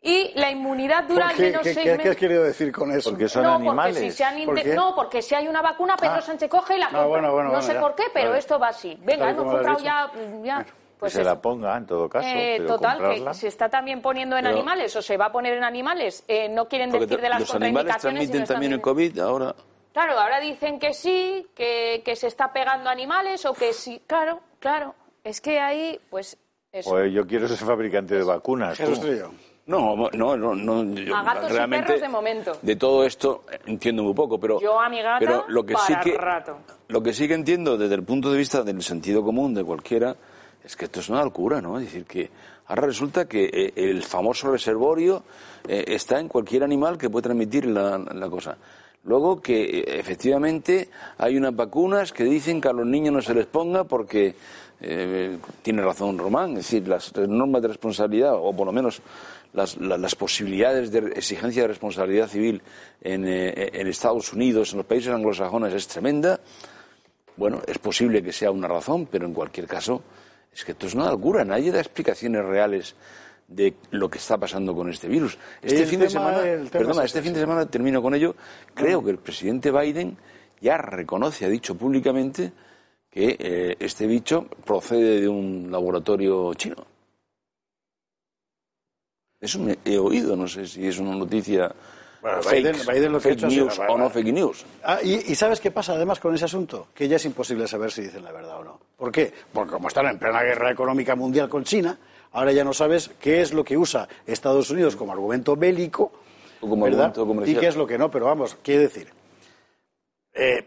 Y 0.00 0.32
la 0.38 0.50
inmunidad 0.50 1.04
dura 1.04 1.28
al 1.28 1.36
¿Qué, 1.36 1.42
menos 1.42 1.62
qué- 1.62 1.74
seis 1.74 1.84
qué- 1.84 1.90
meses. 1.90 2.02
qué 2.04 2.08
has 2.10 2.16
querido 2.16 2.42
decir 2.44 2.70
con 2.72 2.92
eso? 2.92 3.10
Porque 3.10 3.28
son 3.28 3.42
no, 3.42 3.54
animales. 3.54 3.96
Porque 3.96 4.10
si 4.12 4.16
se 4.16 4.24
han 4.24 4.44
¿Por? 4.44 4.66
No, 4.66 4.94
porque 4.94 5.22
si 5.22 5.34
hay 5.34 5.48
una 5.48 5.60
vacuna, 5.60 5.96
Pedro 5.96 6.14
Ah. 6.18 6.22
Sánchez 6.22 6.48
coge 6.48 6.76
y 6.76 6.78
la 6.78 6.86
Ah, 6.86 6.90
compra. 6.90 7.06
bueno, 7.06 7.32
bueno, 7.32 7.44
no 7.48 7.54
bueno, 7.56 7.66
sé 7.66 7.74
ya. 7.74 7.80
por 7.80 7.94
qué, 7.96 8.04
pero 8.14 8.28
Vale. 8.28 8.38
esto 8.38 8.58
va 8.60 8.68
así. 8.68 8.96
Venga, 9.02 9.30
hemos 9.30 9.44
comprado 9.44 9.78
ya, 9.80 10.10
ya. 10.42 10.66
Pues 10.98 11.12
que 11.12 11.16
se 11.16 11.20
eso. 11.22 11.30
la 11.30 11.40
ponga, 11.40 11.76
en 11.76 11.86
todo 11.86 12.08
caso. 12.08 12.26
Eh, 12.28 12.54
pero 12.58 12.74
total, 12.74 12.98
comprarla. 12.98 13.30
que 13.32 13.36
se 13.36 13.48
está 13.48 13.68
también 13.68 14.00
poniendo 14.02 14.36
en 14.36 14.44
Pero- 14.44 14.54
animales 14.56 14.94
o 14.96 15.02
se 15.02 15.16
va 15.16 15.26
a 15.26 15.32
poner 15.32 15.54
en 15.54 15.62
animales. 15.64 16.24
Eh, 16.28 16.48
no 16.48 16.68
quieren 16.68 16.90
Porque 16.90 17.06
decir 17.06 17.20
de 17.20 17.28
las 17.28 17.40
los 17.40 17.54
animales 17.54 17.92
contraindicaciones. 17.94 18.22
y 18.22 18.26
no 18.26 18.30
transmiten 18.32 18.54
también 18.54 18.72
el. 18.72 18.80
COVID 18.80 19.18
ahora. 19.20 19.54
Claro, 19.92 20.18
ahora 20.18 20.38
dicen 20.40 20.78
que 20.78 20.94
sí, 20.94 21.46
que, 21.56 22.02
que 22.04 22.14
se 22.16 22.26
está 22.28 22.52
pegando 22.52 22.88
a 22.88 22.92
animales 22.92 23.44
o 23.46 23.52
que 23.52 23.72
sí. 23.72 24.00
Claro, 24.06 24.40
claro. 24.60 24.94
Es 25.24 25.40
que 25.40 25.58
ahí, 25.60 26.00
pues, 26.10 26.36
eso. 26.72 26.90
Pues 26.90 27.12
yo 27.12 27.26
quiero 27.26 27.48
ser 27.48 27.56
fabricante 27.58 28.14
de 28.16 28.22
vacunas. 28.24 28.76
tú. 28.76 28.82
Jesús 28.84 29.00
Trillo. 29.00 29.30
No, 29.68 29.94
no, 30.14 30.36
no, 30.36 30.54
no 30.54 30.94
yo 30.94 31.14
A 31.14 31.22
gatos 31.22 31.50
y 31.50 31.54
realmente 31.54 31.86
perros 31.86 32.00
de 32.00 32.08
momento. 32.08 32.52
de 32.62 32.76
todo 32.76 33.04
esto 33.04 33.44
entiendo 33.66 34.02
muy 34.02 34.14
poco, 34.14 34.40
pero 34.40 34.58
Yo 34.60 34.80
a 34.80 34.88
mi 34.88 35.00
gata 35.02 35.18
pero 35.20 35.44
lo 35.48 35.64
que 35.64 35.76
sí 35.76 35.94
que 36.02 36.16
rato. 36.16 36.56
lo 36.88 37.02
que 37.02 37.12
sí 37.12 37.28
que 37.28 37.34
entiendo 37.34 37.76
desde 37.76 37.94
el 37.94 38.02
punto 38.02 38.32
de 38.32 38.38
vista 38.38 38.62
del 38.62 38.82
sentido 38.82 39.22
común 39.22 39.52
de 39.54 39.62
cualquiera 39.62 40.16
es 40.64 40.74
que 40.74 40.86
esto 40.86 41.00
es 41.00 41.08
una 41.10 41.22
locura, 41.22 41.60
¿no? 41.60 41.78
Es 41.78 41.84
decir 41.84 42.04
que 42.06 42.30
ahora 42.66 42.82
resulta 42.86 43.26
que 43.28 43.44
eh, 43.52 43.72
el 43.76 44.02
famoso 44.02 44.50
reservorio 44.50 45.22
eh, 45.68 45.84
está 45.88 46.18
en 46.18 46.28
cualquier 46.28 46.64
animal 46.64 46.96
que 46.96 47.10
puede 47.10 47.24
transmitir 47.24 47.66
la, 47.66 47.98
la 47.98 48.28
cosa. 48.30 48.56
Luego 49.04 49.40
que 49.40 49.62
eh, 49.64 49.84
efectivamente 49.98 50.88
hay 51.18 51.36
unas 51.36 51.54
vacunas 51.54 52.12
que 52.12 52.24
dicen 52.24 52.60
que 52.60 52.68
a 52.68 52.72
los 52.72 52.86
niños 52.86 53.12
no 53.14 53.22
se 53.22 53.34
les 53.34 53.46
ponga 53.46 53.84
porque 53.84 54.34
eh, 54.80 55.38
tiene 55.62 55.82
razón 55.82 56.18
Román, 56.18 56.50
es 56.50 56.56
decir, 56.70 56.86
las 56.86 57.14
normas 57.16 57.62
de 57.62 57.68
responsabilidad, 57.68 58.34
o 58.34 58.52
por 58.54 58.66
lo 58.66 58.72
menos 58.72 59.00
las, 59.52 59.76
la- 59.78 59.96
las 59.98 60.14
posibilidades 60.14 60.90
de 60.90 60.98
exigencia 61.16 61.62
de 61.62 61.68
responsabilidad 61.68 62.28
civil 62.28 62.62
en, 63.00 63.26
eh, 63.26 63.70
en 63.72 63.86
Estados 63.86 64.32
Unidos, 64.32 64.72
en 64.72 64.78
los 64.78 64.86
países 64.86 65.12
anglosajones, 65.12 65.72
es 65.74 65.88
tremenda. 65.88 66.40
Bueno, 67.36 67.62
es 67.66 67.78
posible 67.78 68.22
que 68.22 68.32
sea 68.32 68.50
una 68.50 68.66
razón, 68.68 69.06
pero 69.10 69.26
en 69.26 69.32
cualquier 69.32 69.66
caso, 69.66 70.02
es 70.52 70.64
que 70.64 70.72
esto 70.72 70.86
es 70.86 70.94
una 70.94 71.10
locura. 71.10 71.44
Nadie 71.44 71.70
da 71.70 71.78
explicaciones 71.80 72.44
reales 72.44 72.96
de 73.46 73.74
lo 73.92 74.10
que 74.10 74.18
está 74.18 74.36
pasando 74.36 74.74
con 74.74 74.90
este 74.90 75.08
virus. 75.08 75.38
Este 75.62 75.86
fin 75.86 76.00
de 76.00 76.10
semana, 76.10 76.38
perdona, 76.70 77.04
es 77.04 77.06
este 77.06 77.22
fin 77.22 77.32
de 77.32 77.40
semana 77.40 77.66
termino 77.66 78.02
con 78.02 78.14
ello. 78.14 78.34
Creo 78.74 79.02
que 79.04 79.10
el 79.12 79.18
presidente 79.18 79.70
Biden 79.70 80.16
ya 80.60 80.76
reconoce, 80.76 81.44
ha 81.44 81.48
dicho 81.48 81.76
públicamente, 81.76 82.52
que 83.08 83.36
eh, 83.38 83.76
este 83.78 84.06
bicho 84.06 84.48
procede 84.66 85.20
de 85.22 85.28
un 85.28 85.68
laboratorio 85.70 86.52
chino. 86.54 86.76
Eso 89.40 89.58
me 89.60 89.78
he 89.84 89.98
oído, 89.98 90.34
no 90.36 90.48
sé 90.48 90.66
si 90.66 90.86
es 90.86 90.98
una 90.98 91.14
noticia 91.14 91.72
Bueno, 92.20 92.42
fake, 92.42 92.64
Biden- 92.66 92.86
Biden 92.92 93.12
lo 93.12 93.20
que 93.20 93.28
fake 93.30 93.44
ha 93.44 93.46
news 93.48 93.78
o 93.88 93.96
no 93.98 94.10
fake 94.10 94.32
news. 94.32 94.64
Ah, 94.82 94.98
y, 95.02 95.14
y 95.30 95.34
sabes 95.36 95.60
qué 95.60 95.70
pasa 95.70 95.92
además 95.92 96.18
con 96.18 96.34
ese 96.34 96.44
asunto? 96.46 96.88
Que 96.94 97.06
ya 97.06 97.16
es 97.16 97.24
imposible 97.24 97.68
saber 97.68 97.92
si 97.92 98.02
dicen 98.02 98.24
la 98.24 98.32
verdad 98.32 98.58
o 98.58 98.64
no. 98.64 98.80
¿Por 98.96 99.12
qué? 99.12 99.32
Porque 99.52 99.72
como 99.72 99.86
están 99.88 100.06
en 100.06 100.18
plena 100.18 100.42
guerra 100.42 100.72
económica 100.72 101.14
mundial 101.14 101.48
con 101.48 101.62
China, 101.62 101.96
ahora 102.32 102.50
ya 102.52 102.64
no 102.64 102.72
sabes 102.72 103.10
qué 103.20 103.40
es 103.40 103.52
lo 103.52 103.62
que 103.62 103.76
usa 103.76 104.08
Estados 104.26 104.70
Unidos 104.70 104.96
como 104.96 105.12
argumento 105.12 105.54
bélico 105.54 106.10
O 106.60 106.68
como 106.68 106.84
¿verdad? 106.86 107.02
argumento 107.06 107.26
comercial. 107.26 107.56
y 107.56 107.60
qué 107.60 107.66
es 107.68 107.76
lo 107.76 107.86
que 107.86 107.96
no. 107.98 108.10
Pero 108.10 108.24
vamos, 108.26 108.56
quiere 108.60 108.82
decir, 108.82 109.06
eh, 110.34 110.64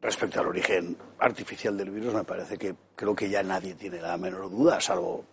respecto 0.00 0.38
al 0.40 0.46
origen 0.46 0.96
artificial 1.18 1.76
del 1.76 1.90
virus, 1.90 2.14
me 2.14 2.22
parece 2.24 2.56
que 2.56 2.74
creo 2.94 3.14
que 3.16 3.28
ya 3.28 3.42
nadie 3.42 3.74
tiene 3.74 4.00
la 4.00 4.16
menor 4.16 4.48
duda, 4.50 4.80
salvo, 4.80 5.24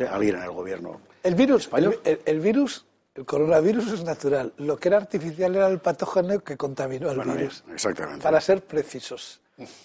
alguien 0.00 0.36
en 0.36 0.42
el 0.42 0.50
gobierno. 0.50 1.00
El 1.22 1.34
virus, 1.34 1.62
¿Español? 1.64 1.98
el, 2.04 2.12
el- 2.12 2.20
el 2.24 2.40
virus, 2.40 2.84
el 3.14 3.24
coronavirus 3.24 3.92
es 3.92 4.04
natural. 4.04 4.52
Lo 4.58 4.76
que 4.76 4.88
era 4.88 4.96
artificial 4.98 5.54
era 5.54 5.68
el 5.68 5.78
patógeno 5.78 6.40
que 6.40 6.56
contaminó 6.56 7.10
al 7.10 7.16
Bueno, 7.16 7.34
virus. 7.34 7.64
exactamente. 7.72 8.22
Para 8.22 8.40
ser 8.40 8.62
precisos. 8.64 9.40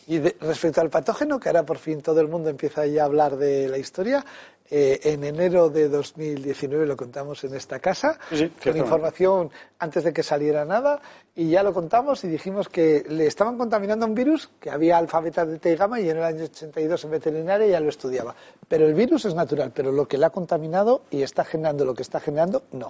Y 0.07 0.17
de- 0.17 0.35
respecto 0.41 0.81
al 0.81 0.89
patógeno, 0.89 1.39
que 1.39 1.47
ahora 1.49 1.63
por 1.63 1.77
fin 1.77 2.01
todo 2.01 2.19
el 2.21 2.27
mundo 2.27 2.49
empieza 2.49 2.85
ya 2.87 3.03
a 3.03 3.05
hablar 3.05 3.37
de 3.37 3.67
la 3.69 3.77
historia, 3.77 4.25
eh, 4.71 4.99
en 5.03 5.23
enero 5.23 5.69
de 5.69 5.89
2019 5.89 6.85
lo 6.85 6.95
contamos 6.95 7.43
en 7.43 7.55
esta 7.55 7.79
casa, 7.79 8.19
Sí, 8.31 8.51
con 8.63 8.77
información 8.77 9.49
antes 9.79 10.03
de 10.03 10.13
que 10.13 10.21
saliera 10.21 10.63
nada, 10.65 11.01
y 11.35 11.49
ya 11.49 11.63
lo 11.63 11.73
contamos 11.73 12.23
y 12.23 12.27
dijimos 12.27 12.69
que 12.69 13.03
le 13.07 13.25
estaban 13.27 13.57
contaminando 13.57 14.05
un 14.05 14.13
virus 14.13 14.49
que 14.59 14.69
había 14.69 14.97
alfabetas 14.97 15.47
de 15.47 15.57
T 15.57 15.71
y 15.71 15.75
gamma 15.75 15.99
y 15.99 16.09
en 16.09 16.17
el 16.17 16.23
año 16.23 16.43
82 16.43 17.03
en 17.05 17.11
veterinaria 17.11 17.67
ya 17.67 17.79
lo 17.79 17.89
estudiaba. 17.89 18.35
Pero 18.67 18.85
el 18.85 18.93
virus 18.93 19.25
es 19.25 19.33
natural, 19.33 19.71
pero 19.73 19.91
lo 19.91 20.07
que 20.07 20.17
le 20.17 20.25
ha 20.25 20.29
contaminado 20.29 21.03
y 21.09 21.23
está 21.23 21.43
generando 21.43 21.85
lo 21.85 21.93
que 21.93 22.03
está 22.03 22.19
generando, 22.19 22.63
no. 22.71 22.89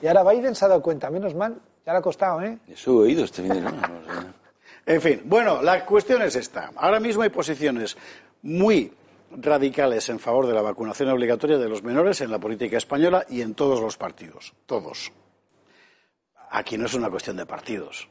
Y 0.00 0.06
ahora 0.06 0.30
Biden 0.30 0.54
se 0.54 0.64
ha 0.64 0.68
dado 0.68 0.82
cuenta, 0.82 1.10
menos 1.10 1.34
mal, 1.34 1.56
ya 1.84 1.92
le 1.92 1.98
ha 1.98 2.02
costado, 2.02 2.42
¿eh? 2.42 2.58
Eso 2.68 2.92
he 2.92 3.06
oído 3.06 3.24
este 3.24 3.42
fin 3.42 3.52
de. 3.52 3.64
En 4.86 5.00
fin, 5.00 5.22
bueno, 5.24 5.62
la 5.62 5.84
cuestión 5.84 6.22
es 6.22 6.36
esta. 6.36 6.70
Ahora 6.76 7.00
mismo 7.00 7.22
hay 7.22 7.30
posiciones 7.30 7.96
muy 8.42 8.92
radicales 9.30 10.08
en 10.08 10.18
favor 10.18 10.46
de 10.46 10.54
la 10.54 10.62
vacunación 10.62 11.08
obligatoria 11.10 11.58
de 11.58 11.68
los 11.68 11.82
menores 11.82 12.20
en 12.20 12.30
la 12.30 12.38
política 12.38 12.76
española 12.76 13.24
y 13.28 13.40
en 13.40 13.54
todos 13.54 13.80
los 13.80 13.96
partidos. 13.96 14.54
Todos. 14.66 15.12
Aquí 16.50 16.78
no 16.78 16.86
es 16.86 16.94
una 16.94 17.10
cuestión 17.10 17.36
de 17.36 17.46
partidos. 17.46 18.08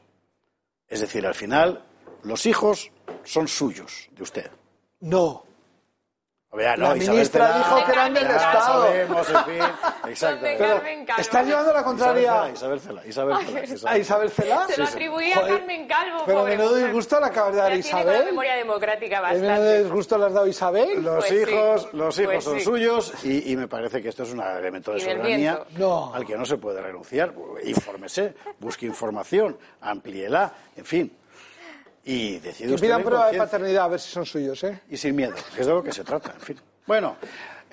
Es 0.88 1.00
decir, 1.00 1.26
al 1.26 1.34
final, 1.34 1.84
los 2.22 2.46
hijos 2.46 2.92
son 3.24 3.48
suyos, 3.48 4.08
de 4.12 4.22
usted. 4.22 4.50
No. 5.00 5.45
Vea, 6.56 6.76
La 6.76 6.96
Isabel 6.96 7.08
ministra 7.10 7.58
dijo 7.58 7.84
que 7.84 7.92
eran 7.92 8.14
del 8.14 8.26
Estado. 8.26 8.82
sabemos, 8.86 9.28
en 9.30 9.44
fin. 9.44 9.54
Exacto. 10.08 10.36
Donde 10.36 10.56
Pero 10.58 10.74
Carmen 10.74 11.04
Calvo. 11.06 11.20
está 11.22 11.42
llevando 11.42 11.72
la 11.72 11.84
contraria 11.84 12.50
Isabel 12.52 12.80
Celaá, 12.80 13.06
Isabel 13.06 13.36
Celaá, 13.36 13.56
Isabel 13.56 13.66
Celaá. 13.78 13.92
a 13.92 13.98
Isabel. 13.98 14.30
Se 14.74 14.80
lo 14.80 14.84
atribuía 14.88 15.36
a. 15.38 15.46
Carmen 15.46 15.86
Calvo. 15.88 16.22
Pero 16.26 16.38
pobre 16.40 16.56
menudo 16.56 16.74
disgusto 16.76 17.20
le 17.20 17.26
acabas 17.26 17.52
de 17.54 17.58
dar 17.60 17.72
Ya 17.76 17.82
tiene 17.82 17.88
Isabel. 18.00 18.24
memoria 18.26 18.54
democrática 18.56 19.16
¿El 19.16 19.22
bastante. 19.22 19.46
menudo 19.48 19.72
disgusto 19.82 20.18
le 20.18 20.24
has 20.26 20.32
dado 20.32 20.46
Isabel? 20.46 21.02
Los 21.02 21.14
Pues 21.16 21.28
sí, 21.28 21.34
hijos, 21.52 21.88
los 21.92 22.18
hijos 22.18 22.32
pues 22.34 22.44
son 22.44 22.58
sí. 22.58 22.64
suyos 22.64 23.12
y, 23.24 23.52
y 23.52 23.56
me 23.56 23.68
parece 23.68 24.02
que 24.02 24.08
esto 24.08 24.22
es 24.22 24.32
un 24.32 24.40
elemento 24.40 24.92
de 24.92 25.00
soberanía. 25.00 25.60
No. 25.76 26.14
al 26.14 26.24
que 26.26 26.36
no 26.36 26.44
se 26.46 26.56
puede 26.56 26.80
renunciar. 26.80 27.32
Infórmese, 27.64 28.34
busque 28.60 28.86
información, 28.86 29.58
amplíela, 29.80 30.52
en 30.76 30.84
fin. 30.84 31.16
Y 32.08 32.38
decide 32.38 32.76
Que 32.76 32.80
pidan 32.80 33.02
prueba 33.02 33.32
de 33.32 33.36
paternidad 33.36 33.84
a 33.84 33.88
ver 33.88 34.00
si 34.00 34.10
son 34.10 34.24
suyos, 34.24 34.62
¿eh? 34.62 34.80
y 34.88 34.96
sin 34.96 35.16
miedo, 35.16 35.34
que 35.52 35.60
es 35.60 35.66
de 35.66 35.72
lo 35.72 35.82
que 35.82 35.92
se 35.92 36.04
trata, 36.04 36.32
en 36.32 36.40
fin. 36.40 36.60
Bueno, 36.86 37.16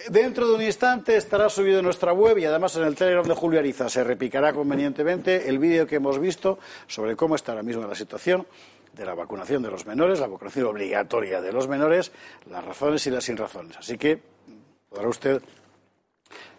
dentro 0.09 0.47
de 0.47 0.55
un 0.55 0.61
instante 0.63 1.15
estará 1.15 1.49
subido 1.49 1.77
en 1.77 1.86
nuestra 1.86 2.13
web 2.13 2.39
y 2.39 2.45
además 2.45 2.75
en 2.75 2.84
el 2.84 2.95
Telegram 2.95 3.27
de 3.27 3.36
Julio 3.36 3.59
Ariza 3.59 3.89
se 3.89 4.03
repicará 4.03 4.51
convenientemente 4.51 5.47
el 5.47 5.59
vídeo 5.59 5.86
que 5.86 5.97
hemos 5.97 6.17
visto 6.17 6.57
sobre 6.88 7.15
cómo 7.15 7.36
está 7.36 7.51
ahora 7.51 7.61
mismo 7.61 7.86
la 7.86 7.93
situación 7.93 8.47
de 8.91 9.05
la 9.05 9.13
vacunación 9.13 9.61
de 9.61 9.69
los 9.69 9.86
menores, 9.86 10.19
la 10.19 10.25
vacunación 10.25 10.65
obligatoria 10.65 11.39
de 11.39 11.51
los 11.51 11.67
menores, 11.67 12.11
las 12.49 12.65
razones 12.65 13.05
y 13.05 13.11
las 13.11 13.23
sin 13.23 13.38
razones. 13.38 13.77
Así 13.77 13.99
que 13.99 14.19
podrá 14.89 15.09
usted 15.09 15.43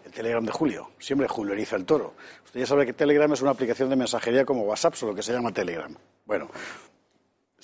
el 0.05 0.11
Telegram 0.13 0.45
de 0.45 0.51
Julio, 0.53 0.91
siempre 0.97 1.27
Julio 1.27 1.51
Ariza 1.51 1.75
el 1.75 1.83
Toro. 1.83 2.13
Usted 2.45 2.61
ya 2.61 2.65
sabe 2.65 2.85
que 2.85 2.93
Telegram 2.93 3.33
es 3.33 3.41
una 3.41 3.51
aplicación 3.51 3.89
de 3.89 3.97
mensajería 3.97 4.45
como 4.45 4.63
WhatsApp, 4.63 4.93
solo 4.93 5.13
que 5.13 5.21
se 5.21 5.33
llama 5.33 5.51
Telegram. 5.51 5.93
Bueno, 6.25 6.49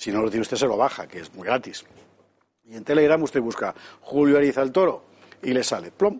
si 0.02 0.10
no 0.10 0.20
lo 0.20 0.28
tiene 0.28 0.42
usted, 0.42 0.56
se 0.56 0.66
lo 0.66 0.76
baja, 0.76 1.06
que 1.06 1.20
es 1.20 1.32
muy 1.32 1.46
gratis. 1.46 1.84
Y 2.64 2.74
en 2.74 2.82
Telegram 2.82 3.22
usted 3.22 3.40
busca 3.40 3.72
Julio 4.00 4.36
Ariza 4.36 4.60
el 4.60 4.72
Toro 4.72 5.04
y 5.40 5.52
le 5.52 5.62
sale 5.62 5.92
plom. 5.92 6.18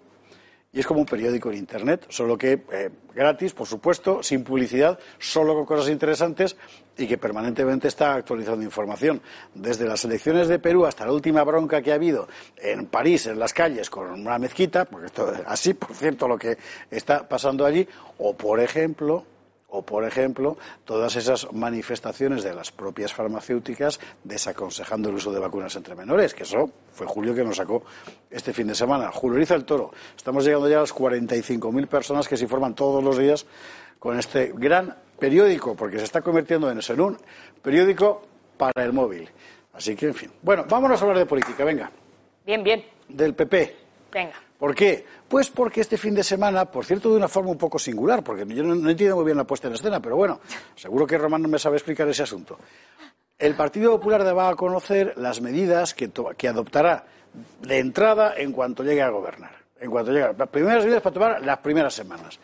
Y 0.70 0.78
es 0.78 0.86
como 0.86 1.00
un 1.00 1.06
periódico 1.06 1.50
en 1.50 1.56
Internet, 1.56 2.06
solo 2.08 2.38
que 2.38 2.62
eh, 2.72 2.90
gratis, 3.12 3.52
por 3.52 3.66
supuesto, 3.66 4.22
sin 4.22 4.44
publicidad, 4.44 5.00
solo 5.18 5.54
con 5.54 5.66
cosas 5.66 5.90
interesantes 5.90 6.56
y 6.96 7.08
que 7.08 7.18
permanentemente 7.18 7.88
está 7.88 8.14
actualizando 8.14 8.62
información. 8.62 9.20
Desde 9.52 9.84
las 9.84 10.04
elecciones 10.04 10.46
de 10.46 10.60
Perú 10.60 10.86
hasta 10.86 11.04
la 11.04 11.12
última 11.12 11.42
bronca 11.42 11.82
que 11.82 11.90
ha 11.90 11.96
habido 11.96 12.28
en 12.58 12.86
París, 12.86 13.26
en 13.26 13.40
las 13.40 13.52
calles, 13.52 13.90
con 13.90 14.12
una 14.12 14.38
mezquita, 14.38 14.84
porque 14.84 15.06
esto 15.06 15.34
es 15.34 15.40
así, 15.44 15.74
por 15.74 15.92
cierto, 15.96 16.28
lo 16.28 16.38
que 16.38 16.56
está 16.88 17.28
pasando 17.28 17.66
allí, 17.66 17.86
o 18.18 18.32
por 18.36 18.60
ejemplo, 18.60 19.26
o, 19.72 19.82
por 19.82 20.04
ejemplo, 20.04 20.58
todas 20.84 21.16
esas 21.16 21.50
manifestaciones 21.52 22.44
de 22.44 22.54
las 22.54 22.70
propias 22.70 23.12
farmacéuticas 23.14 23.98
desaconsejando 24.22 25.08
el 25.08 25.14
uso 25.14 25.32
de 25.32 25.40
vacunas 25.40 25.74
entre 25.76 25.94
menores, 25.94 26.34
que 26.34 26.42
eso 26.42 26.70
fue 26.92 27.06
Julio 27.06 27.34
que 27.34 27.42
nos 27.42 27.56
sacó 27.56 27.82
este 28.30 28.52
fin 28.52 28.66
de 28.66 28.74
semana. 28.74 29.10
Julio 29.10 29.38
Riza 29.38 29.54
el 29.54 29.64
Toro. 29.64 29.90
Estamos 30.14 30.44
llegando 30.44 30.68
ya 30.68 30.76
a 30.76 30.80
las 30.80 30.94
45.000 30.94 31.86
personas 31.86 32.28
que 32.28 32.36
se 32.36 32.44
informan 32.44 32.74
todos 32.74 33.02
los 33.02 33.16
días 33.16 33.46
con 33.98 34.18
este 34.18 34.52
gran 34.54 34.94
periódico, 35.18 35.74
porque 35.74 35.98
se 35.98 36.04
está 36.04 36.20
convirtiendo 36.20 36.70
en 36.70 36.78
eso, 36.78 36.92
en 36.92 37.00
un 37.00 37.18
periódico 37.62 38.26
para 38.58 38.84
el 38.84 38.92
móvil. 38.92 39.30
Así 39.72 39.96
que, 39.96 40.06
en 40.06 40.14
fin. 40.14 40.30
Bueno, 40.42 40.66
vámonos 40.68 41.00
a 41.00 41.04
hablar 41.04 41.18
de 41.18 41.26
política, 41.26 41.64
venga. 41.64 41.90
Bien, 42.44 42.62
bien. 42.62 42.84
Del 43.08 43.34
PP. 43.34 43.76
Venga. 44.12 44.34
¿Por 44.62 44.76
qué? 44.76 45.04
Pues 45.26 45.50
porque 45.50 45.80
este 45.80 45.98
fin 45.98 46.14
de 46.14 46.22
semana, 46.22 46.66
por 46.66 46.84
cierto, 46.84 47.10
de 47.10 47.16
una 47.16 47.26
forma 47.26 47.50
un 47.50 47.58
poco 47.58 47.80
singular, 47.80 48.22
porque 48.22 48.46
yo 48.46 48.62
no, 48.62 48.88
entiendo 48.88 49.16
muy 49.16 49.24
bien 49.24 49.36
la 49.36 49.42
puesta 49.42 49.66
en 49.66 49.74
escena, 49.74 50.00
pero 50.00 50.14
bueno, 50.14 50.38
seguro 50.76 51.04
que 51.04 51.18
Román 51.18 51.42
no 51.42 51.48
me 51.48 51.58
sabe 51.58 51.78
explicar 51.78 52.08
ese 52.08 52.22
asunto. 52.22 52.60
El 53.36 53.56
Partido 53.56 53.90
Popular 53.90 54.24
va 54.38 54.50
a 54.50 54.54
conocer 54.54 55.14
las 55.16 55.40
medidas 55.40 55.94
que, 55.94 56.12
adoptará 56.46 57.04
de 57.60 57.78
entrada 57.80 58.34
en 58.36 58.52
cuanto 58.52 58.84
llegue 58.84 59.02
a 59.02 59.08
gobernar. 59.08 59.50
En 59.80 59.90
cuanto 59.90 60.12
llegue, 60.12 60.32
las 60.38 60.48
primeras 60.48 60.84
medidas 60.84 61.02
para 61.02 61.14
tomar 61.14 61.44
las 61.44 61.58
primeras 61.58 61.92
semanas. 61.92 62.38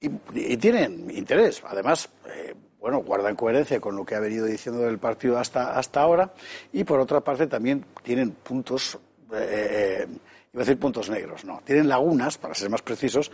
Y, 0.00 0.08
tienen 0.56 1.08
interés. 1.08 1.62
Además, 1.68 2.08
eh, 2.34 2.52
bueno, 2.80 3.04
guardan 3.04 3.36
coherencia 3.36 3.78
con 3.78 3.94
lo 3.94 4.04
que 4.04 4.16
ha 4.16 4.20
venido 4.20 4.44
diciendo 4.44 4.88
el 4.88 4.98
partido 4.98 5.38
hasta, 5.38 5.78
hasta 5.78 6.00
ahora. 6.00 6.32
Y 6.72 6.82
por 6.82 6.98
otra 6.98 7.20
parte, 7.20 7.46
también 7.46 7.84
tienen 8.02 8.32
puntos, 8.32 8.98
eh, 9.32 10.02
eh, 10.02 10.06
iba 10.54 10.62
a 10.62 10.64
decir 10.64 10.78
puntos 10.78 11.10
negros, 11.10 11.44
no. 11.44 11.60
Tienen 11.64 11.88
lagunas, 11.88 12.38
para 12.38 12.54
ser 12.54 12.70
más 12.70 12.80
precisos, 12.80 13.30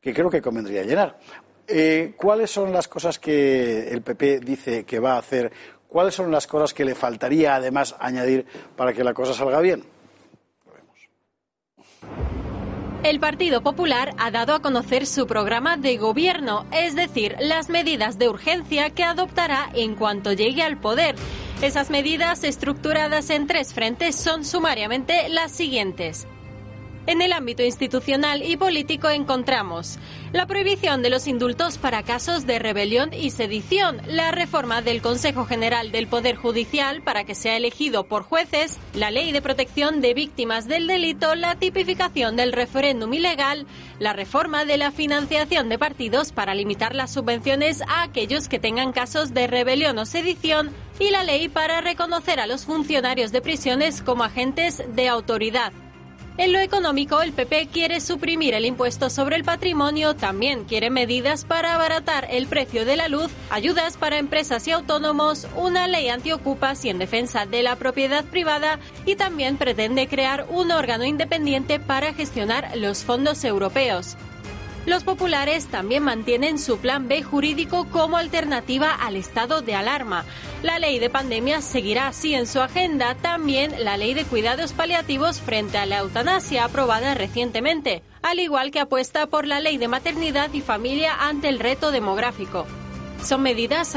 que 0.00 0.14
creo 0.14 0.30
que 0.30 0.40
convendría 0.40 0.82
llenar. 0.84 1.18
Eh, 1.68 2.14
¿Cuáles 2.16 2.50
son 2.50 2.72
las 2.72 2.88
cosas 2.88 3.18
que 3.18 3.88
el 3.88 4.00
PP 4.00 4.40
dice 4.40 4.84
que 4.84 4.98
va 4.98 5.14
a 5.14 5.18
hacer? 5.18 5.52
¿Cuáles 5.86 6.14
son 6.14 6.30
las 6.30 6.46
cosas 6.46 6.72
que 6.72 6.84
le 6.84 6.94
faltaría 6.94 7.56
además 7.56 7.94
añadir 7.98 8.46
para 8.74 8.94
que 8.94 9.04
la 9.04 9.12
cosa 9.12 9.34
salga 9.34 9.60
bien? 9.60 9.84
El 13.02 13.20
Partido 13.20 13.62
Popular 13.62 14.14
ha 14.16 14.30
dado 14.30 14.54
a 14.54 14.62
conocer 14.62 15.06
su 15.06 15.26
programa 15.26 15.76
de 15.76 15.98
gobierno, 15.98 16.66
es 16.72 16.96
decir, 16.96 17.36
las 17.38 17.68
medidas 17.68 18.18
de 18.18 18.30
urgencia 18.30 18.90
que 18.90 19.04
adoptará 19.04 19.68
en 19.74 19.94
cuanto 19.94 20.32
llegue 20.32 20.62
al 20.62 20.80
poder. 20.80 21.16
Esas 21.60 21.90
medidas 21.90 22.44
estructuradas 22.44 23.28
en 23.28 23.46
tres 23.46 23.74
frentes 23.74 24.16
son 24.16 24.44
sumariamente 24.44 25.28
las 25.28 25.52
siguientes. 25.52 26.26
En 27.06 27.22
el 27.22 27.32
ámbito 27.32 27.62
institucional 27.62 28.42
y 28.42 28.56
político 28.56 29.08
encontramos 29.08 29.96
la 30.32 30.46
prohibición 30.46 31.02
de 31.02 31.10
los 31.10 31.28
indultos 31.28 31.78
para 31.78 32.02
casos 32.02 32.46
de 32.46 32.58
rebelión 32.58 33.12
y 33.14 33.30
sedición, 33.30 34.00
la 34.08 34.32
reforma 34.32 34.82
del 34.82 35.00
Consejo 35.00 35.44
General 35.44 35.92
del 35.92 36.08
Poder 36.08 36.34
Judicial 36.34 37.02
para 37.02 37.22
que 37.22 37.36
sea 37.36 37.56
elegido 37.56 38.08
por 38.08 38.24
jueces, 38.24 38.80
la 38.92 39.12
ley 39.12 39.30
de 39.30 39.40
protección 39.40 40.00
de 40.00 40.14
víctimas 40.14 40.66
del 40.66 40.88
delito, 40.88 41.36
la 41.36 41.54
tipificación 41.54 42.34
del 42.34 42.52
referéndum 42.52 43.14
ilegal, 43.14 43.68
la 44.00 44.12
reforma 44.12 44.64
de 44.64 44.76
la 44.76 44.90
financiación 44.90 45.68
de 45.68 45.78
partidos 45.78 46.32
para 46.32 46.56
limitar 46.56 46.96
las 46.96 47.12
subvenciones 47.12 47.82
a 47.82 48.02
aquellos 48.02 48.48
que 48.48 48.58
tengan 48.58 48.90
casos 48.90 49.32
de 49.32 49.46
rebelión 49.46 49.96
o 49.98 50.06
sedición 50.06 50.70
y 50.98 51.10
la 51.10 51.22
ley 51.22 51.48
para 51.48 51.80
reconocer 51.80 52.40
a 52.40 52.48
los 52.48 52.64
funcionarios 52.64 53.30
de 53.30 53.42
prisiones 53.42 54.02
como 54.02 54.24
agentes 54.24 54.82
de 54.88 55.08
autoridad. 55.08 55.72
En 56.38 56.52
lo 56.52 56.58
económico, 56.58 57.22
el 57.22 57.32
PP 57.32 57.68
quiere 57.72 57.98
suprimir 57.98 58.52
el 58.52 58.66
impuesto 58.66 59.08
sobre 59.08 59.36
el 59.36 59.44
patrimonio, 59.44 60.16
también 60.16 60.64
quiere 60.64 60.90
medidas 60.90 61.46
para 61.46 61.74
abaratar 61.74 62.28
el 62.30 62.46
precio 62.46 62.84
de 62.84 62.96
la 62.96 63.08
luz, 63.08 63.30
ayudas 63.48 63.96
para 63.96 64.18
empresas 64.18 64.68
y 64.68 64.70
autónomos, 64.70 65.46
una 65.56 65.88
ley 65.88 66.10
antiocupas 66.10 66.84
y 66.84 66.90
en 66.90 66.98
defensa 66.98 67.46
de 67.46 67.62
la 67.62 67.76
propiedad 67.76 68.22
privada 68.22 68.78
y 69.06 69.16
también 69.16 69.56
pretende 69.56 70.08
crear 70.08 70.46
un 70.50 70.72
órgano 70.72 71.06
independiente 71.06 71.80
para 71.80 72.12
gestionar 72.12 72.76
los 72.76 73.02
fondos 73.02 73.42
europeos. 73.42 74.18
Los 74.86 75.02
populares 75.02 75.66
también 75.66 76.04
mantienen 76.04 76.60
su 76.60 76.78
plan 76.78 77.08
B 77.08 77.24
jurídico 77.24 77.86
como 77.90 78.16
alternativa 78.16 78.92
al 78.92 79.16
estado 79.16 79.60
de 79.60 79.74
alarma. 79.74 80.24
La 80.62 80.78
ley 80.78 81.00
de 81.00 81.10
pandemia 81.10 81.60
seguirá 81.60 82.06
así 82.06 82.34
en 82.34 82.46
su 82.46 82.60
agenda, 82.60 83.16
también 83.16 83.84
la 83.84 83.96
ley 83.96 84.14
de 84.14 84.24
cuidados 84.24 84.72
paliativos 84.72 85.40
frente 85.40 85.76
a 85.76 85.86
la 85.86 85.98
eutanasia 85.98 86.64
aprobada 86.64 87.14
recientemente, 87.14 88.04
al 88.22 88.38
igual 88.38 88.70
que 88.70 88.78
apuesta 88.78 89.26
por 89.26 89.44
la 89.44 89.58
ley 89.58 89.76
de 89.76 89.88
maternidad 89.88 90.52
y 90.52 90.60
familia 90.60 91.14
ante 91.18 91.48
el 91.48 91.58
reto 91.58 91.90
demográfico. 91.90 92.64
Son 93.24 93.42
medidas 93.42 93.96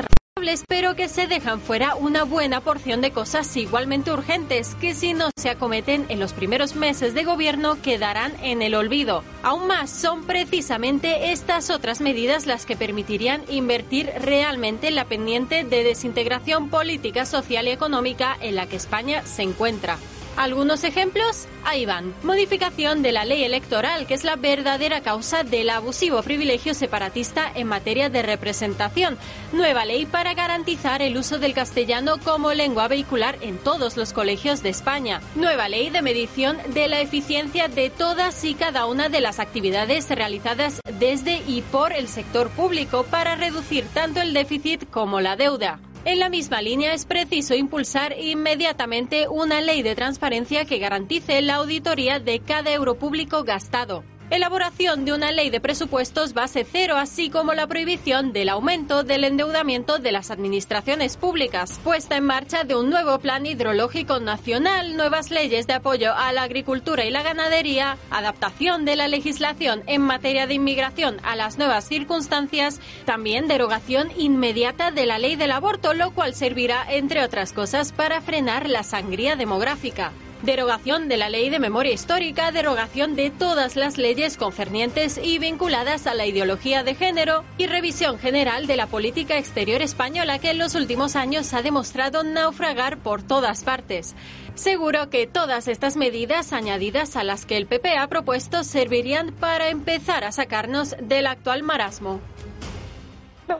pero 0.67 0.95
que 0.95 1.09
se 1.09 1.27
dejan 1.27 1.59
fuera 1.59 1.95
una 1.95 2.23
buena 2.23 2.61
porción 2.61 3.01
de 3.01 3.11
cosas 3.11 3.57
igualmente 3.57 4.11
urgentes 4.11 4.73
que 4.75 4.93
si 4.93 5.13
no 5.13 5.31
se 5.35 5.49
acometen 5.49 6.05
en 6.07 6.19
los 6.19 6.31
primeros 6.31 6.75
meses 6.75 7.13
de 7.13 7.25
gobierno 7.25 7.81
quedarán 7.81 8.31
en 8.41 8.61
el 8.61 8.73
olvido. 8.73 9.23
Aún 9.43 9.67
más, 9.67 9.89
son 9.89 10.23
precisamente 10.23 11.31
estas 11.33 11.69
otras 11.69 11.99
medidas 11.99 12.47
las 12.47 12.65
que 12.65 12.77
permitirían 12.77 13.43
invertir 13.49 14.11
realmente 14.21 14.87
en 14.87 14.95
la 14.95 15.05
pendiente 15.05 15.65
de 15.65 15.83
desintegración 15.83 16.69
política, 16.69 17.25
social 17.25 17.67
y 17.67 17.71
económica 17.71 18.37
en 18.39 18.55
la 18.55 18.65
que 18.65 18.77
España 18.77 19.23
se 19.25 19.43
encuentra. 19.43 19.97
Algunos 20.39 20.85
ejemplos, 20.85 21.49
ahí 21.65 21.85
van. 21.85 22.15
Modificación 22.23 23.01
de 23.01 23.11
la 23.11 23.25
ley 23.25 23.43
electoral, 23.43 24.07
que 24.07 24.13
es 24.13 24.23
la 24.23 24.37
verdadera 24.37 25.01
causa 25.01 25.43
del 25.43 25.69
abusivo 25.69 26.23
privilegio 26.23 26.73
separatista 26.73 27.51
en 27.53 27.67
materia 27.67 28.09
de 28.09 28.21
representación. 28.21 29.17
Nueva 29.51 29.83
ley 29.83 30.05
para 30.05 30.35
garantizar 30.35 31.01
el 31.01 31.17
uso 31.17 31.39
del 31.39 31.53
castellano 31.53 32.19
como 32.23 32.53
lengua 32.53 32.87
vehicular 32.87 33.37
en 33.41 33.57
todos 33.57 33.97
los 33.97 34.13
colegios 34.13 34.63
de 34.63 34.69
España. 34.69 35.19
Nueva 35.35 35.67
ley 35.67 35.89
de 35.89 36.01
medición 36.01 36.57
de 36.73 36.87
la 36.87 37.01
eficiencia 37.01 37.67
de 37.67 37.89
todas 37.89 38.45
y 38.45 38.53
cada 38.53 38.85
una 38.85 39.09
de 39.09 39.19
las 39.19 39.39
actividades 39.41 40.09
realizadas 40.09 40.79
desde 40.99 41.43
y 41.47 41.63
por 41.63 41.91
el 41.91 42.07
sector 42.07 42.49
público 42.51 43.03
para 43.03 43.35
reducir 43.35 43.85
tanto 43.93 44.21
el 44.21 44.33
déficit 44.33 44.89
como 44.89 45.19
la 45.19 45.35
deuda. 45.35 45.81
En 46.05 46.19
la 46.19 46.29
misma 46.29 46.61
línea 46.61 46.93
es 46.93 47.05
preciso 47.05 47.55
impulsar 47.55 48.15
inmediatamente 48.17 49.27
una 49.27 49.59
ley 49.59 49.81
de 49.81 49.95
transparencia 49.95 50.65
que 50.65 50.79
garantice 50.79 51.41
la 51.41 51.55
auditoría 51.55 52.19
de 52.19 52.39
cada 52.39 52.71
euro 52.71 52.95
público 52.95 53.43
gastado. 53.43 54.03
Elaboración 54.31 55.05
de 55.05 55.13
una 55.13 55.31
ley 55.31 55.49
de 55.49 55.59
presupuestos 55.59 56.35
base 56.35 56.63
cero, 56.63 56.97
así 56.97 57.31
como 57.31 57.55
la 57.55 57.65
prohibición 57.65 58.31
del 58.31 58.49
aumento 58.49 59.01
del 59.01 59.23
endeudamiento 59.23 59.97
de 59.97 60.11
las 60.11 60.29
administraciones 60.29 61.17
públicas. 61.17 61.79
Puesta 61.83 62.15
en 62.15 62.25
marcha 62.25 62.63
de 62.63 62.75
un 62.75 62.91
nuevo 62.91 63.17
plan 63.17 63.47
hidrológico 63.47 64.19
nacional, 64.19 64.95
nuevas 64.95 65.31
leyes 65.31 65.65
de 65.65 65.73
apoyo 65.73 66.13
a 66.13 66.31
la 66.31 66.43
agricultura 66.43 67.05
y 67.05 67.09
la 67.09 67.23
ganadería, 67.23 67.97
adaptación 68.11 68.85
de 68.85 68.97
la 68.97 69.07
legislación 69.07 69.81
en 69.87 70.01
materia 70.03 70.45
de 70.45 70.53
inmigración 70.53 71.17
a 71.23 71.35
las 71.35 71.57
nuevas 71.57 71.87
circunstancias, 71.87 72.79
también 73.05 73.47
derogación 73.47 74.11
inmediata 74.15 74.91
de 74.91 75.07
la 75.07 75.17
ley 75.17 75.37
del 75.37 75.49
aborto, 75.49 75.95
lo 75.95 76.11
cual 76.11 76.35
servirá, 76.35 76.85
entre 76.87 77.23
otras 77.23 77.51
cosas, 77.51 77.93
para 77.93 78.21
frenar 78.21 78.69
la 78.69 78.83
sangría 78.83 79.35
demográfica. 79.35 80.11
Derogación 80.41 81.09
de 81.09 81.17
la 81.17 81.29
ley 81.29 81.49
de 81.49 81.59
memoria 81.59 81.91
histórica, 81.91 82.51
derogación 82.53 83.15
de 83.17 83.29
todas 83.29 83.75
las 83.75 83.97
leyes 83.97 84.37
concernientes 84.37 85.19
y 85.21 85.37
vinculadas 85.37 86.07
a 86.07 86.13
la 86.13 86.25
ideología 86.25 86.81
de 86.83 86.95
género 86.95 87.43
y 87.57 87.67
revisión 87.67 88.17
general 88.19 88.65
de 88.65 88.77
la 88.77 88.87
política 88.87 89.37
exterior 89.37 89.81
española 89.81 90.39
que 90.39 90.51
en 90.51 90.57
los 90.57 90.75
últimos 90.75 91.17
años 91.17 91.53
ha 91.53 91.61
demostrado 91.61 92.23
naufragar 92.23 92.99
por 92.99 93.21
todas 93.21 93.65
partes. 93.65 94.15
Seguro 94.55 95.09
que 95.09 95.27
todas 95.27 95.67
estas 95.67 95.97
medidas 95.97 96.53
añadidas 96.53 97.17
a 97.17 97.25
las 97.25 97.45
que 97.45 97.57
el 97.57 97.67
PP 97.67 97.97
ha 97.97 98.07
propuesto 98.07 98.63
servirían 98.63 99.33
para 99.33 99.67
empezar 99.67 100.23
a 100.23 100.31
sacarnos 100.31 100.95
del 101.01 101.27
actual 101.27 101.63
marasmo. 101.63 102.21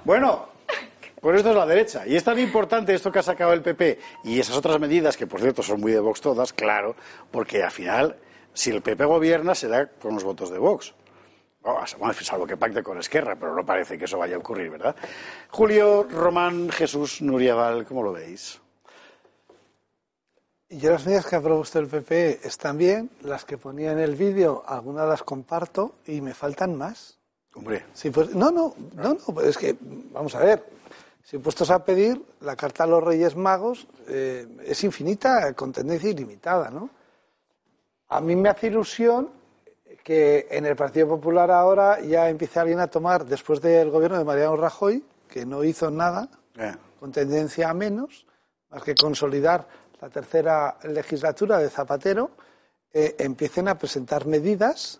Bueno, 0.06 0.48
pues 1.20 1.38
esto 1.38 1.50
es 1.50 1.56
la 1.56 1.66
derecha. 1.66 2.08
Y 2.08 2.16
es 2.16 2.24
tan 2.24 2.40
importante 2.40 2.94
esto 2.94 3.12
que 3.12 3.20
ha 3.20 3.24
sacado 3.24 3.54
el 3.54 3.62
PP 3.62 4.00
y 4.24 4.40
esas 4.40 4.56
otras 4.58 4.80
medidas, 4.80 5.18
que 5.18 5.28
por 5.28 5.42
cierto 5.42 5.64
son 5.64 5.80
muy 5.80 5.92
de 5.92 6.00
Vox 6.00 6.22
todas, 6.22 6.54
claro, 6.54 6.96
porque 7.32 7.64
al 7.64 7.72
final, 7.72 8.18
si 8.54 8.72
el 8.72 8.82
PP 8.82 9.06
gobierna, 9.06 9.56
será 9.56 9.88
con 9.88 10.14
los 10.14 10.24
votos 10.24 10.50
de 10.50 10.60
Vox. 10.60 10.94
Oh, 11.62 11.86
salvo 11.86 12.48
que 12.48 12.56
pacte 12.56 12.82
con 12.82 12.98
Esquerra, 13.00 13.36
pero 13.36 13.54
no 13.54 13.66
parece 13.66 13.98
que 13.98 14.06
eso 14.06 14.18
vaya 14.18 14.36
a 14.36 14.40
ocurrir, 14.40 14.70
¿verdad? 14.70 14.96
Julio, 15.50 16.04
Román, 16.04 16.70
Jesús, 16.70 17.22
Nuriaval, 17.22 17.86
¿cómo 17.86 18.02
lo 18.02 18.14
veis? 18.14 18.62
Yo 20.70 20.92
las 20.92 21.06
medidas 21.06 21.26
que 21.26 21.36
ha 21.36 21.42
propuesto 21.42 21.80
el 21.80 21.88
PP 21.88 22.42
están 22.44 22.78
bien, 22.78 23.10
las 23.24 23.44
que 23.44 23.58
ponía 23.58 23.92
en 23.92 24.00
el 24.00 24.16
vídeo, 24.16 24.64
algunas 24.68 25.08
las 25.08 25.24
comparto 25.24 25.96
y 26.06 26.22
me 26.22 26.34
faltan 26.34 26.78
más. 26.78 27.18
Hombre, 27.56 27.86
Sí, 27.94 28.10
pues, 28.12 28.34
no, 28.36 28.52
no, 28.52 28.76
no, 28.94 29.16
no, 29.16 29.34
pues 29.34 29.48
es 29.48 29.58
que, 29.58 29.76
vamos 29.82 30.36
a 30.36 30.40
ver, 30.40 30.64
si 31.30 31.38
puestos 31.38 31.70
a 31.70 31.86
pedir, 31.86 32.20
la 32.42 32.56
carta 32.56 32.86
a 32.86 32.88
los 32.88 33.04
Reyes 33.04 33.36
Magos 33.36 33.86
eh, 34.08 34.48
es 34.66 34.84
infinita, 34.84 35.54
con 35.54 35.72
tendencia 35.72 36.10
ilimitada, 36.10 36.72
¿no? 36.72 36.90
A 38.08 38.20
mí 38.20 38.36
me 38.36 38.50
hace 38.50 38.66
ilusión 38.66 39.30
que 40.04 40.48
en 40.50 40.66
el 40.66 40.76
Partido 40.76 41.08
Popular 41.08 41.52
ahora 41.52 42.02
ya 42.02 42.28
empiece 42.30 42.60
alguien 42.60 42.80
a 42.80 42.88
tomar, 42.88 43.26
después 43.26 43.62
del 43.62 43.92
gobierno 43.92 44.18
de 44.18 44.24
Mariano 44.24 44.58
Rajoy, 44.58 45.06
que 45.30 45.46
no 45.46 45.64
hizo 45.64 45.92
nada, 45.92 46.30
eh, 46.58 46.74
con 47.00 47.12
tendencia 47.12 47.70
a 47.70 47.76
menos, 47.76 48.26
más 48.72 48.82
que 48.82 48.96
consolidar 48.96 49.68
la 50.02 50.10
tercera 50.10 50.80
legislatura 50.82 51.60
de 51.60 51.70
Zapatero, 51.70 52.32
eh, 52.92 53.18
empiecen 53.20 53.68
a 53.68 53.78
presentar 53.78 54.26
medidas 54.26 55.00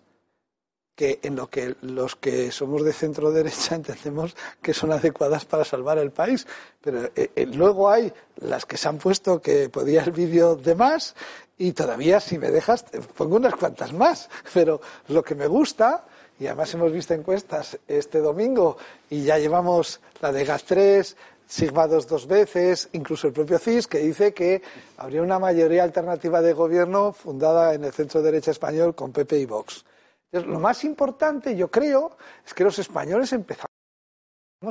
que 1.00 1.18
en 1.22 1.34
lo 1.34 1.48
que 1.48 1.76
los 1.80 2.14
que 2.14 2.52
somos 2.52 2.84
de 2.84 2.92
centro 2.92 3.32
derecha 3.32 3.74
entendemos 3.80 4.36
que 4.60 4.74
son 4.74 4.92
adecuadas 4.92 5.46
para 5.46 5.64
salvar 5.64 5.96
el 5.96 6.10
país. 6.10 6.46
Pero 6.82 7.04
eh, 7.16 7.30
eh, 7.34 7.46
luego 7.46 7.88
hay 7.88 8.12
las 8.36 8.66
que 8.66 8.76
se 8.76 8.86
han 8.86 8.98
puesto 8.98 9.40
que 9.40 9.70
podía 9.70 10.02
el 10.02 10.12
vídeo 10.12 10.56
de 10.56 10.74
más 10.74 11.14
y 11.56 11.72
todavía, 11.72 12.20
si 12.20 12.36
me 12.36 12.50
dejas, 12.50 12.84
pongo 13.16 13.36
unas 13.36 13.54
cuantas 13.54 13.94
más. 13.94 14.28
Pero 14.52 14.82
lo 15.08 15.22
que 15.22 15.34
me 15.34 15.46
gusta, 15.46 16.04
y 16.38 16.46
además 16.48 16.74
hemos 16.74 16.92
visto 16.92 17.14
encuestas 17.14 17.78
este 17.88 18.18
domingo 18.18 18.76
y 19.08 19.22
ya 19.22 19.38
llevamos 19.38 20.00
la 20.20 20.32
de 20.32 20.44
GAS 20.44 20.64
3, 20.64 21.16
Sigma 21.46 21.86
2 21.88 22.06
dos 22.06 22.26
veces, 22.26 22.90
incluso 22.92 23.26
el 23.26 23.32
propio 23.32 23.58
CIS, 23.58 23.86
que 23.86 24.00
dice 24.00 24.34
que 24.34 24.60
habría 24.98 25.22
una 25.22 25.38
mayoría 25.38 25.82
alternativa 25.82 26.42
de 26.42 26.52
gobierno 26.52 27.14
fundada 27.14 27.72
en 27.72 27.84
el 27.84 27.92
centro 27.92 28.20
derecha 28.20 28.50
español 28.50 28.94
con 28.94 29.12
PP 29.12 29.38
y 29.38 29.46
Vox. 29.46 29.84
Lo 30.32 30.60
más 30.60 30.84
importante, 30.84 31.56
yo 31.56 31.70
creo, 31.70 32.16
es 32.46 32.54
que 32.54 32.62
los 32.62 32.78
españoles 32.78 33.32
empezamos 33.32 33.68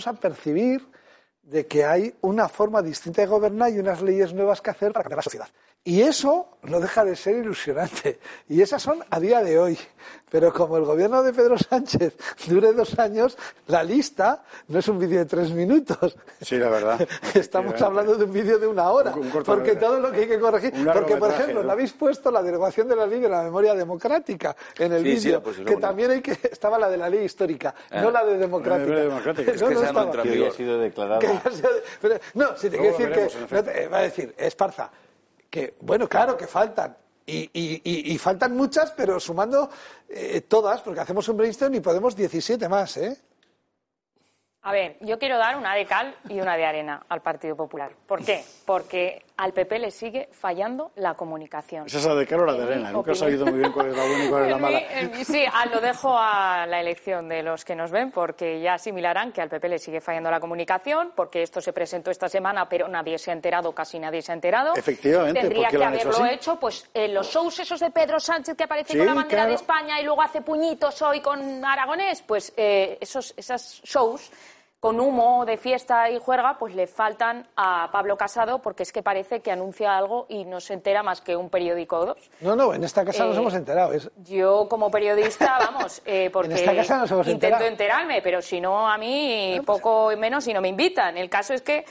a 0.05 0.13
percibir 0.13 0.87
de 1.41 1.67
que 1.67 1.83
hay 1.83 2.15
una 2.21 2.47
forma 2.47 2.81
distinta 2.81 3.21
de 3.21 3.27
gobernar 3.27 3.71
y 3.71 3.79
unas 3.79 4.01
leyes 4.01 4.33
nuevas 4.33 4.61
que 4.61 4.69
hacer 4.69 4.93
para 4.93 5.03
cambiar 5.03 5.17
la 5.17 5.23
sociedad. 5.23 5.49
Y 5.83 6.01
eso 6.01 6.57
no 6.63 6.79
deja 6.79 7.05
de 7.05 7.15
ser 7.15 7.37
ilusionante. 7.37 8.19
Y 8.49 8.61
esas 8.61 8.81
son 8.81 9.03
a 9.09 9.19
día 9.19 9.41
de 9.41 9.57
hoy. 9.57 9.79
Pero 10.29 10.53
como 10.53 10.77
el 10.77 10.83
gobierno 10.83 11.23
de 11.23 11.33
Pedro 11.33 11.57
Sánchez 11.57 12.15
dure 12.47 12.73
dos 12.73 12.99
años, 12.99 13.37
la 13.67 13.83
lista 13.83 14.43
no 14.67 14.79
es 14.79 14.87
un 14.87 14.99
vídeo 14.99 15.19
de 15.19 15.25
tres 15.25 15.51
minutos. 15.51 16.17
Sí, 16.41 16.57
la 16.57 16.69
verdad. 16.69 17.07
Estamos 17.33 17.81
hablando 17.81 18.15
de 18.15 18.25
un 18.25 18.33
vídeo 18.33 18.59
de 18.59 18.67
una 18.67 18.89
hora. 18.91 19.15
porque 19.45 19.77
todo 19.77 19.99
lo 19.99 20.11
que 20.11 20.19
hay 20.19 20.27
que 20.27 20.39
corregir. 20.39 20.73
Porque, 20.93 21.15
por 21.15 21.31
ejemplo, 21.31 21.63
le 21.63 21.71
habéis 21.71 21.93
puesto 21.93 22.29
la 22.29 22.43
derogación 22.43 22.87
de 22.87 22.95
la 22.95 23.07
ley 23.07 23.21
de 23.21 23.29
la 23.29 23.43
memoria 23.43 23.73
democrática 23.73 24.55
en 24.77 24.91
el 24.93 25.03
vídeo. 25.03 25.41
que 25.41 25.77
también 25.77 26.11
hay 26.11 26.21
que. 26.21 26.31
Estaba 26.51 26.77
la 26.77 26.89
de 26.89 26.97
la 26.97 27.09
ley 27.09 27.23
histórica, 27.23 27.73
no 27.93 28.11
la 28.11 28.25
de 28.25 28.37
democrática. 28.37 28.93
La 28.93 29.01
democrática. 29.01 29.53
no, 29.53 29.69
no 29.71 29.81
estaba. 29.81 30.23
Que 30.23 30.51
sido 30.51 30.77
declarado. 30.77 31.21
Pero, 32.01 32.19
no, 32.33 32.57
si 32.57 32.69
te 32.69 32.77
quiero 32.77 32.97
decir 32.97 33.11
que. 33.11 33.55
No 33.55 33.63
te, 33.63 33.87
va 33.87 33.97
a 33.99 34.01
decir, 34.01 34.35
Esparza 34.37 34.91
que, 35.49 35.75
bueno, 35.81 36.07
claro 36.07 36.37
que 36.37 36.47
faltan. 36.47 36.95
Y, 37.25 37.49
y, 37.53 38.13
y, 38.13 38.17
faltan 38.17 38.57
muchas, 38.57 38.91
pero 38.91 39.19
sumando 39.19 39.69
eh, 40.09 40.41
todas, 40.41 40.81
porque 40.81 41.01
hacemos 41.01 41.29
un 41.29 41.37
brainstorm 41.37 41.75
y 41.75 41.79
podemos 41.79 42.15
17 42.15 42.67
más, 42.67 42.97
¿eh? 42.97 43.15
A 44.63 44.71
ver, 44.71 44.97
yo 45.01 45.19
quiero 45.19 45.37
dar 45.37 45.55
una 45.55 45.75
de 45.75 45.85
cal 45.85 46.15
y 46.27 46.41
una 46.41 46.57
de 46.57 46.65
arena 46.65 47.05
al 47.07 47.21
Partido 47.21 47.55
Popular. 47.55 47.91
¿Por 48.07 48.25
qué? 48.25 48.43
Porque 48.65 49.25
al 49.39 49.53
PP 49.53 49.79
le 49.79 49.89
sigue 49.89 50.27
fallando 50.33 50.91
la 50.95 51.13
comunicación. 51.13 51.85
¿Es 51.85 51.93
esa 51.93 52.13
de 52.13 52.35
o 52.35 52.45
la 52.45 52.53
de 52.53 52.63
arena? 52.63 52.91
Nunca 52.91 53.13
he 53.13 53.15
sabido 53.15 53.45
muy 53.45 53.59
bien 53.59 53.71
cuál 53.71 53.87
es 53.87 53.95
la 53.95 54.03
buena 54.03 54.25
y 54.25 54.29
cuál 54.29 54.43
es 54.43 54.49
la 54.49 54.57
mala. 54.57 54.81
Sí, 55.23 55.45
lo 55.71 55.79
dejo 55.79 56.17
a 56.17 56.65
la 56.67 56.81
elección 56.81 57.29
de 57.29 57.41
los 57.41 57.63
que 57.63 57.73
nos 57.73 57.89
ven, 57.89 58.11
porque 58.11 58.59
ya 58.59 58.73
asimilarán 58.73 59.31
que 59.31 59.41
al 59.41 59.47
PP 59.47 59.69
le 59.69 59.79
sigue 59.79 60.01
fallando 60.01 60.29
la 60.29 60.41
comunicación, 60.41 61.13
porque 61.15 61.41
esto 61.41 61.61
se 61.61 61.71
presentó 61.71 62.11
esta 62.11 62.27
semana, 62.27 62.67
pero 62.67 62.89
nadie 62.89 63.17
se 63.17 63.31
ha 63.31 63.33
enterado, 63.33 63.71
casi 63.73 63.97
nadie 63.97 64.21
se 64.21 64.33
ha 64.33 64.35
enterado. 64.35 64.73
Efectivamente. 64.75 65.39
Tendría 65.39 65.61
¿por 65.61 65.67
qué 65.69 65.71
que 65.71 65.77
lo 65.77 65.85
han 65.85 65.93
hecho 65.95 66.09
haberlo 66.09 66.25
hecho, 66.25 66.59
pues 66.59 66.89
en 66.93 67.13
los 67.13 67.27
shows 67.27 67.59
esos 67.59 67.79
de 67.79 67.91
Pedro 67.91 68.19
Sánchez 68.19 68.57
que 68.57 68.65
aparece 68.65 68.91
Sí, 68.91 68.97
con 68.97 69.07
la 69.07 69.13
bandera 69.13 69.43
claro. 69.43 69.49
de 69.51 69.55
España 69.55 70.01
y 70.01 70.03
luego 70.03 70.21
hace 70.21 70.41
puñitos 70.41 71.01
hoy 71.01 71.21
con 71.21 71.63
Aragonés, 71.63 72.23
pues 72.23 72.51
eh, 72.57 72.97
esos, 72.99 73.33
esos 73.37 73.81
shows 73.85 74.31
con 74.79 74.99
humo 75.01 75.45
de 75.45 75.57
fiesta 75.57 76.09
y 76.09 76.19
juerga, 76.19 76.57
pues 76.57 76.73
le 76.73 76.87
faltan 76.87 77.45
a 77.57 77.89
Pablo 77.91 78.15
Casado 78.15 78.59
porque 78.61 78.83
es 78.83 78.93
que 78.93 79.03
parece 79.03 79.41
que 79.41 79.51
anuncia 79.51 79.97
algo 79.97 80.25
y 80.29 80.45
no 80.45 80.61
se 80.61 80.73
entera 80.73 81.03
más 81.03 81.19
que 81.19 81.35
un 81.35 81.49
periódico 81.49 81.97
o 81.97 82.05
dos. 82.05 82.31
No, 82.39 82.55
no, 82.55 82.73
en 82.73 82.83
esta 82.85 83.03
casa 83.03 83.25
nos 83.25 83.35
Eh, 83.35 83.39
hemos 83.39 83.53
enterado. 83.55 83.91
Es, 83.91 84.09
Yo 84.23 84.67
como 84.69 84.89
periodista, 84.89 85.57
vamos, 85.59 86.01
eh, 86.05 86.29
porque 86.33 86.53
esta 86.53 86.73
casa 86.73 86.97
nos 86.99 87.11
hemos 87.11 87.27
intento 87.27 87.45
enterado. 87.57 87.65
enterarme, 87.71 88.21
pero 88.21 88.41
si 88.41 88.61
no 88.61 88.89
a 88.89 88.97
mí 88.97 89.59
poco 89.65 90.11
menos 90.17 90.45
si 90.45 90.53
no 90.53 90.61
me 90.61 90.69
invitan. 90.69 91.17
El 91.17 91.29
caso 91.29 91.53
es 91.53 91.61
que 91.61 91.83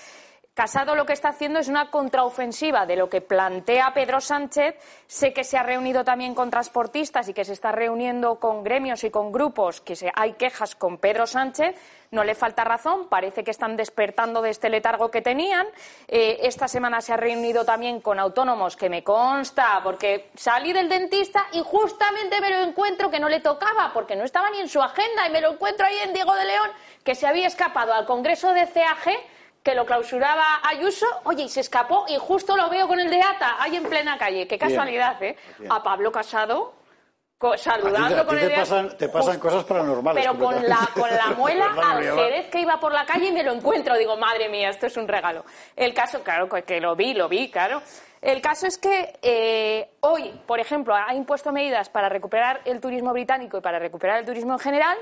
Casado 0.58 0.96
lo 0.96 1.06
que 1.06 1.12
está 1.12 1.28
haciendo 1.28 1.60
es 1.60 1.68
una 1.68 1.88
contraofensiva 1.88 2.84
de 2.84 2.96
lo 2.96 3.08
que 3.08 3.20
plantea 3.20 3.94
Pedro 3.94 4.20
Sánchez. 4.20 4.74
Sé 5.06 5.32
que 5.32 5.44
se 5.44 5.56
ha 5.56 5.62
reunido 5.62 6.02
también 6.02 6.34
con 6.34 6.50
transportistas 6.50 7.28
y 7.28 7.32
que 7.32 7.44
se 7.44 7.52
está 7.52 7.70
reuniendo 7.70 8.40
con 8.40 8.64
gremios 8.64 9.04
y 9.04 9.10
con 9.10 9.30
grupos 9.30 9.80
que 9.80 9.94
hay 10.16 10.32
quejas 10.32 10.74
con 10.74 10.98
Pedro 10.98 11.28
Sánchez. 11.28 11.76
No 12.10 12.24
le 12.24 12.34
falta 12.34 12.64
razón, 12.64 13.08
parece 13.08 13.44
que 13.44 13.52
están 13.52 13.76
despertando 13.76 14.42
de 14.42 14.50
este 14.50 14.68
letargo 14.68 15.12
que 15.12 15.22
tenían. 15.22 15.64
Eh, 16.08 16.40
esta 16.42 16.66
semana 16.66 17.02
se 17.02 17.12
ha 17.12 17.16
reunido 17.16 17.64
también 17.64 18.00
con 18.00 18.18
autónomos, 18.18 18.74
que 18.74 18.90
me 18.90 19.04
consta, 19.04 19.80
porque 19.84 20.30
salí 20.34 20.72
del 20.72 20.88
dentista 20.88 21.46
y 21.52 21.60
justamente 21.60 22.40
me 22.40 22.50
lo 22.50 22.62
encuentro 22.64 23.12
que 23.12 23.20
no 23.20 23.28
le 23.28 23.38
tocaba, 23.38 23.92
porque 23.94 24.16
no 24.16 24.24
estaba 24.24 24.50
ni 24.50 24.58
en 24.58 24.68
su 24.68 24.82
agenda, 24.82 25.24
y 25.28 25.30
me 25.30 25.40
lo 25.40 25.52
encuentro 25.52 25.86
ahí 25.86 25.98
en 26.02 26.12
Diego 26.12 26.34
de 26.34 26.46
León, 26.46 26.70
que 27.04 27.14
se 27.14 27.28
había 27.28 27.46
escapado 27.46 27.94
al 27.94 28.06
Congreso 28.06 28.52
de 28.52 28.66
CAG 28.66 29.20
que 29.68 29.74
lo 29.74 29.84
clausuraba 29.84 30.60
Ayuso, 30.62 31.06
oye, 31.24 31.42
y 31.42 31.48
se 31.50 31.60
escapó 31.60 32.06
y 32.08 32.16
justo 32.16 32.56
lo 32.56 32.70
veo 32.70 32.88
con 32.88 32.98
el 32.98 33.10
de 33.10 33.20
ATA, 33.20 33.56
ahí 33.62 33.76
en 33.76 33.82
plena 33.84 34.16
calle. 34.16 34.46
Qué 34.48 34.58
casualidad, 34.58 35.22
¿eh? 35.22 35.36
A 35.68 35.82
Pablo 35.82 36.10
Casado 36.10 36.72
co- 37.36 37.52
A 37.52 37.56
ti 37.56 37.62
te- 37.62 37.64
saludando 37.70 38.16
a 38.16 38.20
ti 38.22 38.26
con 38.26 38.36
te 38.36 38.42
el 38.44 38.48
de 38.48 38.54
pasan- 38.56 38.96
te 38.96 39.08
pasan 39.10 39.38
cosas 39.38 39.64
paranormales, 39.64 40.22
Pero 40.24 40.38
con 40.42 40.54
la, 40.66 40.88
con 40.94 41.10
la 41.10 41.26
muela 41.36 41.66
al. 41.84 42.02
Jerez 42.02 42.46
que 42.50 42.60
iba 42.60 42.80
por 42.80 42.92
la 42.92 43.04
calle 43.04 43.26
y 43.26 43.32
me 43.32 43.42
lo 43.42 43.52
encuentro. 43.52 43.94
Digo, 43.98 44.16
madre 44.16 44.48
mía, 44.48 44.70
esto 44.70 44.86
es 44.86 44.96
un 44.96 45.06
regalo. 45.06 45.44
El 45.76 45.92
caso, 45.92 46.22
claro, 46.22 46.48
que- 46.48 46.62
que 46.62 46.80
lo 46.80 46.96
vi, 46.96 47.12
lo 47.12 47.28
vi, 47.28 47.50
claro. 47.50 47.82
El 48.22 48.40
caso 48.40 48.66
es 48.66 48.78
que 48.78 49.18
eh, 49.22 49.90
hoy, 50.00 50.30
por 50.46 50.60
ejemplo, 50.60 50.94
ha 50.94 51.14
impuesto 51.14 51.52
medidas 51.52 51.90
para 51.90 52.08
recuperar 52.08 52.62
el 52.64 52.80
turismo 52.80 53.12
británico 53.12 53.58
y 53.58 53.60
para 53.60 53.78
recuperar 53.78 54.18
el 54.18 54.24
turismo 54.24 54.54
en 54.54 54.58
general. 54.60 54.96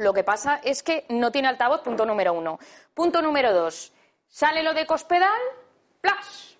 Lo 0.00 0.14
que 0.14 0.24
pasa 0.24 0.62
es 0.64 0.82
que 0.82 1.04
no 1.10 1.30
tiene 1.30 1.48
altavoz, 1.48 1.82
punto 1.82 2.06
número 2.06 2.32
uno. 2.32 2.58
Punto 2.94 3.20
número 3.20 3.52
dos. 3.52 3.92
Sale 4.28 4.62
lo 4.62 4.72
de 4.72 4.86
Cospedal, 4.86 5.40
¡plas! 6.00 6.56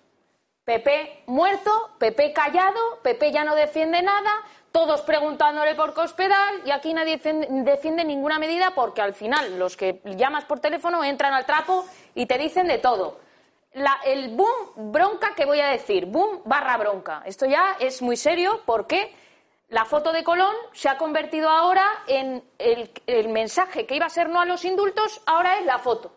PP 0.63 1.23
muerto, 1.25 1.71
PP 1.97 2.33
callado, 2.33 2.99
PP 3.01 3.31
ya 3.31 3.43
no 3.43 3.55
defiende 3.55 4.03
nada, 4.03 4.29
todos 4.71 5.01
preguntándole 5.01 5.73
por 5.73 5.95
Cospedal 5.95 6.61
y 6.65 6.69
aquí 6.69 6.93
nadie 6.93 7.17
defiende, 7.17 8.05
ninguna 8.05 8.37
medida 8.37 8.75
porque 8.75 9.01
al 9.01 9.15
final 9.15 9.57
los 9.57 9.75
que 9.75 10.01
llamas 10.05 10.45
por 10.45 10.59
teléfono 10.59 11.03
entran 11.03 11.33
al 11.33 11.47
trapo 11.47 11.83
y 12.13 12.27
te 12.27 12.37
dicen 12.37 12.67
de 12.67 12.77
todo. 12.77 13.17
El 14.05 14.35
boom 14.35 14.91
bronca 14.91 15.33
que 15.35 15.45
voy 15.45 15.61
a 15.61 15.67
decir, 15.67 16.05
boom 16.05 16.43
barra 16.45 16.77
bronca. 16.77 17.23
Esto 17.25 17.47
ya 17.47 17.75
es 17.79 18.03
muy 18.03 18.17
serio 18.17 18.61
porque 18.67 19.15
la 19.71 19.85
foto 19.85 20.11
de 20.13 20.23
Colón 20.23 20.53
se 20.73 20.87
ha 20.89 20.97
convertido 20.97 21.49
ahora 21.49 21.85
en 22.07 22.43
el, 22.59 22.91
el 23.07 23.27
mensaje 23.29 23.85
que 23.85 23.95
iba 23.95 24.05
a 24.05 24.09
ser 24.09 24.29
no 24.29 24.39
a 24.39 24.45
los 24.45 24.63
indultos, 24.65 25.21
ahora 25.25 25.57
es 25.57 25.65
la 25.65 25.79
foto. 25.79 26.13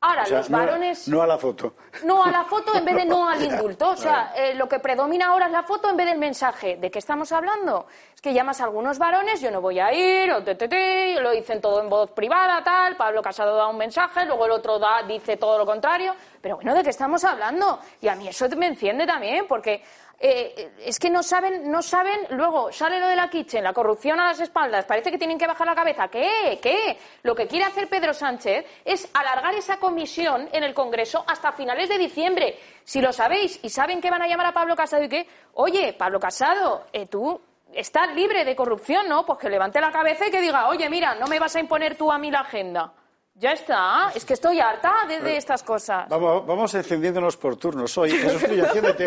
Ahora 0.00 0.22
O 0.22 0.26
sea, 0.26 0.38
los 0.38 0.48
no- 0.50 0.58
varones 0.58 1.08
No 1.08 1.22
a 1.22 1.26
la 1.26 1.38
foto. 1.38 1.74
no 2.04 2.22
a 2.22 2.30
la 2.30 2.44
foto 2.44 2.72
en 2.76 2.84
vez 2.84 2.94
de 2.94 3.04
no 3.06 3.28
al 3.28 3.42
indulto. 3.42 3.88
O 3.90 3.96
sea, 3.96 4.32
eh, 4.36 4.54
lo 4.54 4.68
que 4.68 4.78
predomina 4.78 5.26
ahora 5.26 5.46
es 5.46 5.52
la 5.52 5.64
foto 5.64 5.90
en 5.90 5.96
vez 5.96 6.06
del 6.06 6.18
mensaje. 6.18 6.76
¿De 6.76 6.88
qué 6.88 7.00
estamos 7.00 7.32
hablando? 7.32 7.86
Es 8.14 8.20
que 8.20 8.32
llamas 8.32 8.60
a 8.60 8.64
algunos 8.64 8.96
varones, 8.98 9.40
yo 9.40 9.50
no 9.50 9.60
voy 9.60 9.80
a 9.80 9.92
ir, 9.92 10.30
o 10.30 10.44
te, 10.44 10.54
te, 10.54 10.68
te, 10.68 11.20
lo 11.20 11.32
dicen 11.32 11.60
todo 11.60 11.80
en 11.80 11.88
voz 11.88 12.12
privada, 12.12 12.62
tal. 12.62 12.96
Pablo 12.96 13.22
Casado 13.22 13.56
da 13.56 13.66
un 13.66 13.76
mensaje, 13.76 14.24
luego 14.24 14.44
el 14.46 14.52
otro 14.52 14.78
da, 14.78 15.02
dice 15.02 15.36
todo 15.36 15.58
lo 15.58 15.66
contrario. 15.66 16.14
Pero 16.40 16.56
bueno, 16.56 16.74
¿de 16.74 16.84
qué 16.84 16.90
estamos 16.90 17.24
hablando? 17.24 17.80
Y 18.00 18.06
a 18.06 18.14
mí 18.14 18.28
eso 18.28 18.46
me 18.56 18.66
enciende 18.66 19.04
también, 19.04 19.48
porque 19.48 19.82
eh, 20.20 20.72
es 20.84 20.98
que 20.98 21.10
no 21.10 21.22
saben, 21.22 21.70
no 21.70 21.80
saben, 21.80 22.26
luego 22.30 22.72
sale 22.72 22.98
lo 22.98 23.06
de 23.06 23.14
la 23.14 23.30
kitchen, 23.30 23.62
la 23.62 23.72
corrupción 23.72 24.18
a 24.18 24.26
las 24.26 24.40
espaldas, 24.40 24.84
parece 24.84 25.12
que 25.12 25.18
tienen 25.18 25.38
que 25.38 25.46
bajar 25.46 25.66
la 25.66 25.76
cabeza. 25.76 26.08
¿Qué? 26.08 26.58
¿Qué? 26.60 26.98
Lo 27.22 27.36
que 27.36 27.46
quiere 27.46 27.64
hacer 27.64 27.88
Pedro 27.88 28.12
Sánchez 28.12 28.66
es 28.84 29.08
alargar 29.14 29.54
esa 29.54 29.78
comisión 29.78 30.48
en 30.52 30.64
el 30.64 30.74
Congreso 30.74 31.24
hasta 31.26 31.52
finales 31.52 31.88
de 31.88 31.98
diciembre. 31.98 32.58
Si 32.82 33.00
lo 33.00 33.12
sabéis 33.12 33.60
y 33.62 33.70
saben 33.70 34.00
que 34.00 34.10
van 34.10 34.22
a 34.22 34.26
llamar 34.26 34.46
a 34.46 34.52
Pablo 34.52 34.74
Casado 34.74 35.04
y 35.04 35.08
que, 35.08 35.28
oye, 35.54 35.92
Pablo 35.92 36.18
Casado, 36.18 36.86
eh, 36.92 37.06
tú 37.06 37.40
estás 37.72 38.12
libre 38.14 38.44
de 38.44 38.56
corrupción, 38.56 39.08
¿no? 39.08 39.24
Pues 39.24 39.38
que 39.38 39.48
levante 39.48 39.80
la 39.80 39.92
cabeza 39.92 40.26
y 40.26 40.30
que 40.32 40.40
diga, 40.40 40.68
oye, 40.68 40.90
mira, 40.90 41.14
no 41.14 41.26
me 41.28 41.38
vas 41.38 41.54
a 41.54 41.60
imponer 41.60 41.96
tú 41.96 42.10
a 42.10 42.18
mí 42.18 42.30
la 42.30 42.40
agenda. 42.40 42.92
Ya 43.40 43.52
está, 43.52 44.10
es 44.16 44.24
que 44.24 44.34
estoy 44.34 44.58
harta 44.58 44.92
de, 45.06 45.20
de 45.20 45.36
estas 45.36 45.62
cosas. 45.62 46.08
Vamos, 46.08 46.44
vamos 46.44 46.74
encendiéndonos 46.74 47.36
por 47.36 47.54
turnos 47.56 47.96
hoy. 47.96 48.10
Eso 48.10 48.36
estoy 48.36 48.60
haciéndote. 48.60 49.04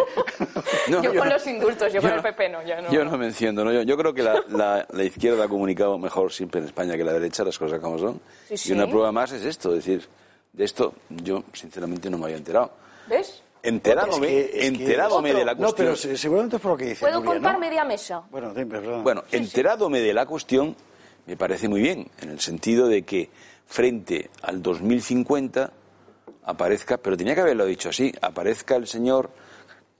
No, 0.87 1.03
yo 1.03 1.11
yo 1.11 1.19
con 1.19 1.27
no- 1.27 1.33
los 1.33 1.47
indultos, 1.47 1.91
yo, 1.91 1.99
yo 1.99 2.07
con 2.07 2.11
el 2.17 2.21
PP 2.23 2.49
no, 2.49 2.63
ya 2.63 2.79
no. 2.81 2.89
Yo 2.91 3.03
no 3.03 3.17
me 3.17 3.25
enciendo, 3.25 3.65
¿no? 3.65 3.73
Yo, 3.73 3.81
yo 3.81 3.97
creo 3.97 4.13
que 4.13 4.23
la, 4.23 4.41
la- 4.47 4.87
la 4.89 5.03
izquierda 5.03 5.43
ha 5.43 5.47
comunicado 5.49 5.97
mejor 5.97 6.31
siempre 6.31 6.61
en 6.61 6.67
España 6.67 6.95
que 6.95 7.03
la 7.03 7.11
derecha, 7.11 7.43
las 7.43 7.59
cosas 7.59 7.81
como 7.81 7.97
son. 7.99 8.21
Sí, 8.47 8.55
sí. 8.55 8.69
Y 8.69 8.71
una 8.73 8.87
prueba 8.87 9.11
más 9.11 9.33
es 9.33 9.43
esto, 9.43 9.69
es 9.75 9.83
decir, 9.85 10.07
de 10.53 10.63
esto 10.63 10.93
yo 11.09 11.43
sinceramente 11.51 12.09
no 12.09 12.17
me 12.17 12.25
había 12.25 12.37
enterado. 12.37 12.71
¿Ves? 13.07 13.43
Enterándome, 13.63 14.27
Es 14.27 14.33
que- 14.33 14.45
es 14.45 14.51
que- 14.61 14.67
enterándome 14.67 15.33
de 15.33 15.43
la 15.45 15.55
cuestión. 15.55 15.69
No, 15.69 15.75
pero 15.75 15.95
se- 15.97 16.15
seguramente 16.17 16.55
es 16.55 16.61
por 16.61 16.71
lo 16.71 16.77
que 16.77 16.85
dice 16.85 17.01
Puedo 17.01 17.21
contar 17.21 17.53
¿no? 17.53 17.59
media 17.59 17.83
mesa. 17.83 18.23
Bueno, 18.31 18.53
dime, 18.53 18.67
perdón. 18.79 19.03
Bueno, 19.03 19.25
enterándome 19.29 19.99
de 19.99 20.13
la 20.13 20.25
cuestión, 20.25 20.73
me 21.25 21.35
parece 21.35 21.67
muy 21.67 21.81
bien, 21.81 22.07
en 22.21 22.29
el 22.29 22.39
sentido 22.39 22.87
de 22.87 23.03
que 23.03 23.29
frente 23.65 24.29
al 24.41 24.61
2050 24.61 25.71
aparezca, 26.43 26.97
pero 26.97 27.17
tenía 27.17 27.35
que 27.35 27.41
haberlo 27.41 27.65
dicho 27.65 27.89
así, 27.89 28.11
aparezca 28.21 28.75
el 28.75 28.87
señor 28.87 29.29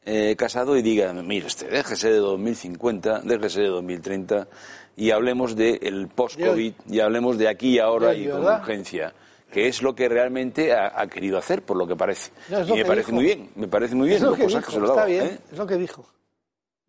eh, 0.03 0.35
Casado 0.35 0.75
y 0.75 0.81
diga, 0.81 1.13
mire 1.13 1.47
este, 1.47 1.67
déjese 1.67 2.09
de 2.09 2.17
2050, 2.17 3.21
déjese 3.23 3.61
de 3.61 3.67
2030 3.67 4.47
y 4.95 5.11
hablemos 5.11 5.55
del 5.55 6.07
post-COVID 6.13 6.73
y 6.89 6.99
hablemos 6.99 7.37
de 7.37 7.47
aquí 7.47 7.75
y 7.75 7.79
ahora 7.79 8.15
y 8.15 8.27
con 8.27 8.41
¿verdad? 8.41 8.61
urgencia, 8.61 9.13
que 9.51 9.67
es 9.67 9.81
lo 9.83 9.93
que 9.93 10.09
realmente 10.09 10.73
ha, 10.73 10.99
ha 10.99 11.07
querido 11.07 11.37
hacer, 11.37 11.61
por 11.61 11.77
lo 11.77 11.85
que 11.87 11.95
parece. 11.95 12.31
No, 12.49 12.59
es 12.59 12.67
lo 12.67 12.75
y 12.75 12.77
me 12.79 12.83
que 12.83 12.87
parece 12.87 13.07
dijo. 13.07 13.15
muy 13.15 13.25
bien, 13.25 13.49
me 13.55 13.67
parece 13.67 13.95
muy 13.95 14.07
bien. 14.07 14.17
es 14.17 14.23
lo 14.23 14.33
que 14.33 14.43
cosa 14.43 14.57
dijo, 14.57 14.71
se 14.71 14.79
lo 14.79 14.85
está 14.85 14.95
daba, 14.95 15.07
bien, 15.07 15.23
¿eh? 15.25 15.39
es 15.51 15.57
lo 15.57 15.67
que 15.67 15.75
dijo. 15.77 16.05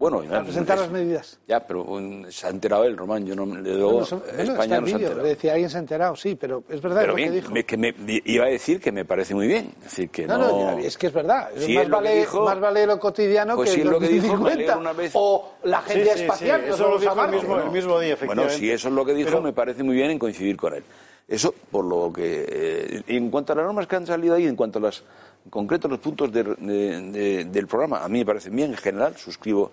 Bueno, 0.03 0.19
Para 0.19 0.41
ya, 0.41 0.43
presentar 0.45 0.77
es- 0.79 0.83
las 0.83 0.91
medidas. 0.91 1.39
Ya, 1.47 1.61
pero 1.61 1.85
um, 1.85 2.25
se 2.29 2.45
ha 2.47 2.51
enterado 2.51 2.83
él, 2.85 2.97
Román. 2.97 3.25
Yo 3.25 3.37
no, 3.37 3.47
Bueno, 3.47 4.03
eso- 4.03 4.19
bueno, 4.19 4.33
está 4.33 4.43
España 4.43 4.81
no 4.81 4.87
se 4.89 4.93
ha 4.95 4.97
enterado. 4.97 5.23
le 5.23 5.29
decía, 5.29 5.53
alguien 5.53 5.71
se 5.71 5.77
ha 5.77 5.81
enterado, 5.81 6.17
sí, 6.17 6.35
pero 6.35 6.65
es 6.69 6.83
verdad 6.83 7.01
Pero 7.03 7.13
lo 7.13 7.17
que 7.17 7.23
bien, 7.23 7.35
dijo. 7.35 7.53
me- 7.53 7.65
que 7.65 7.77
me- 7.77 7.95
iba 8.25 8.45
a 8.45 8.49
decir 8.49 8.81
que 8.81 8.91
me 8.91 9.05
parece 9.05 9.33
muy 9.37 9.47
bien. 9.47 9.73
Es 9.79 9.85
decir, 9.85 10.11
que 10.11 10.27
No, 10.27 10.39
no, 10.39 10.73
no, 10.73 10.79
es 10.79 10.99
que 10.99 11.07
es 11.07 11.13
verdad. 11.13 11.51
Si 11.57 11.75
más, 11.75 11.85
es 11.85 11.89
lo 11.89 11.99
que 11.99 12.05
vale, 12.05 12.19
dijo, 12.19 12.45
más 12.45 12.59
vale 12.61 12.85
lo 12.87 12.99
cotidiano 12.99 13.55
pues 13.55 13.71
que 13.71 13.75
si 13.77 13.81
es 13.83 13.87
lo 13.87 14.01
que 14.01 14.09
dijo, 14.09 14.27
me 14.27 14.29
2050. 14.33 14.53
alegro 14.73 14.81
una 14.81 14.93
vez. 14.93 15.13
O 15.15 15.53
la 15.63 15.79
agencia 15.79 16.13
Sí, 16.15 16.19
sí, 16.19 16.23
espacial. 16.25 16.61
sí, 16.67 16.71
eso 16.73 16.89
lo 16.91 16.99
dijo 16.99 17.25
el 17.25 17.31
mismo, 17.31 17.57
el 17.61 17.71
mismo 17.71 18.01
día, 18.01 18.17
Bueno, 18.17 18.43
efectivamente. 18.43 18.57
si 18.59 18.71
eso 18.73 18.89
es 18.89 18.95
lo 18.95 19.05
que 19.05 19.15
dijo, 19.15 19.29
Pero- 19.31 19.43
me 19.43 19.53
parece 19.53 19.85
muy 19.85 19.95
bien 19.95 20.11
en 20.11 20.19
coincidir 20.19 20.57
con 20.57 20.75
él. 20.75 20.83
Eso 21.29 21.55
por 21.71 21.85
lo 21.85 22.13
que... 22.13 22.45
eh, 22.49 23.03
en 23.07 23.31
cuanto 23.31 23.53
a 23.53 23.57
las 23.57 23.65
normas 23.67 23.87
que 23.87 23.95
han 23.95 24.05
salido 24.07 24.35
ahí, 24.35 24.49
en 24.49 24.57
cuanto 24.57 24.81
a 24.81 24.83
las... 24.83 25.05
En 25.45 25.51
concreto 25.51 25.87
los 25.89 26.01
puntos 26.01 26.31
de- 26.33 26.43
de- 26.43 27.01
de- 27.01 27.45
del 27.45 27.67
programa, 27.69 28.05
a 28.05 28.09
mí 28.09 28.19
me 28.19 28.27
parecen 28.27 28.55
bien 28.57 28.71
en 28.73 28.77
general, 28.77 29.17
suscribo 29.17 29.71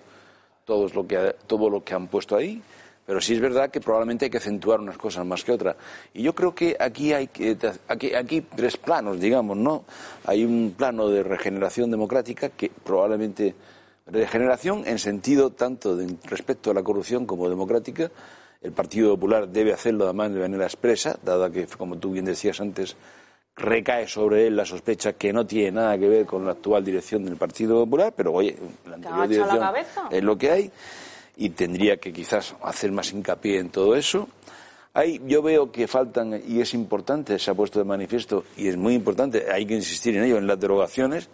todos 0.69 0.93
lo 0.93 1.07
que, 1.07 1.35
todo 1.47 1.67
lo 1.67 1.83
que 1.83 1.95
han 1.95 2.05
puesto 2.05 2.35
ahí, 2.35 2.61
pero 3.03 3.19
sí 3.19 3.33
es 3.33 3.39
verdad 3.39 3.71
que 3.71 3.81
probablemente 3.81 4.25
hay 4.25 4.29
que 4.29 4.37
acentuar 4.37 4.79
unas 4.79 4.99
cosas 4.99 5.25
más 5.25 5.43
que 5.43 5.51
otras. 5.51 5.75
Y 6.13 6.21
yo 6.21 6.35
creo 6.35 6.53
que 6.53 6.77
aquí 6.79 7.11
hay 7.11 7.27
aquí, 7.87 8.13
aquí 8.13 8.41
tres 8.55 8.77
planos, 8.77 9.19
digamos, 9.19 9.57
¿no? 9.57 9.83
Hay 10.25 10.45
un 10.45 10.75
plano 10.77 11.09
de 11.09 11.23
regeneración 11.23 11.89
democrática 11.89 12.49
que 12.49 12.69
probablemente 12.69 13.55
regeneración 14.05 14.83
en 14.85 14.99
sentido 14.99 15.49
tanto 15.49 15.95
de, 15.95 16.15
respecto 16.25 16.69
a 16.69 16.75
la 16.75 16.83
corrupción 16.83 17.25
como 17.25 17.49
democrática. 17.49 18.11
El 18.61 18.71
Partido 18.71 19.15
Popular 19.15 19.47
debe 19.47 19.73
hacerlo 19.73 20.03
además 20.03 20.31
de 20.31 20.41
manera 20.41 20.65
expresa, 20.65 21.17
dada 21.23 21.49
que, 21.49 21.65
como 21.65 21.97
tú 21.97 22.11
bien 22.11 22.25
decías 22.25 22.61
antes, 22.61 22.95
recae 23.59 24.07
sobre 24.07 24.47
él 24.47 24.55
la 24.55 24.65
sospecha 24.65 25.13
que 25.13 25.33
no 25.33 25.45
tiene 25.45 25.71
nada 25.71 25.97
que 25.97 26.07
ver 26.07 26.25
con 26.25 26.45
la 26.45 26.51
actual 26.51 26.83
dirección 26.83 27.25
del 27.25 27.35
Partido 27.35 27.83
Popular, 27.83 28.13
pero 28.15 28.33
oye, 28.33 28.55
la 28.87 28.95
anterior 28.95 29.75
es 30.09 30.23
lo 30.23 30.37
que 30.37 30.51
hay 30.51 30.71
y 31.37 31.49
tendría 31.51 31.97
que 31.97 32.11
quizás 32.11 32.55
hacer 32.63 32.91
más 32.91 33.11
hincapié 33.11 33.59
en 33.59 33.69
todo 33.69 33.95
eso. 33.95 34.27
Ahí 34.93 35.21
yo 35.27 35.41
veo 35.41 35.71
que 35.71 35.87
faltan, 35.87 36.41
y 36.47 36.61
es 36.61 36.73
importante, 36.73 37.37
se 37.37 37.51
ha 37.51 37.53
puesto 37.53 37.79
de 37.79 37.85
manifiesto, 37.85 38.43
y 38.57 38.67
es 38.67 38.75
muy 38.75 38.95
importante, 38.95 39.45
hay 39.51 39.65
que 39.65 39.75
insistir 39.75 40.17
en 40.17 40.23
ello, 40.23 40.37
en 40.37 40.47
las 40.47 40.59
derogaciones. 40.59 41.29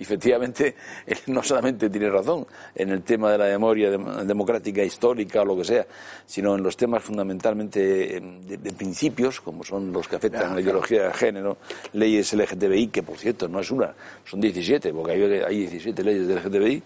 Y 0.00 0.02
efectivamente, 0.02 0.74
él 1.06 1.18
no 1.26 1.42
solamente 1.42 1.90
tiene 1.90 2.08
razón 2.08 2.46
en 2.74 2.88
el 2.88 3.02
tema 3.02 3.30
de 3.32 3.36
la 3.36 3.44
memoria 3.44 3.92
dem- 3.92 4.24
democrática, 4.24 4.82
histórica 4.82 5.42
o 5.42 5.44
lo 5.44 5.58
que 5.58 5.64
sea, 5.64 5.86
sino 6.24 6.54
en 6.56 6.62
los 6.62 6.74
temas 6.74 7.02
fundamentalmente 7.02 8.16
eh, 8.16 8.20
de, 8.46 8.56
de 8.56 8.72
principios, 8.72 9.42
como 9.42 9.62
son 9.62 9.92
los 9.92 10.08
que 10.08 10.16
afectan 10.16 10.52
a 10.52 10.54
la 10.54 10.60
ideología 10.62 11.08
de 11.08 11.12
género, 11.12 11.58
leyes 11.92 12.32
LGTBI, 12.32 12.86
que 12.88 13.02
por 13.02 13.18
cierto 13.18 13.46
no 13.46 13.60
es 13.60 13.70
una, 13.70 13.94
son 14.24 14.40
17, 14.40 14.90
porque 14.94 15.12
hay, 15.12 15.22
hay 15.22 15.56
17 15.58 16.02
leyes 16.02 16.26
de 16.26 16.34
LGTBI, 16.34 16.82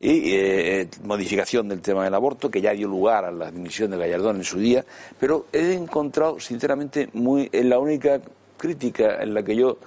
y 0.00 0.32
eh, 0.34 0.88
modificación 1.04 1.68
del 1.68 1.80
tema 1.80 2.02
del 2.04 2.14
aborto, 2.14 2.50
que 2.50 2.60
ya 2.60 2.72
dio 2.72 2.88
lugar 2.88 3.24
a 3.24 3.30
la 3.30 3.52
dimisión 3.52 3.90
de 3.92 3.98
Gallardón 3.98 4.36
en 4.38 4.44
su 4.44 4.58
día, 4.58 4.84
pero 5.18 5.46
he 5.52 5.74
encontrado, 5.74 6.40
sinceramente, 6.40 7.08
muy 7.12 7.48
en 7.52 7.68
la 7.68 7.78
única 7.78 8.20
crítica 8.56 9.22
en 9.22 9.34
la 9.34 9.44
que 9.44 9.54
yo, 9.54 9.78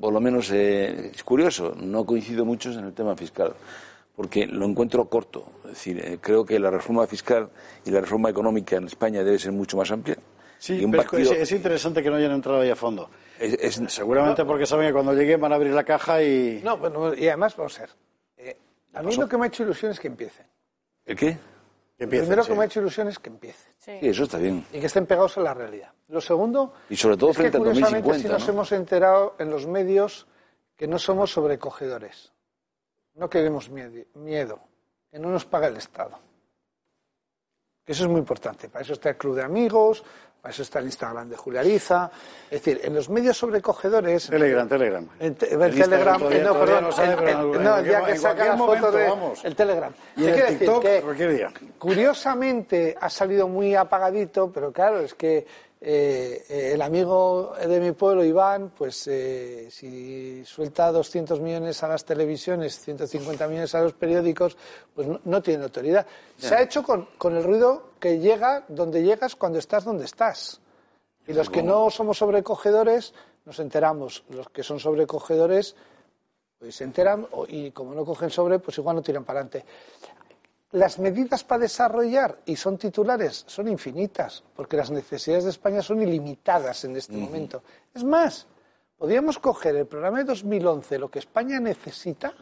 por 0.00 0.12
lo 0.12 0.20
menos, 0.20 0.50
eh, 0.52 1.10
es 1.14 1.22
curioso, 1.24 1.74
no 1.76 2.04
coincido 2.04 2.44
mucho 2.44 2.70
en 2.72 2.84
el 2.84 2.92
tema 2.92 3.16
fiscal, 3.16 3.54
porque 4.16 4.46
lo 4.46 4.64
encuentro 4.64 5.04
corto. 5.08 5.52
Es 5.64 5.70
decir, 5.70 6.00
eh, 6.04 6.18
creo 6.20 6.44
que 6.44 6.58
la 6.58 6.70
reforma 6.70 7.06
fiscal 7.06 7.48
y 7.84 7.90
la 7.90 8.00
reforma 8.00 8.30
económica 8.30 8.76
en 8.76 8.84
España 8.84 9.22
debe 9.24 9.38
ser 9.38 9.52
mucho 9.52 9.76
más 9.76 9.90
amplia. 9.90 10.16
Sí, 10.58 10.74
y 10.80 10.84
un 10.84 10.90
pero 10.90 11.02
es- 11.04 11.08
partido- 11.10 11.32
es, 11.32 11.38
es 11.40 11.52
interesante 11.52 12.02
que 12.02 12.10
no 12.10 12.16
hayan 12.16 12.32
entrado 12.32 12.60
ahí 12.60 12.70
a 12.70 12.76
fondo. 12.76 13.08
es- 13.38 13.78
es- 13.78 13.92
Seguramente 13.92 14.44
porque 14.44 14.66
saben 14.66 14.88
que 14.88 14.92
cuando 14.92 15.12
lleguen 15.14 15.40
van 15.40 15.52
a 15.52 15.54
abrir 15.54 15.72
la 15.72 15.84
caja 15.84 16.20
y... 16.22 16.60
No, 16.64 16.76
bueno, 16.78 17.14
y 17.14 17.28
además, 17.28 17.56
vamos 17.56 17.78
a 17.78 17.82
ver. 17.82 17.90
eh, 18.38 18.56
a 18.94 19.02
mí 19.02 19.14
lo 19.14 19.28
que 19.28 19.36
me 19.36 19.44
ha 19.44 19.48
hecho 19.48 19.62
ilusión 19.62 19.92
es 19.92 20.00
que 20.00 20.08
empiecen. 20.08 20.46
¿El 21.06 21.16
qué? 21.16 21.36
Que 21.98 22.04
Lo 22.04 22.10
primero 22.10 22.42
sí. 22.44 22.48
que 22.50 22.54
me 22.56 22.62
ha 22.62 22.66
hecho 22.66 22.80
ilusión 22.80 23.08
es 23.08 23.18
que 23.18 23.28
empiecen. 23.28 23.72
Sí, 23.78 23.98
eso 24.02 24.22
está 24.24 24.38
bien. 24.38 24.64
y 24.72 24.78
que 24.80 24.86
estén 24.86 25.04
pegados 25.04 25.36
a 25.36 25.40
la 25.40 25.52
realidad. 25.52 25.92
Lo 26.08 26.20
segundo 26.20 26.72
Y 26.88 26.96
sobre 26.96 27.16
todo 27.16 27.30
es 27.30 27.36
que 27.36 27.42
frente 27.42 27.56
al 27.58 27.64
curiosamente 27.64 28.08
2050, 28.08 28.28
sí 28.28 28.32
nos 28.32 28.46
¿no? 28.46 28.52
hemos 28.54 28.72
enterado 28.72 29.34
en 29.38 29.50
los 29.50 29.66
medios 29.66 30.26
que 30.76 30.86
no 30.86 30.98
somos 30.98 31.32
sobrecogedores. 31.32 32.32
No 33.14 33.28
queremos 33.28 33.68
miedo, 33.68 34.04
miedo, 34.14 34.60
que 35.10 35.18
no 35.18 35.28
nos 35.28 35.44
paga 35.44 35.66
el 35.66 35.76
Estado. 35.76 36.18
Que 37.84 37.92
eso 37.92 38.04
es 38.04 38.08
muy 38.10 38.20
importante. 38.20 38.68
Para 38.68 38.84
eso 38.84 38.92
está 38.92 39.08
el 39.10 39.16
Club 39.16 39.34
de 39.34 39.42
Amigos, 39.42 40.04
para 40.40 40.52
eso 40.52 40.62
está 40.62 40.78
el 40.78 40.86
Instagram 40.86 41.28
de 41.28 41.36
Julia. 41.36 41.62
Es 42.50 42.62
decir, 42.62 42.80
en 42.84 42.94
los 42.94 43.08
medios 43.10 43.36
sobrecogedores... 43.36 44.26
Telegram, 44.28 44.68
Telegram. 44.68 45.08
En 45.18 45.34
te- 45.34 45.52
el, 45.52 45.58
Telegram, 45.74 46.18
todavía- 46.18 46.38
eh, 46.40 46.44
no, 46.44 46.52
perdón, 46.58 46.84
no 46.84 47.02
el- 47.02 47.28
el- 47.28 47.62
no, 47.62 47.70
cualquier- 47.82 48.04
que 48.04 48.16
saca 48.18 48.44
la 48.46 48.56
foto 48.56 48.92
de 48.92 49.08
vamos. 49.08 49.44
el 49.44 49.56
Telegram. 49.56 49.92
Y 50.16 50.24
el 50.26 50.34
decir 50.34 50.58
TikTok, 50.58 50.82
que, 50.82 51.00
cualquier 51.02 51.32
día. 51.36 51.50
Curiosamente 51.78 52.96
ha 53.00 53.10
salido 53.10 53.48
muy 53.48 53.74
apagadito, 53.74 54.50
pero 54.52 54.72
claro, 54.72 55.00
es 55.00 55.14
que 55.14 55.46
eh, 55.80 56.44
eh, 56.48 56.70
el 56.74 56.82
amigo 56.82 57.54
de 57.60 57.80
mi 57.80 57.92
pueblo, 57.92 58.24
Iván, 58.24 58.72
pues 58.76 59.06
eh, 59.06 59.68
si 59.70 60.44
suelta 60.44 60.90
200 60.90 61.40
millones 61.40 61.82
a 61.84 61.88
las 61.88 62.04
televisiones, 62.04 62.80
150 62.80 63.46
millones 63.46 63.74
a 63.74 63.82
los 63.82 63.92
periódicos, 63.92 64.56
pues 64.94 65.06
no, 65.06 65.20
no 65.24 65.40
tiene 65.40 65.64
autoridad. 65.64 66.06
Se 66.36 66.54
ha 66.54 66.62
hecho 66.62 66.82
con, 66.82 67.08
con 67.16 67.36
el 67.36 67.44
ruido 67.44 67.90
que 68.00 68.18
llega 68.18 68.64
donde 68.68 69.02
llegas 69.02 69.36
cuando 69.36 69.58
estás 69.58 69.84
donde 69.84 70.04
estás. 70.04 70.60
Y 71.26 71.32
los 71.32 71.50
que 71.50 71.62
no 71.62 71.90
somos 71.90 72.18
sobrecogedores 72.18 73.12
nos 73.44 73.60
enteramos. 73.60 74.24
Los 74.30 74.48
que 74.48 74.62
son 74.62 74.80
sobrecogedores 74.80 75.76
pues 76.58 76.74
se 76.74 76.84
enteran 76.84 77.28
y 77.46 77.70
como 77.70 77.94
no 77.94 78.04
cogen 78.04 78.30
sobre, 78.30 78.58
pues 78.58 78.78
igual 78.78 78.96
no 78.96 79.02
tiran 79.02 79.24
para 79.24 79.40
adelante. 79.40 79.64
Las 80.72 80.98
medidas 80.98 81.44
para 81.44 81.62
desarrollar, 81.62 82.40
y 82.44 82.56
son 82.56 82.76
titulares, 82.76 83.44
son 83.46 83.68
infinitas, 83.68 84.44
porque 84.54 84.76
las 84.76 84.90
necesidades 84.90 85.44
de 85.44 85.50
España 85.50 85.80
son 85.80 86.02
ilimitadas 86.02 86.84
en 86.84 86.96
este 86.96 87.16
momento. 87.16 87.62
Es 87.94 88.04
más, 88.04 88.46
podríamos 88.98 89.38
coger 89.38 89.76
el 89.76 89.86
programa 89.86 90.18
de 90.18 90.24
2011, 90.24 90.98
lo 90.98 91.10
que 91.10 91.20
España 91.20 91.58
necesita, 91.58 92.34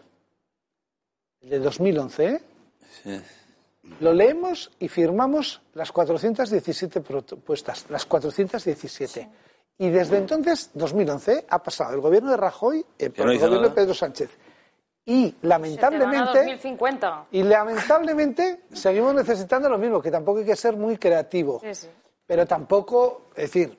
el 1.41 1.51
de 1.51 1.59
2011, 1.61 2.27
¿eh? 2.27 2.41
Sí. 3.03 3.21
Lo 4.01 4.13
leemos 4.13 4.73
y 4.81 4.89
firmamos 4.89 5.63
las 5.75 5.93
417 5.93 7.01
propuestas, 7.01 7.87
las 7.89 8.05
417. 8.05 9.31
Y 9.79 9.91
desde 9.91 10.19
entonces, 10.19 10.71
2011, 10.75 11.47
ha 11.49 11.63
pasado 11.63 11.95
el 11.95 12.01
gobierno 12.01 12.31
de 12.31 12.37
Rajoy 12.37 12.81
eh, 12.81 12.85
el 12.99 13.13
gobierno 13.13 13.57
nada. 13.57 13.69
de 13.69 13.71
Pedro 13.71 13.95
Sánchez. 13.95 14.31
Y 15.09 15.33
lamentablemente, 15.43 16.39
2050. 16.39 17.27
y 17.31 17.45
lamentablemente 17.45 18.63
seguimos 18.73 19.15
necesitando 19.15 19.69
lo 19.69 19.79
mismo, 19.79 20.03
que 20.03 20.11
tampoco 20.11 20.41
hay 20.41 20.45
que 20.45 20.57
ser 20.57 20.77
muy 20.77 20.99
creativo. 20.99 21.61
Sí, 21.63 21.75
sí. 21.75 21.87
Pero 22.27 22.45
tampoco, 22.45 23.27
es 23.37 23.53
decir, 23.53 23.79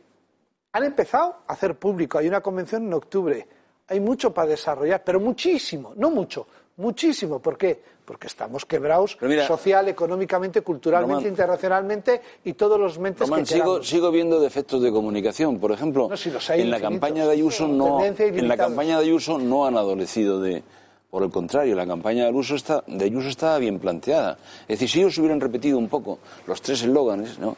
han 0.72 0.84
empezado 0.86 1.40
a 1.45 1.52
hacer 1.54 1.76
público, 1.76 2.18
hay 2.18 2.30
una 2.30 2.40
convención 2.40 2.86
en 2.86 2.94
octubre, 2.94 3.45
hay 3.90 3.99
mucho 3.99 4.34
para 4.34 4.48
desarrollar, 4.48 5.04
pero 5.04 5.20
muchísimo, 5.20 5.91
no 5.98 6.12
mucho, 6.12 6.48
muchísimo. 6.78 7.40
¿Por 7.40 7.58
qué? 7.58 7.84
Porque 8.06 8.28
estamos 8.28 8.64
quebrados 8.66 9.18
mira, 9.20 9.45
social, 9.45 9.90
económicamente, 9.90 10.62
culturalmente, 10.62 11.28
internacionalmente 11.28 12.22
y 12.45 12.54
todos 12.54 12.80
los 12.80 12.99
mentes 12.99 13.28
Román, 13.28 13.41
que 13.41 13.48
sigo, 13.48 13.84
sigo 13.84 14.12
viendo 14.12 14.40
defectos 14.40 14.82
de 14.82 14.94
comunicación. 14.94 15.60
Por 15.60 15.74
ejemplo, 15.74 16.08
No, 16.10 16.16
si 16.16 16.32
los 16.32 16.49
hay 16.49 16.62
en 16.62 16.72
la 16.72 16.80
campaña 16.80 17.26
de 17.26 17.34
Ayuso 17.34 17.68
no, 17.68 18.02
en 18.02 18.48
la 18.48 18.56
campaña 18.56 18.98
de 18.98 19.04
Ayuso 19.04 19.38
no 19.38 19.66
han 19.66 19.76
adolecido 19.76 20.40
de, 20.40 20.64
por 21.09 21.23
el 21.23 21.29
contrario, 21.29 21.75
la 21.75 21.88
campaña 21.88 22.23
de 22.23 22.29
Ayuso 22.29 22.55
está, 22.55 22.84
de 22.85 23.07
estaba 23.07 23.57
bien 23.59 23.79
planteada. 23.79 24.38
Es 24.61 24.79
decir, 24.79 24.89
si 24.89 24.99
ellos 24.99 25.17
hubieran 25.17 25.39
repetido 25.39 25.77
un 25.77 25.88
poco 25.88 26.19
los 26.45 26.61
tres 26.61 26.81
eslóganes, 26.81 27.39
¿no? 27.39 27.55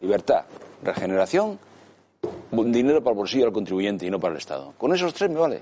Libertad, 0.00 0.44
regeneración, 0.82 1.58
dinero 2.50 3.02
para 3.02 3.12
el 3.12 3.18
bolsillo 3.18 3.44
del 3.44 3.52
contribuyente 3.52 4.06
y 4.06 4.10
no 4.10 4.18
para 4.18 4.32
el 4.32 4.38
Estado. 4.38 4.74
Con 4.76 4.92
esos 4.92 5.14
tres 5.14 5.30
me 5.30 5.38
vale. 5.38 5.60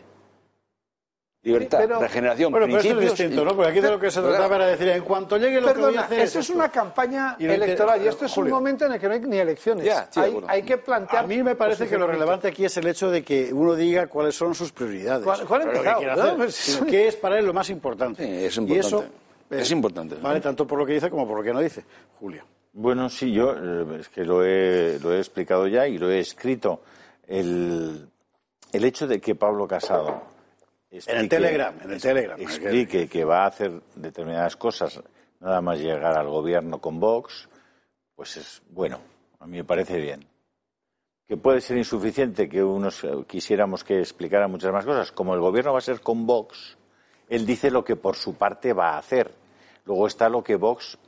Libertad, 1.45 1.79
Sí, 1.81 1.85
pero- 1.89 1.99
regeneración, 2.01 2.53
Bueno, 2.53 2.67
pero 2.67 2.79
esto 2.79 3.01
es 3.01 3.01
distinto, 3.11 3.43
y- 3.43 3.45
¿no? 3.45 3.57
Porque 3.57 3.71
aquí 3.73 3.81
de 3.81 3.91
lo 3.91 3.99
que 3.99 4.13
se 4.13 4.21
Pero, 4.21 4.33
trataba 4.33 4.57
era 4.57 4.67
decir, 4.69 4.89
en 4.91 5.03
cuanto 5.03 5.37
llegue 5.39 5.61
lo 5.61 5.67
que 5.67 5.73
voy 5.73 5.83
a 5.83 5.87
Perdona, 5.87 6.03
hacer 6.03 6.21
esto 6.21 6.39
es 6.39 6.51
una 6.51 6.69
campaña 6.69 7.35
Y 7.37 7.47
electoral 7.47 8.01
y 8.01 8.07
esto 8.07 8.27
es 8.27 8.37
un 8.37 8.49
momento 8.49 8.87
en 8.87 8.93
el 8.93 9.01
que 9.01 9.09
no 9.09 9.15
hay 9.15 9.21
ni 9.21 9.39
elecciones. 9.39 9.85
Ya, 9.85 10.09
hay, 10.15 10.37
hay 10.47 10.63
que 10.63 10.79
plantear. 10.79 11.25
A 11.25 11.27
mí 11.27 11.43
me 11.43 11.57
parece 11.57 11.89
que 11.89 11.99
lo 11.99 12.07
relevante 12.07 12.47
aquí 12.47 12.65
es 12.65 12.77
el 12.77 12.87
hecho 12.87 13.11
de 13.11 13.25
que 13.25 13.53
uno 13.53 13.75
diga 13.75 14.07
cuáles 14.07 14.37
son 14.37 14.55
sus 14.55 14.71
prioridades. 14.71 15.25
¿Cuál- 15.25 15.41
que 15.69 16.17
No, 16.17 16.37
pues- 16.37 16.81
qué 16.89 17.09
es 17.09 17.17
para 17.17 17.41
él 17.41 17.47
lo 17.47 17.53
más 17.53 17.69
importante. 17.71 18.25
Sí, 18.25 18.45
es 18.45 18.57
Y 18.57 18.61
importante. 18.61 18.87
eso, 18.87 19.05
Es 19.51 19.71
importante. 19.73 20.15
Vale, 20.23 20.41
tanto 20.41 20.65
por 20.67 20.79
lo 20.79 20.87
que 20.87 20.93
dice 20.95 21.11
como 21.11 21.27
por 21.27 21.37
lo 21.39 21.43
que 21.43 21.53
no 21.53 21.59
dice. 21.61 21.85
Julio. 22.21 22.45
Bueno, 22.73 23.11
sí, 23.11 23.33
yo 23.33 23.53
eh, 23.55 23.99
es 24.01 24.09
que 24.09 24.25
lo 24.25 24.45
he, 24.45 24.99
lo 25.03 25.13
he 25.13 25.19
explicado 25.19 25.67
ya 25.67 25.87
y 25.89 25.99
lo 25.99 26.09
he 26.11 26.21
escrito. 26.21 26.81
El, 27.27 28.09
el 28.73 28.85
hecho 28.85 29.07
de 29.07 29.21
que 29.21 29.35
Pablo 29.35 29.67
Casado 29.69 30.23
En 30.93 31.17
el 31.17 31.29
Telegram, 31.29 31.75
en 31.83 31.91
el 31.91 32.01
Telegram. 32.01 32.39
Explique 32.39 33.09
que 33.09 33.25
va 33.25 33.45
a 33.45 33.47
hacer 33.47 33.73
determinadas 33.95 34.57
cosas, 34.57 35.03
nada 35.41 35.61
más 35.63 35.79
llegar 35.79 36.19
al 36.19 36.29
gobierno 36.29 36.81
con 36.81 37.01
Vox, 37.01 37.49
pues 38.15 38.37
es 38.37 38.63
bueno, 38.71 39.01
a 39.41 39.47
mí 39.47 39.57
me 39.57 39.65
parece 39.65 39.99
bien. 39.99 40.27
Que 41.27 41.39
puede 41.39 41.63
ser 41.63 41.79
insuficiente 41.79 42.47
que 42.49 42.63
unos 42.63 43.03
eh, 43.05 43.11
quisiéramos 43.27 43.85
que 43.85 44.01
explicara 44.01 44.49
muchas 44.49 44.71
más 44.71 44.85
cosas. 44.85 45.13
Como 45.13 45.33
el 45.35 45.41
gobierno 45.41 45.73
va 45.73 45.79
a 45.79 45.83
ser 45.83 46.01
con 46.01 46.27
Vox, 46.27 46.77
él 47.29 47.47
dice 47.47 47.71
lo 47.71 47.83
que 47.83 47.97
por 47.97 48.17
su 48.17 48.35
parte 48.35 48.75
va 48.75 48.91
a 48.91 48.99
hacer. 48.99 49.33
Luego 49.87 50.07
está 50.07 50.29
lo 50.29 50.45
que 50.45 50.57
Vox 50.57 50.99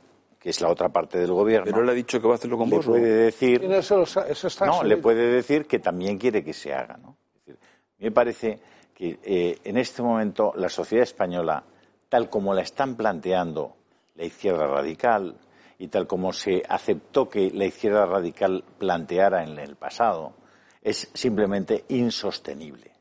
que 0.45 0.51
es 0.51 0.61
la 0.61 0.69
otra 0.69 0.89
parte 0.89 1.17
del 1.17 1.31
gobierno. 1.31 1.65
Pero 1.65 1.81
él 1.81 1.89
ha 1.89 1.93
dicho 1.93 2.21
que 2.21 2.27
va 2.27 2.33
a 2.33 2.35
hacerlo 2.35 2.59
con 2.59 2.69
le 2.69 2.75
vos. 2.75 2.85
puede 2.85 3.11
decir, 3.11 3.63
Y 3.63 3.73
eso, 3.73 4.03
eso 4.03 4.47
está 4.47 4.67
no, 4.67 4.83
le 4.83 4.97
puede 4.97 5.27
decir 5.27 5.65
que 5.65 5.79
también 5.79 6.19
quiere 6.19 6.43
que 6.43 6.53
se 6.53 6.71
haga. 6.71 6.97
¿no? 6.97 7.17
Es 7.33 7.45
decir, 7.47 7.59
me 7.97 8.11
parece 8.11 8.59
que 8.95 9.19
eh, 9.23 9.59
en 9.63 9.77
este 9.77 10.01
momento 10.01 10.53
la 10.55 10.69
sociedad 10.69 11.03
española, 11.03 11.63
tal 12.07 12.29
como 12.29 12.53
la 12.53 12.61
están 12.61 12.95
planteando 12.95 13.75
la 14.15 14.23
izquierda 14.23 14.65
radical 14.65 15.35
y 15.77 15.89
tal 15.89 16.07
como 16.07 16.31
se 16.31 16.63
aceptó 16.67 17.29
que 17.29 17.51
la 17.51 17.65
izquierda 17.65 18.05
radical 18.05 18.63
planteara 18.77 19.43
en 19.43 19.59
el 19.59 19.75
pasado, 19.75 20.33
es 20.81 21.09
simplemente 21.13 21.83
insostenible. 21.89 22.93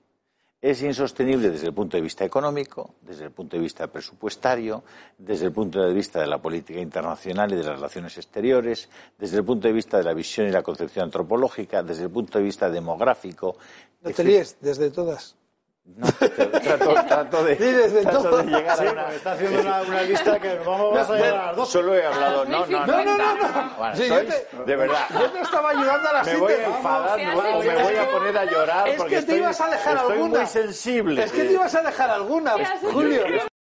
Es 0.61 0.83
insostenible 0.83 1.51
desde 1.51 1.67
el 1.67 1.75
punto 1.75 1.99
de 1.99 2.03
vista 2.03 2.25
económico, 2.25 2.95
desde 3.03 3.27
el 3.27 3.31
punto 3.31 3.57
de 3.57 3.63
vista 3.63 3.87
presupuestario, 3.87 4.83
desde 5.19 5.47
el 5.47 5.53
punto 5.53 5.81
de 5.83 5.93
vista 5.93 6.21
de 6.21 6.27
la 6.27 6.39
política 6.41 6.81
internacional 6.81 7.53
y 7.53 7.57
de 7.57 7.65
las 7.65 7.77
relaciones 7.77 8.17
exteriores, 8.17 8.89
desde 9.19 9.37
el 9.37 9.45
punto 9.45 9.69
de 9.69 9.75
vista 9.75 9.99
de 9.99 10.05
la 10.05 10.15
visión 10.15 10.49
y 10.49 10.51
la 10.51 10.63
concepción 10.63 11.05
antropológica, 11.05 11.83
desde 11.83 12.05
el 12.05 12.11
punto 12.11 12.39
de 12.39 12.45
vista 12.45 12.71
demográfico. 12.71 13.59
No 14.01 14.11
te 14.11 14.25
líes, 14.25 14.57
desde 14.63 14.91
todas. 14.91 15.37
No, 15.87 16.07
trato, 16.11 16.95
trato 17.09 17.45
de, 17.45 17.57
trato 17.57 18.43
llegar 18.43 18.79
Sí, 18.79 18.87
a 18.87 18.93
una... 18.93 19.03
porque 19.03 19.17
está 19.17 19.33
haciendo 19.33 19.61
una, 19.61 19.83
una 19.83 20.03
lista 20.03 20.41
que 20.41 20.55
nos 20.55 20.67
vamos 20.67 21.11
a 21.11 21.15
llegar 21.15 21.35
a 21.35 21.47
las 21.49 21.57
dos. 21.57 21.69
Solo 21.71 21.95
he 21.95 22.05
hablado... 22.07 22.45
No, 22.47 22.67
no, 22.67 22.67
no. 22.67 22.87
No, 22.87 23.05
no, 23.05 23.19
no, 23.19 23.35
no. 23.37 23.71
Bueno, 23.77 23.97
Sí, 23.97 24.09
yo 24.09 24.15
sois- 24.17 24.29
te- 24.29 24.65
De 24.65 24.77
verdad. 24.77 25.07
Yo 25.13 25.31
te 25.31 25.41
estaba 25.41 25.71
ayudando 25.71 26.09
a 26.09 26.13
la 26.15 26.23
Me 26.25 26.37
voy 26.37 26.53
a 26.55 26.67
enfadar 26.67 27.19
¿qué 27.19 27.27
o 27.29 27.63
me 27.63 27.83
voy 27.83 27.97
a 27.97 28.11
poner 28.11 28.39
a 28.39 28.45
llorar 28.47 28.89
Es 28.89 28.97
porque 28.97 29.11
que 29.11 29.17
te 29.17 29.21
estoy, 29.21 29.37
ibas 29.39 29.61
a 29.61 29.69
dejar 29.71 29.97
estoy 29.97 30.13
alguna. 30.13 30.39
muy 30.39 30.47
sensible. 30.47 31.23
Es 31.25 31.33
que 31.33 31.45
te 31.45 31.53
ibas 31.53 31.75
a 31.75 31.83
dejar 31.83 32.11
alguna, 32.11 32.55
Julio. 32.93 33.23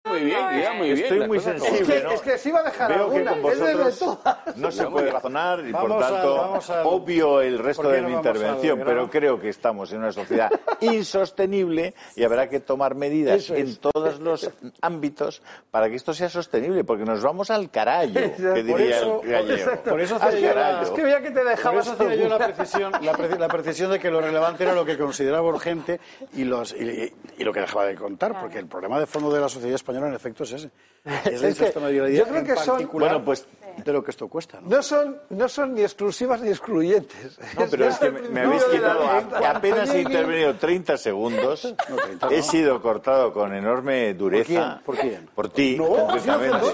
Muy 0.06 0.22
bien, 0.22 0.38
ya, 0.62 0.74
muy 0.74 0.94
bien. 0.94 1.04
Estoy 1.04 1.20
muy 1.28 1.40
como- 1.40 1.40
Es 1.40 1.44
sensible. 1.64 1.96
que, 1.98 2.04
¿no? 2.04 2.12
es 2.12 2.22
que 2.22 2.38
se 2.38 2.50
iba 2.50 2.60
a 2.60 2.64
dejar 2.64 2.90
Veo 2.96 3.10
que 3.10 3.18
alguna. 3.18 3.42
con 3.42 3.52
Es 3.52 3.60
desde 3.60 3.76
vosotros 3.84 4.24
todas. 4.24 4.58
no 4.58 4.72
se 4.72 4.86
puede 4.86 5.12
razonar 5.12 5.60
y 5.68 5.72
por 5.72 5.90
Vamos 5.90 6.08
tanto 6.08 6.74
al- 6.74 6.86
obvio 6.86 7.42
el 7.42 7.58
resto 7.60 7.82
¿Por 7.82 7.92
qué 7.92 7.96
de 7.98 8.02
no 8.04 8.10
mi 8.10 8.14
intervención, 8.16 8.82
pero 8.86 9.10
creo 9.10 9.40
que 9.40 9.50
estamos 9.50 9.92
en 9.94 9.98
una 10.00 10.12
sociedad 10.12 10.52
insostenible 10.82 11.96
y 12.16 12.24
habrá 12.24 12.48
que 12.50 12.60
tomar 12.60 12.94
medidas 12.94 13.50
es. 13.50 13.52
en 13.52 13.76
todos 13.78 14.20
los 14.20 14.50
ámbitos 14.82 15.42
para 15.72 15.90
que 15.90 15.96
esto 15.96 16.14
sea 16.14 16.30
sostenible, 16.30 16.84
porque 16.84 17.04
nos 17.04 17.24
vamos 17.24 17.50
al 17.50 17.72
carallo, 17.72 18.14
que 18.38 18.64
diría 18.64 18.98
eso- 18.98 19.22
el 19.24 19.32
gallego. 19.32 19.72
Por 19.84 20.02
eso 20.02 20.16
Al 20.18 20.22
hacía 20.30 20.50
yo 20.54 20.56
la-. 20.60 20.82
Es 20.84 20.90
que 20.92 21.02
veía 21.04 21.22
que 21.22 21.32
te 21.32 21.42
eso 21.42 21.94
hacía 21.94 22.16
yo 22.16 22.30
la 22.30 22.38
precisión, 22.38 22.92
la, 23.02 23.14
preci- 23.14 23.38
la 23.40 23.48
precisión 23.48 23.92
de 23.92 24.00
que 24.00 24.12
lo 24.12 24.22
relevante 24.22 24.64
era 24.64 24.74
lo 24.76 24.86
que 24.86 24.98
consideraba 24.98 25.48
urgente 25.48 26.00
y, 26.34 26.44
los, 26.44 26.74
y, 26.74 27.12
y 27.38 27.44
lo 27.44 27.52
que 27.52 27.62
dejaba 27.62 27.86
de 27.86 27.96
contar, 27.96 28.40
porque 28.40 28.60
el 28.60 28.68
problema 28.68 29.00
de 29.00 29.08
fondo 29.08 29.32
de 29.34 29.42
la 29.42 29.50
sociedad 29.50 29.74
española 29.76 29.95
en 30.04 30.14
efecto 30.14 30.44
es 30.46 30.52
ese. 30.54 30.72
Es 31.06 31.14
la 31.14 31.20
Es 31.32 31.42
que 31.42 31.48
insostenibilidad 31.50 32.08
yo 32.08 32.24
creo 32.28 32.44
que 32.44 32.56
son- 32.58 32.90
Bueno, 32.92 33.24
pues- 33.24 33.48
de 33.84 33.94
lo 33.94 34.04
que 34.04 34.12
esto 34.12 34.28
cuesta. 34.28 34.60
¿no? 34.62 34.70
No 34.78 34.82
son, 34.84 35.20
no 35.30 35.50
son 35.50 35.74
ni 35.74 35.82
exclusivas 35.82 36.42
ni 36.42 36.50
excluyentes. 36.50 37.38
No, 37.58 37.66
pero 37.70 37.88
es 37.88 37.98
que 37.98 38.10
me, 38.12 38.22
me 38.30 38.42
habéis 38.42 38.64
quitado, 38.66 39.06
a- 39.08 39.50
apenas 39.52 39.90
he 39.94 40.02
intervenido 40.02 40.56
30 40.56 40.98
segundos, 40.98 41.76
No, 41.90 41.96
30 41.96 42.28
he 42.30 42.42
sido 42.42 42.82
cortado 42.82 43.32
con 43.34 43.54
enorme 43.54 44.14
dureza. 44.14 44.82
¿Por 44.86 44.98
quién? 44.98 45.30
Por 45.36 45.50
ti, 45.50 45.76
No, 45.78 45.88
concretamente. 45.90 46.68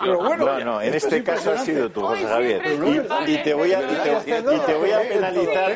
Pero 0.00 0.18
bueno, 0.18 0.44
no, 0.46 0.60
no, 0.64 0.80
en 0.82 0.94
este 0.94 1.18
es 1.18 1.22
caso 1.24 1.50
ha 1.50 1.54
impresionante. 1.54 1.64
sido 1.72 1.90
tú, 1.90 2.00
José 2.02 2.26
Javier. 2.26 2.62
Y, 3.26 3.32
y 3.32 3.42
te 3.42 3.54
voy 3.54 3.72
a, 3.72 3.80
y 3.82 3.96
te, 4.24 4.30
y 4.54 4.58
te 4.60 4.74
voy 4.74 4.90
a 4.92 5.00
penalizar. 5.08 5.72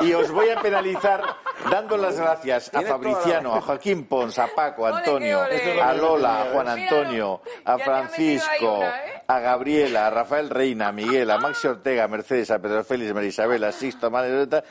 Y, 0.00 0.06
y 0.06 0.14
os 0.14 0.30
voy 0.30 0.50
a 0.50 0.60
penalizar 0.60 1.22
dando 1.70 1.96
las 1.96 2.18
gracias 2.18 2.70
a 2.74 2.82
Fabriciano, 2.82 3.54
a 3.54 3.60
Joaquín 3.60 4.04
Pons, 4.06 4.38
a 4.38 4.48
Paco, 4.54 4.86
a 4.86 4.98
Antonio, 4.98 5.40
a 5.82 5.92
Lola, 5.94 6.42
a 6.42 6.44
Juan. 6.52 6.68
Antonio, 6.68 7.40
a 7.64 7.78
Francisco, 7.78 8.78
una, 8.78 9.04
¿eh? 9.06 9.13
A 9.26 9.40
Gabriela, 9.40 10.06
a 10.06 10.10
Rafael 10.10 10.50
Reina, 10.50 10.88
a 10.88 10.92
Miguel, 10.92 11.30
a 11.30 11.38
Maxi 11.38 11.66
Ortega, 11.66 12.04
a 12.04 12.08
Mercedes, 12.08 12.50
a 12.50 12.58
Pedro 12.58 12.84
Félix, 12.84 13.10
a 13.10 13.14
María 13.14 13.28
Isabel, 13.28 13.64
a 13.64 13.72
Sixto, 13.72 14.06
a 14.06 14.10
Margarita 14.10 14.64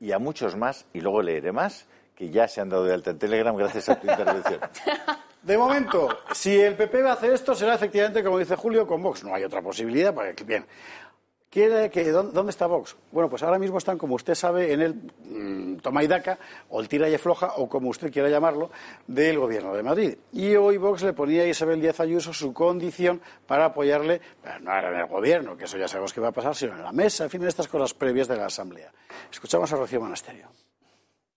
y 0.00 0.12
a 0.12 0.18
muchos 0.18 0.56
más, 0.56 0.86
y 0.92 1.00
luego 1.00 1.22
leeré 1.22 1.52
más, 1.52 1.86
que 2.14 2.30
ya 2.30 2.48
se 2.48 2.60
han 2.60 2.68
dado 2.68 2.84
de 2.84 2.94
alta 2.94 3.10
en 3.10 3.18
Telegram 3.18 3.56
gracias 3.56 3.88
a 3.88 4.00
tu 4.00 4.08
intervención. 4.08 4.60
De 5.44 5.58
momento, 5.58 6.08
si 6.32 6.58
el 6.58 6.74
PP 6.74 7.02
va 7.02 7.10
a 7.10 7.12
hacer 7.14 7.30
esto, 7.30 7.54
será 7.54 7.74
efectivamente, 7.74 8.24
como 8.24 8.38
dice 8.38 8.56
Julio, 8.56 8.86
con 8.86 9.02
Vox. 9.02 9.24
No 9.24 9.34
hay 9.34 9.44
otra 9.44 9.60
posibilidad. 9.60 10.14
Porque, 10.14 10.42
bien, 10.42 10.64
¿Quiere 11.54 11.88
que, 11.88 12.10
¿dó- 12.10 12.24
¿Dónde 12.24 12.50
está 12.50 12.66
Vox? 12.66 12.96
Bueno, 13.12 13.30
pues 13.30 13.44
ahora 13.44 13.60
mismo 13.60 13.78
están, 13.78 13.96
como 13.96 14.16
usted 14.16 14.34
sabe, 14.34 14.72
en 14.72 14.82
el 14.82 14.94
mm, 14.94 15.76
toma 15.76 16.02
y 16.02 16.08
daca, 16.08 16.36
o 16.68 16.80
el 16.80 16.88
tira 16.88 17.08
y 17.08 17.14
afloja, 17.14 17.52
o 17.58 17.68
como 17.68 17.90
usted 17.90 18.12
quiera 18.12 18.28
llamarlo, 18.28 18.72
del 19.06 19.38
Gobierno 19.38 19.72
de 19.72 19.84
Madrid. 19.84 20.16
Y 20.32 20.56
hoy 20.56 20.78
Vox 20.78 21.02
le 21.04 21.12
ponía 21.12 21.42
a 21.42 21.46
Isabel 21.46 21.80
Díaz 21.80 22.00
Ayuso 22.00 22.32
su 22.32 22.52
condición 22.52 23.20
para 23.46 23.66
apoyarle, 23.66 24.20
no 24.62 24.76
era 24.76 24.88
en 24.92 24.98
el 24.98 25.06
Gobierno, 25.06 25.56
que 25.56 25.66
eso 25.66 25.78
ya 25.78 25.86
sabemos 25.86 26.12
que 26.12 26.20
va 26.20 26.30
a 26.30 26.32
pasar, 26.32 26.56
sino 26.56 26.72
en 26.72 26.82
la 26.82 26.90
mesa, 26.90 27.22
en 27.22 27.30
fin, 27.30 27.40
en 27.42 27.46
estas 27.46 27.68
cosas 27.68 27.94
previas 27.94 28.26
de 28.26 28.36
la 28.36 28.46
Asamblea. 28.46 28.90
Escuchamos 29.30 29.72
a 29.72 29.76
Rocío 29.76 30.00
Monasterio. 30.00 30.48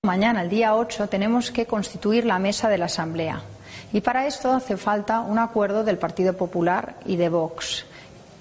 Mañana, 0.01 0.41
el 0.41 0.49
día 0.49 0.75
8, 0.75 1.09
tenemos 1.09 1.51
que 1.51 1.67
constituir 1.67 2.25
la 2.25 2.39
mesa 2.39 2.69
de 2.69 2.79
la 2.79 2.85
Asamblea. 2.85 3.43
Y 3.93 4.01
para 4.01 4.25
esto 4.25 4.51
hace 4.51 4.77
falta 4.77 5.19
un 5.21 5.37
acuerdo 5.37 5.83
del 5.83 5.99
Partido 5.99 6.33
Popular 6.33 6.95
y 7.05 7.17
de 7.17 7.29
Vox. 7.29 7.85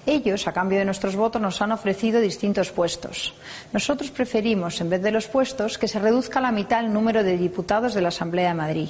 Ellos, 0.07 0.47
a 0.47 0.53
cambio 0.53 0.79
de 0.79 0.85
nuestros 0.85 1.17
votos, 1.17 1.41
nos 1.41 1.61
han 1.61 1.73
ofrecido 1.73 2.21
distintos 2.21 2.71
puestos. 2.71 3.33
Nosotros 3.73 4.09
preferimos, 4.09 4.79
en 4.79 4.89
vez 4.89 5.01
de 5.01 5.11
los 5.11 5.27
puestos, 5.27 5.77
que 5.77 5.89
se 5.89 5.99
reduzca 5.99 6.39
a 6.39 6.43
la 6.43 6.53
mitad 6.53 6.79
el 6.79 6.93
número 6.93 7.23
de 7.23 7.35
diputados 7.35 7.93
de 7.93 7.99
la 7.99 8.07
Asamblea 8.07 8.47
de 8.47 8.53
Madrid. 8.53 8.87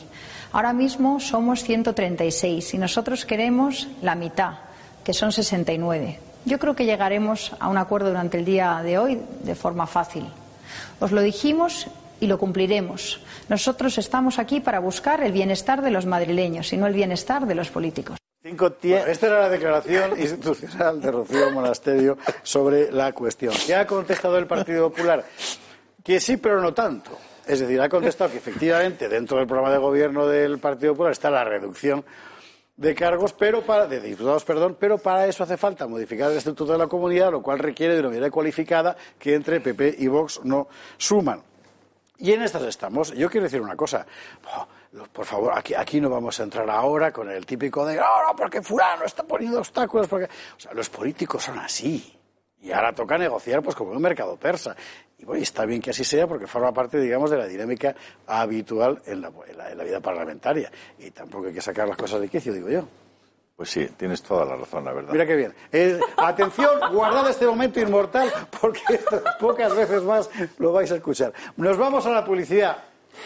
Ahora 0.51 0.73
mismo 0.73 1.19
somos 1.19 1.63
136 1.63 2.75
y 2.75 2.77
nosotros 2.77 3.25
queremos 3.25 3.87
la 4.03 4.13
mitad, 4.13 4.59
que 5.03 5.13
son 5.13 5.31
69. 5.31 6.19
Yo 6.45 6.59
creo 6.59 6.75
que 6.75 6.85
llegaremos 6.85 7.51
a 7.59 7.67
un 7.67 7.79
acuerdo 7.79 8.09
durante 8.09 8.37
el 8.37 8.45
día 8.45 8.79
de 8.83 8.99
hoy 8.99 9.19
de 9.41 9.55
forma 9.55 9.87
fácil. 9.87 10.27
Os 10.99 11.11
lo 11.11 11.21
dijimos 11.21 11.87
y 12.19 12.27
lo 12.27 12.37
cumpliremos. 12.37 13.21
Nosotros 13.49 13.97
estamos 13.97 14.37
aquí 14.37 14.59
para 14.59 14.77
buscar 14.77 15.23
el 15.23 15.31
bienestar 15.31 15.81
de 15.81 15.89
los 15.89 16.05
madrileños 16.05 16.71
y 16.73 16.77
no 16.77 16.85
el 16.85 16.93
bienestar 16.93 17.47
de 17.47 17.55
los 17.55 17.71
políticos. 17.71 18.17
Esta 19.07 19.27
era 19.27 19.39
la 19.41 19.49
declaración 19.49 20.19
institucional 20.19 21.01
de 21.01 21.11
Rocío 21.11 21.51
Monasterio 21.51 22.17
sobre 22.43 22.91
la 22.91 23.11
cuestión. 23.11 23.53
¿Qué 23.65 23.75
ha 23.75 23.85
contestado 23.85 24.37
el 24.37 24.47
Partido 24.47 24.89
Popular? 24.89 25.25
Que 26.03 26.19
sí, 26.19 26.37
pero 26.37 26.61
no 26.61 26.73
tanto. 26.73 27.17
Es 27.45 27.59
decir, 27.59 27.79
ha 27.81 27.89
contestado 27.89 28.31
que 28.31 28.37
efectivamente 28.37 29.09
dentro 29.09 29.37
del 29.37 29.47
programa 29.47 29.71
de 29.71 29.77
gobierno 29.77 30.27
del 30.27 30.59
Partido 30.59 30.93
Popular 30.93 31.11
está 31.11 31.29
la 31.29 31.43
reducción 31.43 32.03
de 32.77 32.93
cargos, 32.93 33.33
pero 33.33 33.63
para, 33.63 33.87
de 33.87 33.99
diputados, 33.99 34.45
perdón, 34.45 34.77
pero 34.79 34.97
para 34.97 35.25
eso 35.25 35.43
hace 35.43 35.57
falta 35.57 35.87
modificar 35.87 36.31
el 36.31 36.37
estatuto 36.37 36.73
de 36.73 36.77
la 36.77 36.87
comunidad, 36.87 37.31
lo 37.31 37.41
cual 37.41 37.59
requiere 37.59 37.95
de 37.95 38.01
una 38.01 38.09
mayoría 38.09 38.29
cualificada 38.29 38.95
que 39.17 39.33
entre 39.33 39.59
PP 39.59 39.95
y 39.97 40.07
Vox 40.07 40.41
no 40.43 40.67
suman. 40.97 41.41
Y 42.19 42.31
en 42.31 42.43
estas 42.43 42.63
estamos. 42.63 43.13
Yo 43.13 43.29
quiero 43.29 43.45
decir 43.45 43.61
una 43.61 43.75
cosa. 43.75 44.05
Oh, 44.45 44.67
Por 45.11 45.25
favor, 45.25 45.53
aquí, 45.57 45.73
aquí 45.75 45.99
no 46.01 46.09
vamos 46.09 46.39
a 46.39 46.43
entrar 46.43 46.69
ahora 46.69 47.11
con 47.11 47.29
el 47.29 47.45
típico 47.45 47.85
de, 47.85 47.95
no, 47.97 48.27
no, 48.27 48.35
porque 48.35 48.61
fulano 48.61 49.03
está 49.05 49.23
poniendo 49.23 49.59
obstáculos. 49.59 50.07
Porque... 50.07 50.25
O 50.25 50.59
sea, 50.59 50.73
los 50.73 50.89
políticos 50.89 51.43
son 51.43 51.59
así. 51.59 52.13
Y 52.61 52.71
ahora 52.71 52.93
toca 52.93 53.17
negociar 53.17 53.61
pues 53.61 53.75
como 53.75 53.91
en 53.91 53.97
un 53.97 54.03
mercado 54.03 54.35
persa. 54.37 54.75
Y 55.19 55.25
bueno, 55.25 55.43
está 55.43 55.65
bien 55.65 55.81
que 55.81 55.91
así 55.91 56.03
sea 56.03 56.25
porque 56.27 56.47
forma 56.47 56.71
parte, 56.73 56.99
digamos, 56.99 57.29
de 57.29 57.37
la 57.37 57.45
dinámica 57.45 57.95
habitual 58.25 59.01
en 59.05 59.21
la, 59.21 59.31
en 59.47 59.57
la- 59.57 59.71
en 59.71 59.77
la 59.77 59.83
vida 59.83 59.99
parlamentaria. 59.99 60.71
Y 60.97 61.11
tampoco 61.11 61.47
hay 61.47 61.53
que 61.53 61.61
sacar 61.61 61.87
las 61.87 61.97
cosas 61.97 62.19
de 62.21 62.29
quicio, 62.29 62.53
digo 62.53 62.69
yo. 62.69 62.87
Pues 63.55 63.69
sí, 63.71 63.87
tienes 63.97 64.21
toda 64.21 64.45
la 64.45 64.55
razón, 64.55 64.85
la 64.85 64.93
verdad. 64.93 65.11
Mira 65.11 65.25
qué 65.25 65.35
bien. 65.35 65.53
Eh, 65.71 65.99
atención, 66.17 66.79
guardad 66.93 67.27
este 67.29 67.45
momento 67.47 67.79
inmortal 67.79 68.31
porque 68.61 68.81
pocas 69.39 69.75
veces 69.75 70.03
más 70.03 70.29
lo 70.59 70.71
vais 70.71 70.91
a 70.91 70.95
escuchar. 70.95 71.33
Nos 71.57 71.77
vamos 71.77 72.05
a 72.05 72.11
la 72.11 72.23
publicidad. 72.23 72.77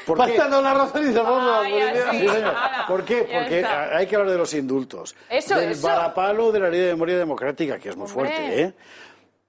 ¿Por 0.05 0.17
la 0.17 0.25
razón 0.73 1.09
y 1.09 1.13
se 1.13 1.19
vamos 1.19 1.43
a 1.43 1.45
la 1.45 1.59
Ay, 1.61 1.71
publicidad. 1.71 2.09
así. 2.09 2.27
Sí, 2.27 2.43
¿Por 2.87 3.05
qué? 3.05 3.17
Porque 3.31 3.59
está. 3.59 3.97
hay 3.97 4.07
que 4.07 4.15
hablar 4.15 4.31
de 4.31 4.37
los 4.37 4.53
indultos. 4.53 5.15
Eso, 5.29 5.55
del 5.57 5.71
eso. 5.71 5.87
varapalo 5.87 6.51
de 6.51 6.59
la 6.59 6.69
ley 6.69 6.81
de 6.81 6.87
memoria 6.93 7.17
democrática, 7.17 7.77
que 7.79 7.89
es 7.89 7.95
muy 7.95 8.09
Hombre. 8.09 8.29
fuerte, 8.31 8.61
¿eh? 8.63 8.73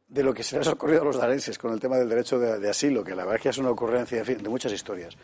De 0.08 0.22
lo 0.22 0.34
que 0.34 0.42
se 0.42 0.58
les 0.58 0.68
ha 0.68 0.72
ocurrido 0.72 1.02
a 1.02 1.04
los 1.06 1.16
darenses 1.18 1.56
con 1.58 1.72
el 1.72 1.80
tema 1.80 1.96
del 1.96 2.08
derecho 2.08 2.38
de, 2.38 2.58
de 2.58 2.68
asilo, 2.70 3.02
que 3.02 3.12
la 3.12 3.24
verdad 3.24 3.36
es 3.36 3.42
que 3.42 3.48
es 3.48 3.58
una 3.58 3.70
ocurrencia 3.70 4.18
en 4.18 4.26
fin, 4.26 4.42
de 4.42 4.48
muchas 4.50 4.70
historias. 4.72 5.16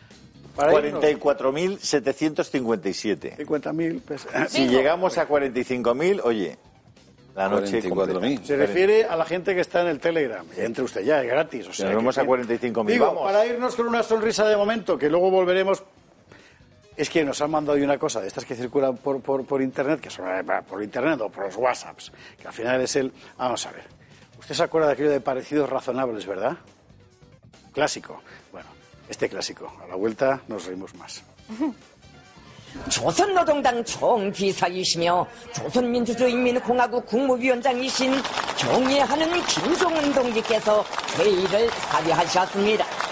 Para 0.57 0.73
irnos, 0.87 1.05
44.757. 1.05 3.37
50.000 3.37 4.01
pesos. 4.01 4.31
Si 4.49 4.67
llegamos 4.67 5.19
a 5.19 5.29
45.000, 5.29 6.23
oye, 6.25 6.57
la 7.39 7.49
noche 7.49 7.83
44.000. 7.83 7.89
completa. 7.89 8.45
Se 8.45 8.57
refiere 8.57 9.05
a 9.05 9.17
la 9.17 9.25
gente 9.25 9.55
que 9.55 9.61
está 9.61 9.83
en 9.83 9.89
el 9.89 10.01
Telegram. 10.01 10.45
Entre 10.57 10.83
usted 10.85 11.03
ya, 11.03 11.23
es 11.23 11.29
gratis. 11.29 11.69
O 11.69 11.73
sea, 11.73 11.87
nos 11.87 11.91
que 11.93 11.97
vamos 11.97 12.19
a 12.19 12.23
bien. 12.23 12.75
45.000, 12.75 12.87
Digo, 12.87 13.07
vamos. 13.07 13.23
Para 13.23 13.47
irnos 13.47 13.77
con 13.77 13.87
una 13.87 14.03
sonrisa 14.03 14.47
de 14.49 14.57
momento, 14.57 14.99
que 14.99 15.09
luego 15.09 15.31
volveremos 15.31 15.83
es 16.97 17.09
que 17.09 17.25
nos 17.25 17.41
han 17.41 17.51
mandado 17.53 17.79
una 17.79 17.97
cosa 17.97 18.21
de 18.21 18.27
estas 18.27 18.45
que 18.45 18.57
circulan 18.57 18.97
por, 18.97 19.21
por, 19.21 19.47
por 19.47 19.63
internet, 19.63 20.01
que 20.01 20.11
son 20.11 20.27
eh, 20.29 20.43
por 20.69 20.83
internet 20.83 21.21
o 21.21 21.29
por 21.29 21.45
los 21.45 21.57
WhatsApps, 21.57 22.11
que 22.41 22.49
al 22.49 22.53
final 22.53 22.81
es 22.81 22.97
el. 22.97 23.13
Vamos 23.37 23.65
a 23.67 23.71
ver. 23.71 23.85
Usted 24.39 24.55
se 24.55 24.63
acuerda 24.65 24.89
de 24.89 24.95
aquello 24.95 25.11
de 25.11 25.21
parecidos 25.21 25.71
razonables, 25.71 26.27
¿verdad? 26.27 26.57
Clásico. 27.73 28.21
Bueno, 28.51 28.69
este 29.09 29.29
clásico. 29.29 29.73
A 29.81 29.87
la 29.87 29.95
vuelta 29.95 30.41
nos 30.49 30.67
reímos 30.67 30.95
más. 30.97 31.23
조선노동당 32.91 33.85
총비사이시며 33.85 35.27
조선민주주의인민공화국 35.55 37.07
국무위원장이신 37.07 38.13
경의하는 38.57 39.43
김종은 39.47 40.13
동지께서 40.13 40.85
회의를 41.19 41.71
사비하셨습니다. 41.71 43.08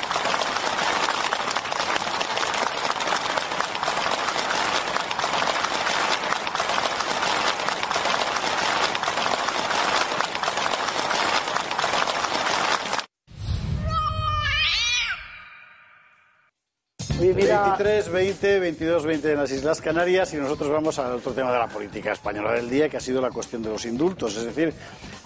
23, 17.57 18.11
20, 18.11 18.61
22, 18.61 19.07
20 19.07 19.33
en 19.33 19.39
las 19.39 19.51
Islas 19.51 19.81
Canarias 19.81 20.35
y 20.35 20.37
nosotros 20.37 20.71
vamos 20.71 20.99
al 20.99 21.15
otro 21.15 21.33
tema 21.33 21.53
de 21.53 21.59
la 21.59 21.69
política 21.69 22.13
española 22.13 22.53
del 22.53 22.69
día, 22.69 22.89
que 22.89 22.99
ha 22.99 23.01
sido 23.01 23.21
la 23.21 23.31
cuestión 23.31 23.63
de 23.63 23.71
los 23.71 23.87
indultos, 23.87 24.37
es 24.37 24.45
decir, 24.45 24.75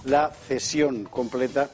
la 0.05 0.31
cesión 0.31 1.05
completa 1.05 1.71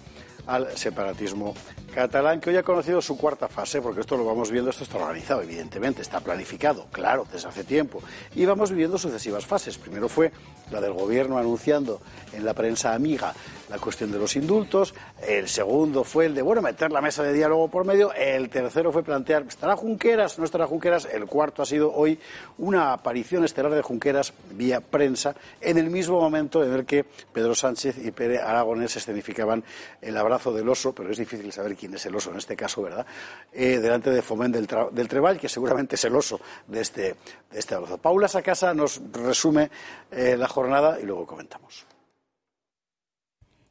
al 0.46 0.76
separatismo 0.76 1.54
catalán, 1.92 2.40
que 2.40 2.50
hoy 2.50 2.56
ha 2.56 2.62
conocido 2.62 3.02
su 3.02 3.16
cuarta 3.18 3.48
fase, 3.48 3.82
porque 3.82 4.00
esto 4.00 4.16
lo 4.16 4.24
vamos 4.24 4.50
viendo, 4.50 4.70
esto 4.70 4.84
está 4.84 4.98
organizado, 4.98 5.42
evidentemente, 5.42 6.02
está 6.02 6.20
planificado, 6.20 6.86
claro, 6.92 7.26
desde 7.30 7.48
hace 7.48 7.64
tiempo, 7.64 8.02
y 8.34 8.44
vamos 8.44 8.70
viviendo 8.70 8.96
sucesivas 8.96 9.44
fases. 9.44 9.76
Primero 9.76 10.08
fue 10.08 10.30
la 10.70 10.80
del 10.80 10.92
gobierno 10.92 11.38
anunciando 11.38 12.00
en 12.32 12.44
la 12.44 12.54
prensa 12.54 12.94
amiga 12.94 13.34
la 13.68 13.78
cuestión 13.78 14.12
de 14.12 14.18
los 14.18 14.36
indultos, 14.36 14.94
el 15.26 15.48
segundo 15.48 16.04
fue 16.04 16.26
el 16.26 16.34
de, 16.34 16.42
bueno, 16.42 16.62
meter 16.62 16.92
la 16.92 17.00
mesa 17.00 17.22
de 17.22 17.32
diálogo 17.32 17.68
por 17.68 17.84
medio, 17.84 18.12
el 18.12 18.48
tercero 18.48 18.92
fue 18.92 19.02
plantear, 19.02 19.44
¿estará 19.48 19.76
Junqueras? 19.76 20.38
¿No 20.38 20.44
estará 20.44 20.66
Junqueras? 20.66 21.06
El 21.06 21.26
cuarto 21.26 21.62
ha 21.62 21.66
sido 21.66 21.92
hoy 21.92 22.18
una 22.58 22.92
aparición 22.92 23.44
estelar 23.44 23.74
de 23.74 23.82
Junqueras 23.82 24.32
vía 24.52 24.80
prensa, 24.80 25.34
en 25.60 25.78
el 25.78 25.90
mismo 25.90 26.20
momento 26.20 26.64
en 26.64 26.72
el 26.72 26.86
que 26.86 27.04
Pedro 27.04 27.54
Sánchez 27.54 27.98
y 28.04 28.10
Pere 28.10 28.38
Aragonés 28.38 28.96
escenificaban 28.96 29.64
el 30.00 30.16
abrazo 30.16 30.52
del 30.52 30.68
oso, 30.68 30.94
pero 30.94 31.10
es 31.10 31.18
difícil 31.18 31.52
saber 31.52 31.76
quién 31.76 31.94
es 31.94 32.06
el 32.06 32.14
oso 32.14 32.30
en 32.30 32.38
este 32.38 32.56
caso, 32.56 32.82
¿verdad? 32.82 33.06
Eh, 33.52 33.78
delante 33.78 34.10
de 34.10 34.22
Foment 34.22 34.54
del, 34.54 34.66
del 34.92 35.38
que 35.38 35.48
seguramente 35.48 35.96
es 35.96 36.04
el 36.04 36.14
oso 36.14 36.40
de 36.66 36.80
este, 36.80 37.16
de 37.50 37.58
este 37.58 37.74
abrazo. 37.74 37.98
Paula 37.98 38.28
Sacasa 38.28 38.74
nos 38.74 39.00
resume 39.12 39.70
eh, 40.10 40.36
la 40.36 40.48
jornada 40.48 40.98
y 41.00 41.04
luego 41.04 41.26
comentamos. 41.26 41.86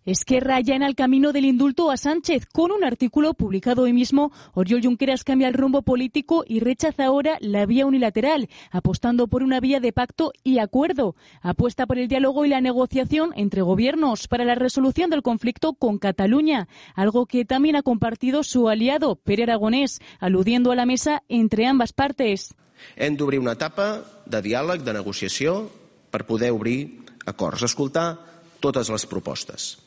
Esquerra 0.05 0.59
ya 0.59 0.75
en 0.75 0.83
el 0.83 0.93
camino 0.93 1.33
del 1.33 1.45
indulto 1.45 1.89
a 1.89 1.97
Sánchez. 1.97 2.45
Con 2.53 2.71
un 2.71 2.83
artículo 2.83 3.33
publicado 3.33 3.81
hoy 3.81 3.93
mismo, 3.93 4.31
Oriol 4.53 4.83
Junqueras 4.83 5.23
cambia 5.23 5.47
el 5.47 5.55
rumbo 5.55 5.81
político 5.81 6.43
y 6.47 6.59
rechaza 6.59 7.05
ahora 7.05 7.37
la 7.41 7.65
vía 7.65 7.87
unilateral, 7.87 8.47
apostando 8.69 9.27
por 9.27 9.41
una 9.41 9.59
vía 9.59 9.79
de 9.79 9.93
pacto 9.93 10.31
y 10.43 10.59
acuerdo. 10.59 11.15
Apuesta 11.41 11.87
por 11.87 11.97
el 11.97 12.07
diálogo 12.07 12.45
y 12.45 12.49
la 12.49 12.61
negociación 12.61 13.31
entre 13.35 13.63
gobiernos 13.63 14.27
para 14.27 14.45
la 14.45 14.53
resolución 14.53 15.09
del 15.09 15.23
conflicto 15.23 15.73
con 15.73 15.97
Cataluña, 15.97 16.67
algo 16.93 17.25
que 17.25 17.43
también 17.43 17.75
ha 17.75 17.81
compartido 17.81 18.43
su 18.43 18.69
aliado, 18.69 19.15
Pere 19.15 19.43
Aragonés, 19.43 20.01
aludiendo 20.19 20.71
a 20.71 20.75
la 20.75 20.85
mesa 20.85 21.23
entre 21.29 21.65
ambas 21.65 21.93
partes. 21.93 22.53
Hem 22.95 23.17
d'obrir 23.17 23.39
una 23.39 23.55
etapa 23.55 24.03
de 24.27 24.43
diàleg, 24.43 24.83
de 24.85 24.93
negociació, 24.93 25.71
per 26.11 26.27
poder 26.27 26.51
obrir 26.53 27.01
acords, 27.25 27.63
escoltar 27.65 28.19
totes 28.61 28.91
les 28.93 29.07
propostes. 29.09 29.84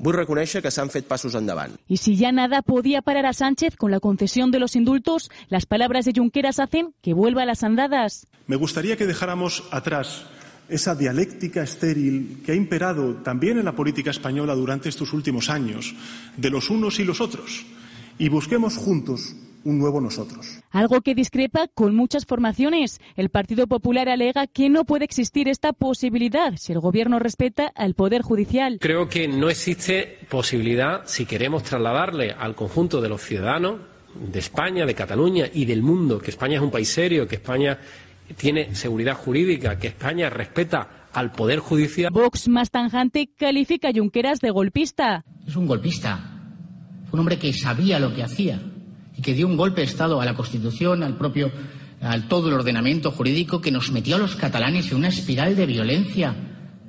Vull 0.00 0.16
reconèixer 0.16 0.62
que 0.64 0.72
s'han 0.72 0.88
fet 0.88 1.04
passos 1.04 1.36
endavant. 1.36 1.76
Y 1.86 1.98
si 1.98 2.16
ya 2.16 2.32
nada 2.32 2.62
podía 2.62 3.02
parar 3.02 3.26
a 3.26 3.34
Sánchez 3.34 3.76
con 3.76 3.90
la 3.90 4.00
concesión 4.00 4.50
de 4.50 4.58
los 4.58 4.74
indultos, 4.74 5.30
las 5.48 5.66
palabras 5.66 6.06
de 6.06 6.12
Junqueras 6.16 6.58
hacen 6.58 6.94
que 7.02 7.12
vuelva 7.12 7.42
a 7.42 7.46
las 7.46 7.62
andadas. 7.62 8.26
Me 8.46 8.56
gustaría 8.56 8.96
que 8.96 9.06
dejáramos 9.06 9.62
atrás 9.70 10.24
esa 10.70 10.94
dialéctica 10.94 11.62
estéril 11.62 12.40
que 12.46 12.52
ha 12.52 12.54
imperado 12.54 13.16
también 13.16 13.58
en 13.58 13.66
la 13.66 13.76
política 13.76 14.10
española 14.10 14.54
durante 14.54 14.88
estos 14.88 15.12
últimos 15.12 15.50
años, 15.50 15.94
de 16.36 16.48
los 16.48 16.70
unos 16.70 16.98
y 16.98 17.04
los 17.04 17.20
otros, 17.20 17.66
y 18.18 18.28
busquemos 18.28 18.76
juntos 18.76 19.34
un 19.64 19.78
nuevo 19.78 20.00
nosotros. 20.00 20.60
Algo 20.70 21.00
que 21.00 21.14
discrepa 21.14 21.68
con 21.68 21.94
muchas 21.94 22.26
formaciones. 22.26 23.00
El 23.16 23.30
Partido 23.30 23.66
Popular 23.66 24.08
alega 24.08 24.46
que 24.46 24.68
no 24.68 24.84
puede 24.84 25.04
existir 25.04 25.48
esta 25.48 25.72
posibilidad 25.72 26.56
si 26.56 26.72
el 26.72 26.80
Gobierno 26.80 27.18
respeta 27.18 27.72
al 27.74 27.94
Poder 27.94 28.22
Judicial. 28.22 28.78
Creo 28.80 29.08
que 29.08 29.28
no 29.28 29.50
existe 29.50 30.18
posibilidad, 30.28 31.02
si 31.06 31.26
queremos 31.26 31.62
trasladarle 31.62 32.32
al 32.32 32.54
conjunto 32.54 33.00
de 33.00 33.08
los 33.08 33.22
ciudadanos 33.22 33.80
de 34.14 34.38
España, 34.38 34.86
de 34.86 34.94
Cataluña 34.94 35.46
y 35.52 35.64
del 35.64 35.82
mundo, 35.82 36.18
que 36.18 36.30
España 36.30 36.56
es 36.56 36.62
un 36.62 36.70
país 36.70 36.88
serio, 36.88 37.28
que 37.28 37.36
España 37.36 37.78
tiene 38.36 38.74
seguridad 38.74 39.14
jurídica, 39.14 39.78
que 39.78 39.88
España 39.88 40.30
respeta 40.30 41.08
al 41.12 41.32
Poder 41.32 41.58
Judicial. 41.58 42.10
Vox 42.12 42.48
más 42.48 42.70
tanjante 42.70 43.28
califica 43.36 43.88
a 43.88 43.92
Junqueras 43.92 44.40
de 44.40 44.50
golpista. 44.50 45.24
Es 45.46 45.56
un 45.56 45.66
golpista, 45.66 46.20
un 47.12 47.18
hombre 47.18 47.38
que 47.38 47.52
sabía 47.52 47.98
lo 47.98 48.14
que 48.14 48.22
hacía 48.22 48.60
y 49.20 49.22
que 49.22 49.34
dio 49.34 49.46
un 49.46 49.58
golpe 49.58 49.82
de 49.82 49.86
Estado 49.86 50.18
a 50.18 50.24
la 50.24 50.32
Constitución, 50.32 51.02
al 51.02 51.18
propio, 51.18 51.52
al 52.00 52.26
todo 52.26 52.48
el 52.48 52.54
ordenamiento 52.54 53.10
jurídico, 53.10 53.60
que 53.60 53.70
nos 53.70 53.92
metió 53.92 54.16
a 54.16 54.18
los 54.18 54.34
catalanes 54.34 54.90
en 54.90 54.96
una 54.96 55.08
espiral 55.08 55.56
de 55.56 55.66
violencia 55.66 56.34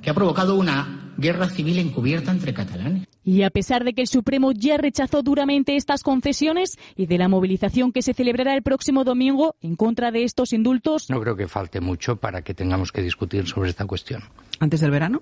que 0.00 0.08
ha 0.08 0.14
provocado 0.14 0.56
una 0.56 1.12
guerra 1.18 1.50
civil 1.50 1.78
encubierta 1.78 2.30
entre 2.30 2.54
catalanes. 2.54 3.06
Y 3.22 3.42
a 3.42 3.50
pesar 3.50 3.84
de 3.84 3.92
que 3.92 4.00
el 4.00 4.06
Supremo 4.08 4.52
ya 4.52 4.78
rechazó 4.78 5.22
duramente 5.22 5.76
estas 5.76 6.02
concesiones 6.02 6.78
y 6.96 7.04
de 7.04 7.18
la 7.18 7.28
movilización 7.28 7.92
que 7.92 8.00
se 8.00 8.14
celebrará 8.14 8.54
el 8.54 8.62
próximo 8.62 9.04
domingo 9.04 9.54
en 9.60 9.76
contra 9.76 10.10
de 10.10 10.24
estos 10.24 10.54
indultos, 10.54 11.10
No 11.10 11.20
creo 11.20 11.36
que 11.36 11.48
falte 11.48 11.82
mucho 11.82 12.16
para 12.16 12.40
que 12.40 12.54
tengamos 12.54 12.92
que 12.92 13.02
discutir 13.02 13.46
sobre 13.46 13.68
esta 13.68 13.84
cuestión. 13.84 14.22
¿Antes 14.58 14.80
del 14.80 14.90
verano? 14.90 15.20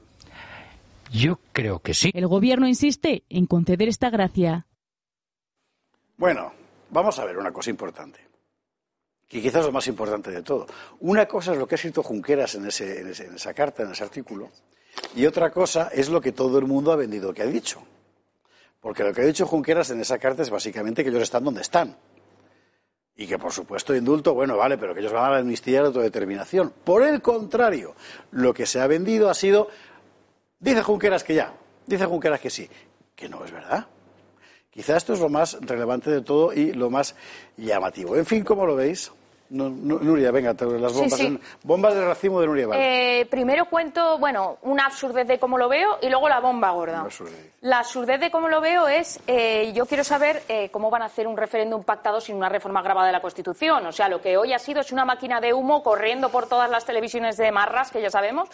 Yo 1.12 1.40
creo 1.52 1.80
que 1.80 1.92
sí. 1.92 2.12
el 2.14 2.28
Gobierno 2.28 2.68
insiste 2.68 3.24
en 3.28 3.46
conceder 3.46 3.88
esta 3.88 4.10
gracia. 4.10 4.68
Bueno, 6.16 6.52
vamos 6.90 7.18
a 7.18 7.24
ver 7.24 7.38
una 7.38 7.52
cosa 7.52 7.70
importante, 7.70 8.20
que 9.28 9.40
quizás 9.40 9.60
es 9.60 9.66
lo 9.66 9.72
más 9.72 9.86
importante 9.86 10.30
de 10.30 10.42
todo. 10.42 10.66
Una 11.00 11.26
cosa 11.26 11.52
es 11.52 11.58
lo 11.58 11.66
que 11.66 11.74
ha 11.74 11.76
escrito 11.76 12.02
Junqueras 12.02 12.54
en, 12.56 12.66
ese- 12.66 13.00
en 13.00 13.08
ese- 13.08 13.26
en 13.26 13.34
esa 13.34 13.54
carta, 13.54 13.82
en 13.82 13.92
ese 13.92 14.04
artículo, 14.04 14.50
y 15.14 15.24
otra 15.26 15.50
cosa 15.50 15.90
es 15.92 16.08
lo 16.08 16.20
que 16.20 16.32
todo 16.32 16.58
el 16.58 16.66
mundo 16.66 16.92
ha 16.92 16.96
vendido 16.96 17.32
que 17.32 17.42
ha 17.42 17.46
dicho. 17.46 17.82
Porque 18.80 19.04
lo 19.04 19.12
que 19.12 19.20
ha 19.20 19.24
dicho 19.24 19.46
Junqueras 19.46 19.90
en 19.90 20.00
esa 20.00 20.18
carta 20.18 20.42
es 20.42 20.50
básicamente 20.50 21.02
que 21.04 21.10
ellos 21.10 21.22
están 21.22 21.44
donde 21.44 21.60
están. 21.60 21.96
Y 23.14 23.26
que, 23.26 23.38
por 23.38 23.52
supuesto, 23.52 23.94
indulto, 23.94 24.32
bueno, 24.32 24.56
vale, 24.56 24.78
pero 24.78 24.94
que 24.94 25.00
ellos 25.00 25.12
van 25.12 25.24
a 25.26 25.30
la 25.42 25.86
autodeterminación. 25.86 26.72
Por 26.82 27.02
el 27.02 27.20
contrario, 27.20 27.94
lo 28.30 28.54
que 28.54 28.64
se 28.64 28.80
ha 28.80 28.86
vendido 28.86 29.28
ha 29.28 29.34
sido, 29.34 29.68
dice 30.58 30.82
Junqueras 30.82 31.22
que 31.22 31.34
ya, 31.34 31.52
dice 31.86 32.06
Junqueras 32.06 32.40
que 32.40 32.48
sí, 32.48 32.68
que 33.14 33.28
no 33.28 33.44
es 33.44 33.52
verdad. 33.52 33.86
Quizá 34.70 34.96
esto 34.96 35.12
es 35.14 35.20
lo 35.20 35.28
más 35.28 35.58
relevante 35.60 36.10
de 36.10 36.20
todo 36.22 36.52
y 36.52 36.72
lo 36.72 36.90
más 36.90 37.14
llamativo. 37.56 38.16
En 38.16 38.24
fin, 38.24 38.44
¿cómo 38.44 38.64
lo 38.66 38.76
veis? 38.76 39.10
Nu- 39.50 39.68
Nu- 39.68 39.98
Nuria, 39.98 40.30
venga, 40.30 40.54
te- 40.54 40.64
las 40.64 40.92
bombas, 40.92 41.18
sí. 41.18 41.36
bombas 41.64 41.92
de 41.92 42.04
racimo 42.04 42.40
de 42.40 42.46
Nuria 42.46 42.68
Val. 42.68 42.78
Eh, 42.80 43.26
primero 43.28 43.64
cuento, 43.64 44.16
bueno, 44.18 44.58
una 44.62 44.86
absurdez 44.86 45.26
de 45.26 45.40
cómo 45.40 45.58
lo 45.58 45.68
veo 45.68 45.98
y 46.00 46.08
luego 46.08 46.28
la 46.28 46.38
bomba 46.38 46.70
gorda. 46.70 47.04
La 47.62 47.80
absurdez 47.80 48.20
de 48.20 48.30
cómo 48.30 48.48
lo 48.48 48.60
veo 48.60 48.86
es, 48.86 49.18
eh, 49.26 49.72
yo 49.74 49.86
quiero 49.86 50.04
saber 50.04 50.44
eh, 50.48 50.68
cómo 50.70 50.88
van 50.88 51.02
a 51.02 51.06
hacer 51.06 51.26
un 51.26 51.36
referéndum 51.36 51.82
pactado 51.82 52.20
sin 52.20 52.36
una 52.36 52.48
reforma 52.48 52.80
grabada 52.80 53.08
de 53.08 53.12
la 53.12 53.20
Constitución. 53.20 53.84
O 53.86 53.90
sea, 53.90 54.08
lo 54.08 54.22
que 54.22 54.36
hoy 54.36 54.52
ha 54.52 54.58
sido 54.60 54.82
es 54.82 54.92
una 54.92 55.04
máquina 55.04 55.40
de 55.40 55.52
humo 55.52 55.82
corriendo 55.82 56.28
por 56.30 56.46
todas 56.48 56.70
las 56.70 56.84
televisiones 56.84 57.36
de 57.36 57.50
marras, 57.50 57.90
que 57.90 58.00
ya 58.00 58.08
sabemos, 58.10 58.48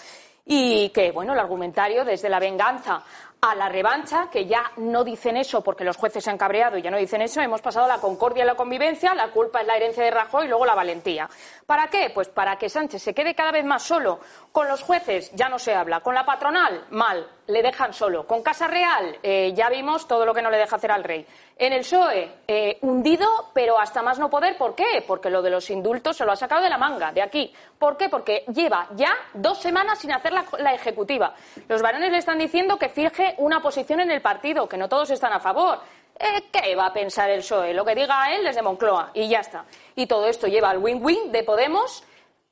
y 0.47 0.89
que, 0.91 1.11
bueno, 1.13 1.35
el 1.35 1.41
argumentario 1.41 2.05
desde 2.07 2.31
la 2.31 2.39
venganza 2.39 3.03
a 3.41 3.55
la 3.55 3.69
revancha, 3.69 4.29
que 4.31 4.47
ya 4.47 4.73
no 4.79 5.05
dicen 5.05 5.37
eso 5.37 5.63
porque 5.63 5.85
los 5.85 5.97
jueces 5.97 6.25
se 6.25 6.31
han 6.31 6.39
cabreado 6.39 6.79
y 6.79 6.83
ya 6.83 6.91
no 6.91 6.97
dicen 6.97 7.23
eso, 7.23 7.41
hemos 7.41 7.61
pasado 7.61 7.87
la 7.87 7.99
concordia 7.99 8.45
y 8.45 8.47
la 8.47 8.55
convivencia, 8.55 9.15
la 9.15 9.29
culpa 9.29 9.61
es 9.61 9.67
la 9.67 9.77
herencia 9.77 10.05
de 10.05 10.11
Rajoy 10.11 10.47
y 10.47 10.49
luego 10.49 10.67
la 10.67 10.75
valentía. 10.75 11.29
¿Para 11.67 11.89
qué? 11.89 12.11
Pues 12.15 12.29
para 12.29 12.57
que 12.57 12.69
Sánchez 12.69 13.03
se 13.03 13.15
quede 13.15 13.35
cada 13.35 13.53
vez 13.53 13.65
más 13.65 13.83
solo. 13.83 14.21
Con 14.53 14.69
los 14.69 14.83
jueces 14.83 15.31
ya 15.35 15.49
no 15.49 15.59
se 15.59 15.75
habla, 15.75 16.01
con 16.01 16.15
la 16.15 16.25
patronal, 16.25 16.87
mal, 16.91 17.29
le 17.49 17.63
dejan 17.63 17.93
solo. 17.93 18.27
Con 18.27 18.43
Casa 18.43 18.67
Real, 18.67 19.19
eh, 19.23 19.53
ya 19.55 19.69
vimos 19.69 20.07
todo 20.07 20.25
lo 20.25 20.35
que 20.35 20.43
no 20.43 20.51
le 20.51 20.59
deja 20.59 20.77
hacer 20.77 20.91
al 20.91 21.05
rey. 21.05 21.27
En 21.57 21.73
el 21.73 21.81
PSOE, 21.81 22.31
eh, 22.47 22.79
hundido, 22.83 23.27
pero 23.55 23.79
hasta 23.79 24.03
más 24.03 24.19
no 24.19 24.29
poder. 24.29 24.57
¿Por 24.59 24.75
qué? 24.75 25.05
Porque 25.07 25.31
lo 25.31 25.43
de 25.43 25.51
los 25.51 25.71
indultos 25.71 26.17
se 26.17 26.25
lo 26.25 26.33
ha 26.33 26.37
sacado 26.37 26.63
de 26.63 26.69
la 26.69 26.79
manga, 26.79 27.13
de 27.13 27.23
aquí. 27.23 27.53
¿Por 27.79 27.97
qué? 27.97 28.09
Porque 28.09 28.45
lleva 28.53 28.89
ya 28.95 29.15
dos 29.35 29.59
semanas 29.59 29.99
sin 29.99 30.13
hacer 30.13 30.33
la, 30.33 30.75
ejecutiva. 30.75 31.35
Los 31.69 31.83
varones 31.83 32.11
le 32.11 32.19
están 32.19 32.39
diciendo 32.39 32.79
que 32.79 32.89
fije 32.89 33.35
una 33.39 33.61
posición 33.61 34.01
en 34.01 34.11
el 34.11 34.21
partido, 34.21 34.69
que 34.69 34.77
no 34.77 34.89
todos 34.89 35.11
están 35.11 35.33
a 35.33 35.41
favor. 35.41 35.81
eh, 36.19 36.45
¿qué 36.51 36.75
va 36.75 36.87
a 36.87 36.93
pensar 36.93 37.31
el 37.31 37.41
PSOE? 37.41 37.75
Lo 37.75 37.85
que 37.85 37.95
diga 37.95 38.35
él 38.35 38.45
desde 38.45 38.63
Moncloa 38.63 39.11
y 39.15 39.29
ya 39.29 39.41
está. 39.41 39.65
Y 39.95 40.07
todo 40.07 40.27
esto 40.27 40.47
lleva 40.47 40.71
al 40.71 40.79
win-win 40.79 41.31
de 41.31 41.43
Podemos 41.43 42.03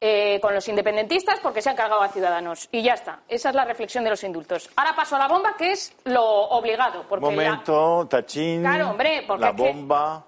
eh, 0.07 0.39
con 0.43 0.53
los 0.55 0.69
independentistas 0.69 1.41
porque 1.41 1.63
se 1.63 1.71
han 1.71 1.77
cargado 1.77 2.03
a 2.03 2.09
Ciudadanos. 2.11 2.69
Y 2.71 2.83
ya 2.83 2.93
está. 2.93 3.21
Esa 3.27 3.49
es 3.49 3.55
la 3.55 3.65
reflexión 3.65 4.05
de 4.05 4.11
los 4.11 4.23
indultos. 4.23 4.69
Ahora 4.77 4.95
paso 4.95 5.17
a 5.17 5.19
la 5.19 5.29
bomba, 5.29 5.57
que 5.57 5.73
es 5.73 5.97
lo 6.05 6.23
obligado. 6.23 7.07
Porque 7.09 7.25
Momento, 7.25 8.07
tachín. 8.07 8.61
Claro, 8.61 8.91
hombre, 8.91 9.25
porque 9.27 9.41
La 9.41 9.51
es 9.51 9.57
que- 9.57 9.63
bomba. 9.63 10.27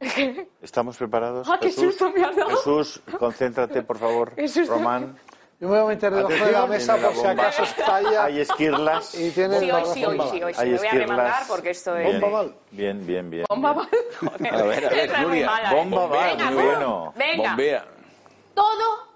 ¿Estamos 0.62 0.96
preparados? 0.96 1.48
Ah, 1.50 1.58
qué 1.60 1.66
Jesús? 1.66 1.96
susto 1.96 2.12
me 2.12 2.24
has 2.24 2.36
dado. 2.36 2.50
Jesús, 2.50 3.02
concéntrate, 3.18 3.82
por 3.82 3.98
favor. 3.98 4.32
Román. 4.68 5.18
Yo 5.60 5.66
me 5.66 5.74
voy 5.80 5.86
a 5.86 5.94
meter 5.96 6.14
debajo 6.14 6.44
de 6.44 6.52
la 6.52 6.66
mesa 6.68 6.96
la 6.96 7.02
por 7.08 7.16
si 7.16 7.16
bomba. 7.26 7.32
acaso 7.42 7.62
estalla. 7.64 8.24
Hay 8.26 8.40
esquirlas. 8.40 9.14
Y 9.16 9.30
tienes 9.32 9.58
Sí, 9.58 9.66
la 9.66 9.78
hoy 9.78 9.84
sí, 9.92 10.04
hoy 10.04 10.20
sí, 10.30 10.42
hoy 10.44 10.54
sí. 10.54 10.60
Hay 10.60 10.70
Me 10.70 10.78
voy 10.78 10.86
a 10.86 10.90
remandar 10.92 11.42
porque 11.48 11.70
esto 11.70 11.96
es... 11.96 12.12
Bomba 12.20 12.28
Val. 12.38 12.54
Bien, 12.70 13.04
bien, 13.04 13.28
bien. 13.28 13.44
Bomba 13.48 13.72
Val. 13.72 13.88
Joder. 14.20 14.54
A 14.54 14.62
ver, 14.62 14.86
a 14.86 14.88
ver, 14.90 15.18
Nuria. 15.20 15.50
Bomba 15.72 16.06
Val, 16.06 16.36
muy 16.36 16.46
bu- 16.46 16.64
bueno. 16.64 17.12
Venga. 17.16 17.48
Bombea. 17.48 17.84
Todo 18.54 19.07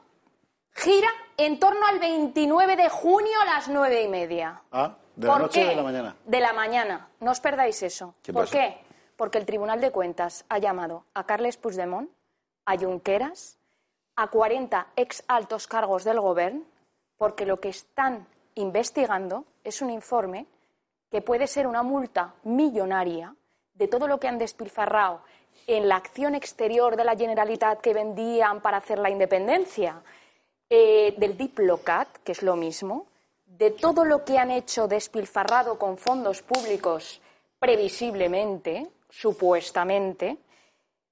gira 0.75 1.09
en 1.37 1.59
torno 1.59 1.87
al 1.87 1.99
29 1.99 2.77
de 2.77 2.89
junio 2.89 3.41
a 3.43 3.45
las 3.47 3.69
nueve 3.69 4.03
y 4.03 4.09
media. 4.09 4.63
Ah, 4.71 4.97
de 5.17 5.27
la 5.27 5.39
de 5.49 5.77
la 5.77 5.83
mañana. 5.83 6.17
De 6.25 6.41
la 6.41 6.53
mañana. 6.53 7.09
No 7.21 7.31
os 7.31 7.41
perdáis 7.41 7.83
eso. 7.83 8.15
¿Qué 8.23 8.33
¿Por 8.33 8.45
pasa? 8.45 8.59
qué? 8.59 8.79
Porque 9.17 9.39
el 9.39 9.47
Tribunal 9.47 9.81
de 9.81 9.91
Cuentas 9.91 10.45
ha 10.49 10.59
llamado 10.59 11.05
a 11.15 11.25
Carles 11.25 11.57
Puigdemont, 11.57 12.11
a 12.65 12.77
Junqueras, 12.77 13.59
a 14.17 14.29
40 14.29 14.89
ex 14.97 15.23
altos 15.29 15.67
cargos 15.67 16.05
del 16.05 16.21
Gobierno, 16.21 16.63
porque 17.17 17.47
lo 17.47 17.61
que 17.61 17.69
están 17.69 18.27
investigando 18.55 19.45
es 19.65 19.83
un 19.83 19.91
informe 19.91 20.47
que 21.11 21.21
puede 21.23 21.47
ser 21.47 21.67
una 21.67 21.83
multa 21.83 22.35
millonaria 22.43 23.35
de 23.75 23.89
todo 23.89 24.09
lo 24.09 24.19
que 24.19 24.29
han 24.29 24.39
despilfarrado 24.39 25.23
en 25.67 25.89
la 25.89 25.97
acción 25.97 26.35
exterior 26.35 26.97
de 26.97 27.05
la 27.05 27.17
Generalitat 27.17 27.81
que 27.81 27.95
vendían 27.95 28.61
para 28.61 28.79
hacer 28.79 28.99
la 28.99 29.11
independencia, 29.11 30.03
eh, 30.75 31.13
del 31.19 31.37
Diplocat, 31.37 32.09
que 32.25 32.33
es 32.33 32.43
lo 32.43 32.57
mismo, 32.57 33.05
de 33.45 33.73
todo 33.73 34.07
lo 34.07 34.25
que 34.25 34.39
han 34.39 34.51
hecho 34.51 34.89
despilfarrado 34.89 35.79
con 35.79 35.99
fondos 35.99 36.41
públicos 36.41 37.21
previsiblemente, 37.59 38.89
supuestamente. 39.11 40.39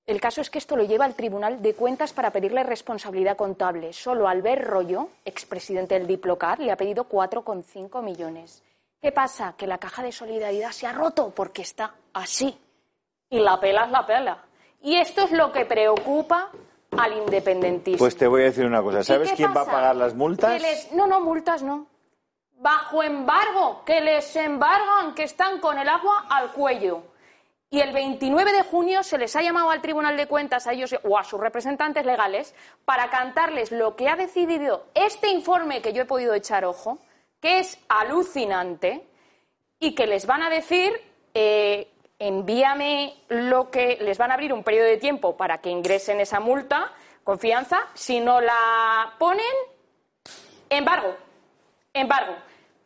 El 0.07 0.19
caso 0.19 0.41
es 0.41 0.49
que 0.49 0.57
esto 0.57 0.77
lo 0.77 0.85
lleva 0.85 1.05
al 1.05 1.15
Tribunal 1.15 1.61
de 1.61 1.75
Cuentas 1.75 2.15
para 2.15 2.31
pedirle 2.31 2.63
responsabilidad 2.63 3.37
contable. 3.37 3.93
Solo 3.93 4.29
Albert 4.29 4.67
Rollo, 4.67 5.11
expresidente 5.27 5.99
del 5.99 6.07
Diplocat, 6.07 6.59
le 6.61 6.73
ha 6.73 6.77
pedido 6.77 7.07
4,5 7.07 8.03
millones. 8.03 8.63
¿Qué 8.99 9.13
pasa? 9.13 9.57
Que 9.59 9.67
la 9.67 9.77
caja 9.77 10.03
de 10.03 10.11
solidaridad 10.11 10.71
se 10.71 10.87
ha 10.87 10.93
roto 10.93 11.35
porque 11.37 11.61
está 11.61 11.97
así. 12.15 12.59
Y 13.29 13.41
la 13.41 13.61
pela 13.61 13.85
es 13.85 13.91
la 13.91 14.07
pela. 14.07 14.43
Y 14.81 14.97
esto 14.97 15.25
es 15.25 15.33
lo 15.33 15.53
que 15.53 15.67
preocupa 15.67 16.51
al 16.97 17.13
independentismo. 17.17 17.99
Pues 17.99 18.17
te 18.17 18.27
voy 18.27 18.43
a 18.43 18.45
decir 18.47 18.65
una 18.67 18.83
cosa. 18.83 19.01
¿Y 19.01 19.05
¿Sabes 19.05 19.33
quién 19.33 19.55
va 19.57 19.63
a 19.63 19.67
pagar 19.67 19.97
las 19.97 20.15
multas? 20.15 20.61
Les- 20.61 20.93
No, 20.93 21.07
no, 21.07 21.21
multas 21.21 21.63
no. 21.63 21.87
Bajo 22.59 23.03
embargo, 23.03 23.83
que 23.87 24.01
les 24.01 24.37
embargan, 24.37 25.15
que 25.15 25.23
están 25.23 25.61
con 25.61 25.79
el 25.79 25.89
agua 25.89 26.27
al 26.29 26.53
cuello. 26.53 27.03
Y 27.71 27.81
el 27.81 27.93
29 27.93 28.53
de 28.53 28.65
junio 28.65 29.03
se 29.05 29.17
les 29.17 29.35
ha 29.37 29.43
llamado 29.43 29.71
al 29.71 29.81
Tribunal 29.81 30.17
de 30.17 30.27
Cuentas 30.27 30.67
a 30.67 30.73
ellos 30.73 30.95
o 31.05 31.17
a 31.17 31.23
sus 31.25 31.41
representantes 31.41 32.05
legales 32.05 32.55
para 32.85 33.09
cantarles 33.09 33.71
lo 33.71 33.95
que 33.95 34.09
ha 34.09 34.17
decidido 34.17 34.87
este 34.95 35.29
informe 35.29 35.81
que 35.81 35.93
yo 35.93 36.03
he 36.03 36.07
podido 36.07 36.35
echar 36.35 36.65
ojo, 36.65 36.99
que 37.41 37.61
es 37.61 37.79
alucinante, 37.89 39.07
y 39.79 39.95
que 39.95 40.07
les 40.09 40.27
van 40.27 40.43
a 40.43 40.51
decir, 40.51 40.93
eh, 41.33 41.89
envíame 42.21 43.17
lo 43.29 43.71
que 43.71 43.99
les 44.01 44.19
van 44.19 44.31
a 44.31 44.35
abrir 44.35 44.53
un 44.53 44.63
periodo 44.63 44.87
de 44.87 44.99
tiempo 44.99 45.37
para 45.37 45.59
que 45.59 45.71
ingresen 45.71 46.21
esa 46.21 46.39
multa, 46.39 46.93
confianza, 47.25 47.89
si 47.95 48.21
no 48.21 48.41
la 48.41 49.15
ponen, 49.19 49.45
embargo, 50.69 51.17
embargo. 51.95 52.37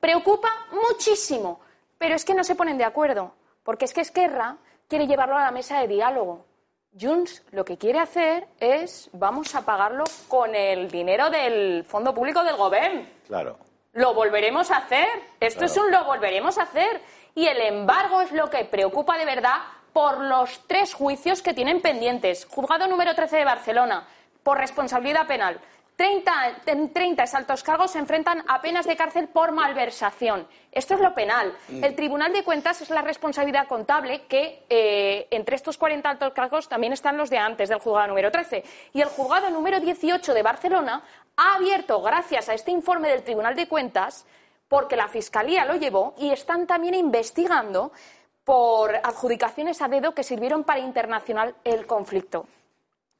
Preocupa 0.01 0.48
muchísimo, 0.70 1.61
pero 1.98 2.15
es 2.15 2.24
que 2.24 2.35
no 2.35 2.44
se 2.44 2.55
ponen 2.55 2.78
de 2.78 2.85
acuerdo, 2.85 3.35
porque 3.65 3.85
es 3.85 3.93
que 3.93 4.02
Esquerra 4.02 4.56
quiere 4.89 5.06
llevarlo 5.06 5.36
a 5.36 5.43
la 5.43 5.51
mesa 5.51 5.81
de 5.81 5.89
diálogo. 5.89 6.47
Junts 6.98 7.43
lo 7.51 7.65
que 7.65 7.77
quiere 7.77 7.98
hacer 7.98 8.47
es, 8.61 9.11
vamos 9.12 9.52
a 9.56 9.65
pagarlo 9.65 10.05
con 10.28 10.55
el 10.55 10.89
dinero 10.89 11.28
del 11.28 11.82
Fondo 11.85 12.15
Público 12.15 12.44
del 12.44 12.56
Gobierno. 12.56 13.05
Claro. 13.27 13.59
Lo 13.94 14.15
volveremos 14.15 14.70
a 14.70 14.78
hacer. 14.78 15.09
Esto 15.40 15.65
es 15.65 15.77
un 15.77 15.90
lo 15.90 16.05
volveremos 16.05 16.56
a 16.59 16.62
hacer. 16.62 17.01
Y 17.35 17.47
el 17.47 17.61
embargo 17.61 18.20
es 18.20 18.32
lo 18.32 18.48
que 18.51 18.65
preocupa 18.65 19.19
de 19.19 19.24
verdad 19.24 19.59
por 19.93 20.20
los 20.20 20.61
tres 20.66 20.94
juicios 20.94 21.43
que 21.43 21.55
tienen 21.55 21.81
pendientes. 21.81 22.47
Juzgado 22.51 22.86
número 22.86 23.15
13 23.15 23.36
de 23.36 23.44
Barcelona, 23.44 24.06
por 24.43 24.59
responsabilidad 24.59 25.27
penal. 25.27 25.61
30, 25.97 26.32
en 26.66 26.93
30 26.93 27.24
altos 27.35 27.62
cargos 27.62 27.93
se 27.93 28.01
enfrentan 28.01 28.43
a 28.48 28.61
penas 28.61 28.85
de 28.85 28.97
cárcel 28.97 29.28
por 29.28 29.52
malversación. 29.52 30.47
Esto 30.73 30.94
es 30.94 31.01
lo 31.01 31.15
penal. 31.15 31.56
El 31.69 31.94
Tribunal 31.94 32.32
de 32.32 32.43
Cuentas 32.43 32.81
es 32.81 32.90
la 32.90 33.01
responsabilidad 33.01 33.69
contable 33.69 34.23
que 34.23 34.65
eh, 34.69 35.28
entre 35.31 35.55
estos 35.55 35.78
40 35.78 36.11
altos 36.11 36.32
cargos 36.32 36.69
también 36.69 36.93
están 36.93 37.16
los 37.16 37.31
de 37.31 37.39
antes 37.39 37.69
del 37.69 37.78
juzgado 37.78 38.09
número 38.09 38.32
13. 38.32 38.65
Y 38.93 39.02
el 39.02 39.09
juzgado 39.09 39.51
número 39.51 39.78
18 39.78 40.35
de 40.35 40.43
Barcelona 40.43 41.05
ha 41.36 41.55
abierto, 41.55 42.02
gracias 42.02 42.48
a 42.48 42.55
este 42.55 42.73
informe 42.73 43.09
del 43.09 43.23
Tribunal 43.23 43.55
de 43.55 43.69
Cuentas, 43.69 44.27
porque 44.69 44.97
la 44.97 45.09
Fiscalía 45.09 45.65
lo 45.65 45.77
llevó 45.77 46.15
y 46.19 46.31
están 46.31 46.66
también 46.66 46.95
investigando 46.95 47.93
por 48.45 48.95
adjudicaciones 48.97 49.81
a 49.82 49.89
dedo 49.89 50.15
que 50.15 50.23
sirvieron 50.23 50.65
para 50.65 50.81
internacional 50.81 51.55
el 51.65 51.86
conflicto. 51.86 52.47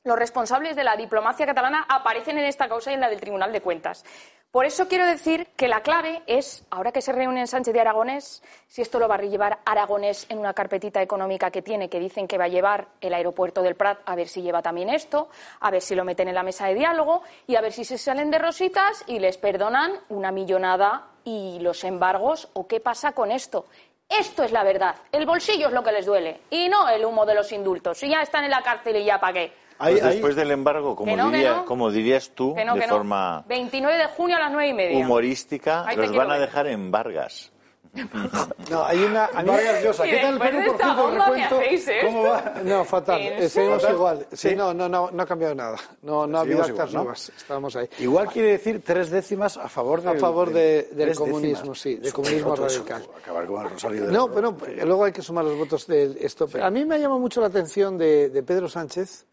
Los 0.05 0.19
responsables 0.19 0.77
de 0.77 0.85
la 0.85 0.97
diplomacia 0.97 1.47
catalana 1.47 1.87
aparecen 1.89 2.37
en 2.37 2.45
esta 2.45 2.69
causa 2.69 2.91
y 2.91 2.95
en 2.95 3.01
la 3.01 3.09
del 3.09 3.21
Tribunal 3.21 3.53
de 3.53 3.62
Cuentas. 3.62 4.05
Por 4.51 4.66
eso 4.66 4.87
quiero 4.87 5.07
decir 5.07 5.49
que 5.57 5.66
la 5.66 5.81
clave 5.81 6.23
es, 6.27 6.65
ahora 6.71 6.93
que 6.93 7.01
se 7.01 7.11
reúnen 7.11 7.49
Sánchez 7.49 7.75
y 7.75 7.79
Aragonés, 7.79 8.43
si 8.69 8.83
esto 8.83 8.99
lo 8.99 9.09
va 9.09 9.15
a 9.15 9.23
llevar 9.23 9.61
Aragonés 9.65 10.27
en 10.29 10.39
una 10.39 10.53
carpetita 10.53 11.01
económica 11.01 11.51
que 11.51 11.62
tiene, 11.62 11.89
que 11.89 11.99
dicen 11.99 12.29
que 12.29 12.39
va 12.39 12.45
a 12.45 12.49
llevar 12.49 12.87
el 13.01 13.15
aeropuerto 13.15 13.62
del 13.62 13.77
Prat, 13.77 13.99
a 14.05 14.15
ver 14.15 14.29
si 14.29 14.43
lleva 14.43 14.61
también 14.62 14.91
esto, 14.91 15.31
a 15.59 15.71
ver 15.71 15.81
si 15.81 15.95
lo 15.95 16.05
meten 16.05 16.29
en 16.29 16.35
la 16.35 16.43
mesa 16.43 16.66
de 16.66 16.75
diálogo 16.75 17.23
y 17.47 17.57
a 17.57 17.62
ver 17.62 17.73
si 17.73 17.85
se 17.85 17.97
salen 17.97 18.31
de 18.31 18.39
rositas 18.39 19.03
y 19.07 19.19
les 19.19 19.39
perdonan 19.39 19.93
una 20.11 20.31
millonada 20.31 21.14
y 21.25 21.59
los 21.61 21.85
embargos 21.85 22.49
o 22.53 22.67
qué 22.67 22.81
pasa 22.81 23.13
con 23.13 23.31
esto. 23.31 23.67
Esto 24.09 24.43
es 24.45 24.53
la 24.53 24.63
verdad. 24.65 24.95
El 25.13 25.25
bolsillo 25.27 25.69
es 25.69 25.73
lo 25.73 25.83
que 25.83 25.91
les 25.93 26.05
duele 26.07 26.41
y 26.51 26.69
no 26.69 26.89
el 26.89 27.05
humo 27.05 27.25
de 27.25 27.35
los 27.35 27.51
indultos. 27.53 27.99
Si 27.99 28.09
ya 28.09 28.21
están 28.23 28.45
en 28.45 28.51
la 28.51 28.63
cárcel 28.63 28.97
y 28.97 29.05
ya 29.05 29.19
para 29.19 29.33
qué. 29.33 29.53
Pues 29.79 30.03
después 30.05 30.37
del 30.37 30.51
embargo, 30.53 30.95
como, 30.95 31.11
Que 31.11 31.17
no, 31.17 31.31
que 31.31 31.37
diría- 31.39 31.55
no. 31.57 31.65
como 31.65 31.91
dirías 31.91 32.31
tú, 32.31 32.55
no, 32.65 32.75
de 32.77 32.87
forma 32.87 33.43
29 33.49 33.99
de 33.99 34.07
junio 34.07 34.37
a 34.37 34.41
las 34.41 34.53
9 34.53 34.69
y 34.69 34.73
media. 34.73 34.99
humorística, 34.99 35.85
Ahí 35.87 35.97
los 35.97 36.15
van 36.15 36.31
a 36.31 36.35
ver. 36.35 36.43
dejar 36.47 36.67
en 36.69 36.91
Vargas. 36.93 37.51
No, 38.71 38.85
hay 38.85 39.03
una. 39.05 39.27
a 39.27 39.43
mí- 39.43 39.49
Vargas 39.51 39.85
Llosa, 39.85 40.07
Y 40.07 40.11
¿qué 40.11 40.16
tal 40.19 40.35
el 40.35 40.41
Perú 40.41 40.59
por 40.66 40.77
cierto, 40.83 41.11
recuento? 41.11 41.61
esto. 41.61 41.93
¿Cómo 42.05 42.23
va? 42.25 42.55
No, 42.65 42.85
fatal. 42.85 43.21
¿En 43.21 43.43
Eh, 43.43 43.49
seguimos 43.49 43.85
igual. 43.91 44.27
Sí, 44.33 44.49
Sí. 44.51 44.57
no, 44.57 44.73
no, 44.75 44.89
no, 44.89 45.11
no 45.12 45.23
ha 45.23 45.27
cambiado 45.27 45.55
nada. 45.55 45.77
No, 46.03 46.27
no 46.27 46.39
ha 46.39 46.41
habido 46.41 46.62
actas 46.62 46.93
nuevas. 46.93 47.31
Estamos 47.37 47.77
ahí. 47.77 47.89
Igual 47.99 48.29
quiere 48.29 48.53
decir 48.53 48.83
tres 48.85 49.11
décimas 49.11 49.57
a 49.59 49.69
favor 49.69 50.01
del, 50.03 50.16
A 50.16 50.21
favor 50.21 50.53
de- 50.53 50.89
del- 50.93 50.97
del 51.09 51.15
comunismo, 51.16 51.59
décimas. 51.73 51.79
sí, 51.81 51.95
del 51.97 52.12
comunismo 52.12 52.53
otro, 52.53 52.66
eso, 52.66 52.79
radical. 52.79 53.07
Acabar 53.19 53.47
con 53.47 53.62
el 53.65 53.71
rosario 53.71 54.07
de 54.07 54.12
No, 54.12 54.33
pero 54.33 54.57
eh, 54.66 54.83
luego 54.85 55.05
hay 55.05 55.12
que 55.12 55.23
sumar 55.23 55.45
los 55.45 55.57
votos 55.59 55.87
de 55.87 56.16
esto. 56.21 56.49
A 56.62 56.71
mí 56.71 56.85
me 56.85 56.95
ha 56.97 56.99
llamado 56.99 57.21
mucho 57.21 57.41
la 57.41 57.49
atención 57.49 57.97
de, 57.99 58.31
de 58.31 58.43
Pedro 58.43 58.69
Sánchez, 58.69 59.27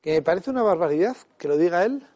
que 0.00 0.12
me 0.12 0.22
parece 0.22 0.50
una 0.50 0.62
barbaridad 0.62 1.16
que 1.36 1.48
lo 1.48 1.56
diga 1.56 1.84
él, 1.84 2.06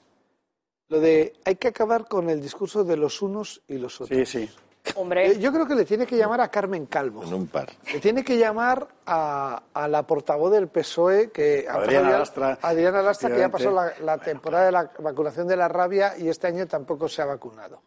lo 0.89 1.01
de 1.01 1.33
hay 1.45 1.57
que 1.57 1.69
acabar 1.69 2.07
con 2.07 2.31
el 2.31 2.41
discurso 2.41 2.85
de 2.85 2.97
los 2.97 3.21
unos 3.21 3.63
y 3.67 3.79
los 3.79 4.01
otros. 4.01 4.17
Sí, 4.29 4.47
sí. 4.47 4.51
Hombre. 4.97 5.33
Eh, 5.33 5.39
Yo 5.39 5.53
creo 5.53 5.67
que 5.67 5.75
le 5.75 5.85
tiene 5.85 6.07
que 6.07 6.17
llamar 6.17 6.41
a 6.41 6.49
Carmen 6.49 6.87
Calvo. 6.87 7.23
En 7.23 7.33
un 7.33 7.47
par. 7.47 7.71
Le 7.93 8.01
tiene 8.01 8.25
que 8.25 8.37
llamar 8.37 8.89
a, 9.07 9.63
a 9.73 9.89
la 9.89 10.07
portavoz 10.07 10.53
del 10.53 10.69
PSOE, 10.69 11.31
que 11.31 11.67
Adriana 11.69 12.19
Lastra, 12.19 12.59
Adriana 12.61 13.03
Lastra, 13.03 13.31
que 13.31 13.39
ya 13.39 13.49
pasó 13.49 13.71
la, 13.71 14.19
temporada 14.19 14.67
de 14.67 14.73
la 14.73 14.91
vacunación 14.99 15.47
de 15.47 15.57
la 15.57 15.69
rabia 15.69 16.19
y 16.19 16.29
este 16.29 16.49
año 16.49 16.67
tampoco 16.67 17.09
se 17.09 17.23
ha 17.23 17.27
vacunado. 17.27 17.81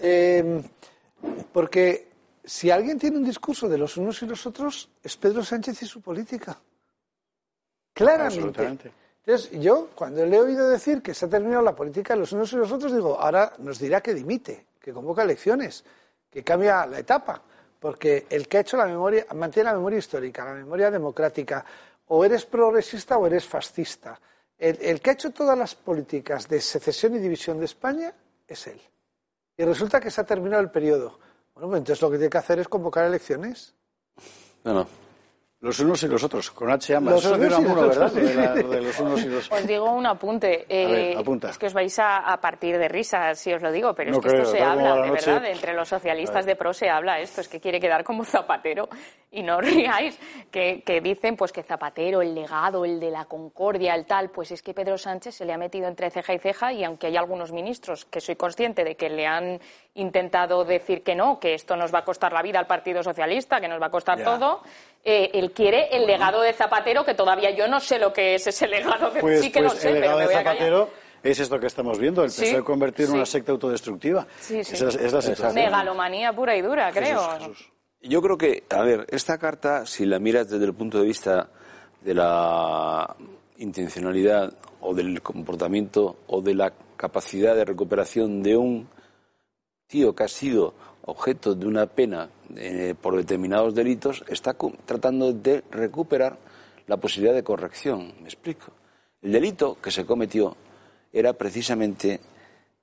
Eh, 0.00 0.62
porque 1.52 2.10
si 2.44 2.70
alguien 2.70 2.98
tiene 2.98 3.16
un 3.16 3.24
discurso 3.24 3.68
de 3.68 3.78
los 3.78 3.96
unos 3.96 4.22
y 4.22 4.26
los 4.26 4.44
otros, 4.46 4.90
es 5.02 5.16
Pedro 5.16 5.44
Sánchez 5.44 5.82
y 5.82 5.86
su 5.86 6.00
política. 6.00 6.58
Claramente. 7.94 8.92
Entonces, 9.24 9.50
yo, 9.60 9.90
cuando 9.94 10.26
le 10.26 10.36
he 10.36 10.40
oído 10.40 10.68
decir 10.68 11.00
que 11.00 11.14
se 11.14 11.26
ha 11.26 11.28
terminado 11.28 11.62
la 11.62 11.76
política 11.76 12.14
de 12.14 12.20
los 12.20 12.32
unos 12.32 12.52
y 12.52 12.56
los 12.56 12.72
otros, 12.72 12.92
digo, 12.92 13.20
ahora 13.20 13.52
nos 13.58 13.78
dirá 13.78 14.00
que 14.00 14.14
dimite, 14.14 14.66
que 14.82 14.92
convoca 14.92 15.22
elecciones, 15.22 15.84
que 16.30 16.42
cambia 16.42 16.84
la 16.86 16.98
etapa. 16.98 17.40
Porque 17.78 18.26
el 18.30 18.46
que 18.48 18.58
ha 18.58 18.60
hecho 18.60 18.76
la 18.76 18.86
memoria, 18.86 19.26
mantiene 19.34 19.70
la 19.70 19.76
memoria 19.76 19.98
histórica, 19.98 20.44
la 20.44 20.54
memoria 20.54 20.90
democrática, 20.90 21.64
o 22.08 22.24
eres 22.24 22.44
progresista 22.44 23.16
o 23.16 23.26
eres 23.26 23.46
fascista. 23.46 24.20
El, 24.58 25.00
que 25.00 25.10
ha 25.10 25.12
hecho 25.14 25.30
todas 25.30 25.58
las 25.58 25.74
políticas 25.74 26.48
de 26.48 26.60
secesión 26.60 27.16
y 27.16 27.18
división 27.18 27.58
de 27.58 27.64
España 27.64 28.14
es 28.46 28.66
él. 28.68 28.80
Y 29.56 29.64
resulta 29.64 29.98
que 29.98 30.10
se 30.10 30.20
ha 30.20 30.24
terminado 30.24 30.62
el 30.62 30.70
periodo. 30.70 31.18
Bueno, 31.54 31.68
pues 31.68 31.78
entonces 31.78 32.00
lo 32.00 32.10
que 32.10 32.18
tiene 32.18 32.30
que 32.30 32.38
hacer 32.38 32.60
es 32.60 32.68
convocar 32.68 33.06
elecciones. 33.06 33.74
No, 34.62 34.72
no. 34.72 34.86
Los 35.62 35.78
unos 35.78 36.02
y 36.02 36.08
los 36.08 36.24
otros, 36.24 36.50
con 36.50 36.70
H 36.72 36.92
ambas. 36.96 37.14
Los 37.14 37.24
Eso 37.24 37.34
es 37.36 37.40
de 37.40 37.46
unos 37.46 37.58
y 37.58 37.62
Unamuno, 37.62 37.86
los 37.86 37.96
¿verdad? 37.96 38.10
otros. 38.10 38.24
De, 38.28 38.34
la- 38.34 38.54
de 38.76 38.80
los 38.82 38.98
unos 39.00 39.22
y 39.22 39.28
los 39.28 39.52
Os 39.52 39.66
digo 39.66 39.92
un 39.92 40.06
apunte. 40.06 40.66
eh, 40.68 40.86
ver, 40.86 41.18
apunta. 41.18 41.50
Es 41.50 41.58
que 41.58 41.66
os 41.66 41.72
vais 41.72 41.96
a, 42.00 42.18
a 42.18 42.40
partir 42.40 42.76
de 42.78 42.88
risas, 42.88 43.38
si 43.38 43.52
os 43.52 43.62
lo 43.62 43.70
digo, 43.70 43.94
pero 43.94 44.10
No 44.10 44.18
es 44.18 44.22
que 44.24 44.28
creo, 44.28 44.42
esto 44.42 44.56
se 44.56 44.60
habla, 44.60 44.96
la 44.96 45.02
de 45.02 45.08
noche- 45.10 45.30
verdad. 45.32 45.46
Entre 45.48 45.72
los 45.72 45.88
socialistas 45.88 46.46
de 46.46 46.56
pro 46.56 46.72
se 46.72 46.90
habla 46.90 47.20
esto. 47.20 47.40
Es 47.42 47.48
que 47.48 47.60
quiere 47.60 47.78
quedar 47.78 48.02
como 48.02 48.24
Zapatero. 48.24 48.88
Y 49.30 49.44
no 49.44 49.58
os 49.58 49.64
riáis. 49.64 50.18
Que, 50.50 50.82
que 50.82 51.00
dicen 51.00 51.36
pues 51.36 51.52
que 51.52 51.62
Zapatero, 51.62 52.20
el 52.22 52.34
legado, 52.34 52.84
el 52.84 52.98
de 52.98 53.12
la 53.12 53.26
concordia, 53.26 53.94
el 53.94 54.04
tal. 54.04 54.30
Pues 54.30 54.50
es 54.50 54.62
que 54.62 54.74
Pedro 54.74 54.98
Sánchez 54.98 55.36
se 55.36 55.44
le 55.44 55.52
ha 55.52 55.58
metido 55.58 55.86
entre 55.86 56.10
ceja 56.10 56.34
y 56.34 56.38
ceja. 56.40 56.72
Y 56.72 56.82
aunque 56.82 57.06
hay 57.06 57.16
algunos 57.16 57.52
ministros 57.52 58.04
que 58.06 58.20
soy 58.20 58.34
consciente 58.34 58.82
de 58.82 58.96
que 58.96 59.08
le 59.08 59.28
han 59.28 59.60
intentado 59.94 60.64
decir 60.64 61.02
que 61.02 61.14
no, 61.14 61.38
que 61.38 61.54
esto 61.54 61.76
nos 61.76 61.92
va 61.94 61.98
a 62.00 62.04
costar 62.04 62.32
la 62.32 62.42
vida 62.42 62.58
al 62.58 62.66
Partido 62.66 63.02
Socialista, 63.02 63.60
que 63.60 63.68
nos 63.68 63.80
va 63.80 63.86
a 63.86 63.90
costar 63.90 64.18
Ya. 64.18 64.24
todo, 64.24 64.62
eh, 65.04 65.30
él 65.34 65.52
quiere 65.52 65.88
el 65.94 66.06
legado 66.06 66.40
de 66.40 66.52
Zapatero, 66.52 67.04
que 67.04 67.14
todavía 67.14 67.50
yo 67.50 67.68
no 67.68 67.78
sé 67.80 67.98
lo 67.98 68.12
que 68.12 68.34
es 68.36 68.46
ese 68.46 68.66
legado. 68.68 69.10
De... 69.10 69.20
Pues, 69.22 69.40
sí 69.40 69.52
que 69.52 69.60
pues 69.60 69.74
lo 69.74 69.78
sé, 69.78 69.88
el 69.88 69.94
pero 69.94 70.00
legado 70.02 70.18
me 70.20 70.26
de. 70.28 70.34
Zapatero 70.34 70.88
es 71.22 71.38
esto 71.40 71.60
que 71.60 71.66
estamos 71.66 71.98
viendo, 71.98 72.24
el 72.24 72.30
Sí, 72.30 72.46
PSOE 72.46 72.64
convertir 72.64 73.06
en 73.06 73.12
una 73.12 73.26
sí. 73.26 73.32
secta 73.32 73.52
autodestructiva. 73.52 74.26
Sí, 74.40 74.64
sí. 74.64 74.74
Esa 74.74 74.88
es, 74.88 74.94
es 74.96 75.12
la 75.12 75.22
situación. 75.22 75.54
Megalomanía 75.54 76.32
pura 76.32 76.56
y 76.56 76.62
dura, 76.62 76.90
creo. 76.90 77.20
Yo 78.00 78.20
creo 78.20 78.36
que, 78.36 78.64
a 78.70 78.82
ver, 78.82 79.06
esta 79.10 79.38
carta, 79.38 79.86
si 79.86 80.04
la 80.06 80.18
miras 80.18 80.48
desde 80.48 80.64
el 80.64 80.74
punto 80.74 80.98
de 81.00 81.06
vista 81.06 81.48
de 82.00 82.14
la 82.14 83.14
intencionalidad 83.58 84.52
o 84.80 84.92
del 84.94 85.22
comportamiento 85.22 86.16
o 86.26 86.40
de 86.40 86.54
la 86.54 86.72
capacidad 86.96 87.54
de 87.54 87.64
recuperación 87.64 88.42
de 88.42 88.56
un 88.56 88.88
tío 89.92 90.14
que 90.16 90.24
ha 90.24 90.28
sido 90.28 90.72
objeto 91.04 91.54
de 91.54 91.66
una 91.66 91.84
pena 91.84 92.30
eh, 92.56 92.94
por 92.98 93.14
determinados 93.14 93.74
delitos, 93.74 94.24
está 94.26 94.56
tratando 94.86 95.34
de 95.34 95.62
recuperar 95.70 96.38
la 96.86 96.96
posibilidad 96.96 97.34
de 97.34 97.42
corrección. 97.42 98.14
¿Me 98.20 98.24
explico? 98.24 98.72
El 99.20 99.32
delito 99.32 99.76
que 99.82 99.90
se 99.90 100.06
cometió 100.06 100.56
era 101.12 101.34
precisamente 101.34 102.20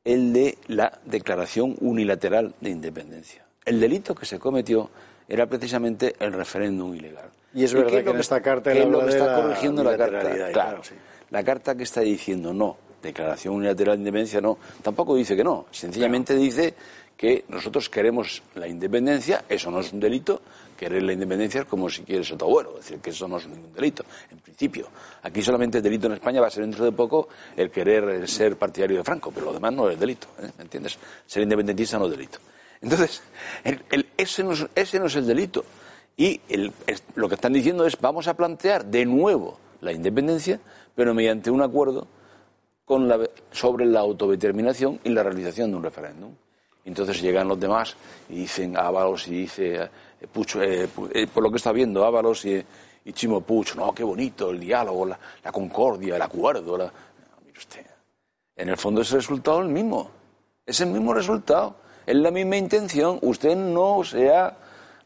el 0.06 0.32
de 0.32 0.58
la 0.68 1.00
declaración 1.04 1.76
unilateral 1.82 2.54
de 2.62 2.70
independencia. 2.70 3.44
El 3.66 3.80
delito 3.80 4.14
que 4.14 4.28
se 4.28 4.38
cometió 4.38 4.92
era 5.28 5.48
precisamente 5.48 6.14
el 6.20 6.32
referéndum 6.32 6.94
ilegal. 6.94 7.32
Y 7.56 7.64
es 7.64 7.74
verdad 7.74 7.90
que 7.90 8.04
lo 8.04 8.12
en 8.12 8.20
esta 8.20 8.42
carta 8.42 8.72
es 8.72 8.86
lo 8.86 9.04
que 9.04 9.10
está 9.10 9.26
la 9.26 9.42
corrigiendo 9.42 9.84
la 9.84 9.98
carta? 9.98 10.52
claro, 10.52 10.84
sí. 10.84 10.94
la 11.32 11.44
carta 11.44 11.76
que 11.76 11.84
está 11.84 12.02
diciendo 12.02 12.54
no, 12.54 12.78
declaración 13.02 13.56
unilateral 13.56 13.96
de 13.96 14.02
independencia 14.02 14.42
no, 14.42 14.58
tampoco 14.82 15.16
dice 15.16 15.36
que 15.36 15.44
no, 15.44 15.66
sencillamente 15.72 16.36
dice 16.36 16.74
que 17.20 17.44
nosotros 17.50 17.90
queremos 17.90 18.42
la 18.56 18.66
independencia, 18.66 19.44
eso 19.50 19.70
no 19.70 19.82
es 19.82 19.92
un 19.92 20.00
delito, 20.00 20.42
querer 20.78 21.04
la 21.04 21.12
independencia 21.12 21.60
es 21.60 21.68
como 21.68 21.90
si 21.90 22.04
quieres 22.04 22.32
otro 22.32 22.48
vuelo, 22.48 22.70
es 22.80 22.86
decir, 22.86 23.00
que 23.00 23.10
eso 23.10 23.28
no 23.28 23.36
es 23.36 23.46
ningún 23.46 23.74
delito, 23.74 24.06
en 24.32 24.38
principio. 24.40 24.88
Aquí 25.24 25.42
solamente 25.42 25.80
el 25.80 25.84
delito 25.84 26.08
en 26.08 26.14
España 26.14 26.40
va 26.40 26.48
a 26.48 26.50
ser 26.50 26.64
dentro 26.64 26.86
de 26.86 26.94
poco 26.94 27.28
el 27.58 27.70
querer 27.72 28.08
eh, 28.24 28.26
ser 28.28 28.56
partidario 28.56 29.00
de 29.00 29.04
Franco, 29.04 29.32
pero 29.34 29.48
lo 29.48 29.54
demás 29.54 29.74
no 29.74 29.90
es 29.90 30.00
delito, 30.00 30.28
¿eh? 30.42 30.50
¿me 30.58 30.64
entiendes? 30.64 30.98
Ser 31.26 31.44
independentista 31.44 32.00
no 32.00 32.06
es 32.06 32.12
delito. 32.12 32.40
Entonces, 32.80 33.22
el- 33.66 33.84
el- 33.92 34.08
ese, 34.16 34.42
no 34.46 34.54
es, 34.54 34.66
ese 34.74 34.98
no 34.98 35.08
es 35.08 35.16
el 35.18 35.28
delito. 35.28 35.66
Y 36.16 36.40
el- 36.48 36.72
es- 36.88 37.04
lo 37.16 37.28
que 37.28 37.36
están 37.36 37.52
diciendo 37.52 37.86
es 37.86 38.00
vamos 38.00 38.30
a 38.30 38.34
plantear 38.36 38.86
de 38.86 39.06
nuevo 39.06 39.60
la 39.82 39.92
independencia, 39.92 40.62
pero 40.96 41.14
mediante 41.14 41.52
un 41.52 41.62
acuerdo 41.62 42.08
con 42.86 43.10
la- 43.10 43.28
sobre 43.52 43.86
la 43.86 44.00
autodeterminación 44.00 45.02
y 45.04 45.10
la 45.10 45.22
realización 45.24 45.72
de 45.72 45.76
un 45.76 45.84
referéndum. 45.84 46.32
Entonces 46.90 47.22
llegan 47.22 47.48
los 47.48 47.60
demás 47.60 47.96
y 48.30 48.36
dicen 48.42 48.76
Ábalos 48.76 49.28
y 49.28 49.32
dice 49.42 49.84
eh, 49.84 50.28
Pucho, 50.32 50.62
eh, 50.62 50.88
pu- 50.90 51.10
eh, 51.14 51.28
por 51.28 51.44
lo 51.44 51.50
que 51.52 51.58
está 51.58 51.72
viendo 51.72 52.04
Ábalos 52.04 52.44
y, 52.46 52.62
y 53.06 53.14
Chimo 53.14 53.42
Pucho, 53.42 53.76
no, 53.76 53.94
qué 53.94 54.04
bonito 54.04 54.50
el 54.50 54.60
diálogo, 54.60 55.06
la, 55.06 55.20
la 55.44 55.52
concordia, 55.52 56.16
el 56.16 56.22
acuerdo. 56.22 56.78
la- 56.78 56.86
No, 56.86 57.42
mire 57.46 57.58
usted, 57.58 57.86
en 58.56 58.70
el 58.70 58.78
fondo 58.78 59.02
es 59.02 59.12
el 59.12 59.20
resultado 59.20 59.62
el 59.62 59.70
mismo, 59.70 60.10
es 60.66 60.82
el 60.82 60.90
mismo 60.90 61.14
resultado, 61.14 61.76
es 62.06 62.16
la 62.16 62.32
misma 62.32 62.58
intención. 62.58 63.20
Usted 63.22 63.56
no 63.56 64.04
se 64.04 64.30
ha 64.34 64.58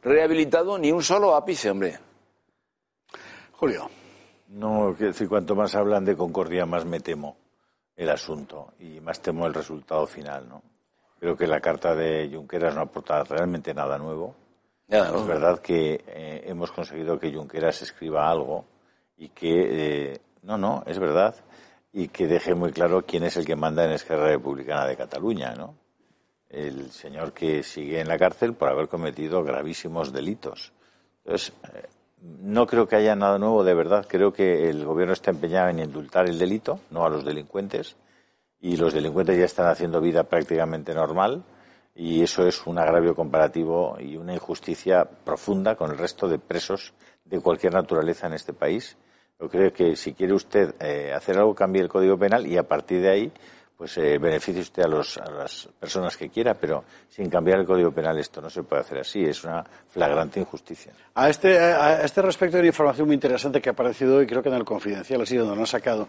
rehabilitado 0.02 0.78
ni 0.78 0.92
un 0.92 1.04
solo 1.04 1.36
ápice, 1.36 1.70
hombre. 1.70 2.00
Julio. 3.54 3.90
No, 4.50 4.94
quiero 4.98 5.12
decir, 5.12 5.28
cuanto 5.28 5.56
más 5.56 5.74
hablan 5.76 6.06
de 6.06 6.16
concordia, 6.16 6.66
más 6.66 6.86
me 6.86 7.00
temo 7.00 7.36
el 7.96 8.10
asunto 8.10 8.74
y 8.80 9.00
más 9.00 9.20
temo 9.20 9.46
el 9.48 9.54
resultado 9.54 10.06
final, 10.08 10.48
¿no? 10.48 10.62
Creo 11.24 11.38
que 11.38 11.48
la 11.48 11.62
carta 11.62 11.95
de 11.95 12.30
Junqueras 12.30 12.76
no 12.76 12.82
aporta 12.82 13.24
realmente 13.24 13.74
nada 13.74 13.98
nuevo. 13.98 14.36
Es 14.90 15.26
verdad 15.26 15.60
que 15.60 16.04
eh, 16.06 16.44
hemos 16.48 16.70
conseguido 16.74 17.18
que 17.18 17.34
Junqueras 17.34 17.82
escriba 17.82 18.30
algo 18.30 18.66
y 19.16 19.30
que, 19.30 20.12
eh, 20.12 20.20
no, 20.41 20.58
no, 20.58 20.84
es 20.86 21.00
verdad, 21.00 21.34
y 21.94 22.10
que 22.10 22.28
deje 22.28 22.56
muy 22.56 22.74
claro 22.74 23.06
quién 23.06 23.24
es 23.24 23.38
el 23.38 23.45
que 23.45 23.56
manda 23.56 23.86
en 23.86 23.91
Esquerra 23.91 24.26
Republicana 24.26 24.86
de 24.86 24.98
Cataluña, 24.98 25.54
¿no? 25.56 25.76
El 26.50 26.91
señor 26.91 27.32
que 27.32 27.64
sigue 27.64 28.02
en 28.02 28.10
la 28.10 28.18
cárcel 28.18 28.54
por 28.54 28.68
haber 28.68 28.90
cometido 28.90 29.45
gravísimos 29.45 30.12
delitos. 30.12 30.74
Entonces, 31.24 31.54
eh, 31.74 31.88
no 32.41 32.68
creo 32.68 32.86
que 32.86 32.98
haya 32.98 33.16
nada 33.16 33.38
nuevo 33.38 33.64
de 33.64 33.74
verdad. 33.74 34.06
Creo 34.10 34.34
que 34.34 34.70
el 34.70 34.84
gobierno 34.84 35.14
está 35.14 35.32
empeñado 35.32 35.70
en 35.70 35.80
indultar 35.80 36.28
el 36.28 36.38
delito, 36.38 36.82
no 36.91 37.06
a 37.06 37.10
los 37.10 37.24
delincuentes, 37.24 37.95
y 38.64 38.77
los 38.77 38.94
delincuentes 38.94 39.38
ya 39.38 39.44
están 39.44 39.68
haciendo 39.68 39.99
vida 39.99 40.23
prácticamente 40.23 40.94
normal, 40.94 41.44
y 41.94 42.23
eso 42.23 42.48
es 42.48 42.65
un 42.65 42.80
agravio 42.80 43.14
comparativo 43.14 43.98
y 43.99 44.15
una 44.15 44.34
injusticia 44.34 45.03
profunda 45.03 45.76
con 45.76 45.91
el 45.91 45.98
resto 45.98 46.30
de 46.30 46.40
presos 46.40 46.94
de 47.26 47.41
cualquier 47.41 47.73
naturaleza 47.73 48.27
en 48.27 48.34
este 48.34 48.53
país. 48.53 48.98
Yo 49.38 49.49
creo 49.49 49.73
que 49.73 49.98
si 49.98 50.14
quiere 50.14 50.34
usted 50.34 50.76
eh, 50.80 51.11
hacer 51.14 51.38
algo, 51.38 51.53
cambie 51.53 51.81
el 51.81 51.90
Código 51.90 52.18
Penal 52.18 52.48
y 52.48 52.57
a 52.57 52.64
partir 52.64 53.02
de 53.02 53.10
ahí 53.10 53.31
pues 53.77 53.98
eh, 53.98 54.18
beneficie 54.18 54.61
usted 54.61 54.84
a, 54.84 54.88
los, 54.88 55.18
las 55.18 55.68
personas 55.77 56.15
que 56.15 56.30
quiera, 56.30 56.53
pero 56.53 56.85
sin 57.10 57.30
cambiar 57.30 57.60
el 57.60 57.65
Código 57.65 57.91
Penal 57.91 58.18
esto 58.18 58.40
no 58.40 58.49
se 58.49 58.64
puede 58.64 58.81
hacer 58.81 58.99
así. 58.99 59.26
Es 59.26 59.44
una 59.44 59.61
flagrante 59.90 60.40
injusticia. 60.40 60.94
A 61.15 61.30
este, 61.30 61.60
a 61.60 62.02
este 62.02 62.22
respecto 62.22 62.56
hay 62.56 62.61
una 62.61 62.68
información 62.68 63.07
muy 63.07 63.15
interesante 63.15 63.61
que 63.61 63.68
ha 63.68 63.73
aparecido 63.73 64.18
hoy, 64.18 64.26
creo 64.26 64.41
que 64.41 64.48
en 64.48 64.56
el 64.56 64.64
Confidencial, 64.64 65.22
así 65.22 65.35
donde 65.35 65.56
lo 65.56 65.61
han 65.61 65.68
sacado, 65.68 66.07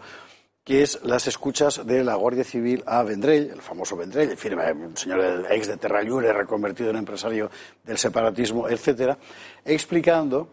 que 0.65 0.81
es 0.81 0.99
las 1.03 1.27
escuchas 1.27 1.85
de 1.85 2.03
la 2.03 2.15
Guardia 2.15 2.43
Civil 2.43 2.83
a 2.87 3.03
Vendrell, 3.03 3.51
el 3.51 3.61
famoso 3.61 3.95
Vendrell, 3.95 4.31
en 4.31 4.37
fin, 4.37 4.53
eh, 4.53 4.73
un 4.73 4.97
señor 4.97 5.45
ex 5.51 5.67
de 5.67 5.77
Terra 5.77 6.01
Llure, 6.01 6.33
reconvertido 6.33 6.89
en 6.89 6.97
empresario 6.97 7.51
del 7.83 7.99
separatismo, 7.99 8.67
etcétera, 8.67 9.15
explicando 9.63 10.49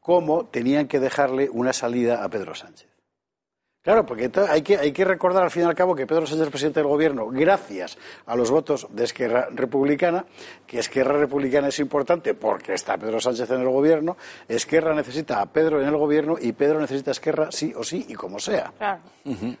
cómo 0.00 0.46
tenían 0.46 0.88
que 0.88 0.98
dejarle 0.98 1.48
una 1.48 1.72
salida 1.72 2.24
a 2.24 2.28
Pedro 2.28 2.56
Sánchez. 2.56 2.91
Claro, 3.82 4.06
porque 4.06 4.30
hay 4.48 4.62
que, 4.62 4.78
hay 4.78 4.92
que 4.92 5.04
recordar 5.04 5.42
al 5.42 5.50
fin 5.50 5.62
y 5.62 5.66
al 5.66 5.74
cabo 5.74 5.96
que 5.96 6.06
Pedro 6.06 6.24
Sánchez 6.24 6.44
es 6.44 6.50
presidente 6.50 6.78
del 6.78 6.86
gobierno 6.86 7.26
gracias 7.26 7.98
a 8.26 8.36
los 8.36 8.48
votos 8.48 8.86
de 8.90 9.02
Esquerra 9.02 9.48
Republicana, 9.50 10.24
que 10.64 10.78
Esquerra 10.78 11.18
Republicana 11.18 11.66
es 11.66 11.80
importante 11.80 12.34
porque 12.34 12.74
está 12.74 12.96
Pedro 12.96 13.20
Sánchez 13.20 13.50
en 13.50 13.60
el 13.60 13.68
gobierno, 13.68 14.16
Esquerra 14.46 14.94
necesita 14.94 15.40
a 15.40 15.46
Pedro 15.46 15.82
en 15.82 15.88
el 15.88 15.96
gobierno 15.96 16.36
y 16.40 16.52
Pedro 16.52 16.80
necesita 16.80 17.10
a 17.10 17.12
Esquerra 17.12 17.50
sí 17.50 17.72
o 17.76 17.82
sí 17.82 18.06
y 18.08 18.14
como 18.14 18.38
sea. 18.38 18.72
Claro. 18.78 19.00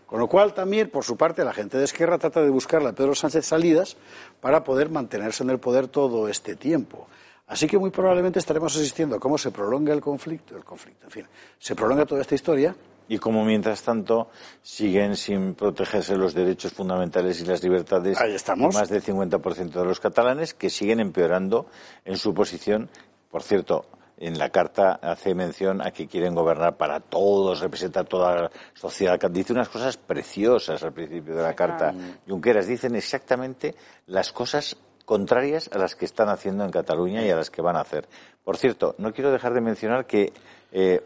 Con 0.06 0.20
lo 0.20 0.28
cual 0.28 0.54
también, 0.54 0.88
por 0.88 1.02
su 1.02 1.16
parte, 1.16 1.42
la 1.42 1.52
gente 1.52 1.76
de 1.76 1.84
Esquerra 1.84 2.16
trata 2.16 2.42
de 2.42 2.50
buscarle 2.50 2.90
a 2.90 2.92
Pedro 2.92 3.16
Sánchez 3.16 3.44
salidas 3.44 3.96
para 4.40 4.62
poder 4.62 4.88
mantenerse 4.88 5.42
en 5.42 5.50
el 5.50 5.58
poder 5.58 5.88
todo 5.88 6.28
este 6.28 6.54
tiempo. 6.54 7.08
Así 7.48 7.66
que 7.66 7.76
muy 7.76 7.90
probablemente 7.90 8.38
estaremos 8.38 8.76
asistiendo 8.76 9.16
a 9.16 9.18
cómo 9.18 9.36
se 9.36 9.50
prolonga 9.50 9.92
el 9.92 10.00
conflicto, 10.00 10.56
el 10.56 10.64
conflicto, 10.64 11.06
en 11.06 11.10
fin, 11.10 11.26
se 11.58 11.74
prolonga 11.74 12.06
toda 12.06 12.20
esta 12.20 12.36
historia. 12.36 12.72
Y 13.12 13.18
como 13.18 13.44
mientras 13.44 13.82
tanto 13.82 14.30
siguen 14.62 15.16
sin 15.18 15.54
protegerse 15.54 16.16
los 16.16 16.32
derechos 16.32 16.72
fundamentales 16.72 17.42
y 17.42 17.44
las 17.44 17.62
libertades 17.62 18.18
Ahí 18.18 18.34
estamos. 18.34 18.74
de 18.74 18.80
más 18.80 18.88
del 18.88 19.02
50% 19.02 19.70
de 19.70 19.84
los 19.84 20.00
catalanes 20.00 20.54
que 20.54 20.70
siguen 20.70 20.98
empeorando 20.98 21.66
en 22.06 22.16
su 22.16 22.32
posición. 22.32 22.88
Por 23.30 23.42
cierto, 23.42 23.84
en 24.16 24.38
la 24.38 24.48
carta 24.48 24.92
hace 25.02 25.34
mención 25.34 25.86
a 25.86 25.90
que 25.90 26.06
quieren 26.06 26.34
gobernar 26.34 26.78
para 26.78 27.00
todos, 27.00 27.60
representar 27.60 28.06
toda 28.06 28.34
la 28.34 28.50
sociedad. 28.72 29.20
Dice 29.30 29.52
unas 29.52 29.68
cosas 29.68 29.98
preciosas 29.98 30.82
al 30.82 30.94
principio 30.94 31.34
de 31.34 31.42
la 31.42 31.52
carta. 31.52 31.92
Junqueras 32.26 32.66
dicen 32.66 32.96
exactamente 32.96 33.74
las 34.06 34.32
cosas 34.32 34.74
contrarias 35.04 35.68
a 35.70 35.76
las 35.76 35.96
que 35.96 36.06
están 36.06 36.30
haciendo 36.30 36.64
en 36.64 36.70
Cataluña 36.70 37.22
y 37.26 37.30
a 37.30 37.36
las 37.36 37.50
que 37.50 37.60
van 37.60 37.76
a 37.76 37.82
hacer. 37.82 38.08
Por 38.42 38.56
cierto, 38.56 38.94
no 38.96 39.12
quiero 39.12 39.30
dejar 39.30 39.52
de 39.52 39.60
mencionar 39.60 40.06
que 40.06 40.32
eh, 40.72 41.02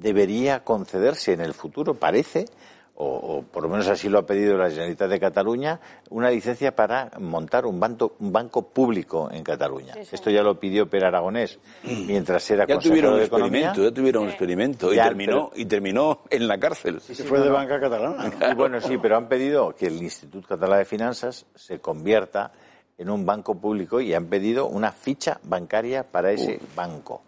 debería 0.00 0.64
concederse 0.64 1.32
en 1.32 1.40
el 1.40 1.54
futuro, 1.54 1.94
parece, 1.94 2.46
o, 2.98 3.06
o 3.06 3.42
por 3.42 3.62
lo 3.62 3.68
menos 3.68 3.86
así 3.88 4.08
lo 4.08 4.18
ha 4.18 4.24
pedido 4.26 4.56
la 4.56 4.70
Generalitat 4.70 5.10
de 5.10 5.20
Cataluña, 5.20 5.80
una 6.08 6.30
licencia 6.30 6.74
para 6.74 7.10
montar 7.20 7.66
un 7.66 7.78
banco, 7.78 8.14
un 8.20 8.32
banco 8.32 8.62
público 8.68 9.28
en 9.30 9.42
Cataluña. 9.42 9.94
Esto 10.10 10.30
ya 10.30 10.42
lo 10.42 10.58
pidió 10.58 10.88
Per 10.88 11.04
Aragonés 11.04 11.58
mientras 11.84 12.50
era 12.50 12.66
Ya 12.66 12.74
consejero 12.74 12.92
tuvieron 12.94 13.12
un 13.14 13.18
de 13.20 13.26
Economía. 13.26 13.60
experimento, 13.66 13.90
ya 13.90 13.94
tuvieron 13.94 14.22
un 14.22 14.28
experimento 14.30 14.92
y 14.92 14.96
Ya, 14.96 15.04
terminó 15.04 15.50
y 15.54 15.64
terminó 15.66 16.20
en 16.30 16.48
la 16.48 16.58
cárcel. 16.58 17.00
Sí, 17.02 17.14
no, 17.22 17.44
no. 17.50 17.52
Y 18.50 18.54
bueno, 18.54 18.80
sí, 18.80 18.96
pero 18.96 19.18
han 19.18 19.28
pedido 19.28 19.74
que 19.74 19.88
el 19.88 20.02
Institut 20.02 20.46
Català 20.46 20.78
de 20.78 20.86
Finanzas 20.86 21.44
se 21.54 21.78
convierta 21.80 22.52
en 22.96 23.10
un 23.10 23.26
banco 23.26 23.56
público 23.56 24.00
y 24.00 24.14
han 24.14 24.24
pedido 24.24 24.68
una 24.68 24.90
ficha 24.90 25.38
bancaria 25.42 26.02
para 26.02 26.32
ese 26.32 26.58
banco. 26.74 27.22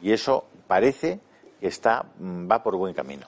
Y 0.00 0.12
eso 0.12 0.44
parece 0.68 1.18
está, 1.60 2.04
mm, 2.18 2.50
va 2.50 2.62
por 2.62 2.76
buen 2.76 2.94
camino. 2.94 3.26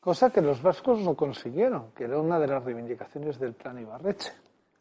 Cosa 0.00 0.30
que 0.30 0.40
los 0.40 0.62
vascos 0.62 0.98
no 1.00 1.14
consiguieron, 1.14 1.90
que 1.92 2.04
era 2.04 2.18
una 2.18 2.38
de 2.38 2.46
las 2.46 2.64
reivindicaciones 2.64 3.38
del 3.38 3.52
plan 3.54 3.78
Ibarreche, 3.78 4.32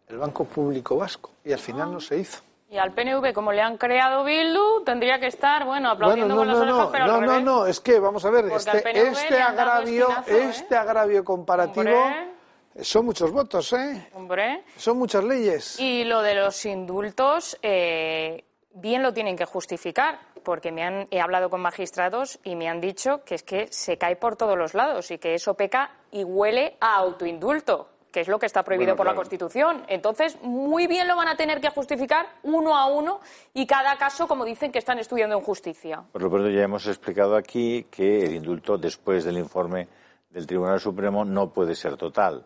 el 0.07 0.18
Banco 0.18 0.45
Público 0.45 0.95
Vasco, 0.95 1.32
y 1.44 1.52
al 1.53 1.60
final 1.60 1.91
no 1.91 1.99
se 1.99 2.18
hizo. 2.19 2.41
Y 2.69 2.78
al 2.78 2.91
PNV, 2.94 3.34
como 3.34 3.52
le 3.53 3.61
han 3.61 3.78
creado 3.78 4.24
Bildu, 4.26 4.84
tendría 4.86 5.19
que 5.19 5.28
estar, 5.28 5.65
bueno, 5.65 5.90
aplaudiendo 5.90 6.36
Bueno, 6.36 6.52
con 6.52 6.60
no, 6.60 6.65
las 6.65 6.69
no, 6.69 6.76
orejas, 6.84 6.91
pero 6.91 7.07
no, 7.07 7.14
al 7.15 7.22
no, 7.22 7.28
revés. 7.32 7.44
no, 7.45 7.65
es 7.65 7.80
que 7.80 7.99
vamos 7.99 8.26
a 8.26 8.30
ver, 8.30 8.49
Porque 8.49 8.56
este, 8.57 9.07
este 9.07 9.40
agravio, 9.41 10.10
¿eh? 10.28 10.48
este 10.49 10.76
agravio 10.76 11.24
comparativo 11.24 11.86
Hombre. 11.90 12.34
son 12.82 13.06
muchos 13.06 13.32
votos, 13.32 13.72
¿eh? 13.72 14.10
Hombre. 14.14 14.65
Son 14.76 14.98
muchas 14.98 15.24
leyes. 15.24 15.80
Y 15.80 16.03
lo 16.03 16.22
de 16.22 16.36
los 16.36 16.65
indultos, 16.65 17.57
eh, 17.61 18.44
bien 18.80 19.04
lo 19.04 19.14
tienen 19.14 19.36
que 19.36 19.45
justificar, 19.45 20.20
porque 20.44 20.72
me 20.72 20.84
han, 20.84 21.08
he 21.12 21.20
hablado 21.20 21.49
con 21.49 21.62
magistrados 21.62 22.40
y 22.44 22.56
me 22.56 22.70
han 22.70 22.80
dicho 22.80 23.24
que 23.24 23.36
es 23.36 23.44
que 23.44 23.68
se 23.68 23.98
cae 23.98 24.16
por 24.16 24.36
todos 24.36 24.58
los 24.58 24.74
lados 24.74 25.12
y 25.12 25.18
que 25.18 25.34
eso 25.34 25.56
peca 25.56 25.91
y 26.12 26.24
huele 26.24 26.78
a 26.80 26.95
autoindulto, 26.95 27.90
que 28.12 28.22
es 28.22 28.28
lo 28.28 28.40
que 28.40 28.45
está 28.45 28.64
prohibido 28.64 28.91
Bueno, 28.91 28.98
por 28.98 29.06
la. 29.08 29.16
Constitución. 29.16 29.84
Entonces, 29.88 30.38
muy 30.41 30.88
bien 30.88 31.08
lo 31.08 31.16
van 31.16 31.28
a 31.28 31.36
tener 31.36 31.60
que 31.60 31.70
justificar 31.70 32.26
uno 32.44 32.78
a 32.78 32.86
uno 32.86 33.20
y 33.54 33.66
cada 33.66 33.98
caso, 33.98 34.28
como 34.28 34.45
dicen 34.45 34.72
que 34.72 34.80
están 34.80 34.99
estudiando 34.99 35.36
en 35.36 35.44
justicia. 35.44 36.04
Por 36.12 36.22
lo 36.22 36.30
pronto 36.30 36.49
ya 36.49 36.64
hemos 36.64 36.88
explicado 36.88 37.36
aquí 37.36 37.88
que 37.91 38.26
el 38.26 38.36
indulto 38.36 38.78
después 38.78 39.26
del 39.26 39.38
informe 39.38 39.88
del 40.30 40.45
Tribunal 40.45 40.80
Supremo 40.80 41.26
no 41.26 41.49
puede 41.49 41.76
ser 41.76 41.98
total. 41.98 42.45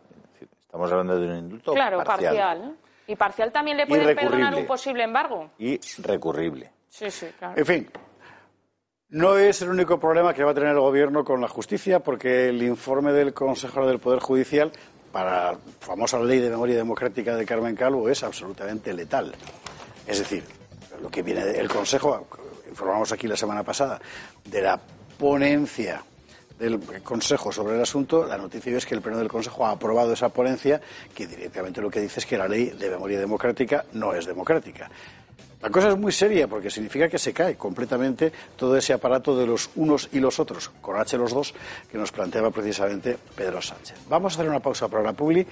Estamos 0.62 0.90
hablando 0.90 1.20
de 1.20 1.28
un 1.28 1.38
indulto 1.38 1.74
claro, 1.74 1.98
parcial, 2.04 2.38
parcial. 2.38 2.78
Y 3.12 3.16
parcial 3.18 3.52
también 3.52 3.76
le 3.76 3.86
pueden 3.86 4.16
perdonar 4.16 4.56
un 4.56 4.66
posible 4.66 5.04
embargo. 5.04 5.52
y 5.60 5.78
recurrible. 6.02 6.72
Sí, 6.88 7.12
sí, 7.12 7.28
claro. 7.38 7.56
En 7.58 7.66
fin, 7.66 7.90
no 9.10 9.38
es 9.38 9.62
el 9.62 9.70
único 9.70 10.00
problema 10.00 10.34
que 10.34 10.46
va 10.46 10.52
a 10.52 10.54
tener 10.54 10.70
el 10.70 10.80
Gobierno 10.80 11.26
con 11.26 11.42
la 11.42 11.50
justicia, 11.50 12.00
porque 12.00 12.48
el 12.48 12.64
informe 12.64 13.12
del 13.12 13.34
Consejo 13.34 13.86
del 13.86 14.00
Poder 14.00 14.22
Judicial 14.22 14.72
para 15.12 15.52
la 15.52 15.58
famosa 15.82 16.22
ley 16.22 16.40
de 16.40 16.50
memoria 16.50 16.78
democrática 16.78 17.36
de 17.36 17.46
Carmen 17.46 17.76
Calvo 17.76 18.08
es 18.08 18.24
absolutamente 18.24 18.94
letal. 18.94 19.36
Es 20.08 20.20
decir, 20.20 20.46
lo 21.02 21.10
que 21.10 21.22
viene 21.22 21.44
del 21.44 21.68
Consejo, 21.68 22.28
informamos 22.70 23.12
aquí 23.12 23.28
la 23.28 23.36
semana 23.36 23.62
pasada, 23.62 24.00
de 24.46 24.62
la 24.62 24.80
ponencia 25.20 26.02
del 26.62 26.80
Consejo 27.04 27.52
sobre 27.52 27.76
el 27.76 27.82
asunto, 27.82 28.26
la 28.26 28.38
noticia 28.38 28.78
es 28.78 28.86
que 28.86 28.94
el 28.94 29.02
Pleno 29.02 29.18
del 29.18 29.28
Consejo 29.28 29.66
ha 29.66 29.72
aprobado 29.72 30.14
esa 30.14 30.30
ponencia 30.30 30.80
que 31.14 31.26
directamente 31.26 31.82
lo 31.82 31.90
que 31.90 32.00
dice 32.00 32.20
es 32.20 32.26
que 32.26 32.38
la 32.38 32.48
ley 32.48 32.70
de 32.70 32.90
memoria 32.90 33.20
democrática 33.20 33.84
no 33.94 34.14
es 34.14 34.28
democrática. 34.28 34.90
La 35.62 35.70
cosa 35.70 35.90
es 35.90 35.98
muy 35.98 36.12
seria 36.12 36.48
porque 36.48 36.70
significa 36.70 37.10
que 37.10 37.20
se 37.20 37.34
cae 37.34 37.56
completamente 37.56 38.32
todo 38.56 38.78
ese 38.78 38.94
aparato 38.94 39.36
de 39.38 39.46
los 39.46 39.70
unos 39.76 40.10
y 40.12 40.20
los 40.20 40.40
otros, 40.40 40.70
con 40.82 41.00
H 41.00 41.18
los 41.18 41.34
dos, 41.34 41.54
que 41.92 41.98
nos 41.98 42.12
planteaba 42.12 42.52
precisamente 42.52 43.18
Pedro 43.36 43.62
Sánchez. 43.62 43.98
Vamos 44.10 44.34
a 44.34 44.36
hacer 44.36 44.50
una 44.50 44.60
pausa 44.60 44.88
para 44.88 45.04
la 45.04 45.14
publi 45.14 45.46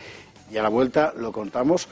y 0.51 0.57
a 0.57 0.63
la 0.63 0.69
vuelta 0.69 1.13
lo 1.15 1.31
contamos 1.31 1.87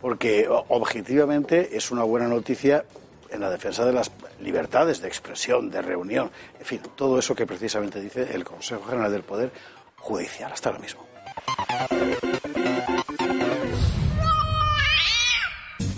porque 0.00 0.48
objetivamente 0.48 1.76
es 1.76 1.90
una 1.90 2.04
buena 2.04 2.26
noticia 2.26 2.84
en 3.30 3.40
la 3.40 3.50
defensa 3.50 3.84
de 3.84 3.92
las 3.92 4.10
libertades 4.40 5.00
de 5.00 5.08
expresión, 5.08 5.70
de 5.70 5.82
reunión, 5.82 6.30
en 6.58 6.66
fin, 6.66 6.80
todo 6.96 7.18
eso 7.18 7.34
que 7.34 7.46
precisamente 7.46 8.00
dice 8.00 8.34
el 8.34 8.44
Consejo 8.44 8.84
General 8.84 9.12
del 9.12 9.22
Poder 9.22 9.50
Judicial. 9.96 10.52
Hasta 10.52 10.70
ahora 10.70 10.80
mismo. 10.80 11.06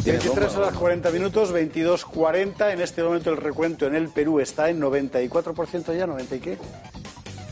23 0.04 0.56
horas 0.56 0.74
40 0.74 1.10
minutos, 1.10 1.54
22.40. 1.54 2.72
En 2.72 2.80
este 2.80 3.04
momento 3.04 3.30
el 3.30 3.36
recuento 3.36 3.86
en 3.86 3.94
el 3.94 4.08
Perú 4.08 4.40
está 4.40 4.68
en 4.68 4.80
94% 4.80 5.96
ya, 5.96 6.06
¿90 6.06 6.36
y 6.36 6.40
qué? 6.40 6.58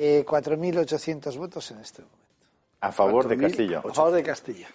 Eh, 0.04 0.26
4.800 0.26 1.38
votos 1.38 1.70
en 1.72 1.80
este 1.80 2.02
momento. 2.02 2.18
A 2.80 2.92
favor 2.92 3.28
de 3.28 3.38
4.000, 3.38 3.42
Castillo. 3.42 3.80
A 3.88 3.94
favor 3.94 4.14
de 4.14 4.24
Castilla. 4.24 4.68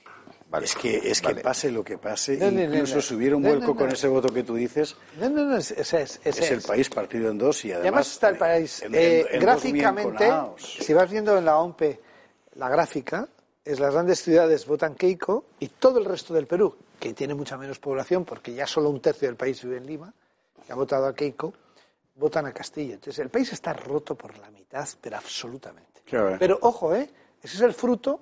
es 0.62 0.76
que, 0.76 1.10
es 1.10 1.20
que 1.20 1.34
pase 1.34 1.72
lo 1.72 1.82
que 1.82 1.98
pase, 1.98 2.36
No, 2.36 2.46
no, 2.52 2.58
no, 2.60 2.62
incluso 2.74 2.94
no. 2.96 3.02
si 3.02 3.14
hubiera 3.16 3.34
un 3.34 3.42
No, 3.42 3.48
vuelco 3.48 3.66
no, 3.68 3.72
no. 3.74 3.80
con 3.80 3.90
ese 3.90 4.06
voto 4.06 4.28
que 4.32 4.44
tú 4.44 4.54
dices, 4.54 4.94
No, 5.18 5.28
no, 5.28 5.44
no, 5.44 5.56
es. 5.56 5.72
ese 5.72 6.02
es 6.02 6.50
el 6.52 6.62
país 6.62 6.88
partido 6.88 7.28
en 7.30 7.38
dos 7.38 7.64
y 7.64 7.68
Y 7.68 7.72
además... 7.72 7.86
además 7.88 8.12
está 8.12 8.28
el 8.28 8.36
país. 8.38 8.82
en- 8.82 8.94
eh, 8.94 8.98
en- 8.98 9.26
en 9.26 9.32
dos 9.32 9.40
gráficamente, 9.40 10.32
si 10.58 10.92
vas 10.94 11.10
viendo 11.10 11.36
en 11.36 11.44
la 11.44 11.58
OMPE 11.58 12.00
la 12.54 12.68
gráfica, 12.68 13.28
es 13.64 13.80
las 13.80 13.92
grandes 13.92 14.22
ciudades 14.22 14.64
votan 14.64 14.94
Keiko 14.94 15.46
y 15.58 15.66
todo 15.66 15.98
el 15.98 16.04
resto 16.04 16.32
del 16.34 16.46
Perú, 16.46 16.76
que 17.00 17.12
tiene 17.14 17.34
mucha 17.34 17.56
menos 17.58 17.80
población, 17.80 18.24
porque 18.24 18.54
ya 18.54 18.68
solo 18.68 18.90
un 18.90 19.00
tercio 19.00 19.26
del 19.26 19.36
país 19.36 19.60
vive 19.64 19.78
en 19.78 19.86
Lima, 19.86 20.14
que 20.64 20.72
ha 20.72 20.76
votado 20.76 21.06
a 21.06 21.14
Keiko, 21.16 21.52
votan 22.16 22.46
a 22.46 22.52
Castillo. 22.52 22.94
Entonces 22.94 23.18
el 23.20 23.30
país 23.30 23.52
está 23.52 23.72
roto 23.72 24.14
por 24.14 24.36
la 24.38 24.50
mitad, 24.50 24.86
pero 25.00 25.16
absolutamente. 25.16 26.02
Claro. 26.04 26.36
Pero 26.38 26.58
ojo, 26.62 26.94
¿eh? 26.94 27.08
ese 27.42 27.56
es 27.56 27.60
el 27.62 27.72
fruto 27.74 28.20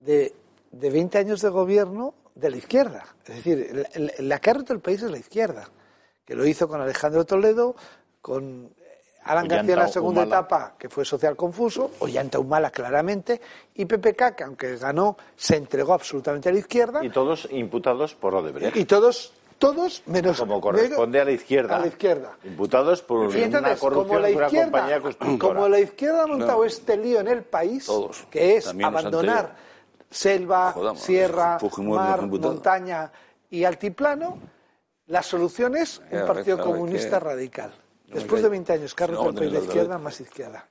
de, 0.00 0.34
de 0.70 0.90
20 0.90 1.18
años 1.18 1.40
de 1.42 1.48
gobierno 1.48 2.14
de 2.34 2.50
la 2.50 2.56
izquierda. 2.56 3.04
Es 3.24 3.36
decir, 3.36 3.86
la, 3.96 4.12
la- 4.18 4.38
que 4.40 4.50
ha 4.50 4.54
roto 4.54 4.72
el 4.72 4.80
país 4.80 5.02
es 5.02 5.10
la 5.10 5.18
izquierda, 5.18 5.68
que 6.24 6.34
lo 6.34 6.46
hizo 6.46 6.68
con 6.68 6.80
Alejandro 6.80 7.24
Toledo, 7.24 7.74
con 8.20 8.72
eh, 8.78 8.98
Alan 9.24 9.48
García 9.48 9.72
en 9.74 9.78
la 9.80 9.88
segunda 9.88 10.22
Humala. 10.22 10.36
etapa, 10.40 10.74
que 10.78 10.88
fue 10.88 11.04
social 11.04 11.34
confuso, 11.34 11.92
Ollanta 12.00 12.38
Humala 12.38 12.70
claramente, 12.70 13.40
y 13.74 13.86
PPK, 13.86 14.36
que 14.36 14.44
aunque 14.44 14.76
ganó, 14.76 15.16
se 15.34 15.56
entregó 15.56 15.94
absolutamente 15.94 16.48
a 16.48 16.52
la 16.52 16.58
izquierda, 16.58 17.04
Y 17.04 17.10
todos 17.10 17.48
imputados 17.50 18.14
por 18.14 18.34
Odebrecht. 18.34 18.76
y 18.76 18.84
todos, 18.84 19.32
todos 19.58 20.02
menos... 20.06 20.38
Como 20.38 20.60
corresponde 20.60 21.20
a 21.20 21.24
la 21.24 21.32
izquierda. 21.32 21.76
A 21.76 21.80
la 21.80 21.86
izquierda. 21.86 22.36
Imputados 22.44 23.02
por 23.02 23.34
Y 23.34 23.42
entonces, 23.42 23.60
una 23.60 23.76
corrupción 23.76 24.08
como 24.08 24.20
la 24.20 24.28
de 24.28 24.36
una 24.36 24.46
izquierda, 24.46 25.00
compañía 25.00 25.38
como 25.38 25.68
la 25.68 25.80
izquierda 25.80 26.22
ha 26.22 26.26
montado 26.26 26.64
este 26.64 26.96
lío 26.96 27.20
en 27.20 27.28
el 27.28 27.42
país, 27.42 27.86
Todos. 27.86 28.26
que 28.30 28.56
es 28.56 28.64
También 28.64 28.88
abandonar 28.88 29.56
selva, 30.10 30.72
Jodamos, 30.72 31.02
sierra, 31.02 31.58
mar, 31.78 32.26
montaña 32.26 33.10
y 33.50 33.64
altiplano, 33.64 34.38
la 35.06 35.22
solución 35.22 35.76
es 35.76 36.00
un 36.10 36.26
partido 36.26 36.58
comunista 36.58 37.18
radical. 37.20 37.72
Después 38.08 38.40
de 38.42 38.48
callo. 38.48 38.50
20 38.50 38.72
años 38.72 38.94
Si 38.96 39.12
no, 39.12 39.32
de 39.32 39.50
la 39.50 39.58
izquierda, 39.58 39.98
más 39.98 40.20
izquierda. 40.20 40.64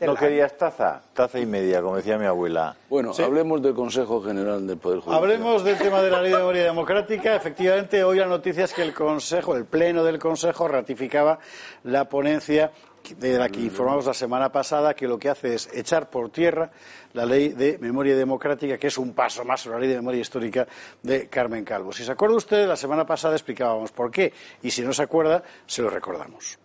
¿No 0.00 0.14
querías 0.16 0.56
taza? 0.56 1.00
Taza 1.12 1.38
y 1.38 1.46
media, 1.46 1.80
como 1.82 1.96
decía 1.96 2.18
mi 2.18 2.26
abuela. 2.26 2.74
Bueno, 2.88 3.12
Sí. 3.14 3.22
hablemos 3.22 3.62
del 3.62 3.74
Consejo 3.74 4.20
General 4.22 4.66
del 4.66 4.78
Poder 4.78 4.98
Judicial. 5.00 5.22
Hablemos 5.22 5.62
del 5.62 5.78
tema 5.78 6.02
de 6.02 6.10
la 6.10 6.20
ley 6.20 6.32
de 6.32 6.38
memoria 6.38 6.64
democrática. 6.64 7.36
Efectivamente, 7.36 8.02
hoy 8.02 8.18
la 8.18 8.26
noticia 8.26 8.64
es 8.64 8.72
que 8.74 8.82
el 8.82 8.92
Consejo, 8.92 9.54
el 9.56 9.66
Pleno 9.66 10.02
del 10.02 10.18
Consejo, 10.18 10.66
ratificaba 10.66 11.38
la 11.84 12.08
ponencia 12.08 12.72
de 13.18 13.38
la 13.38 13.48
que 13.48 13.60
informamos 13.60 14.06
la 14.06 14.14
semana 14.14 14.50
pasada, 14.50 14.94
que 14.94 15.06
lo 15.06 15.18
que 15.18 15.30
hace 15.30 15.54
es 15.54 15.68
echar 15.72 16.10
por 16.10 16.30
tierra 16.30 16.70
la 17.12 17.24
ley 17.24 17.50
de 17.50 17.78
memoria 17.78 18.16
democrática, 18.16 18.76
que 18.78 18.88
es 18.88 18.98
un 18.98 19.14
paso 19.14 19.44
más 19.44 19.60
sobre 19.60 19.76
la 19.76 19.80
ley 19.80 19.88
de 19.90 19.96
memoria 19.96 20.20
histórica 20.20 20.66
de 21.02 21.28
Carmen 21.28 21.64
Calvo. 21.64 21.92
Si 21.92 22.04
se 22.04 22.12
acuerda 22.12 22.36
usted, 22.36 22.66
la 22.66 22.76
semana 22.76 23.06
pasada 23.06 23.34
explicábamos 23.36 23.92
por 23.92 24.10
qué, 24.10 24.32
y 24.62 24.70
si 24.70 24.82
no 24.82 24.92
se 24.92 25.02
acuerda, 25.02 25.42
se 25.66 25.82
lo 25.82 25.88
recordamos. 25.90 26.58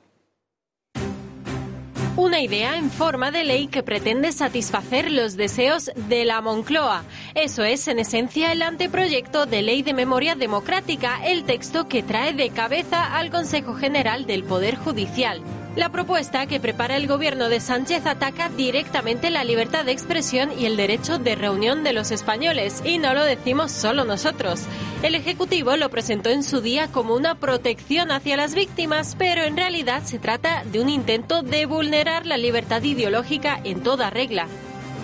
Una 2.17 2.39
idea 2.39 2.77
en 2.77 2.91
forma 2.91 3.29
de 3.29 3.43
ley 3.43 3.67
que 3.67 3.83
pretende 3.83 4.31
satisfacer 4.31 5.11
los 5.11 5.35
deseos 5.35 5.91
de 6.07 6.23
la 6.23 6.39
Moncloa. 6.39 7.03
Eso 7.33 7.65
es, 7.65 7.89
en 7.89 7.99
esencia, 7.99 8.53
el 8.53 8.61
anteproyecto 8.61 9.45
de 9.45 9.61
ley 9.61 9.83
de 9.83 9.93
memoria 9.93 10.35
democrática, 10.35 11.19
el 11.25 11.43
texto 11.43 11.89
que 11.89 12.03
trae 12.03 12.31
de 12.33 12.51
cabeza 12.51 13.17
al 13.17 13.31
Consejo 13.31 13.73
General 13.75 14.25
del 14.25 14.45
Poder 14.45 14.77
Judicial. 14.77 15.41
La 15.76 15.89
propuesta 15.89 16.45
que 16.47 16.61
prepara 16.61 16.95
el 16.95 17.06
gobierno 17.06 17.49
de 17.49 17.60
Sánchez 17.60 18.06
ataca 18.06 18.47
directamente 18.47 19.30
la 19.30 19.43
libertad 19.43 19.84
de 19.84 19.91
expresión 19.91 20.57
y 20.57 20.65
el 20.65 20.77
derecho 20.77 21.19
de 21.19 21.35
reunión 21.35 21.84
de 21.84 21.91
los 21.91 22.11
españoles, 22.11 22.81
y 22.85 22.97
no 22.97 23.14
lo 23.14 23.26
decimos 23.26 23.73
solo 23.73 24.06
nosotros. 24.06 24.61
El 25.03 25.15
Ejecutivo 25.15 25.76
lo 25.76 25.89
presentó 25.89 26.30
en 26.30 26.43
su 26.43 26.61
día 26.61 26.88
como 26.88 27.14
una 27.14 27.35
protección 27.35 28.11
hacia 28.11 28.38
las 28.38 28.56
víctimas, 28.56 29.15
pero 29.18 29.43
en 29.43 29.57
realidad 29.57 30.03
se 30.06 30.18
trata 30.18 30.64
de 30.64 30.80
un 30.80 30.88
intento 30.88 31.41
de 31.41 31.65
vulnerar 31.65 32.26
la 32.26 32.38
libertad 32.38 32.81
ideológica 32.81 33.60
en 33.65 33.84
toda 33.84 34.10
regla. 34.10 34.47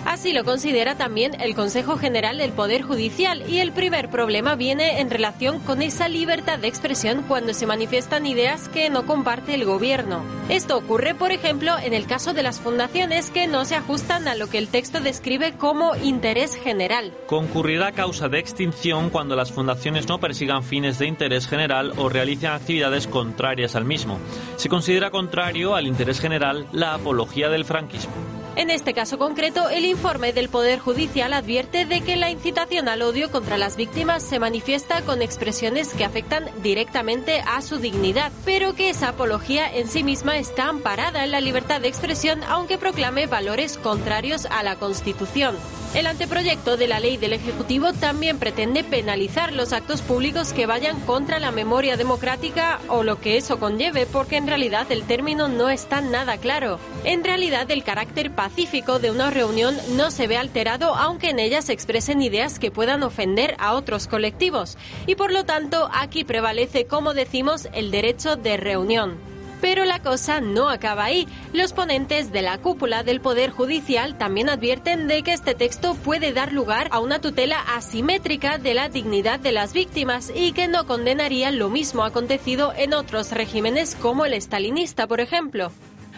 Así 0.04 0.32
lo 0.32 0.44
considera 0.44 0.96
también 0.96 1.40
el 1.40 1.54
Consejo 1.54 1.96
General 1.96 2.36
del 2.36 2.52
Poder 2.52 2.82
Judicial 2.82 3.44
y 3.48 3.58
el 3.58 3.72
primer 3.72 4.10
problema 4.10 4.56
viene 4.56 5.00
en 5.00 5.10
relación 5.10 5.60
con 5.60 5.80
esa 5.80 6.08
libertad 6.08 6.58
de 6.58 6.68
expresión 6.68 7.24
cuando 7.28 7.54
se 7.54 7.66
manifiestan 7.66 8.26
ideas 8.26 8.68
que 8.68 8.90
no 8.90 9.06
comparte 9.06 9.54
el 9.54 9.64
gobierno. 9.64 10.22
Esto 10.48 10.76
ocurre, 10.76 11.14
por 11.14 11.30
ejemplo, 11.30 11.78
en 11.78 11.94
el 11.94 12.06
caso 12.06 12.34
de 12.34 12.42
las 12.42 12.60
fundaciones 12.60 13.30
que 13.30 13.46
no 13.46 13.64
se 13.64 13.76
ajustan 13.76 14.26
a 14.26 14.34
lo 14.34 14.48
que 14.48 14.58
el 14.58 14.68
texto 14.68 15.00
describe 15.00 15.52
como 15.56 15.94
interés 15.96 16.56
general. 16.56 17.12
Concurrirá 17.26 17.92
causa 17.92 18.28
de 18.28 18.40
extinción 18.40 19.08
cuando 19.08 19.36
las 19.36 19.52
fundaciones 19.52 20.08
no 20.08 20.18
persigan 20.18 20.64
fines 20.64 20.98
de 20.98 21.06
interés 21.06 21.46
general 21.46 21.92
o 21.96 22.08
realicen 22.08 22.50
actividades 22.50 23.06
contrarias 23.06 23.76
al 23.76 23.84
mismo. 23.84 24.18
Se 24.56 24.68
considera 24.68 25.10
contrario 25.10 25.76
al 25.76 25.86
interés 25.86 26.20
general 26.20 26.66
la 26.72 26.94
apología 26.94 27.48
del 27.48 27.64
franquismo. 27.64 28.41
En 28.54 28.68
este 28.68 28.92
caso 28.92 29.18
concreto, 29.18 29.70
el 29.70 29.86
informe 29.86 30.34
del 30.34 30.50
Poder 30.50 30.78
Judicial 30.78 31.32
advierte 31.32 31.86
de 31.86 32.02
que 32.02 32.16
la 32.16 32.30
incitación 32.30 32.86
al 32.86 33.00
odio 33.00 33.30
contra 33.30 33.56
las 33.56 33.76
víctimas 33.76 34.22
se 34.22 34.38
manifiesta 34.38 35.00
con 35.02 35.22
expresiones 35.22 35.94
que 35.94 36.04
afectan 36.04 36.50
directamente 36.62 37.42
a 37.46 37.62
su 37.62 37.78
dignidad, 37.78 38.30
pero 38.44 38.74
que 38.74 38.90
esa 38.90 39.08
apología 39.08 39.74
en 39.74 39.88
sí 39.88 40.04
misma 40.04 40.36
está 40.36 40.68
amparada 40.68 41.24
en 41.24 41.30
la 41.30 41.40
libertad 41.40 41.80
de 41.80 41.88
expresión 41.88 42.42
aunque 42.44 42.76
proclame 42.76 43.26
valores 43.26 43.78
contrarios 43.78 44.46
a 44.50 44.62
la 44.62 44.76
Constitución. 44.76 45.56
El 45.94 46.06
anteproyecto 46.06 46.78
de 46.78 46.88
la 46.88 47.00
ley 47.00 47.18
del 47.18 47.34
Ejecutivo 47.34 47.92
también 47.92 48.38
pretende 48.38 48.82
penalizar 48.82 49.52
los 49.52 49.74
actos 49.74 50.00
públicos 50.00 50.54
que 50.54 50.64
vayan 50.64 50.98
contra 51.00 51.38
la 51.38 51.50
memoria 51.50 51.98
democrática 51.98 52.80
o 52.88 53.02
lo 53.02 53.20
que 53.20 53.36
eso 53.36 53.58
conlleve, 53.58 54.06
porque 54.06 54.38
en 54.38 54.46
realidad 54.46 54.90
el 54.90 55.02
término 55.04 55.48
no 55.48 55.68
está 55.68 56.00
nada 56.00 56.38
claro. 56.38 56.78
En 57.04 57.22
realidad 57.22 57.70
el 57.70 57.84
carácter 57.84 58.30
pacífico 58.30 59.00
de 59.00 59.10
una 59.10 59.28
reunión 59.30 59.76
no 59.94 60.10
se 60.10 60.26
ve 60.26 60.38
alterado 60.38 60.94
aunque 60.94 61.28
en 61.28 61.38
ella 61.38 61.60
se 61.60 61.74
expresen 61.74 62.22
ideas 62.22 62.58
que 62.58 62.70
puedan 62.70 63.02
ofender 63.02 63.54
a 63.58 63.74
otros 63.74 64.06
colectivos 64.06 64.78
y 65.06 65.14
por 65.14 65.30
lo 65.30 65.44
tanto 65.44 65.90
aquí 65.92 66.24
prevalece, 66.24 66.86
como 66.86 67.12
decimos, 67.12 67.68
el 67.74 67.90
derecho 67.90 68.36
de 68.36 68.56
reunión. 68.56 69.31
Pero 69.62 69.84
la 69.84 70.00
cosa 70.00 70.40
no 70.40 70.68
acaba 70.68 71.04
ahí. 71.04 71.28
Los 71.52 71.72
ponentes 71.72 72.32
de 72.32 72.42
la 72.42 72.58
cúpula 72.58 73.04
del 73.04 73.20
Poder 73.20 73.50
Judicial 73.50 74.18
también 74.18 74.50
advierten 74.50 75.06
de 75.06 75.22
que 75.22 75.32
este 75.32 75.54
texto 75.54 75.94
puede 75.94 76.32
dar 76.32 76.52
lugar 76.52 76.88
a 76.90 76.98
una 76.98 77.20
tutela 77.20 77.60
asimétrica 77.74 78.58
de 78.58 78.74
la 78.74 78.88
dignidad 78.88 79.38
de 79.38 79.52
las 79.52 79.72
víctimas 79.72 80.32
y 80.34 80.50
que 80.52 80.66
no 80.66 80.84
condenaría 80.84 81.52
lo 81.52 81.70
mismo 81.70 82.02
acontecido 82.02 82.72
en 82.76 82.92
otros 82.92 83.30
regímenes 83.30 83.94
como 83.94 84.26
el 84.26 84.34
estalinista, 84.34 85.06
por 85.06 85.20
ejemplo. 85.20 85.70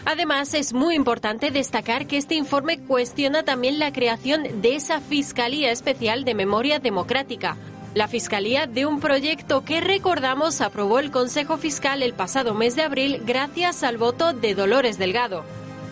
Además, 0.05 0.55
es 0.55 0.73
muy 0.73 0.95
importante 0.95 1.51
destacar 1.51 2.07
que 2.07 2.17
este 2.17 2.33
informe 2.33 2.79
cuestiona 2.79 3.43
también 3.43 3.77
la 3.77 3.93
creación 3.93 4.61
de 4.61 4.75
esa 4.75 5.01
Fiscalía 5.01 5.71
Especial 5.71 6.25
de 6.25 6.33
Memoria 6.33 6.79
Democrática, 6.79 7.57
la 7.95 8.09
Fiscalía 8.09 8.67
de 8.67 8.85
un 8.85 8.99
proyecto 8.99 9.63
que 9.63 9.79
recordamos 9.79 10.59
aprobó 10.59 10.99
el 10.99 11.11
Consejo 11.11 11.57
Fiscal 11.57 12.03
el 12.03 12.13
pasado 12.13 12.53
mes 12.53 12.75
de 12.75 12.83
abril 12.83 13.21
gracias 13.25 13.83
al 13.83 13.97
voto 13.97 14.33
de 14.33 14.53
Dolores 14.53 14.99
Delgado. 14.99 15.45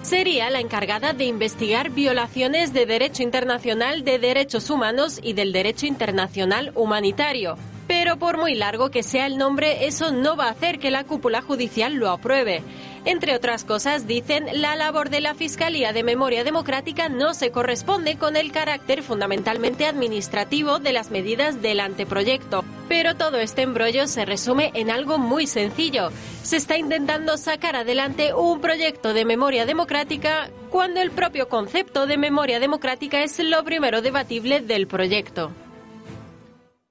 Sería 0.03 0.49
la 0.49 0.59
encargada 0.59 1.13
de 1.13 1.23
investigar 1.23 1.89
violaciones 1.89 2.73
de 2.73 2.85
derecho 2.85 3.23
internacional 3.23 4.03
de 4.03 4.19
derechos 4.19 4.69
humanos 4.69 5.17
y 5.23 5.31
del 5.31 5.53
derecho 5.53 5.85
internacional 5.85 6.73
humanitario. 6.75 7.55
Pero 7.87 8.17
por 8.17 8.37
muy 8.37 8.53
largo 8.53 8.91
que 8.91 9.01
sea 9.01 9.25
el 9.25 9.37
nombre, 9.37 9.85
eso 9.87 10.11
no 10.11 10.35
va 10.35 10.47
a 10.47 10.51
hacer 10.51 10.79
que 10.79 10.91
la 10.91 11.05
cúpula 11.05 11.41
judicial 11.41 11.93
lo 11.93 12.09
apruebe. 12.09 12.63
Entre 13.05 13.33
otras 13.33 13.63
cosas, 13.63 14.05
dicen, 14.05 14.45
la 14.61 14.75
labor 14.75 15.09
de 15.09 15.21
la 15.21 15.35
Fiscalía 15.35 15.93
de 15.93 16.03
Memoria 16.03 16.43
Democrática 16.43 17.07
no 17.07 17.33
se 17.33 17.51
corresponde 17.51 18.17
con 18.17 18.35
el 18.35 18.51
carácter 18.51 19.03
fundamentalmente 19.03 19.85
administrativo 19.85 20.79
de 20.79 20.91
las 20.91 21.11
medidas 21.11 21.61
del 21.61 21.79
anteproyecto. 21.79 22.65
Pero 22.87 23.15
todo 23.15 23.39
este 23.39 23.61
embrollo 23.61 24.07
se 24.07 24.25
resume 24.25 24.71
en 24.73 24.89
algo 24.89 25.17
muy 25.17 25.47
sencillo. 25.47 26.09
Se 26.43 26.57
está 26.57 26.77
intentando 26.77 27.37
sacar 27.37 27.75
adelante 27.75 28.33
un 28.33 28.61
proyecto 28.61 29.13
de 29.13 29.25
memoria 29.25 29.65
democrática 29.65 30.49
cuando 30.69 31.01
el 31.01 31.11
propio 31.11 31.47
concepto 31.47 32.05
de 32.05 32.17
memoria 32.17 32.59
democrática 32.59 33.23
es 33.23 33.39
lo 33.39 33.63
primero 33.63 34.01
debatible 34.01 34.61
del 34.61 34.87
proyecto. 34.87 35.51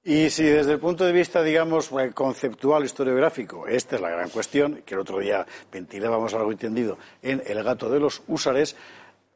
Y 0.05 0.29
si 0.31 0.43
desde 0.43 0.73
el 0.73 0.79
punto 0.79 1.05
de 1.05 1.13
vista, 1.13 1.41
digamos, 1.41 1.89
eh, 1.93 2.11
conceptual, 2.13 2.83
historiográfico, 2.83 3.67
esta 3.67 3.95
es 3.95 4.01
la 4.01 4.09
gran 4.09 4.29
cuestión, 4.29 4.81
que 4.85 4.95
el 4.95 4.99
otro 4.99 5.19
día 5.19 5.45
ventilábamos 5.71 6.33
algo 6.33 6.51
entendido 6.51 6.97
en 7.21 7.41
El 7.45 7.63
gato 7.63 7.89
de 7.89 8.01
los 8.01 8.21
húsares, 8.27 8.75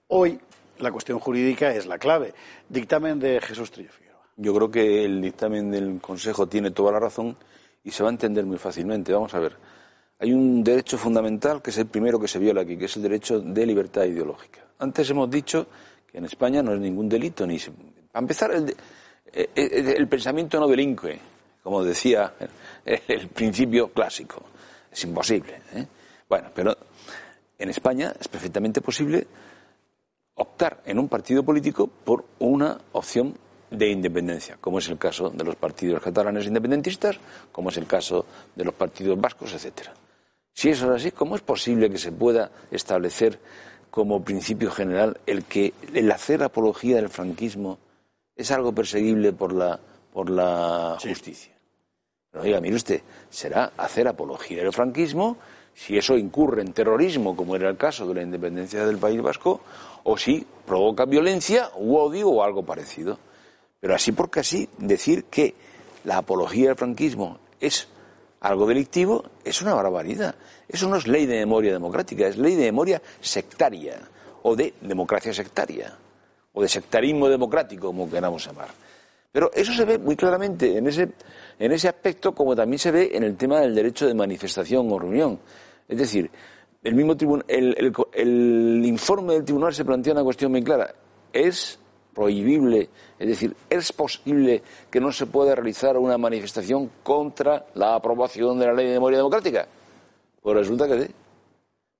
hoy 0.07 0.39
la 0.79 0.91
cuestión 0.91 1.19
jurídica 1.19 1.73
es 1.73 1.85
la 1.85 1.97
clave. 1.97 2.33
Dictamen 2.67 3.17
de 3.17 3.39
Jesús 3.39 3.71
Figueroa. 3.71 4.06
Yo 4.37 4.53
creo 4.53 4.69
que 4.69 5.03
el 5.03 5.19
dictamen 5.19 5.71
del 5.71 5.99
Consejo 5.99 6.47
tiene 6.47 6.69
toda 6.69 6.91
la 6.91 6.99
razón 6.99 7.35
y 7.83 7.89
se 7.89 8.03
va 8.03 8.09
a 8.09 8.11
entender 8.11 8.45
muy 8.45 8.59
fácilmente. 8.59 9.11
Vamos 9.11 9.33
a 9.33 9.39
ver. 9.39 9.55
Hay 10.19 10.31
un 10.31 10.63
derecho 10.63 10.97
fundamental 10.97 11.61
que 11.61 11.71
es 11.71 11.77
el 11.79 11.87
primero 11.87 12.19
que 12.19 12.27
se 12.27 12.37
viola 12.37 12.61
aquí, 12.61 12.77
que 12.77 12.85
es 12.85 12.95
el 12.97 13.03
derecho 13.03 13.39
de 13.39 13.65
libertad 13.65 14.03
ideológica. 14.03 14.61
Antes 14.79 15.09
hemos 15.09 15.29
dicho 15.29 15.65
que 16.11 16.19
en 16.19 16.25
España 16.25 16.61
no 16.61 16.73
es 16.73 16.79
ningún 16.79 17.09
delito, 17.09 17.47
ni. 17.47 17.57
Se... 17.57 17.71
Para 17.71 18.23
empezar, 18.23 18.51
el, 18.51 18.69
eh, 19.33 19.49
eh, 19.55 19.93
el 19.97 20.07
pensamiento 20.07 20.59
no 20.59 20.67
delinque, 20.67 21.19
como 21.63 21.83
decía 21.83 22.33
el 22.85 23.27
principio 23.29 23.89
clásico. 23.89 24.43
Es 24.91 25.03
imposible. 25.03 25.61
¿eh? 25.73 25.85
Bueno, 26.29 26.49
pero 26.53 26.77
en 27.57 27.69
España 27.69 28.13
es 28.19 28.27
perfectamente 28.27 28.81
posible 28.81 29.25
optar 30.35 30.81
en 30.85 30.99
un 30.99 31.09
partido 31.09 31.43
político 31.43 31.87
por 31.87 32.23
una 32.39 32.77
opción 32.91 33.33
de 33.69 33.89
independencia, 33.89 34.57
como 34.61 34.79
es 34.79 34.87
el 34.89 34.97
caso 34.97 35.29
de 35.29 35.43
los 35.43 35.55
partidos 35.55 36.01
catalanes 36.01 36.47
independentistas, 36.47 37.19
como 37.51 37.69
es 37.69 37.77
el 37.77 37.85
caso 37.85 38.25
de 38.55 38.63
los 38.65 38.73
partidos 38.73 39.19
vascos, 39.19 39.53
etcétera. 39.53 39.93
Si 40.53 40.69
eso 40.69 40.85
es 40.93 41.01
así, 41.01 41.11
¿cómo 41.11 41.35
es 41.35 41.41
posible 41.41 41.89
que 41.89 41.97
se 41.97 42.11
pueda 42.11 42.49
establecer 42.71 43.39
como 43.97 44.23
principio 44.23 44.69
general 44.69 45.19
el 45.25 45.43
que 45.45 45.73
el 45.93 46.11
hacer 46.11 46.43
apología 46.43 46.97
del 46.97 47.09
franquismo 47.09 47.79
es 48.35 48.51
algo 48.51 48.71
perseguible 48.71 49.33
por 49.33 49.51
la, 49.53 49.79
por 50.13 50.29
la 50.29 50.97
justicia. 51.01 51.53
Pero 52.31 52.43
oiga, 52.43 52.61
mire 52.61 52.75
usted, 52.75 53.01
será 53.29 53.71
hacer 53.77 54.07
apología 54.07 54.61
del 54.61 54.71
franquismo 54.71 55.37
si 55.73 55.97
eso 55.97 56.17
incurre 56.17 56.61
en 56.61 56.73
terrorismo, 56.73 57.35
como 57.35 57.55
era 57.55 57.69
el 57.69 57.77
caso 57.77 58.07
de 58.07 58.15
la 58.15 58.21
independencia 58.21 58.85
del 58.85 58.97
País 58.97 59.21
Vasco, 59.21 59.61
o 60.03 60.17
si 60.17 60.45
provoca 60.65 61.05
violencia 61.05 61.69
u 61.75 61.95
odio 61.95 62.29
o 62.29 62.43
algo 62.43 62.63
parecido. 62.63 63.17
Pero 63.79 63.95
así 63.95 64.11
porque 64.11 64.39
así, 64.39 64.69
decir 64.77 65.25
que 65.25 65.55
la 66.03 66.17
apología 66.17 66.67
del 66.67 66.75
franquismo 66.75 67.39
es 67.59 67.87
algo 68.39 68.67
delictivo 68.67 69.23
es 69.43 69.61
una 69.61 69.73
barbaridad. 69.73 70.35
Eso 70.67 70.87
no 70.87 70.97
es 70.97 71.07
ley 71.07 71.25
de 71.25 71.37
memoria 71.39 71.73
democrática, 71.73 72.27
es 72.27 72.37
ley 72.37 72.55
de 72.55 72.65
memoria 72.65 73.01
sectaria 73.19 73.99
o 74.43 74.55
de 74.55 74.73
democracia 74.81 75.33
sectaria 75.33 75.97
o 76.53 76.61
de 76.61 76.67
sectarismo 76.67 77.29
democrático, 77.29 77.87
como 77.87 78.09
queramos 78.09 78.45
llamar. 78.45 78.69
Pero 79.31 79.51
eso 79.53 79.73
se 79.73 79.85
ve 79.85 79.97
muy 79.97 80.15
claramente 80.15 80.77
en 80.77 80.87
ese, 80.87 81.09
en 81.59 81.71
ese 81.71 81.87
aspecto, 81.87 82.33
como 82.33 82.55
también 82.55 82.79
se 82.79 82.91
ve 82.91 83.11
en 83.13 83.23
el 83.23 83.35
tema 83.37 83.59
del 83.59 83.75
derecho 83.75 84.07
de 84.07 84.13
manifestación 84.13 84.91
o 84.91 84.97
reunión. 84.97 85.39
Es 85.87 85.97
decir, 85.97 86.29
el, 86.83 86.95
mismo 86.95 87.15
el, 87.47 87.93
el, 88.13 88.85
informe 88.85 89.33
del 89.33 89.45
tribunal 89.45 89.73
se 89.73 89.85
plantea 89.85 90.13
una 90.13 90.23
cuestión 90.23 90.51
muy 90.51 90.63
clara. 90.63 90.93
¿Es 91.31 91.79
prohibible, 92.17 92.89
es 93.19 93.27
decir, 93.27 93.55
es 93.69 93.93
posible 93.93 94.63
que 94.89 94.99
no 94.99 95.11
se 95.11 95.27
pueda 95.27 95.53
realizar 95.53 95.95
una 95.97 96.17
manifestación 96.17 96.89
contra 97.03 97.67
la 97.75 97.93
aprobación 97.93 98.57
de 98.57 98.65
la 98.65 98.73
ley 98.73 98.87
de 98.87 98.93
memoria 98.93 99.19
democrática? 99.19 99.67
Pues 100.41 100.57
resulta 100.57 100.87
que 100.87 101.03
sí. 101.03 101.11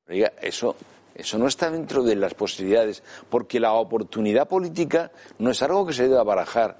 Diga, 0.07 0.33
eso 0.41 0.75
eso 1.13 1.37
no 1.37 1.47
está 1.47 1.69
dentro 1.69 2.01
de 2.01 2.15
las 2.15 2.33
posibilidades, 2.33 3.03
porque 3.29 3.59
la 3.59 3.73
oportunidad 3.73 4.47
política 4.47 5.11
no 5.37 5.51
es 5.51 5.61
algo 5.61 5.85
que 5.85 5.93
se 5.93 6.07
deba 6.07 6.23
barajar 6.23 6.77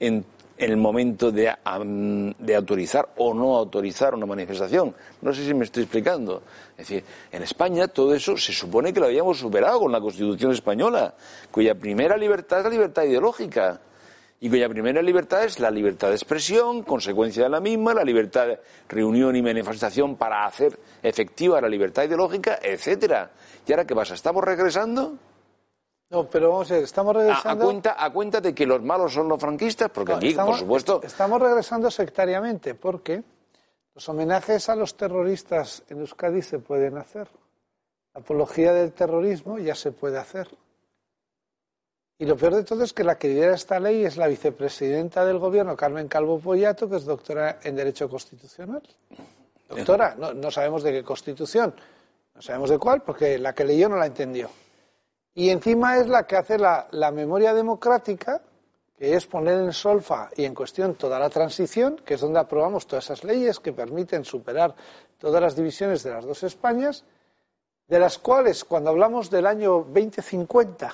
en, 0.00 0.24
el 0.58 0.76
momento 0.76 1.30
de, 1.30 1.54
de, 2.38 2.54
autorizar 2.54 3.08
o 3.16 3.32
no 3.32 3.56
autorizar 3.56 4.14
una 4.14 4.26
manifestación. 4.26 4.94
No 5.22 5.32
sé 5.32 5.44
si 5.44 5.54
me 5.54 5.64
estoy 5.64 5.84
explicando. 5.84 6.42
Es 6.72 6.88
decir, 6.88 7.04
en 7.30 7.42
España 7.42 7.88
todo 7.88 8.14
eso 8.14 8.36
se 8.36 8.52
supone 8.52 8.92
que 8.92 9.00
lo 9.00 9.06
habíamos 9.06 9.38
superado 9.38 9.80
con 9.80 9.92
la 9.92 10.00
Constitución 10.00 10.52
española, 10.52 11.14
cuya 11.50 11.74
primera 11.74 12.16
libertad 12.16 12.58
es 12.58 12.64
la 12.64 12.70
libertad 12.70 13.04
ideológica 13.04 13.80
y 14.40 14.48
cuya 14.48 14.68
primera 14.68 15.02
libertad 15.02 15.44
es 15.44 15.58
la 15.58 15.70
libertad 15.70 16.08
de 16.08 16.14
expresión, 16.14 16.82
consecuencia 16.82 17.44
de 17.44 17.48
la 17.48 17.60
misma, 17.60 17.94
la 17.94 18.04
libertad 18.04 18.46
de 18.46 18.60
reunión 18.88 19.34
y 19.36 19.42
manifestación 19.42 20.16
para 20.16 20.44
hacer 20.46 20.78
efectiva 21.02 21.60
la 21.60 21.68
libertad 21.68 22.04
ideológica, 22.04 22.58
etcétera. 22.62 23.30
¿Y 23.66 23.72
ahora 23.72 23.84
qué 23.84 23.94
pasa? 23.94 24.14
¿Estamos 24.14 24.44
regresando? 24.44 25.18
No, 26.10 26.28
pero 26.28 26.50
vamos 26.50 26.70
a 26.70 26.74
ver, 26.74 26.84
estamos 26.84 27.14
regresando. 27.14 27.64
A, 27.64 27.66
cuenta, 27.66 28.04
a 28.04 28.10
cuenta 28.10 28.40
de 28.40 28.54
que 28.54 28.64
los 28.64 28.82
malos 28.82 29.12
son 29.12 29.28
los 29.28 29.38
franquistas, 29.38 29.90
porque 29.90 30.14
aquí, 30.14 30.34
por 30.34 30.56
supuesto. 30.56 31.00
Estamos 31.02 31.40
regresando 31.40 31.90
sectariamente, 31.90 32.74
porque 32.74 33.22
los 33.94 34.08
homenajes 34.08 34.68
a 34.68 34.76
los 34.76 34.96
terroristas 34.96 35.82
en 35.88 36.00
Euskadi 36.00 36.40
se 36.40 36.60
pueden 36.60 36.96
hacer. 36.96 37.28
La 38.14 38.22
apología 38.22 38.72
del 38.72 38.92
terrorismo 38.92 39.58
ya 39.58 39.74
se 39.74 39.92
puede 39.92 40.18
hacer. 40.18 40.48
Y 42.20 42.26
lo 42.26 42.36
peor 42.36 42.56
de 42.56 42.64
todo 42.64 42.82
es 42.82 42.92
que 42.92 43.04
la 43.04 43.16
que 43.16 43.28
lidera 43.28 43.54
esta 43.54 43.78
ley 43.78 44.04
es 44.04 44.16
la 44.16 44.26
vicepresidenta 44.26 45.24
del 45.24 45.38
gobierno, 45.38 45.76
Carmen 45.76 46.08
Calvo 46.08 46.40
Pollato, 46.40 46.88
que 46.88 46.96
es 46.96 47.04
doctora 47.04 47.60
en 47.62 47.76
Derecho 47.76 48.08
Constitucional. 48.08 48.82
Doctora, 49.68 50.16
no, 50.16 50.50
sabemos 50.50 50.82
de 50.82 50.92
qué 50.92 51.04
constitución, 51.04 51.74
no 52.34 52.42
sabemos 52.42 52.70
de 52.70 52.78
cuál, 52.78 53.02
porque 53.02 53.38
la 53.38 53.54
que 53.54 53.64
leyó 53.64 53.88
no 53.88 53.96
la 53.96 54.06
entendió. 54.06 54.50
Y 55.38 55.50
encima 55.50 55.98
es 55.98 56.08
la 56.08 56.26
que 56.26 56.36
hace 56.36 56.58
la, 56.58 56.88
la 56.90 57.12
memoria 57.12 57.54
democrática, 57.54 58.42
que 58.98 59.14
es 59.14 59.24
poner 59.24 59.60
en 59.60 59.72
solfa 59.72 60.30
y 60.36 60.44
en 60.44 60.52
cuestión 60.52 60.96
toda 60.96 61.16
la 61.20 61.30
transición, 61.30 61.94
que 62.04 62.14
es 62.14 62.20
donde 62.20 62.40
aprobamos 62.40 62.88
todas 62.88 63.04
esas 63.04 63.22
leyes 63.22 63.60
que 63.60 63.72
permiten 63.72 64.24
superar 64.24 64.74
todas 65.16 65.40
las 65.40 65.54
divisiones 65.54 66.02
de 66.02 66.10
las 66.10 66.24
dos 66.24 66.42
Españas, 66.42 67.04
de 67.86 68.00
las 68.00 68.18
cuales 68.18 68.64
cuando 68.64 68.90
hablamos 68.90 69.30
del 69.30 69.46
año 69.46 69.74
2050, 69.74 70.92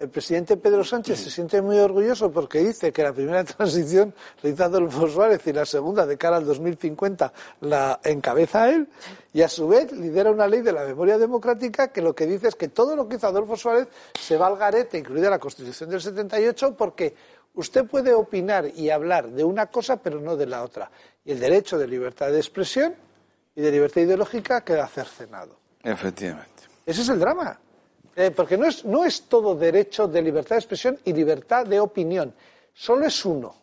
el 0.00 0.08
presidente 0.08 0.56
Pedro 0.56 0.82
Sánchez 0.82 1.20
se 1.20 1.30
siente 1.30 1.60
muy 1.60 1.78
orgulloso 1.78 2.32
porque 2.32 2.60
dice 2.60 2.90
que 2.90 3.02
la 3.02 3.12
primera 3.12 3.44
transición 3.44 4.14
realiza 4.42 4.64
Adolfo 4.64 5.06
Suárez 5.06 5.46
y 5.46 5.52
la 5.52 5.66
segunda 5.66 6.06
de 6.06 6.16
cara 6.16 6.38
al 6.38 6.46
2050 6.46 7.32
la 7.60 8.00
encabeza 8.04 8.70
él 8.70 8.88
y 9.34 9.42
a 9.42 9.48
su 9.48 9.68
vez 9.68 9.92
lidera 9.92 10.30
una 10.30 10.46
ley 10.46 10.62
de 10.62 10.72
la 10.72 10.84
memoria 10.84 11.18
democrática 11.18 11.92
que 11.92 12.00
lo 12.00 12.14
que 12.14 12.26
dice 12.26 12.48
es 12.48 12.56
que 12.56 12.68
todo 12.68 12.96
lo 12.96 13.06
que 13.06 13.16
hizo 13.16 13.26
Adolfo 13.26 13.56
Suárez 13.56 13.88
se 14.18 14.38
va 14.38 14.46
al 14.46 14.56
garete, 14.56 14.98
incluida 14.98 15.28
la 15.28 15.38
Constitución 15.38 15.90
del 15.90 16.00
78, 16.00 16.74
porque 16.76 17.14
usted 17.54 17.84
puede 17.84 18.14
opinar 18.14 18.70
y 18.74 18.88
hablar 18.88 19.28
de 19.28 19.44
una 19.44 19.66
cosa 19.66 19.98
pero 19.98 20.18
no 20.18 20.34
de 20.34 20.46
la 20.46 20.62
otra. 20.62 20.90
Y 21.26 21.32
el 21.32 21.40
derecho 21.40 21.78
de 21.78 21.86
libertad 21.86 22.32
de 22.32 22.38
expresión 22.38 22.94
y 23.54 23.60
de 23.60 23.70
libertad 23.70 24.00
ideológica 24.00 24.62
queda 24.62 24.88
cercenado. 24.88 25.58
Efectivamente. 25.82 26.62
Ese 26.86 27.02
es 27.02 27.08
el 27.10 27.20
drama. 27.20 27.60
Eh, 28.16 28.30
porque 28.32 28.56
no 28.58 28.66
es, 28.66 28.84
no 28.84 29.04
es 29.04 29.22
todo 29.22 29.54
derecho 29.54 30.06
de 30.08 30.20
libertad 30.22 30.56
de 30.56 30.60
expresión 30.60 30.98
y 31.04 31.12
libertad 31.12 31.64
de 31.66 31.78
opinión. 31.80 32.34
Solo 32.74 33.06
es 33.06 33.24
uno. 33.24 33.54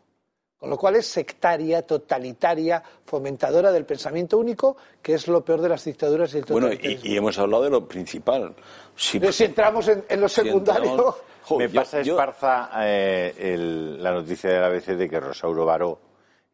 Con 0.58 0.72
lo 0.72 0.78
cual 0.78 0.96
es 0.96 1.06
sectaria, 1.06 1.84
totalitaria, 1.84 2.82
fomentadora 3.06 3.72
del 3.72 3.86
pensamiento 3.86 4.40
único, 4.40 4.76
que 5.04 5.14
es 5.14 5.28
lo 5.28 5.46
peor 5.46 5.62
de 5.62 5.70
las 5.70 5.84
dictaduras 5.86 6.34
y 6.34 6.40
el 6.40 6.46
Bueno, 6.46 6.68
totalitarismo. 6.68 7.06
y, 7.06 7.14
y 7.14 7.18
hemos 7.18 7.38
hablado 7.38 7.64
de 7.64 7.70
lo 7.70 7.88
principal. 7.88 8.56
Si, 8.96 9.20
Pero 9.20 9.32
si 9.32 9.44
entramos 9.44 9.88
en, 9.88 10.04
en 10.10 10.20
lo 10.22 10.28
si 10.28 10.42
secundario. 10.42 10.90
entramos- 10.92 11.16
Jo, 11.44 11.58
Me 11.60 11.70
yo- 11.70 11.80
pasa, 11.80 12.02
yo- 12.02 12.14
Esparza, 12.16 12.70
eh, 12.82 13.34
el- 13.38 14.02
la 14.04 14.12
noticia 14.12 14.50
del 14.50 14.64
ABC 14.64 14.96
de 14.96 15.08
que 15.08 15.20
Rosauro 15.20 15.64
Baró, 15.66 16.00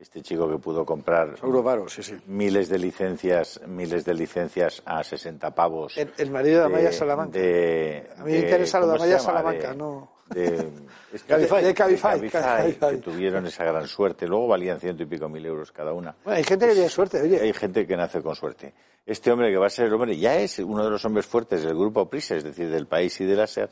este 0.04 0.22
chico 0.22 0.50
que 0.50 0.58
pudo 0.58 0.86
comprar 0.86 1.36
Varo, 1.42 1.88
sí, 1.88 2.04
sí. 2.04 2.16
miles 2.28 2.68
de 2.70 2.78
licencias, 2.78 3.62
miles 3.68 4.04
de 4.06 4.14
licencias 4.14 4.82
a 4.86 5.04
60 5.04 5.56
pavos. 5.56 5.98
El, 5.98 6.14
el 6.18 6.30
marido 6.30 6.60
de 6.60 6.66
Amaya 6.66 6.92
Salamanca. 6.92 7.40
de- 7.40 8.10
A 8.18 8.24
mí 8.24 8.34
me 8.34 8.40
interesa 8.40 8.80
lo 8.80 8.88
de 8.88 8.92
¿cómo 8.98 9.06
se 9.06 9.14
Amaya? 9.14 9.20
Salamanca, 9.24 9.70
De- 9.70 9.76
no. 9.78 10.12
De, 10.28 10.70
Cabify. 11.28 11.64
De 11.64 11.74
Cabify, 11.74 12.20
de 12.20 12.30
Cabify. 12.30 12.96
que 12.96 13.02
tuvieron 13.02 13.46
esa 13.46 13.64
gran 13.64 13.88
suerte. 13.88 14.28
Luego 14.28 14.48
valían 14.48 14.80
ciento 14.80 15.04
y 15.04 15.06
pico 15.06 15.30
mil 15.30 15.46
euros 15.46 15.72
cada 15.72 15.94
una. 15.94 16.16
Bueno, 16.24 16.38
hay 16.38 16.44
gente 16.44 16.68
que 16.68 16.74
tiene 16.74 16.90
suerte, 16.90 17.22
oye. 17.22 17.40
Hay 17.40 17.54
gente 17.54 17.88
que 17.88 17.96
nace 17.96 18.22
con 18.22 18.36
suerte. 18.36 18.74
Este 19.06 19.32
hombre 19.32 19.52
que 19.52 19.58
va 19.58 19.68
a 19.68 19.70
ser 19.70 19.88
el 19.88 19.94
hombre, 19.94 20.18
ya 20.18 20.36
es 20.36 20.60
uno 20.60 20.84
de 20.84 20.90
los 20.90 21.04
hombres 21.06 21.26
fuertes 21.26 21.64
del 21.64 21.76
grupo 21.76 22.10
Prisa, 22.10 22.36
es 22.36 22.44
decir, 22.44 22.70
del 22.70 22.88
país 22.88 23.20
y 23.22 23.26
de 23.26 23.36
la 23.36 23.48
SER, 23.48 23.70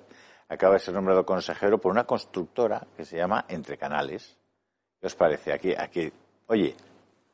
acaba 0.50 0.74
de 0.76 0.80
ser 0.80 0.94
nombrado 0.94 1.26
consejero 1.26 1.78
por 1.80 1.92
una 1.92 2.06
constructora 2.06 2.86
que 2.96 3.06
se 3.06 3.18
llama 3.18 3.46
Entre 3.50 3.78
Canales. 3.78 4.38
¿Qué 5.00 5.08
os 5.08 5.16
parece? 5.16 5.52
Aquí, 5.54 5.74
aquí, 5.76 6.12
oye. 6.52 6.76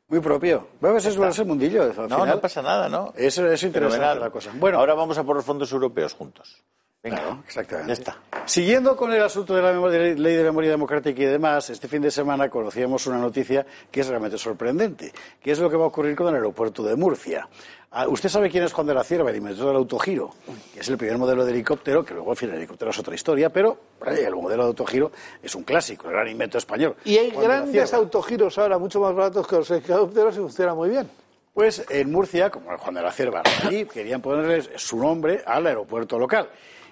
Muy 0.09 0.21
propio. 0.21 0.67
Bueno, 0.79 0.97
ese 0.97 1.09
es 1.09 1.17
ese 1.17 1.43
mundillo. 1.43 1.83
al 1.83 1.89
No, 1.89 2.03
final. 2.03 2.27
no 2.29 2.39
pasa 2.39 2.61
nada, 2.61 2.87
¿no? 2.87 3.11
Eso 3.17 3.45
es 3.51 3.61
interesante 3.63 3.97
Fenomenal. 3.97 4.19
la 4.21 4.29
cosa. 4.29 4.51
Bueno, 4.55 4.79
ahora 4.79 4.93
vamos 4.93 5.17
a 5.17 5.23
por 5.25 5.35
los 5.35 5.43
fondos 5.43 5.69
europeos 5.73 6.13
juntos. 6.13 6.63
Venga, 7.03 7.17
Claro, 7.17 7.43
exactamente. 7.45 7.87
ya 7.89 7.93
está. 7.93 8.17
Siguiendo 8.45 8.95
con 8.97 9.13
el 9.13 9.21
asunto 9.21 9.53
de 9.55 9.61
la 9.61 9.71
memoria- 9.71 9.99
de 9.99 10.15
la 10.15 10.19
ley 10.21 10.35
de 10.35 10.43
memoria 10.43 10.71
democrática 10.71 11.21
y 11.21 11.25
demás, 11.25 11.69
este 11.69 11.87
fin 11.87 12.01
de 12.01 12.09
semana 12.09 12.49
conocíamos 12.49 13.05
una 13.07 13.19
noticia 13.19 13.65
que 13.91 14.01
es 14.01 14.07
realmente 14.07 14.37
sorprendente, 14.37 15.13
que 15.39 15.51
es 15.51 15.59
lo 15.59 15.69
que 15.69 15.77
va 15.77 15.83
a 15.83 15.87
ocurrir 15.87 16.15
con 16.15 16.27
el 16.29 16.35
aeropuerto 16.35 16.81
de 16.83 16.95
Murcia. 16.95 17.47
Ah, 17.91 18.07
Usted 18.07 18.29
sabe 18.29 18.49
quién 18.49 18.63
es 18.63 18.73
Juan 18.73 18.87
de 18.87 18.93
la 18.95 19.03
Cierva, 19.03 19.29
el 19.29 19.37
inventor 19.37 19.67
del 19.67 19.75
autogiro, 19.77 20.31
que 20.73 20.79
es 20.81 20.89
el 20.89 20.97
primer 20.97 21.17
modelo 21.17 21.45
de 21.45 21.51
helicóptero, 21.51 22.03
que 22.03 22.13
luego, 22.15 22.31
en 22.31 22.35
fin, 22.37 22.49
el 22.49 22.55
helicóptero 22.55 22.91
es 22.91 22.99
otra 22.99 23.13
historia, 23.15 23.49
pero 23.49 23.77
el 24.05 24.35
modelo 24.35 24.63
de 24.63 24.69
autogiro 24.69 25.11
es 25.41 25.53
un 25.55 25.63
clásico, 25.63 26.07
el 26.07 26.13
gran 26.13 26.27
invento 26.27 26.57
español. 26.57 26.95
Y 27.05 27.17
hay 27.17 27.31
Juan 27.31 27.45
grandes 27.45 27.93
autogiros 27.93 28.57
ahora, 28.57 28.77
mucho 28.79 28.99
más 28.99 29.13
baratos 29.13 29.47
que 29.47 29.55
los 29.55 29.69
helicópteros 29.71 30.35
y 30.35 30.39
funciona 30.39 30.73
muy 30.73 30.89
bien. 30.89 31.07
Pues 31.53 31.83
en 31.89 32.11
Murcia, 32.11 32.49
como 32.49 32.71
el 32.71 32.77
Juan 32.77 32.95
de 32.95 33.01
la 33.01 33.11
Cierva, 33.11 33.41
allí 33.63 33.85
querían 33.85 34.21
ponerles 34.21 34.69
su 34.75 34.97
nombre 34.97 35.41
al 35.45 35.65
aeropuerto 35.67 36.19
local. 36.19 36.49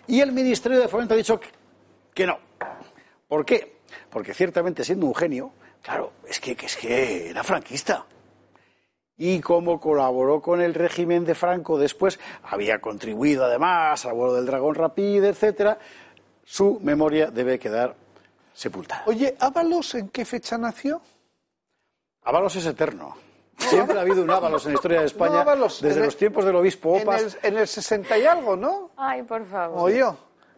Y 0.07 0.21
el 0.21 0.31
Ministerio 0.31 0.79
de 0.79 0.87
Fomento 0.87 1.13
ha 1.13 1.17
dicho 1.17 1.39
que, 1.39 1.49
que 2.13 2.25
no. 2.25 2.39
¿Por 3.27 3.45
qué? 3.45 3.79
Porque 4.09 4.33
ciertamente 4.33 4.83
siendo 4.83 5.05
un 5.07 5.15
genio, 5.15 5.51
claro, 5.81 6.13
es 6.27 6.39
que, 6.39 6.55
que 6.55 6.67
es 6.67 6.75
que 6.77 7.29
era 7.29 7.43
franquista. 7.43 8.05
Y 9.17 9.39
como 9.39 9.79
colaboró 9.79 10.41
con 10.41 10.61
el 10.61 10.73
régimen 10.73 11.23
de 11.23 11.35
Franco 11.35 11.77
después, 11.77 12.19
había 12.43 12.81
contribuido 12.81 13.45
además 13.45 14.05
al 14.05 14.13
vuelo 14.13 14.33
del 14.33 14.45
dragón 14.45 14.75
Rapide, 14.75 15.29
etcétera, 15.29 15.79
su 16.43 16.79
memoria 16.81 17.31
debe 17.31 17.57
quedar 17.57 17.95
sepultada. 18.53 19.03
Oye, 19.05 19.35
¿Ábalos 19.39 19.95
en 19.95 20.09
qué 20.09 20.25
fecha 20.25 20.57
nació? 20.57 21.01
Ábalos 22.23 22.55
es 22.57 22.65
eterno. 22.65 23.15
Siempre 23.57 23.97
ha 23.97 24.01
habido 24.01 24.21
un 24.23 24.29
Ábalos 24.29 24.65
en 24.65 24.71
la 24.73 24.75
historia 24.75 24.99
de 24.99 25.05
España 25.07 25.41
Ábalos, 25.41 25.81
desde 25.81 25.95
en 25.95 25.99
el- 26.01 26.05
los 26.07 26.17
tiempos 26.17 26.45
del 26.45 26.55
obispo 26.55 26.95
En 26.97 27.03
Opas. 27.03 27.37
el, 27.41 27.53
en 27.53 27.57
el 27.59 27.67
60 27.67 28.17
y 28.17 28.25
algo, 28.25 28.55
¿no? 28.55 28.91
Ay, 28.97 29.23
por 29.23 29.45
favor. 29.45 29.79
Oye, 29.81 30.03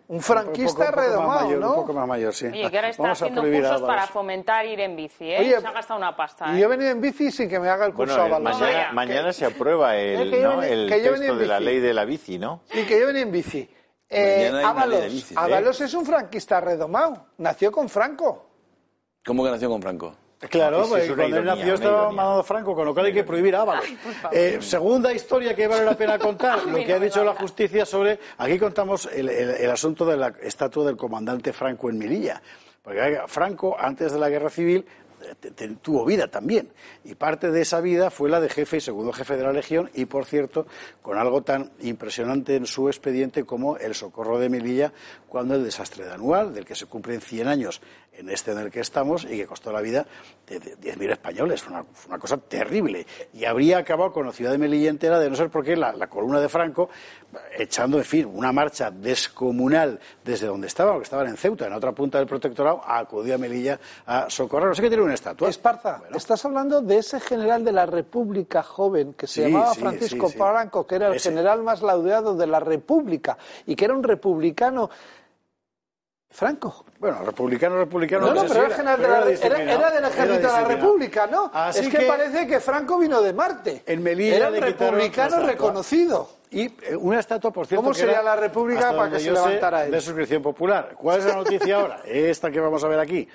un 0.10 0.22
franquista 0.22 0.72
Un 0.72 0.78
poco- 0.78 0.82
un 0.82 0.96
poco 0.96 0.96
más 1.02 1.06
redomado, 1.08 1.46
mayor, 1.46 1.60
¿no? 1.60 1.70
Un 1.70 1.76
poco 1.76 1.94
más 1.94 2.08
mayor, 2.08 2.34
sí. 2.34 2.46
Oye, 2.48 2.70
que 2.72 2.76
ahora 2.78 2.90
está 2.90 3.04
Vamos 3.04 3.22
a 3.22 3.26
haciendo 3.26 3.42
prohibir 3.42 3.62
cursos 3.62 3.78
Ábalos. 3.82 3.96
para 3.96 4.08
fomentar 4.08 4.66
ir 4.66 4.80
en 4.80 4.96
bici, 4.96 5.32
¿eh? 5.32 5.38
Oye, 5.40 5.62
Se 5.62 5.68
ha 5.68 5.72
gastado 5.72 5.98
una 6.00 6.16
pasta, 6.16 6.46
Y 6.54 6.58
¿eh? 6.58 6.60
yo 6.60 6.66
he 6.66 6.70
venido 6.70 6.92
en 6.92 7.02
bici 7.02 7.32
sin 7.32 7.50
que 7.50 7.60
me 7.60 7.70
haga 7.70 7.86
el 7.86 7.94
curso 7.94 8.14
Bueno, 8.16 8.36
eh, 8.36 8.36
Ábalos. 8.38 8.60
mañana, 8.62 8.92
mañana 8.94 9.34
se 9.34 9.46
aprueba 9.46 9.96
el, 9.98 10.18
que 10.32 10.42
el 10.42 10.90
que 10.90 10.96
texto 11.02 11.24
en 11.24 11.38
de 11.40 11.46
la 11.46 11.60
bici. 11.60 11.66
ley 11.72 11.80
de 11.82 11.94
la 11.94 12.06
bici, 12.06 12.40
¿no? 12.40 12.62
Sí, 12.72 12.86
que 12.86 13.00
yo 13.00 13.06
venía 13.08 13.22
en 13.22 13.32
bici. 13.32 13.70
Eh, 14.10 14.50
Ábalos, 14.66 15.04
bicis, 15.12 15.32
¿eh? 15.32 15.36
Ábalos 15.38 15.82
es 15.82 15.94
un 15.94 16.06
franquista 16.06 16.62
redomado. 16.62 17.28
Nació 17.40 17.72
con 17.72 17.90
Franco. 17.90 18.46
¿Cómo 19.26 19.44
que 19.44 19.52
nació 19.52 19.70
con 19.70 19.82
Franco? 19.82 20.16
Claro, 20.40 20.84
sí, 20.84 20.90
porque 20.92 21.04
es 21.06 21.10
una 21.10 21.18
cuando 21.24 21.38
él 21.38 21.46
nació 21.46 21.74
estaba 21.74 22.12
mandando 22.12 22.44
Franco, 22.44 22.76
con 22.76 22.86
lo 22.86 22.94
cual 22.94 23.08
hay 23.08 23.14
que 23.14 23.24
prohibir 23.24 23.56
Ábalos. 23.56 23.86
Eh, 24.32 24.58
segunda 24.62 25.12
historia 25.12 25.56
que 25.56 25.68
vale 25.68 25.84
la 25.84 25.98
pena 25.98 26.20
contar, 26.20 26.64
lo 26.66 26.76
que 26.86 26.94
ha 26.94 27.00
dicho 27.00 27.24
la 27.24 27.34
justicia 27.34 27.86
sobre... 27.86 28.20
Aquí 28.38 28.60
contamos 28.60 29.10
el, 29.12 29.30
el- 29.30 29.50
el 29.50 29.70
asunto 29.72 30.06
de 30.06 30.16
la 30.18 30.34
estatua 30.42 30.86
del 30.86 30.96
comandante 30.96 31.54
Franco 31.54 31.90
en 31.90 31.98
Melilla. 31.98 32.42
Porque 32.84 33.20
Franco, 33.28 33.76
antes 33.80 34.12
de 34.12 34.20
la 34.20 34.30
guerra 34.30 34.50
civil, 34.52 34.86
eh, 35.42 35.76
tuvo 35.82 36.06
vida 36.06 36.28
también. 36.28 36.70
Y 37.04 37.16
parte 37.16 37.50
de 37.50 37.62
esa 37.62 37.82
vida 37.82 38.12
fue 38.12 38.30
la 38.30 38.40
de 38.40 38.48
jefe 38.50 38.78
y 38.78 38.82
segundo 38.82 39.12
jefe 39.12 39.36
de 39.36 39.44
la 39.44 39.52
Legión 39.52 39.90
y, 39.96 40.06
por 40.06 40.26
cierto, 40.26 40.68
con 41.02 41.18
algo 41.18 41.42
tan 41.42 41.72
impresionante 41.80 42.56
en 42.56 42.68
su 42.68 42.88
expediente 42.88 43.44
como 43.44 43.78
el 43.78 43.96
socorro 43.96 44.38
de 44.40 44.50
Melilla 44.50 44.94
cuando 45.28 45.56
el 45.56 45.64
desastre 45.64 46.06
de 46.06 46.14
Anual, 46.14 46.54
del 46.54 46.64
que 46.66 46.76
se 46.76 46.86
cumplen 46.86 47.20
100 47.20 47.48
años 47.48 47.82
en 48.18 48.30
este 48.30 48.52
en 48.52 48.58
el 48.60 48.72
que 48.72 48.80
estamos 48.80 49.24
y 49.26 49.38
que 49.38 49.46
costó 49.48 49.72
la 49.72 49.82
vida 49.82 50.06
de, 50.48 50.60
de 50.60 50.78
10.000 50.78 51.12
españoles. 51.12 51.62
Fue 51.62 51.74
una, 51.74 51.84
fue 51.84 52.10
una 52.10 52.20
cosa 52.20 52.38
terrible. 52.38 53.06
Y 53.34 53.46
habría 53.46 53.78
acabado 53.80 54.12
con 54.12 54.26
la 54.26 54.32
ciudad 54.34 54.52
de 54.52 54.58
Melilla 54.58 54.90
entera 54.90 55.20
de 55.20 55.30
no 55.30 55.36
ser 55.36 55.50
porque 55.50 55.76
la, 55.76 55.94
la 55.94 56.08
columna 56.08 56.40
de 56.40 56.50
Franco, 56.50 56.90
echando, 57.58 57.98
en 57.98 58.04
fin, 58.06 58.26
una 58.32 58.52
marcha 58.52 58.92
descomunal 58.92 60.00
desde 60.24 60.48
donde 60.48 60.68
estaban, 60.68 60.94
porque 60.94 61.04
estaban 61.06 61.28
en 61.28 61.38
Ceuta, 61.38 61.68
en 61.68 61.74
otra 61.74 61.92
punta 61.92 62.18
del 62.18 62.28
protectorado, 62.28 62.82
acudió 62.86 63.36
a 63.36 63.38
Melilla 63.38 63.80
a 64.06 64.30
socorrer. 64.30 64.70
No 64.70 64.76
sé 64.76 64.82
qué 64.82 64.88
tiene 64.90 65.04
una 65.04 65.14
estatua. 65.14 65.50
Esparza, 65.50 66.02
estás 66.16 66.44
hablando 66.46 66.82
de 66.82 66.98
ese 66.98 67.20
general 67.20 67.64
de 67.64 67.72
la 67.72 67.86
República 67.86 68.64
joven 68.64 69.14
que 69.14 69.28
se 69.28 69.46
Sí, 69.46 69.52
llamaba 69.52 69.74
sí, 69.74 69.80
Francisco 69.82 70.30
sí. 70.30 70.38
Franco, 70.38 70.88
que 70.88 70.96
era 70.96 71.08
el 71.08 71.16
Ese. 71.16 71.30
general 71.30 71.62
más 71.64 71.82
laudeado 71.82 72.36
de 72.36 72.48
la 72.48 72.60
República 72.60 73.38
y 73.66 73.76
que 73.76 73.86
era 73.86 73.94
un 73.94 74.04
republicano. 74.04 74.90
Franco. 76.30 76.86
Bueno, 77.00 77.24
republicano, 77.24 77.78
republicano. 77.78 78.28
No, 78.28 78.34
no, 78.34 78.42
pero 78.48 78.66
era, 78.66 78.76
general 78.76 79.02
de 79.02 79.08
la- 79.08 79.46
era- 79.46 79.74
era 79.74 79.92
del 79.92 80.06
ejército 80.06 80.34
de 80.40 80.44
la. 80.44 80.66
República, 80.66 81.28
¿no? 81.28 81.50
Así 81.54 81.80
es 81.86 81.90
que, 81.90 82.02
parece 82.06 82.48
que 82.48 82.60
Franco 82.60 82.98
vino 83.00 83.22
de 83.22 83.34
Marte. 83.34 83.84
En 83.86 84.04
Melilla 84.04 84.36
era 84.36 84.50
un 84.50 84.56
republicano 84.62 85.40
reconocido. 85.46 86.30
Y 86.50 86.66
eh, 86.66 86.96
una 86.98 87.20
estatua, 87.20 87.52
por 87.52 87.66
cierto. 87.68 87.82
¿Cómo 87.84 87.94
que 87.94 88.00
sería 88.00 88.16
era, 88.16 88.24
la 88.24 88.36
República 88.36 88.96
para 88.96 89.12
que 89.12 89.20
se 89.20 89.32
levantara 89.32 89.86
él? 89.86 89.92
De 89.92 90.00
suscripción 90.02 90.42
popular. 90.42 90.92
¿Cuál 90.98 91.20
es 91.20 91.26
la 91.26 91.36
noticia 91.36 91.76
ahora? 91.76 92.02
Esta 92.06 92.52
que 92.52 92.60
vamos 92.60 92.84
a 92.84 92.88
ver 92.88 93.00
aquí. 93.00 93.28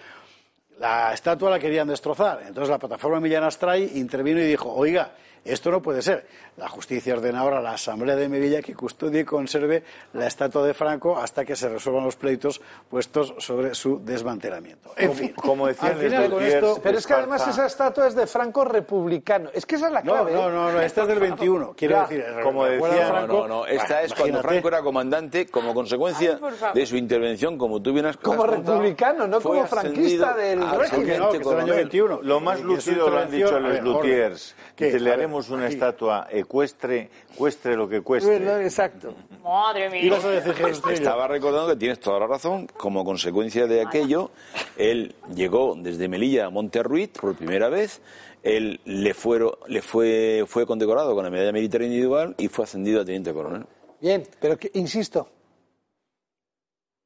La 0.78 1.12
estatua 1.12 1.50
la 1.50 1.58
querían 1.58 1.86
destrozar. 1.88 2.40
Entonces 2.46 2.70
la 2.70 2.78
plataforma 2.78 3.20
Millán 3.20 3.44
Astray 3.44 3.92
intervino 3.98 4.40
y 4.40 4.44
dijo, 4.44 4.72
oiga, 4.72 5.12
esto 5.44 5.70
no 5.70 5.82
puede 5.82 6.02
ser. 6.02 6.26
La 6.56 6.68
justicia 6.68 7.14
ordena 7.14 7.40
ahora 7.40 7.58
a 7.58 7.62
la 7.62 7.72
Asamblea 7.72 8.14
de 8.16 8.28
Melilla 8.28 8.60
que 8.62 8.74
custodie 8.74 9.20
y 9.20 9.24
conserve 9.24 9.82
la 10.12 10.26
estatua 10.26 10.66
de 10.66 10.74
Franco 10.74 11.16
hasta 11.18 11.44
que 11.44 11.56
se 11.56 11.68
resuelvan 11.68 12.04
los 12.04 12.16
pleitos 12.16 12.60
puestos 12.90 13.34
sobre 13.38 13.74
su 13.74 14.00
desmantelamiento. 14.04 14.90
En 14.96 15.08
Como- 15.08 15.18
fin, 15.18 15.32
como 15.34 15.66
decían 15.66 15.92
al 15.92 15.98
final 15.98 16.20
los 16.22 16.30
con 16.30 16.38
Lutiers, 16.42 16.54
esto... 16.54 16.80
Pero 16.82 16.98
es 16.98 17.06
que 17.06 17.12
además 17.14 17.48
esa 17.48 17.66
estatua 17.66 18.06
es 18.06 18.14
de 18.14 18.26
Franco 18.26 18.64
republicano. 18.64 19.50
Es 19.54 19.64
que 19.66 19.76
esa 19.76 19.86
es 19.86 19.92
la 19.92 20.02
No, 20.02 20.12
clave. 20.12 20.32
no, 20.32 20.48
¿eh? 20.48 20.52
no, 20.52 20.72
no, 20.72 20.80
esta 20.80 21.02
es 21.02 21.08
del 21.08 21.18
21. 21.20 21.74
Quiero 21.76 21.94
Ya. 21.96 22.02
decir, 22.02 22.24
Como 22.42 22.64
decía- 22.66 23.08
Franco- 23.08 23.32
No, 23.32 23.48
no, 23.48 23.66
esta 23.66 23.86
Bueno, 23.94 24.00
es 24.06 24.14
cuando. 24.14 24.42
Franco 24.42 24.68
era 24.68 24.82
comandante, 24.82 25.46
como 25.46 25.72
consecuencia 25.74 26.38
Ay, 26.42 26.70
de 26.74 26.86
su 26.86 26.96
intervención, 26.96 27.56
como 27.58 27.80
tú 27.80 27.92
bien 27.92 28.06
has 28.06 28.16
Como 28.16 28.46
republicano, 28.46 29.26
no 29.26 29.40
como 29.40 29.66
franquista 29.66 30.34
del 30.34 30.60
régimen. 30.78 31.18
No, 31.18 31.30
que 31.30 31.38
es 31.38 31.42
del 31.44 31.52
año 31.58 31.66
coronel. 31.66 31.74
21. 31.76 32.20
Lo 32.22 32.40
más 32.40 32.60
lúcido 32.60 33.08
lo 33.10 33.18
han 33.18 33.30
dicho 33.30 33.58
los. 33.58 34.54
¿Qué? 34.76 34.90
Que 34.90 35.00
le 35.00 35.12
A 35.12 35.16
una 35.50 35.66
aquí. 35.66 35.74
estatua 35.74 36.28
ecuestre, 36.30 37.10
cuestre 37.36 37.76
lo 37.76 37.88
que 37.88 37.96
No, 37.96 38.04
cueste. 38.04 38.62
Exacto. 38.62 39.14
Madre 39.42 39.90
mía. 39.90 40.02
Ibas 40.02 40.24
a 40.24 40.30
decir 40.30 40.54
Jesús 40.54 40.82
Trillo. 40.82 40.96
Estaba 40.96 41.28
recordando 41.28 41.68
que 41.68 41.76
tienes 41.76 42.00
toda 42.00 42.18
la 42.20 42.26
razón. 42.26 42.66
Como 42.76 43.04
consecuencia 43.04 43.66
de 43.66 43.80
aquello, 43.82 44.30
él 44.76 45.14
llegó 45.34 45.74
desde 45.76 46.08
Melilla 46.08 46.46
a 46.46 46.50
Monterruiz 46.50 47.10
por 47.10 47.34
primera 47.36 47.68
vez. 47.68 48.00
Él 48.42 48.80
le, 48.84 49.14
fueron, 49.14 49.52
le 49.68 49.82
fue, 49.82 50.44
fue 50.48 50.66
condecorado 50.66 51.14
con 51.14 51.24
la 51.24 51.30
medalla 51.30 51.52
militar 51.52 51.82
individual 51.82 52.34
y 52.38 52.48
fue 52.48 52.64
ascendido 52.64 53.00
a 53.00 53.04
teniente 53.04 53.32
coronel. 53.32 53.64
Bien, 54.00 54.24
pero 54.40 54.58
que, 54.58 54.70
insisto, 54.74 55.28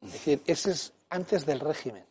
es 0.00 0.12
decir, 0.12 0.40
ese 0.46 0.70
es 0.70 0.92
antes 1.10 1.44
del 1.44 1.60
régimen. 1.60 2.05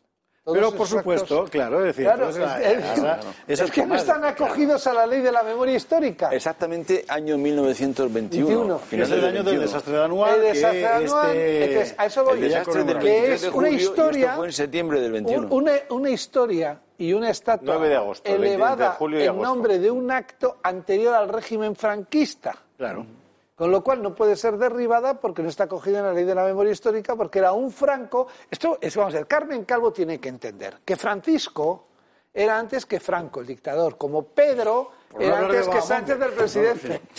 Todos 0.46 0.58
Pero 0.58 0.70
por 0.70 0.86
supuesto, 0.86 1.38
actos- 1.40 1.50
claro, 1.50 1.80
es 1.80 1.86
decir, 1.86 2.04
Claro, 2.04 2.28
es, 2.28 2.38
la- 2.38 2.62
es- 2.62 2.98
la- 3.02 3.20
es 3.48 3.60
es 3.60 3.68
que 3.72 3.84
no 3.84 3.96
están 3.96 4.24
acogidos 4.24 4.86
a 4.86 4.92
la 4.94 5.04
ley 5.04 5.20
de 5.20 5.32
la 5.32 5.42
memoria 5.42 5.74
histórica. 5.74 6.28
Exactamente 6.30 7.04
año 7.08 7.36
1921. 7.36 8.46
21. 8.46 8.78
final 8.78 9.06
Es 9.06 9.10
el 9.12 9.24
año 9.24 9.34
del 9.42 9.44
21. 9.44 9.60
desastre 9.62 10.00
anual. 10.04 10.34
El 10.36 10.40
que 10.42 10.46
desastre 10.52 10.86
anual, 10.86 11.36
este- 11.36 11.64
entonces, 11.64 11.94
a 11.98 12.06
eso 12.06 12.24
voy. 12.24 12.34
El 12.34 12.40
desastre 12.42 12.84
del 12.84 12.86
Que 12.86 12.94
23 13.04 13.34
es 13.34 13.40
de 13.42 13.48
una 13.48 13.54
julio 13.56 13.70
y 13.72 13.74
historia- 13.74 14.24
esto 14.26 14.36
fue 14.36 14.46
en 14.46 14.52
septiembre 14.52 15.00
del 15.00 15.12
21. 15.12 15.46
Un- 15.48 15.52
una, 15.52 15.72
una 15.90 16.10
historia 16.10 16.78
y 16.96 17.12
una 17.12 17.30
estatua 17.30 17.74
9 17.74 17.88
de 17.88 17.96
agosto, 17.96 18.28
el 18.30 18.38
20 18.38 18.48
de 18.48 18.54
elevada 18.54 18.90
julio 18.92 19.18
y 19.18 19.22
en 19.24 19.28
agosto. 19.30 19.48
nombre 19.48 19.78
de 19.80 19.90
un 19.90 20.10
acto 20.12 20.58
anterior 20.62 21.14
al 21.14 21.28
régimen 21.28 21.74
franquista. 21.74 22.54
Claro. 22.76 23.04
Con 23.56 23.70
lo 23.70 23.82
cual 23.82 24.02
no 24.02 24.14
puede 24.14 24.36
ser 24.36 24.58
derribada 24.58 25.18
porque 25.18 25.42
no 25.42 25.48
está 25.48 25.64
acogida 25.64 26.00
en 26.00 26.04
la 26.04 26.12
ley 26.12 26.24
de 26.24 26.34
la 26.34 26.44
memoria 26.44 26.72
histórica, 26.72 27.16
porque 27.16 27.38
era 27.38 27.52
un 27.52 27.72
Franco. 27.72 28.26
Esto 28.50 28.76
es, 28.82 28.94
vamos 28.94 29.14
a 29.14 29.18
ver, 29.18 29.26
Carmen 29.26 29.64
Calvo 29.64 29.94
tiene 29.94 30.20
que 30.20 30.28
entender 30.28 30.80
que 30.84 30.94
Francisco 30.94 31.86
era 32.34 32.58
antes 32.58 32.84
que 32.84 33.00
Franco, 33.00 33.40
el 33.40 33.46
dictador, 33.46 33.96
como 33.96 34.24
Pedro 34.24 34.90
No 35.18 35.22
era 35.24 35.38
antes 35.38 35.68
que. 35.68 35.80
Sánchez 35.82 36.18
del 36.18 36.30
presidente. 36.32 37.00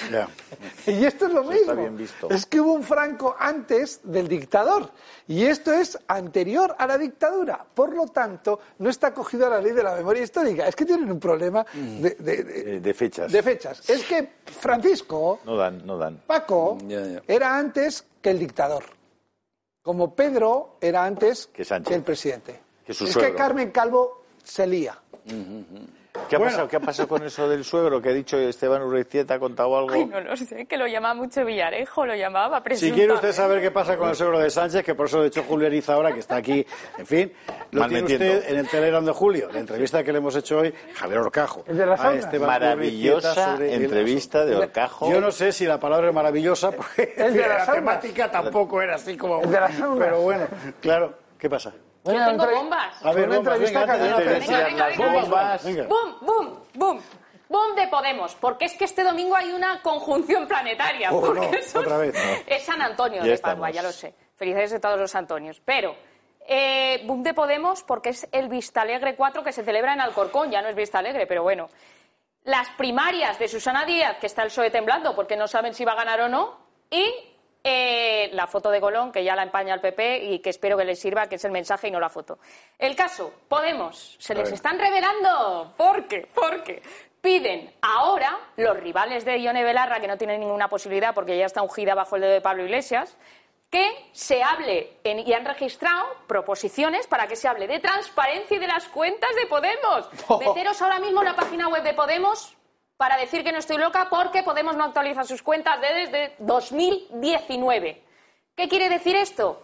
Y 0.88 1.04
esto 1.06 1.28
es 1.28 1.34
lo 1.34 1.42
mismo. 1.44 1.58
está 1.62 1.74
bien 1.74 1.98
visto. 1.98 2.30
Es 2.30 2.46
que 2.46 2.60
hubo 2.62 2.74
un 2.74 2.84
Franco 2.84 3.36
antes 3.38 4.00
del 4.04 4.28
dictador. 4.28 4.90
Y 5.28 5.44
esto 5.46 5.74
es 5.74 5.98
anterior 6.08 6.76
a 6.78 6.88
la 6.88 6.98
dictadura. 6.98 7.66
Por 7.74 7.94
lo 7.94 8.06
tanto, 8.08 8.60
no 8.80 8.90
está 8.90 9.08
acogido 9.08 9.48
a 9.48 9.50
la 9.50 9.60
ley 9.62 9.74
de 9.74 9.84
la 9.84 9.96
memoria 9.96 10.24
histórica. 10.24 10.68
Es 10.68 10.76
que 10.76 10.86
tienen 10.86 11.12
un 11.12 11.20
problema 11.20 11.66
de, 11.74 12.12
de- 12.20 12.44
de- 12.44 12.80
de 12.80 12.94
fechas. 12.94 13.32
de 13.32 13.44
fechas. 13.44 13.90
Es 13.90 14.04
que 14.04 14.30
Francisco, 14.46 15.40
No 15.46 15.58
dan, 15.58 15.86
no 15.86 15.98
dan. 15.98 16.22
Paco, 16.26 16.78
Ya, 16.88 17.06
ya. 17.06 17.22
era 17.28 17.58
antes 17.58 18.06
que 18.22 18.30
el 18.30 18.40
dictador. 18.40 18.84
Como 19.82 20.16
Pedro 20.16 20.78
era 20.82 21.04
antes 21.06 21.48
Que 21.48 21.66
Sánchez. 21.66 21.96
el 21.96 22.04
presidente. 22.04 22.60
Que 22.86 22.94
su 22.94 23.06
es 23.06 23.12
suegro. 23.14 23.32
que 23.32 23.38
Carmen 23.38 23.72
Calvo 23.72 24.24
se 24.44 24.66
lía. 24.68 24.98
¿Qué 26.30 26.36
ha, 26.36 26.40
Bueno. 26.40 26.52
pasado, 26.52 26.68
¿Qué 26.68 26.76
ha 26.76 26.80
pasado 26.80 27.08
con 27.08 27.24
eso 27.24 27.48
del 27.48 27.64
suegro 27.64 28.02
que 28.02 28.10
ha 28.10 28.14
dicho 28.14 28.38
Esteban 28.38 28.82
Urrestieta? 28.82 29.36
¿Ha 29.36 29.40
contado 29.40 29.78
algo? 29.78 29.94
Ay, 29.94 30.06
no 30.06 30.20
lo 30.20 30.36
sé, 30.36 30.66
que 30.66 30.78
lo 30.78 30.88
llamaba 30.88 31.14
mucho 31.14 31.46
Villarejo, 31.46 32.06
lo 32.06 32.16
llamaba 32.16 32.62
Si 32.74 32.92
quiere 32.92 33.14
usted 33.14 33.32
saber 33.32 33.62
qué 33.62 33.72
pasa 33.72 33.98
con 33.98 34.10
el 34.10 34.16
seguro 34.16 34.40
de 34.40 34.50
Sánchez, 34.50 34.84
que 34.84 34.96
por 34.96 35.06
eso 35.08 35.22
de 35.22 35.28
hecho 35.28 35.44
Julio 35.44 35.68
Eriza 35.68 35.94
ahora, 35.94 36.12
que 36.14 36.20
está 36.20 36.36
aquí, 36.38 36.66
en 36.98 37.06
fin, 37.06 37.34
lo 37.72 37.82
Mal 37.82 37.90
tiene 37.90 38.04
metiendo. 38.04 38.38
usted 38.38 38.52
en 38.52 38.58
el 38.60 38.68
Telegram 38.70 39.06
de 39.06 39.12
Julio, 39.12 39.50
la 39.52 39.60
entrevista 39.60 40.04
que 40.04 40.12
le 40.12 40.18
hemos 40.18 40.36
hecho 40.36 40.60
hoy, 40.60 40.74
Javier 40.96 41.20
Orcajo. 41.20 41.64
El 41.68 41.78
de 41.78 41.86
la 41.86 41.94
a. 41.96 42.14
Esteban 42.14 42.48
Maravillosa 42.48 43.34
sobre 43.54 43.76
entrevista 43.76 44.46
de. 44.46 44.56
Orcajo. 44.56 45.12
Yo 45.12 45.22
no 45.22 45.32
sé 45.32 45.52
si 45.52 45.66
la 45.66 45.80
palabra 45.80 46.10
es 46.10 46.14
maravillosa, 46.14 46.72
porque 46.72 47.14
El 47.16 47.34
de 47.34 47.42
la 47.48 47.60
la 47.60 47.72
temática 47.74 48.30
tampoco 48.30 48.82
era 48.82 48.96
así 48.96 49.16
como... 49.16 49.42
El 49.42 49.52
de 49.52 49.60
la. 49.60 49.70
Pero 49.98 50.22
bueno, 50.22 50.46
claro, 50.82 51.14
¿qué 51.38 51.50
pasa? 51.50 51.74
Yo 52.04 52.14
tengo 52.26 52.48
bombas. 52.48 53.06
A 53.06 53.12
ver, 53.14 53.28
Una 53.28 53.38
bombas, 53.38 53.54
entrevista 53.56 53.80
de 53.82 53.86
caliente. 53.88 54.24
decir 54.26 54.50
Venga, 54.56 54.66
venga, 54.68 54.88
las 54.90 54.98
venga, 54.98 55.22
bombas. 55.22 55.64
¡Bum, 55.66 56.16
bum, 56.22 56.60
bum! 56.74 57.02
¡Bum 57.50 57.76
de 57.76 57.88
Podemos! 57.88 58.36
Porque 58.36 58.66
es 58.66 58.74
que 58.76 58.86
este 58.86 59.04
domingo 59.04 59.36
hay 59.36 59.52
una 59.52 59.82
conjunción 59.82 60.48
planetaria. 60.48 61.12
Oh, 61.14 61.22
porque 61.22 61.48
no, 61.50 61.62
son- 61.64 61.82
otra 61.84 61.98
vez. 61.98 62.16
Es 62.46 62.64
San 62.64 62.82
Antonio 62.82 63.24
Ya 63.24 63.32
de 63.32 63.38
Padua, 63.38 63.70
estamos. 63.70 63.76
ya 63.76 63.84
lo 63.84 63.92
sé. 63.92 64.14
Felicidades 64.36 64.74
a 64.74 64.80
todos 64.82 65.00
los 65.00 65.16
Antonios. 65.16 65.62
Pero, 65.64 65.96
eh, 66.48 67.02
boom 67.06 67.24
de 67.24 67.34
Podemos 67.34 67.84
porque 67.84 68.10
es 68.10 68.28
el 68.32 68.50
Vista 68.50 68.82
Alegre 68.82 69.16
4 69.16 69.44
que 69.44 69.52
se 69.54 69.64
celebra 69.64 69.94
en 69.94 70.02
Alcorcón. 70.02 70.52
Ya 70.52 70.62
no 70.62 70.68
es 70.70 70.76
Vista 70.76 71.00
Alegre, 71.00 71.26
pero 71.28 71.44
bueno. 71.44 71.70
Las 72.44 72.70
primarias 72.72 73.38
de 73.40 73.48
Susana 73.50 73.84
Díaz, 73.86 74.18
que 74.20 74.28
está 74.28 74.42
el 74.44 74.48
PSOE 74.50 74.70
temblando 74.70 75.14
porque 75.16 75.36
no 75.36 75.48
saben 75.48 75.74
si 75.74 75.84
va 75.84 75.94
a 75.94 75.96
ganar 75.96 76.22
o 76.22 76.30
no. 76.30 76.58
Y 76.90 77.14
eh, 77.70 78.30
la 78.32 78.48
foto 78.48 78.72
de 78.72 78.80
Colón, 78.80 79.12
que 79.12 79.24
ya 79.24 79.36
la 79.36 79.44
empaña 79.44 79.74
el 79.74 79.82
PP 79.82 80.24
y 80.24 80.40
que 80.40 80.50
espero 80.52 80.78
que 80.78 80.86
les 80.86 81.00
sirva, 81.00 81.28
que 81.28 81.36
es 81.36 81.44
el 81.44 81.52
mensaje 81.52 81.90
y 81.90 81.92
no 81.92 82.00
la 82.00 82.08
foto. 82.10 82.40
El 82.80 82.96
caso, 82.96 83.34
Podemos, 83.50 84.16
se 84.20 84.34
les 84.34 84.52
están 84.52 84.80
revelando. 84.80 85.74
¿Por 85.76 86.08
qué? 86.08 86.28
Porque 86.34 86.82
piden 87.22 87.74
ahora 87.82 88.38
los 88.56 88.78
rivales 88.80 89.26
de 89.26 89.38
Ione 89.42 89.64
Belarra, 89.64 90.00
que 90.00 90.08
no 90.08 90.18
tienen 90.18 90.40
ninguna 90.40 90.70
posibilidad 90.70 91.14
porque 91.14 91.38
ya 91.38 91.46
está 91.46 91.62
ungida 91.62 91.94
bajo 91.94 92.16
el 92.16 92.22
dedo 92.22 92.34
de 92.34 92.42
Pablo 92.42 92.64
Iglesias, 92.64 93.18
que 93.70 93.86
se 94.14 94.42
hable 94.44 94.94
en- 95.04 95.20
y 95.28 95.34
han 95.34 95.44
registrado 95.44 96.08
proposiciones 96.26 97.06
para 97.06 97.28
que 97.28 97.36
se 97.36 97.50
hable 97.50 97.68
de 97.68 97.80
transparencia 97.80 98.56
y 98.56 98.60
de 98.62 98.68
las 98.68 98.86
cuentas 98.88 99.30
de 99.36 99.46
Podemos. 99.48 100.10
Meteros 100.40 100.82
ahora 100.82 101.00
mismo 101.00 101.20
en 101.22 101.26
la 101.28 101.36
página 101.36 101.68
web 101.68 101.84
de 101.84 101.94
Podemos 101.94 102.56
para 102.98 103.18
decir 103.18 103.44
que 103.44 103.52
no 103.52 103.60
estoy 103.60 103.78
loca 103.78 104.08
porque 104.10 104.44
Podemos 104.44 104.76
no 104.76 104.84
actualiza 104.84 105.24
sus 105.24 105.42
cuentas 105.42 105.80
de 105.80 105.94
desde 105.94 106.36
2019. 106.40 108.04
¿Qué 108.56 108.68
quiere 108.68 108.90
decir 108.90 109.16
esto? 109.16 109.64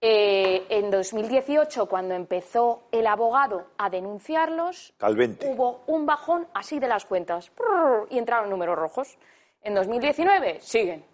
Eh, 0.00 0.66
en 0.68 0.92
2018, 0.92 1.86
cuando 1.86 2.14
empezó 2.14 2.84
el 2.92 3.06
abogado 3.08 3.66
a 3.78 3.90
denunciarlos, 3.90 4.92
Calvente. 4.96 5.48
hubo 5.50 5.82
un 5.88 6.06
bajón 6.06 6.46
así 6.54 6.78
de 6.78 6.86
las 6.86 7.04
cuentas 7.04 7.50
Prrr, 7.50 8.06
y 8.10 8.18
entraron 8.18 8.48
números 8.48 8.78
rojos. 8.78 9.18
En 9.60 9.74
2019 9.74 10.60
siguen. 10.60 11.04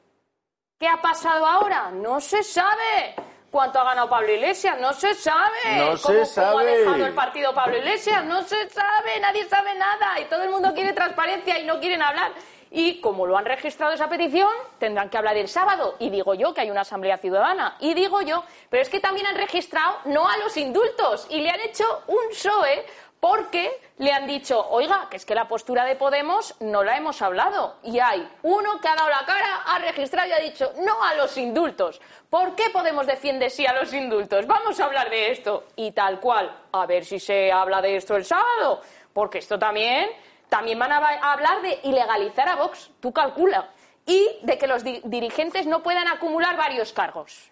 ¿Qué 0.79 0.87
ha 0.87 1.01
pasado 1.01 1.47
ahora? 1.47 1.91
No 1.93 2.21
se 2.21 2.43
sabe. 2.43 3.15
¿Cuánto 3.55 3.79
ha 3.79 3.85
ganado 3.85 4.09
Pablo 4.09 4.33
Iglesias? 4.33 4.81
No 4.81 4.93
se 4.93 5.15
sabe. 5.15 5.77
No 5.77 5.97
¿Cómo, 6.03 6.25
se 6.25 6.41
cómo 6.43 6.59
ha 6.59 6.65
dejado 6.65 7.07
el 7.07 7.15
partido 7.15 7.55
Pablo 7.55 7.79
Iglesias? 7.79 8.25
No 8.25 8.43
se 8.43 8.69
sabe. 8.69 9.21
Nadie 9.21 9.49
sabe 9.49 9.77
nada. 9.77 10.19
Y 10.19 10.25
todo 10.25 10.43
el 10.43 10.51
mundo 10.51 10.75
quiere 10.75 10.93
transparencia 10.93 11.61
y 11.61 11.65
no 11.65 11.79
quieren 11.79 12.03
hablar. 12.03 12.33
Y 12.73 13.01
como 13.01 13.25
lo 13.25 13.39
han 13.39 13.45
registrado 13.45 13.93
esa 13.93 14.09
petición, 14.09 14.51
tendrán 14.81 15.09
que 15.09 15.19
hablar 15.19 15.37
el 15.37 15.47
sábado. 15.47 15.95
Y 16.01 16.11
digo 16.11 16.35
yo 16.35 16.53
que 16.53 16.63
hay 16.63 16.71
una 16.73 16.81
asamblea 16.81 17.17
ciudadana. 17.19 17.77
Y 17.79 17.95
digo 17.95 18.23
yo, 18.23 18.43
pero 18.69 18.83
es 18.83 18.89
que 18.89 18.99
también 18.99 19.29
han 19.29 19.37
registrado 19.37 19.99
no 20.07 20.29
a 20.29 20.37
los 20.39 20.57
indultos. 20.57 21.29
Y 21.31 21.41
le 21.41 21.51
han 21.51 21.61
hecho 21.61 21.85
un 22.09 22.31
PSOE 22.31 22.85
porque 23.25 23.81
le 23.97 24.13
han 24.13 24.27
dicho, 24.27 24.69
oiga, 24.69 25.09
que 25.11 25.17
es 25.17 25.25
que 25.25 25.35
la 25.35 25.49
postura 25.49 25.87
de 25.87 25.97
Podemos 25.97 26.55
no 26.61 26.83
la 26.85 26.99
hemos 26.99 27.23
hablado. 27.23 27.77
Y 27.83 27.99
hay 27.99 28.29
uno 28.43 28.79
que 28.83 28.89
ha 28.89 28.95
dado 28.95 29.09
la 29.09 29.25
cara, 29.25 29.63
ha 29.65 29.79
registrado 29.79 30.29
y 30.29 30.33
ha 30.33 30.39
dicho, 30.41 30.75
no 30.85 31.03
a 31.03 31.15
los 31.15 31.39
indultos. 31.39 32.03
¿Por 32.29 32.55
qué 32.55 32.69
Podemos 32.69 33.07
defiende 33.07 33.49
sí 33.49 33.67
a 33.67 33.73
los 33.73 33.95
indultos? 33.95 34.47
Vamos 34.47 34.79
a 34.79 34.85
hablar 34.85 35.09
de 35.09 35.31
esto. 35.31 35.65
Y 35.75 35.93
tal 35.93 36.21
cual, 36.21 36.55
a 36.71 36.85
ver 36.85 37.07
si 37.07 37.19
se 37.19 37.51
habla 37.51 37.81
de 37.81 37.97
esto 37.97 38.15
el 38.15 38.27
sábado. 38.27 38.83
Porque 39.15 39.39
esto 39.39 39.59
también, 39.59 40.11
también 40.51 40.79
van 40.79 40.93
a 40.93 41.33
hablar 41.33 41.63
de 41.63 41.81
ilegalizar 41.85 42.47
a 42.47 42.57
Vox, 42.57 42.91
tú 43.01 43.11
calcula. 43.11 43.71
Y 44.05 44.39
de 44.43 44.59
que 44.59 44.67
los 44.67 44.85
di- 44.85 45.01
dirigentes 45.03 45.65
no 45.65 45.83
puedan 45.83 46.09
acumular 46.09 46.59
varios 46.59 46.93
cargos. 46.93 47.51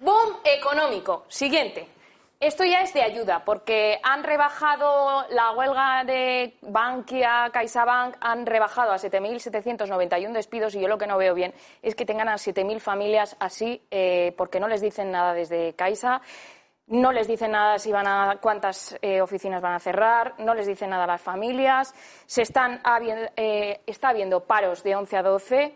Boom 0.00 0.38
económico. 0.42 1.24
Siguiente. 1.28 1.88
Esto 2.38 2.64
ya 2.64 2.82
es 2.82 2.92
de 2.92 3.02
ayuda, 3.02 3.44
porque 3.46 3.98
han 4.02 4.22
rebajado 4.22 5.24
la 5.30 5.52
huelga 5.52 6.04
de 6.04 6.58
Bankia, 6.60 7.48
CaixaBank, 7.50 8.16
han 8.20 8.44
rebajado 8.44 8.92
a 8.92 8.98
7.791 8.98 10.32
despidos 10.32 10.74
y 10.74 10.80
yo 10.80 10.86
lo 10.88 10.98
que 10.98 11.06
no 11.06 11.16
veo 11.16 11.32
bien 11.34 11.54
es 11.80 11.94
que 11.94 12.04
tengan 12.04 12.28
a 12.28 12.34
7.000 12.34 12.78
familias 12.78 13.36
así, 13.40 13.82
eh, 13.90 14.34
porque 14.36 14.60
no 14.60 14.68
les 14.68 14.82
dicen 14.82 15.10
nada 15.10 15.32
desde 15.32 15.72
Caixa, 15.76 16.20
no 16.88 17.10
les 17.10 17.26
dicen 17.26 17.52
nada 17.52 17.78
si 17.78 17.90
van 17.90 18.06
a 18.06 18.36
cuántas 18.42 18.98
eh, 19.00 19.22
oficinas 19.22 19.62
van 19.62 19.72
a 19.72 19.80
cerrar, 19.80 20.34
no 20.38 20.52
les 20.54 20.66
dicen 20.66 20.90
nada 20.90 21.04
a 21.04 21.08
las 21.08 21.22
familias, 21.22 21.94
se 22.26 22.42
están 22.42 22.82
habi- 22.82 23.30
eh, 23.36 23.80
está 23.86 24.10
habiendo 24.10 24.44
paros 24.44 24.82
de 24.82 24.94
11 24.94 25.16
a 25.16 25.22
12 25.22 25.74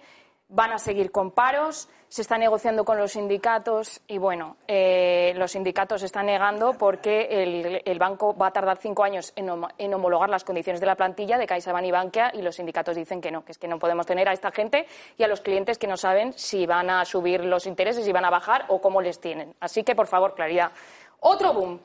van 0.53 0.73
a 0.73 0.79
seguir 0.79 1.11
con 1.11 1.31
paros, 1.31 1.89
se 2.11 2.23
está 2.23 2.37
negociando 2.37 2.85
con 2.85 2.99
los 2.99 3.13
sindicatos 3.13 4.01
y, 4.09 4.19
bueno, 4.19 4.57
eh, 4.67 5.33
los 5.37 5.53
sindicatos 5.53 6.03
están 6.03 6.27
negando 6.27 6.73
porque 6.73 7.83
el, 7.85 7.99
banco 8.01 8.37
va 8.37 8.49
a 8.49 8.51
tardar 8.51 8.79
cinco 8.79 9.05
años 9.05 9.33
en 9.37 9.95
homologar 9.95 10.29
las 10.29 10.43
condiciones 10.43 10.81
de 10.81 10.87
la 10.87 10.97
plantilla 10.97 11.39
de 11.39 11.47
CaixaBank 11.47 11.85
y 11.85 11.91
Bankia 11.93 12.33
y 12.35 12.43
los 12.43 12.57
sindicatos 12.57 12.97
dicen 12.97 13.21
que 13.21 13.31
no, 13.31 13.45
que 13.45 13.53
es 13.53 13.59
que 13.59 13.69
no 13.69 13.79
podemos 13.79 14.07
tener 14.07 14.29
a 14.29 14.33
esta 14.33 14.51
gente 14.51 14.89
y 15.17 15.23
a 15.23 15.29
los 15.29 15.41
clientes 15.41 15.79
que 15.79 15.87
no 15.87 15.97
saben 15.97 16.33
si 16.33 16.67
van 16.67 16.91
a 16.91 17.05
subir 17.05 17.45
los 17.45 17.67
intereses, 17.67 18.05
si 18.05 18.11
van 18.11 18.25
a 18.25 18.31
bajar 18.31 18.65
o 18.67 18.81
cómo 18.81 19.01
les 19.01 19.21
tienen. 19.21 19.55
Así 19.61 19.85
que, 19.85 19.95
por 19.95 20.09
favor, 20.09 20.35
claridad. 20.35 20.73
Otro 21.21 21.53
boom. 21.53 21.81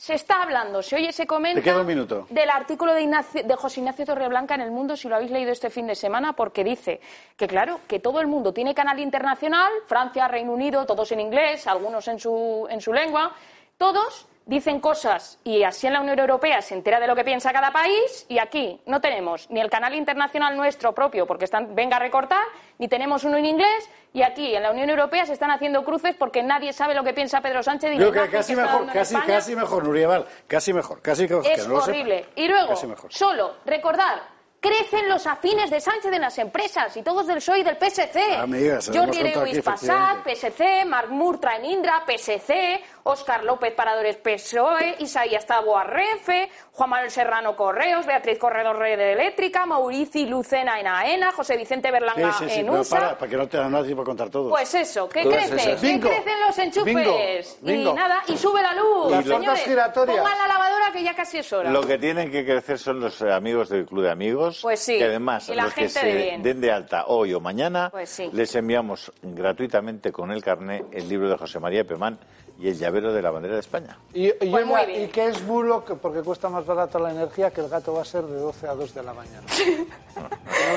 Se 0.00 0.14
está 0.14 0.40
hablando, 0.44 0.82
se 0.82 0.96
oye, 0.96 1.12
se 1.12 1.26
comenta 1.26 1.60
Te 1.60 1.62
queda 1.62 1.82
un 1.82 1.86
minuto. 1.86 2.26
del 2.30 2.48
artículo 2.48 2.94
de, 2.94 3.02
Ignacio- 3.02 3.44
de 3.44 3.54
José 3.54 3.80
Ignacio 3.80 4.06
Torreblanca 4.06 4.54
en 4.54 4.62
El 4.62 4.70
Mundo, 4.70 4.96
si 4.96 5.08
lo 5.10 5.16
habéis 5.16 5.30
leído 5.30 5.52
este 5.52 5.68
fin 5.68 5.86
de 5.86 5.94
semana, 5.94 6.32
porque 6.32 6.64
dice 6.64 7.02
que, 7.36 7.46
claro, 7.46 7.80
que 7.86 8.00
todo 8.00 8.18
el 8.22 8.26
mundo 8.26 8.54
tiene 8.54 8.74
canal 8.74 8.98
internacional, 8.98 9.70
Francia, 9.86 10.26
Reino 10.26 10.52
Unido, 10.52 10.86
todos 10.86 11.12
en 11.12 11.20
inglés, 11.20 11.66
algunos 11.66 12.08
en 12.08 12.18
su, 12.18 12.66
en 12.70 12.80
su 12.80 12.94
lengua, 12.94 13.32
todos 13.76 14.26
dicen 14.46 14.80
cosas 14.80 15.38
y 15.44 15.62
así 15.62 15.86
en 15.86 15.92
la 15.92 16.00
Unión 16.00 16.18
Europea 16.18 16.60
se 16.62 16.74
entera 16.74 16.98
de 16.98 17.06
lo 17.06 17.14
que 17.14 17.24
piensa 17.24 17.52
cada 17.52 17.72
país 17.72 18.26
y 18.28 18.38
aquí 18.38 18.80
no 18.86 19.00
tenemos 19.00 19.48
ni 19.50 19.60
el 19.60 19.70
canal 19.70 19.94
internacional 19.94 20.56
nuestro 20.56 20.92
propio 20.94 21.26
porque 21.26 21.44
están 21.44 21.74
venga 21.74 21.96
a 21.96 22.00
recortar, 22.00 22.42
ni 22.78 22.88
tenemos 22.88 23.24
uno 23.24 23.36
en 23.36 23.46
inglés 23.46 23.88
y 24.12 24.22
aquí 24.22 24.54
en 24.54 24.62
la 24.62 24.72
Unión 24.72 24.90
Europea 24.90 25.24
se 25.26 25.34
están 25.34 25.50
haciendo 25.50 25.84
cruces 25.84 26.14
porque 26.16 26.42
nadie 26.42 26.72
sabe 26.72 26.94
lo 26.94 27.04
que 27.04 27.12
piensa 27.12 27.40
Pedro 27.40 27.62
Sánchez 27.62 27.94
y 27.94 27.96
Creo 27.96 28.12
que 28.12 28.28
casi 28.28 28.56
mejor, 28.56 28.86
casi, 28.92 29.14
casi 29.14 29.54
mejor, 29.54 29.84
Nuria 29.84 30.08
Val, 30.08 30.26
casi 30.46 30.72
mejor, 30.72 31.00
casi 31.00 31.28
que, 31.28 31.40
que 31.40 31.52
es 31.52 31.68
no 31.68 31.74
lo 31.74 31.80
sepa. 31.80 31.92
horrible. 31.92 32.28
Y 32.34 32.48
luego, 32.48 32.74
mejor. 32.88 33.12
solo 33.12 33.56
recordar 33.64 34.40
crecen 34.60 35.08
los 35.08 35.26
afines 35.26 35.70
de 35.70 35.80
Sánchez 35.80 36.12
en 36.12 36.20
las 36.20 36.38
empresas 36.38 36.96
y 36.96 37.02
todos 37.02 37.26
del 37.26 37.38
PSOE 37.38 37.60
y 37.60 37.62
del 37.62 37.76
PSC. 37.76 38.36
Amigas, 38.36 38.90
Jordi 38.92 39.20
Areuis 39.20 39.62
Passat. 39.62 40.22
PSC, 40.24 40.84
Marc 40.86 41.08
Murtra 41.08 41.56
en 41.56 41.64
Indra, 41.64 42.04
PSC, 42.06 42.82
Óscar 43.10 43.42
López 43.44 43.72
Paradores 43.74 44.16
PSOE, 44.16 44.94
Isaías 45.00 45.44
Taboa 45.44 45.82
Renfe, 45.82 46.48
Juan 46.72 46.90
Manuel 46.90 47.10
Serrano 47.10 47.56
Correos, 47.56 48.06
Beatriz 48.06 48.38
Corredor 48.38 48.78
Red 48.78 49.00
Eléctrica, 49.00 49.66
Maurici 49.66 50.26
Lucena 50.26 50.78
en 50.78 50.86
AENA, 50.86 51.32
José 51.32 51.56
Vicente 51.56 51.90
Berlanga 51.90 52.32
sí, 52.32 52.44
sí, 52.48 52.60
en 52.60 52.70
USA. 52.70 52.96
para, 52.96 53.18
para 53.18 53.30
que 53.30 53.36
no 53.36 53.48
te 53.48 53.58
no 53.58 53.70
da 53.80 53.84
tiempo 53.84 54.02
a 54.02 54.04
contar 54.04 54.30
todo. 54.30 54.50
Pues 54.50 54.72
eso, 54.74 55.08
¿qué 55.08 55.22
crece? 55.22 55.56
esas. 55.56 55.80
¿Qué 55.80 55.86
Bingo. 55.88 56.08
crecen 56.08 56.40
los 56.46 56.58
enchufes? 56.58 57.58
Bingo. 57.60 57.90
Y 57.90 57.94
nada, 57.94 58.22
y 58.28 58.36
sube 58.36 58.62
la 58.62 58.74
luz. 58.74 59.10
Las 59.10 59.24
señores. 59.24 59.62
Pongan 59.92 60.38
la 60.38 60.46
lavadora 60.46 60.92
que 60.92 61.02
ya 61.02 61.14
casi 61.14 61.38
es 61.38 61.52
hora. 61.52 61.70
Lo 61.70 61.84
que 61.84 61.98
tienen 61.98 62.30
que 62.30 62.44
crecer 62.44 62.78
son 62.78 63.00
los 63.00 63.20
eh, 63.22 63.32
amigos 63.32 63.68
del 63.70 63.86
Club 63.86 64.04
de 64.04 64.10
Amigos. 64.10 64.60
Pues 64.62 64.78
sí, 64.80 64.98
Que 64.98 65.04
además, 65.04 65.48
y 65.48 65.54
la 65.54 65.64
los 65.64 65.74
que 65.74 65.88
se 65.88 66.06
de 66.06 66.38
den 66.38 66.60
de 66.60 66.70
alta 66.70 67.06
hoy 67.06 67.34
o 67.34 67.40
mañana, 67.40 67.90
Pues 67.90 68.20
les 68.32 68.54
enviamos 68.54 69.12
gratuitamente 69.22 70.12
con 70.12 70.30
el 70.30 70.42
carné 70.42 70.84
el 70.92 71.08
libro 71.08 71.28
de 71.28 71.36
José 71.36 71.58
María 71.58 71.84
Pemán 71.84 72.18
y 72.60 72.68
el 72.68 72.78
llavero 72.78 73.12
de 73.12 73.22
la 73.22 73.30
bandera 73.30 73.54
de 73.54 73.60
España. 73.60 73.96
Y, 74.12 74.28
y, 74.28 74.32
Pues 74.32 74.66
muy 74.66 74.74
oiga, 74.74 74.84
bien. 74.86 75.04
¿y 75.04 75.08
qué 75.08 75.28
es 75.28 75.44
bulo? 75.46 75.82
Que 75.84 75.94
porque 75.94 76.20
cuesta 76.20 76.48
más 76.50 76.66
barato 76.66 76.98
la 76.98 77.10
energía, 77.10 77.50
que 77.50 77.62
el 77.62 77.68
gato 77.68 77.94
va 77.94 78.02
a 78.02 78.04
ser 78.04 78.22
de 78.24 78.36
12 78.36 78.68
a 78.68 78.74
2 78.74 78.94
de 78.94 79.02
la 79.02 79.14
mañana. 79.14 79.42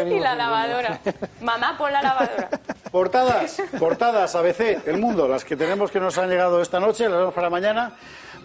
No 0.06 0.10
Y 0.16 0.20
la 0.20 0.34
lavadora. 0.36 1.00
Mamá, 1.42 1.78
pon 1.78 1.92
la 1.92 2.02
lavadora. 2.02 2.50
Portadas, 2.92 3.62
portadas, 3.80 4.34
ABC, 4.36 4.88
El 4.88 4.98
Mundo, 4.98 5.28
las 5.28 5.44
que 5.44 5.56
tenemos 5.58 5.92
que 5.92 6.00
nos 6.00 6.18
han 6.18 6.30
llegado 6.30 6.62
esta 6.62 6.80
noche, 6.80 7.10
las 7.10 7.20
vemos 7.20 7.34
para 7.34 7.50
mañana. 7.50 7.94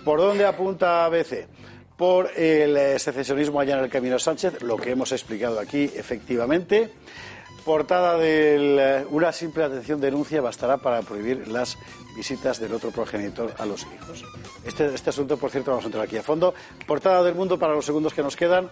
¿Por 0.04 0.18
dónde 0.20 0.44
apunta 0.44 1.04
ABC? 1.04 1.46
Por 1.96 2.30
el 2.36 2.76
eh, 2.76 2.98
secesionismo 2.98 3.60
allá 3.60 3.78
en 3.78 3.84
el 3.84 3.90
Camino 3.90 4.18
Sánchez, 4.18 4.62
lo 4.62 4.76
que 4.76 4.90
hemos 4.92 5.12
explicado 5.12 5.60
aquí, 5.60 5.84
efectivamente. 5.94 6.92
Portada 7.68 8.16
de 8.16 9.04
una 9.10 9.30
simple 9.30 9.62
atención 9.62 10.00
denuncia 10.00 10.40
bastará 10.40 10.78
para 10.78 11.02
prohibir 11.02 11.48
las 11.48 11.76
visitas 12.16 12.58
del 12.58 12.72
otro 12.72 12.90
progenitor 12.90 13.52
a 13.58 13.66
los 13.66 13.82
hijos. 13.82 14.24
Este, 14.64 14.86
este 14.86 15.10
asunto, 15.10 15.36
por 15.36 15.50
cierto, 15.50 15.72
vamos 15.72 15.84
a 15.84 15.88
entrar 15.88 16.02
aquí 16.02 16.16
a 16.16 16.22
fondo. 16.22 16.54
Portada 16.86 17.22
del 17.22 17.34
mundo 17.34 17.58
para 17.58 17.74
los 17.74 17.84
segundos 17.84 18.14
que 18.14 18.22
nos 18.22 18.36
quedan. 18.36 18.70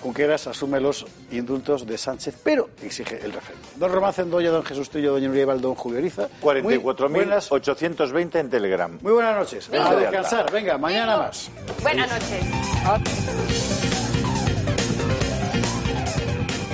Junqueras 0.00 0.46
asume 0.46 0.78
los 0.78 1.04
indultos 1.32 1.84
de 1.84 1.98
Sánchez, 1.98 2.38
pero 2.44 2.70
exige 2.80 3.18
el 3.20 3.32
referéndum. 3.32 3.68
Don 3.74 3.90
Román 3.90 4.12
Cendoya, 4.12 4.52
don 4.52 4.62
Jesús 4.62 4.90
Trillo, 4.90 5.10
doña 5.10 5.26
Nuria 5.26 5.46
Val, 5.46 5.60
don 5.60 5.74
Julio 5.74 6.00
buenas, 6.40 7.50
44.820 7.50 8.38
en 8.38 8.48
Telegram. 8.48 8.96
muy 9.02 9.12
buenas 9.12 9.36
noches. 9.36 9.68
Venga. 9.68 9.90
A 9.90 9.96
descansar. 9.96 10.52
Venga, 10.52 10.78
mañana 10.78 11.16
más. 11.16 11.50
Buenas 11.82 12.08
noches. 12.08 13.89